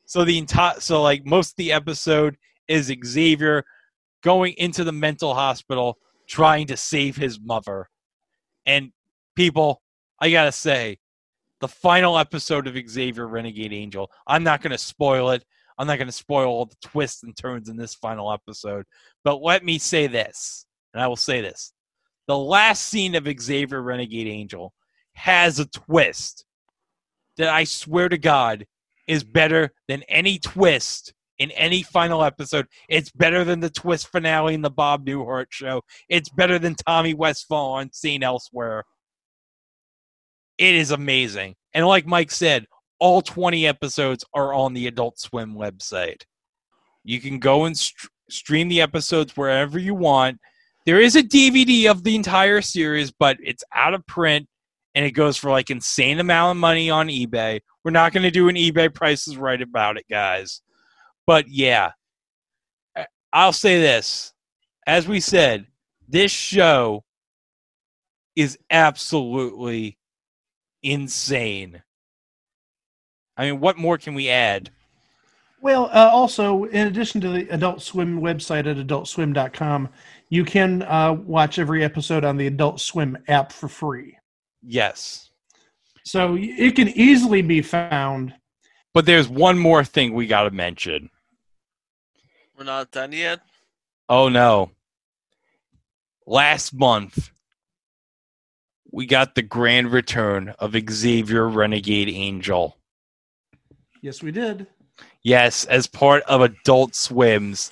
So 0.05 0.25
the 0.25 0.37
entire, 0.37 0.79
so 0.79 1.01
like 1.01 1.25
most 1.25 1.51
of 1.51 1.55
the 1.57 1.71
episode 1.71 2.37
is 2.69 2.93
Xavier 3.05 3.65
going 4.23 4.53
into 4.57 4.85
the 4.85 4.93
mental 4.93 5.33
hospital 5.33 5.97
trying 6.27 6.67
to 6.67 6.77
save 6.77 7.17
his 7.17 7.39
mother. 7.39 7.89
And 8.65 8.91
people, 9.35 9.81
I 10.19 10.29
gotta 10.31 10.51
say, 10.51 10.99
the 11.59 11.67
final 11.67 12.17
episode 12.17 12.67
of 12.67 12.77
Xavier 12.89 13.27
Renegade 13.27 13.73
Angel. 13.73 14.09
I'm 14.27 14.43
not 14.43 14.61
gonna 14.61 14.77
spoil 14.77 15.31
it. 15.31 15.43
I'm 15.77 15.87
not 15.87 15.99
gonna 15.99 16.11
spoil 16.11 16.47
all 16.47 16.65
the 16.65 16.75
twists 16.81 17.23
and 17.23 17.35
turns 17.35 17.67
in 17.67 17.75
this 17.75 17.95
final 17.95 18.31
episode. 18.31 18.85
But 19.23 19.41
let 19.41 19.65
me 19.65 19.79
say 19.79 20.07
this, 20.07 20.65
and 20.93 21.01
I 21.01 21.07
will 21.07 21.17
say 21.17 21.41
this 21.41 21.73
the 22.27 22.37
last 22.37 22.83
scene 22.83 23.15
of 23.15 23.27
Xavier 23.41 23.81
Renegade 23.81 24.27
Angel 24.27 24.71
has 25.13 25.59
a 25.59 25.65
twist 25.65 26.45
that 27.37 27.49
I 27.49 27.63
swear 27.63 28.07
to 28.07 28.19
God 28.19 28.67
is 29.07 29.23
better 29.23 29.73
than 29.87 30.03
any 30.03 30.37
twist 30.37 31.13
in 31.39 31.51
any 31.51 31.81
final 31.81 32.23
episode. 32.23 32.67
It's 32.87 33.11
better 33.11 33.43
than 33.43 33.59
the 33.59 33.69
twist 33.69 34.07
finale 34.07 34.53
in 34.53 34.61
the 34.61 34.69
Bob 34.69 35.05
Newhart 35.05 35.47
show. 35.49 35.81
It's 36.09 36.29
better 36.29 36.59
than 36.59 36.75
Tommy 36.75 37.13
Westphall 37.13 37.73
on 37.73 37.91
St. 37.91 38.23
Elsewhere. 38.23 38.83
It 40.57 40.75
is 40.75 40.91
amazing. 40.91 41.55
And 41.73 41.87
like 41.87 42.05
Mike 42.05 42.31
said, 42.31 42.65
all 42.99 43.21
20 43.21 43.65
episodes 43.65 44.25
are 44.33 44.53
on 44.53 44.73
the 44.73 44.87
Adult 44.87 45.19
Swim 45.19 45.55
website. 45.55 46.23
You 47.03 47.21
can 47.21 47.39
go 47.39 47.63
and 47.65 47.77
st- 47.77 48.11
stream 48.29 48.67
the 48.67 48.81
episodes 48.81 49.37
wherever 49.37 49.79
you 49.79 49.95
want. 49.95 50.39
There 50.85 50.99
is 50.99 51.15
a 51.15 51.23
DVD 51.23 51.89
of 51.89 52.03
the 52.03 52.15
entire 52.15 52.61
series, 52.61 53.11
but 53.11 53.37
it's 53.41 53.63
out 53.73 53.93
of 53.93 54.05
print 54.05 54.47
and 54.95 55.05
it 55.05 55.11
goes 55.11 55.37
for 55.37 55.49
like 55.49 55.69
insane 55.69 56.19
amount 56.19 56.57
of 56.57 56.61
money 56.61 56.89
on 56.89 57.07
eBay. 57.07 57.61
We're 57.83 57.91
not 57.91 58.11
going 58.11 58.23
to 58.23 58.31
do 58.31 58.49
an 58.49 58.55
eBay 58.55 58.93
prices 58.93 59.37
right 59.37 59.61
about 59.61 59.97
it, 59.97 60.05
guys. 60.09 60.61
But 61.29 61.47
yeah, 61.47 61.91
I'll 63.31 63.53
say 63.53 63.79
this. 63.79 64.33
As 64.87 65.07
we 65.07 65.19
said, 65.19 65.67
this 66.07 66.31
show 66.31 67.03
is 68.35 68.57
absolutely 68.71 69.99
insane. 70.81 71.83
I 73.37 73.45
mean, 73.45 73.59
what 73.59 73.77
more 73.77 73.99
can 73.99 74.15
we 74.15 74.27
add? 74.27 74.71
Well, 75.61 75.91
uh, 75.93 76.09
also, 76.11 76.63
in 76.63 76.87
addition 76.87 77.21
to 77.21 77.29
the 77.29 77.47
Adult 77.49 77.83
Swim 77.83 78.21
website 78.21 78.65
at 78.65 78.77
adultswim.com, 78.77 79.87
you 80.29 80.43
can 80.43 80.81
uh, 80.81 81.13
watch 81.13 81.59
every 81.59 81.83
episode 81.83 82.25
on 82.25 82.37
the 82.37 82.47
Adult 82.47 82.81
Swim 82.81 83.15
app 83.27 83.51
for 83.51 83.67
free. 83.67 84.17
Yes. 84.63 85.29
So 86.03 86.35
it 86.39 86.75
can 86.75 86.87
easily 86.89 87.43
be 87.43 87.61
found. 87.61 88.33
But 88.95 89.05
there's 89.05 89.29
one 89.29 89.59
more 89.59 89.83
thing 89.83 90.15
we 90.15 90.25
got 90.25 90.45
to 90.45 90.49
mention. 90.51 91.11
We're 92.59 92.65
not 92.65 92.91
done 92.91 93.13
yet. 93.13 93.39
Oh 94.09 94.27
no. 94.27 94.71
Last 96.27 96.73
month, 96.73 97.31
we 98.91 99.05
got 99.05 99.33
the 99.33 99.41
grand 99.41 99.93
return 99.93 100.53
of 100.59 100.75
Xavier 100.89 101.47
Renegade 101.47 102.09
Angel. 102.09 102.77
Yes, 104.01 104.21
we 104.21 104.33
did. 104.33 104.67
Yes, 105.23 105.63
as 105.65 105.87
part 105.87 106.21
of 106.23 106.41
Adult 106.41 106.95
Swim's 106.95 107.71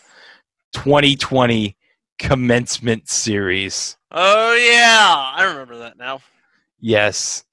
2020 0.71 1.75
commencement 2.17 3.09
series. 3.09 3.97
Oh 4.09 4.55
yeah, 4.55 5.33
I 5.35 5.43
remember 5.49 5.79
that 5.79 5.97
now. 5.97 6.21
Yes. 6.79 7.43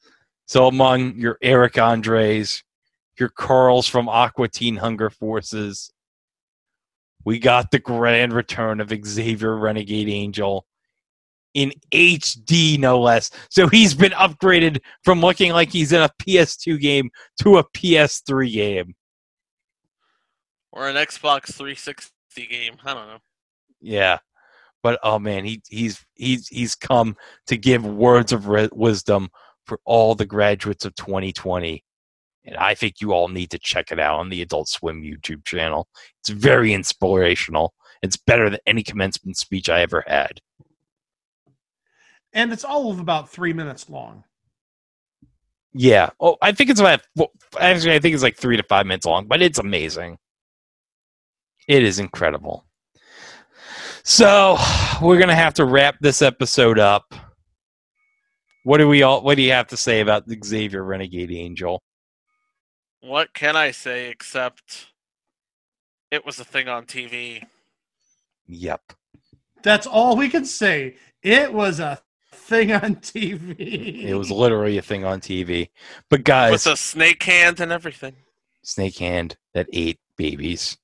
So 0.46 0.68
among 0.68 1.16
your 1.16 1.38
Eric 1.42 1.78
Andres, 1.78 2.62
your 3.18 3.30
Carls 3.30 3.88
from 3.88 4.08
Aqua 4.08 4.46
Teen 4.46 4.76
Hunger 4.76 5.10
Forces, 5.10 5.90
we 7.24 7.38
got 7.38 7.70
the 7.70 7.78
grand 7.78 8.32
return 8.32 8.80
of 8.80 8.92
Xavier 9.04 9.56
Renegade 9.56 10.08
Angel 10.08 10.66
in 11.54 11.72
HD, 11.92 12.78
no 12.78 13.00
less. 13.00 13.30
So 13.48 13.68
he's 13.68 13.94
been 13.94 14.12
upgraded 14.12 14.80
from 15.04 15.20
looking 15.20 15.52
like 15.52 15.70
he's 15.70 15.92
in 15.92 16.02
a 16.02 16.10
PS2 16.20 16.80
game 16.80 17.10
to 17.42 17.58
a 17.58 17.64
PS3 17.64 18.52
game. 18.52 18.94
Or 20.72 20.88
an 20.88 20.96
Xbox 20.96 21.52
360 21.54 22.10
game. 22.50 22.76
I 22.84 22.94
don't 22.94 23.06
know. 23.06 23.18
Yeah. 23.80 24.18
But 24.82 24.98
oh 25.02 25.18
man, 25.18 25.46
he 25.46 25.62
he's 25.66 26.04
he's 26.14 26.46
he's 26.48 26.74
come 26.74 27.16
to 27.46 27.56
give 27.56 27.86
words 27.86 28.32
of 28.32 28.46
wisdom 28.72 29.30
for 29.64 29.80
all 29.86 30.14
the 30.14 30.26
graduates 30.26 30.84
of 30.84 30.94
2020. 30.96 31.82
And 32.44 32.56
I 32.56 32.74
think 32.74 33.00
you 33.00 33.12
all 33.12 33.28
need 33.28 33.50
to 33.50 33.58
check 33.58 33.90
it 33.90 33.98
out 33.98 34.18
on 34.18 34.28
the 34.28 34.42
Adult 34.42 34.68
Swim 34.68 35.02
YouTube 35.02 35.44
channel. 35.44 35.88
It's 36.20 36.28
very 36.28 36.72
inspirational. 36.72 37.74
It's 38.02 38.16
better 38.16 38.50
than 38.50 38.60
any 38.66 38.82
commencement 38.82 39.36
speech 39.36 39.68
I 39.68 39.80
ever 39.80 40.04
had. 40.06 40.40
And 42.34 42.52
it's 42.52 42.64
all 42.64 42.90
of 42.90 42.98
about 42.98 43.30
three 43.30 43.52
minutes 43.52 43.88
long. 43.88 44.24
Yeah. 45.72 46.10
Oh, 46.20 46.36
I 46.42 46.52
think 46.52 46.70
it's 46.70 46.80
about 46.80 47.02
well, 47.16 47.30
actually 47.58 47.94
I 47.94 47.98
think 47.98 48.14
it's 48.14 48.22
like 48.22 48.36
3 48.36 48.56
to 48.56 48.62
5 48.62 48.86
minutes 48.86 49.06
long, 49.06 49.26
but 49.26 49.42
it's 49.42 49.58
amazing. 49.58 50.18
It 51.66 51.82
is 51.82 51.98
incredible. 51.98 52.66
So, 54.04 54.58
we're 55.00 55.16
going 55.16 55.28
to 55.28 55.34
have 55.34 55.54
to 55.54 55.64
wrap 55.64 55.96
this 56.00 56.20
episode 56.20 56.78
up. 56.78 57.14
What 58.64 58.78
do 58.78 58.86
we 58.86 59.02
all 59.02 59.22
what 59.22 59.36
do 59.36 59.42
you 59.42 59.52
have 59.52 59.68
to 59.68 59.76
say 59.76 60.00
about 60.00 60.24
Xavier 60.44 60.84
Renegade 60.84 61.32
Angel? 61.32 61.82
What 63.04 63.34
can 63.34 63.54
I 63.54 63.70
say 63.70 64.08
except 64.08 64.86
it 66.10 66.24
was 66.24 66.38
a 66.40 66.44
thing 66.44 66.68
on 66.68 66.86
TV. 66.86 67.42
Yep. 68.46 68.92
That's 69.62 69.86
all 69.86 70.16
we 70.16 70.28
can 70.28 70.44
say. 70.44 70.96
It 71.22 71.52
was 71.52 71.80
a 71.80 72.00
thing 72.32 72.72
on 72.72 72.96
TV. 72.96 74.04
It 74.04 74.14
was 74.14 74.30
literally 74.30 74.78
a 74.78 74.82
thing 74.82 75.04
on 75.04 75.20
TV. 75.20 75.68
But 76.08 76.24
guys, 76.24 76.52
With 76.52 76.66
a 76.66 76.76
snake 76.76 77.22
hand 77.24 77.60
and 77.60 77.72
everything. 77.72 78.14
snake 78.62 78.96
hand 78.98 79.36
that 79.52 79.68
ate 79.72 79.98
babies. 80.16 80.78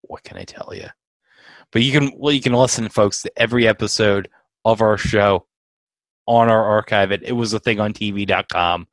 What 0.00 0.24
can 0.24 0.38
I 0.38 0.44
tell 0.44 0.72
you? 0.74 0.88
But 1.70 1.82
you 1.82 1.92
can 1.92 2.10
well, 2.16 2.32
you 2.32 2.40
can 2.40 2.54
listen, 2.54 2.88
folks, 2.88 3.22
to 3.22 3.32
every 3.36 3.68
episode 3.68 4.28
of 4.64 4.80
our 4.80 4.96
show 4.96 5.46
on 6.26 6.48
our 6.48 6.64
archive 6.64 7.12
at 7.12 7.22
it 7.22 7.32
was 7.32 7.52
a 7.52 7.60
thing 7.60 7.80
on 7.80 7.92
TV.com. 7.92 8.88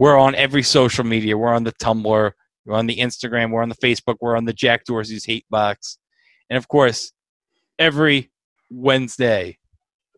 We're 0.00 0.18
on 0.18 0.34
every 0.34 0.62
social 0.62 1.04
media. 1.04 1.36
We're 1.36 1.52
on 1.52 1.64
the 1.64 1.72
Tumblr, 1.72 2.32
we're 2.64 2.74
on 2.74 2.86
the 2.86 2.96
Instagram, 2.96 3.50
we're 3.50 3.62
on 3.62 3.68
the 3.68 3.74
Facebook, 3.74 4.16
we're 4.18 4.34
on 4.34 4.46
the 4.46 4.54
Jack 4.54 4.86
Dorsey's 4.86 5.26
Hate 5.26 5.44
Box. 5.50 5.98
And 6.48 6.56
of 6.56 6.68
course, 6.68 7.12
every 7.78 8.30
Wednesday, 8.70 9.58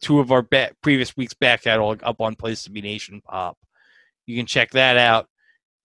two 0.01 0.21
of 0.21 0.31
our 0.31 0.43
back, 0.43 0.77
previous 0.85 1.17
week's 1.17 1.35
back 1.35 1.65
catalog 1.65 2.01
up 2.05 2.21
on 2.21 2.37
Place 2.37 2.63
to 2.63 2.71
Be 2.71 2.81
Nation 2.81 3.23
Pop. 3.23 3.59
You 4.25 4.37
can 4.37 4.47
check 4.47 4.71
that 4.71 4.97
out. 4.97 5.27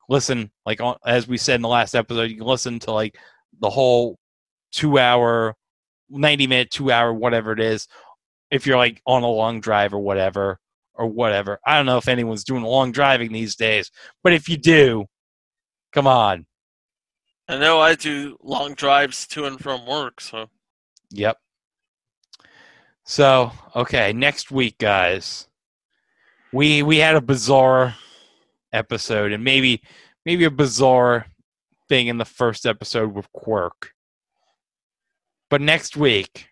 Listen, 0.07 0.51
like 0.63 0.79
as 1.03 1.27
we 1.27 1.39
said 1.39 1.55
in 1.55 1.63
the 1.63 1.67
last 1.67 1.95
episode, 1.95 2.29
you 2.29 2.37
can 2.37 2.45
listen 2.45 2.77
to 2.81 2.91
like 2.91 3.17
the 3.59 3.71
whole 3.71 4.19
two 4.71 4.99
hour, 4.99 5.55
90 6.11 6.45
minute, 6.45 6.69
two 6.69 6.91
hour, 6.91 7.11
whatever 7.11 7.51
it 7.51 7.59
is, 7.59 7.87
if 8.51 8.67
you're 8.67 8.77
like 8.77 9.01
on 9.07 9.23
a 9.23 9.27
long 9.27 9.59
drive 9.59 9.91
or 9.91 9.99
whatever, 9.99 10.59
or 10.97 11.07
whatever. 11.07 11.59
I 11.65 11.75
don't 11.77 11.85
know 11.85 11.97
if 11.97 12.07
anyone's 12.07 12.43
doing 12.43 12.63
long 12.63 12.91
driving 12.91 13.31
these 13.31 13.55
days, 13.55 13.91
but 14.23 14.33
if 14.33 14.49
you 14.49 14.57
do, 14.57 15.05
come 15.93 16.07
on. 16.07 16.45
I 17.47 17.57
know 17.57 17.79
I 17.79 17.95
do 17.95 18.37
long 18.41 18.73
drives 18.73 19.25
to 19.27 19.45
and 19.45 19.59
from 19.59 19.85
work, 19.85 20.19
so 20.19 20.49
Yep. 21.11 21.37
So, 23.05 23.51
okay, 23.75 24.13
next 24.13 24.51
week, 24.51 24.77
guys. 24.77 25.47
We 26.53 26.81
we 26.81 26.97
had 26.97 27.15
a 27.15 27.21
bizarre 27.21 27.95
episode 28.71 29.31
and 29.31 29.43
maybe 29.43 29.81
maybe 30.25 30.45
a 30.45 30.51
bizarre 30.51 31.27
thing 31.89 32.07
in 32.07 32.17
the 32.17 32.25
first 32.25 32.65
episode 32.65 33.13
with 33.13 33.31
Quirk. 33.33 33.93
But 35.49 35.61
next 35.61 35.95
week, 35.95 36.49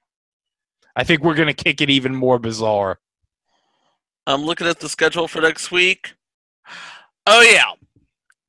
I 0.95 1.03
think 1.03 1.23
we're 1.23 1.35
going 1.35 1.53
to 1.53 1.63
kick 1.63 1.81
it 1.81 1.89
even 1.89 2.15
more 2.15 2.39
bizarre. 2.39 2.99
I'm 4.27 4.43
looking 4.43 4.67
at 4.67 4.79
the 4.79 4.89
schedule 4.89 5.27
for 5.27 5.41
next 5.41 5.71
week. 5.71 6.13
Oh 7.27 7.41
yeah. 7.41 7.71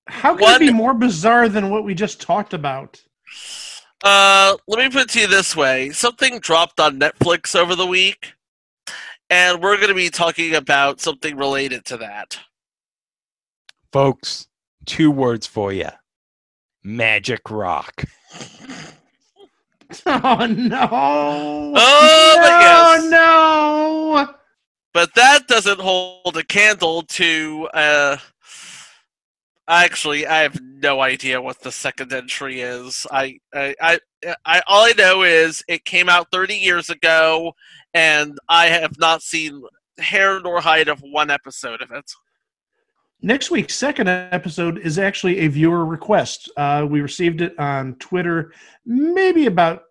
How 0.08 0.34
can 0.34 0.42
One- 0.42 0.54
it 0.62 0.66
be 0.66 0.72
more 0.72 0.94
bizarre 0.94 1.48
than 1.48 1.70
what 1.70 1.84
we 1.84 1.94
just 1.94 2.20
talked 2.20 2.54
about? 2.54 3.02
Uh, 4.04 4.56
let 4.68 4.78
me 4.78 4.90
put 4.90 5.02
it 5.02 5.08
to 5.10 5.20
you 5.20 5.26
this 5.26 5.56
way: 5.56 5.90
something 5.90 6.38
dropped 6.38 6.78
on 6.80 7.00
Netflix 7.00 7.56
over 7.56 7.74
the 7.74 7.86
week, 7.86 8.32
and 9.30 9.60
we're 9.62 9.76
going 9.76 9.88
to 9.88 9.94
be 9.94 10.10
talking 10.10 10.54
about 10.54 11.00
something 11.00 11.36
related 11.36 11.84
to 11.86 11.96
that. 11.96 12.38
Folks, 13.92 14.46
two 14.84 15.10
words 15.10 15.46
for 15.46 15.72
you. 15.72 15.88
Magic 16.84 17.50
Rock. 17.50 18.04
Oh 20.04 20.46
no! 20.46 20.88
Oh, 21.76 22.34
but 22.36 22.60
yes. 22.60 23.04
no! 23.08 24.34
But 24.96 25.12
that 25.12 25.46
doesn't 25.46 25.78
hold 25.78 26.38
a 26.38 26.42
candle 26.42 27.02
to. 27.02 27.68
Uh, 27.74 28.16
actually, 29.68 30.26
I 30.26 30.38
have 30.38 30.58
no 30.62 31.02
idea 31.02 31.42
what 31.42 31.60
the 31.60 31.70
second 31.70 32.14
entry 32.14 32.62
is. 32.62 33.06
I, 33.10 33.38
I, 33.52 33.74
I, 33.78 33.98
I, 34.46 34.62
all 34.66 34.86
I 34.86 34.94
know 34.96 35.22
is 35.22 35.62
it 35.68 35.84
came 35.84 36.08
out 36.08 36.28
30 36.32 36.54
years 36.54 36.88
ago, 36.88 37.52
and 37.92 38.38
I 38.48 38.68
have 38.68 38.98
not 38.98 39.20
seen 39.20 39.64
hair 39.98 40.40
nor 40.40 40.62
hide 40.62 40.88
of 40.88 41.00
one 41.00 41.30
episode 41.30 41.82
of 41.82 41.90
it. 41.90 42.10
Next 43.20 43.50
week's 43.50 43.74
second 43.74 44.08
episode 44.08 44.78
is 44.78 44.98
actually 44.98 45.40
a 45.40 45.48
viewer 45.48 45.84
request. 45.84 46.50
Uh, 46.56 46.86
we 46.88 47.02
received 47.02 47.42
it 47.42 47.54
on 47.58 47.96
Twitter 47.96 48.54
maybe 48.86 49.44
about 49.44 49.82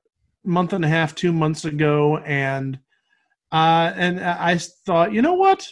month 0.44 0.74
and 0.74 0.84
a 0.84 0.88
half, 0.88 1.14
two 1.14 1.32
months 1.32 1.66
ago, 1.66 2.18
and 2.18 2.80
uh, 3.52 3.94
and 3.96 4.20
I 4.20 4.58
thought, 4.58 5.14
you 5.14 5.22
know 5.22 5.34
what? 5.34 5.68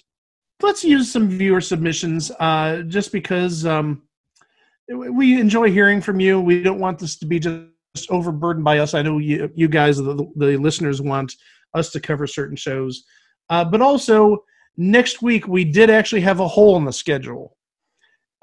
Let's 0.61 0.83
use 0.83 1.11
some 1.11 1.27
viewer 1.27 1.61
submissions, 1.61 2.31
uh, 2.39 2.83
just 2.83 3.11
because 3.11 3.65
um, 3.65 4.03
we 4.87 5.39
enjoy 5.39 5.71
hearing 5.71 6.01
from 6.01 6.19
you. 6.19 6.39
We 6.39 6.63
don't 6.63 6.79
want 6.79 6.99
this 6.99 7.17
to 7.19 7.25
be 7.25 7.39
just 7.39 8.09
overburdened 8.09 8.63
by 8.63 8.79
us. 8.79 8.93
I 8.93 9.01
know 9.01 9.17
you, 9.17 9.51
you 9.55 9.67
guys, 9.67 9.97
the, 9.97 10.31
the 10.35 10.57
listeners, 10.57 11.01
want 11.01 11.35
us 11.73 11.91
to 11.91 11.99
cover 11.99 12.27
certain 12.27 12.55
shows, 12.55 13.03
uh, 13.49 13.65
but 13.65 13.81
also 13.81 14.43
next 14.77 15.21
week 15.21 15.47
we 15.47 15.65
did 15.65 15.89
actually 15.89 16.21
have 16.21 16.39
a 16.39 16.47
hole 16.47 16.77
in 16.77 16.85
the 16.85 16.93
schedule. 16.93 17.57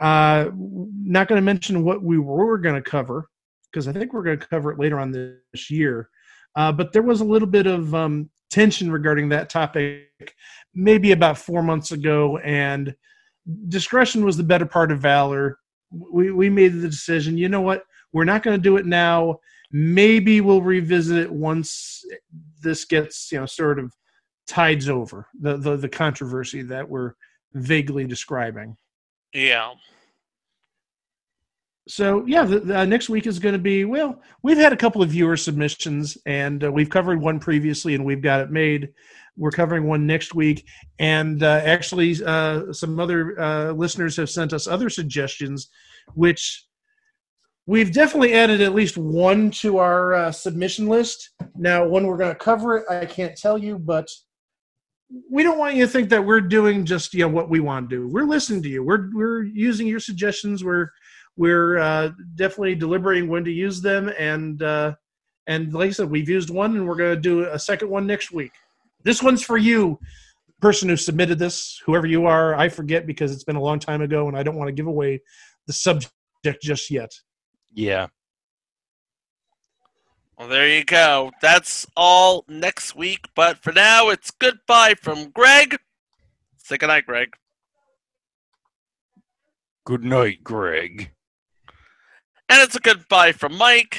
Uh, 0.00 0.50
not 0.54 1.28
going 1.28 1.40
to 1.40 1.44
mention 1.44 1.84
what 1.84 2.02
we 2.02 2.18
were 2.18 2.58
going 2.58 2.74
to 2.74 2.90
cover 2.90 3.28
because 3.70 3.86
I 3.86 3.92
think 3.92 4.12
we're 4.12 4.22
going 4.22 4.38
to 4.38 4.46
cover 4.46 4.72
it 4.72 4.78
later 4.78 4.98
on 4.98 5.12
this 5.12 5.70
year. 5.70 6.08
Uh, 6.56 6.72
but 6.72 6.92
there 6.92 7.02
was 7.02 7.20
a 7.20 7.24
little 7.24 7.48
bit 7.48 7.66
of 7.66 7.94
um, 7.94 8.30
tension 8.50 8.90
regarding 8.90 9.28
that 9.30 9.48
topic 9.48 10.34
maybe 10.74 11.12
about 11.12 11.38
four 11.38 11.62
months 11.62 11.92
ago, 11.92 12.38
and 12.38 12.94
discretion 13.68 14.24
was 14.24 14.36
the 14.36 14.42
better 14.42 14.66
part 14.66 14.92
of 14.92 15.00
valor. 15.00 15.58
We, 15.90 16.30
we 16.30 16.50
made 16.50 16.74
the 16.74 16.88
decision, 16.88 17.38
you 17.38 17.48
know 17.48 17.60
what? 17.60 17.84
We're 18.12 18.24
not 18.24 18.42
going 18.42 18.56
to 18.56 18.62
do 18.62 18.76
it 18.76 18.86
now. 18.86 19.40
Maybe 19.72 20.40
we'll 20.40 20.62
revisit 20.62 21.18
it 21.18 21.32
once 21.32 22.04
this 22.62 22.84
gets, 22.84 23.30
you 23.32 23.38
know, 23.38 23.46
sort 23.46 23.78
of 23.78 23.92
tides 24.46 24.88
over 24.88 25.28
the, 25.40 25.56
the, 25.56 25.76
the 25.76 25.88
controversy 25.88 26.62
that 26.62 26.88
we're 26.88 27.14
vaguely 27.54 28.04
describing. 28.04 28.76
Yeah. 29.32 29.74
So 31.90 32.24
yeah, 32.24 32.44
the, 32.44 32.60
the, 32.60 32.78
uh, 32.80 32.84
next 32.84 33.08
week 33.08 33.26
is 33.26 33.40
going 33.40 33.52
to 33.52 33.58
be 33.58 33.84
well. 33.84 34.22
We've 34.44 34.56
had 34.56 34.72
a 34.72 34.76
couple 34.76 35.02
of 35.02 35.10
viewer 35.10 35.36
submissions, 35.36 36.16
and 36.24 36.62
uh, 36.62 36.70
we've 36.70 36.88
covered 36.88 37.20
one 37.20 37.40
previously, 37.40 37.96
and 37.96 38.04
we've 38.04 38.22
got 38.22 38.40
it 38.40 38.50
made. 38.50 38.90
We're 39.36 39.50
covering 39.50 39.88
one 39.88 40.06
next 40.06 40.32
week, 40.32 40.64
and 41.00 41.42
uh, 41.42 41.62
actually, 41.64 42.16
uh, 42.24 42.72
some 42.72 43.00
other 43.00 43.40
uh, 43.40 43.72
listeners 43.72 44.16
have 44.18 44.30
sent 44.30 44.52
us 44.52 44.68
other 44.68 44.88
suggestions, 44.88 45.68
which 46.14 46.64
we've 47.66 47.92
definitely 47.92 48.34
added 48.34 48.60
at 48.60 48.74
least 48.74 48.96
one 48.96 49.50
to 49.52 49.78
our 49.78 50.14
uh, 50.14 50.30
submission 50.30 50.86
list. 50.86 51.30
Now, 51.56 51.88
when 51.88 52.06
we're 52.06 52.18
going 52.18 52.32
to 52.32 52.38
cover 52.38 52.76
it, 52.78 52.84
I 52.88 53.04
can't 53.04 53.36
tell 53.36 53.58
you, 53.58 53.78
but 53.80 54.08
we 55.28 55.42
don't 55.42 55.58
want 55.58 55.74
you 55.74 55.86
to 55.86 55.90
think 55.90 56.08
that 56.10 56.24
we're 56.24 56.40
doing 56.40 56.84
just 56.84 57.14
you 57.14 57.20
know 57.20 57.28
what 57.28 57.50
we 57.50 57.58
want 57.58 57.90
to 57.90 57.96
do. 57.96 58.08
We're 58.08 58.26
listening 58.26 58.62
to 58.62 58.68
you. 58.68 58.84
We're 58.84 59.10
we're 59.12 59.42
using 59.42 59.88
your 59.88 59.98
suggestions. 59.98 60.62
We're 60.62 60.90
we're 61.40 61.78
uh, 61.78 62.10
definitely 62.34 62.74
deliberating 62.74 63.26
when 63.26 63.46
to 63.46 63.50
use 63.50 63.80
them, 63.80 64.12
and 64.18 64.62
uh, 64.62 64.94
and 65.46 65.72
like 65.72 65.88
I 65.88 65.92
said, 65.92 66.10
we've 66.10 66.28
used 66.28 66.50
one, 66.50 66.76
and 66.76 66.86
we're 66.86 66.96
going 66.96 67.14
to 67.14 67.20
do 67.20 67.44
a 67.46 67.58
second 67.58 67.88
one 67.88 68.06
next 68.06 68.30
week. 68.30 68.52
This 69.04 69.22
one's 69.22 69.42
for 69.42 69.56
you, 69.56 69.98
person 70.60 70.90
who 70.90 70.98
submitted 70.98 71.38
this, 71.38 71.80
whoever 71.86 72.06
you 72.06 72.26
are. 72.26 72.54
I 72.56 72.68
forget 72.68 73.06
because 73.06 73.32
it's 73.32 73.42
been 73.42 73.56
a 73.56 73.62
long 73.62 73.78
time 73.78 74.02
ago, 74.02 74.28
and 74.28 74.36
I 74.36 74.42
don't 74.42 74.56
want 74.56 74.68
to 74.68 74.72
give 74.72 74.86
away 74.86 75.22
the 75.66 75.72
subject 75.72 76.12
just 76.60 76.90
yet. 76.90 77.10
Yeah. 77.72 78.08
Well, 80.38 80.48
there 80.48 80.68
you 80.68 80.84
go. 80.84 81.30
That's 81.40 81.86
all 81.96 82.44
next 82.48 82.94
week. 82.94 83.28
But 83.34 83.62
for 83.62 83.72
now, 83.72 84.10
it's 84.10 84.30
goodbye 84.30 84.92
from 85.00 85.30
Greg. 85.30 85.78
Say 86.58 86.76
goodnight, 86.76 87.06
Greg. 87.06 87.30
Good 89.86 90.04
night, 90.04 90.44
Greg. 90.44 91.12
And 92.50 92.60
it's 92.62 92.74
a 92.74 92.80
goodbye 92.80 93.30
from 93.30 93.56
Mike. 93.56 93.98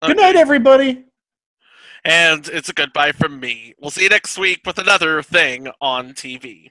Good 0.00 0.16
night, 0.16 0.36
everybody. 0.36 1.06
And 2.04 2.46
it's 2.46 2.68
a 2.68 2.72
goodbye 2.72 3.10
from 3.10 3.40
me. 3.40 3.74
We'll 3.80 3.90
see 3.90 4.04
you 4.04 4.08
next 4.08 4.38
week 4.38 4.60
with 4.64 4.78
another 4.78 5.20
thing 5.20 5.68
on 5.80 6.12
TV. 6.12 6.70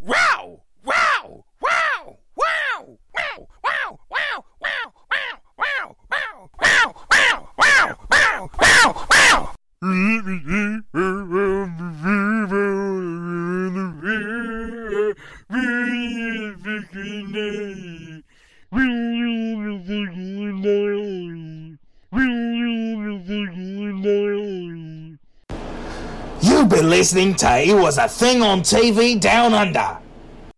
Wow! 0.00 0.64
Wow! 0.84 1.44
Wow! 1.62 2.18
Wow! 2.36 2.98
Wow! 3.14 3.48
Wow! 3.62 4.00
Wow! 4.10 4.48
Wow! 4.60 4.94
Wow! 4.98 5.28
Wow! 5.56 5.96
Wow! 6.10 6.50
Wow! 6.60 7.48
Wow! 7.56 8.00
Wow! 8.10 8.50
Wow! 8.58 9.06
Wow! 9.08 9.54
You've 26.42 26.68
been 26.68 26.88
listening 26.88 27.34
to 27.36 27.58
It 27.58 27.74
Was 27.74 27.98
a 27.98 28.06
Thing 28.06 28.42
on 28.42 28.60
TV 28.60 29.20
Down 29.20 29.54
Under. 29.54 29.98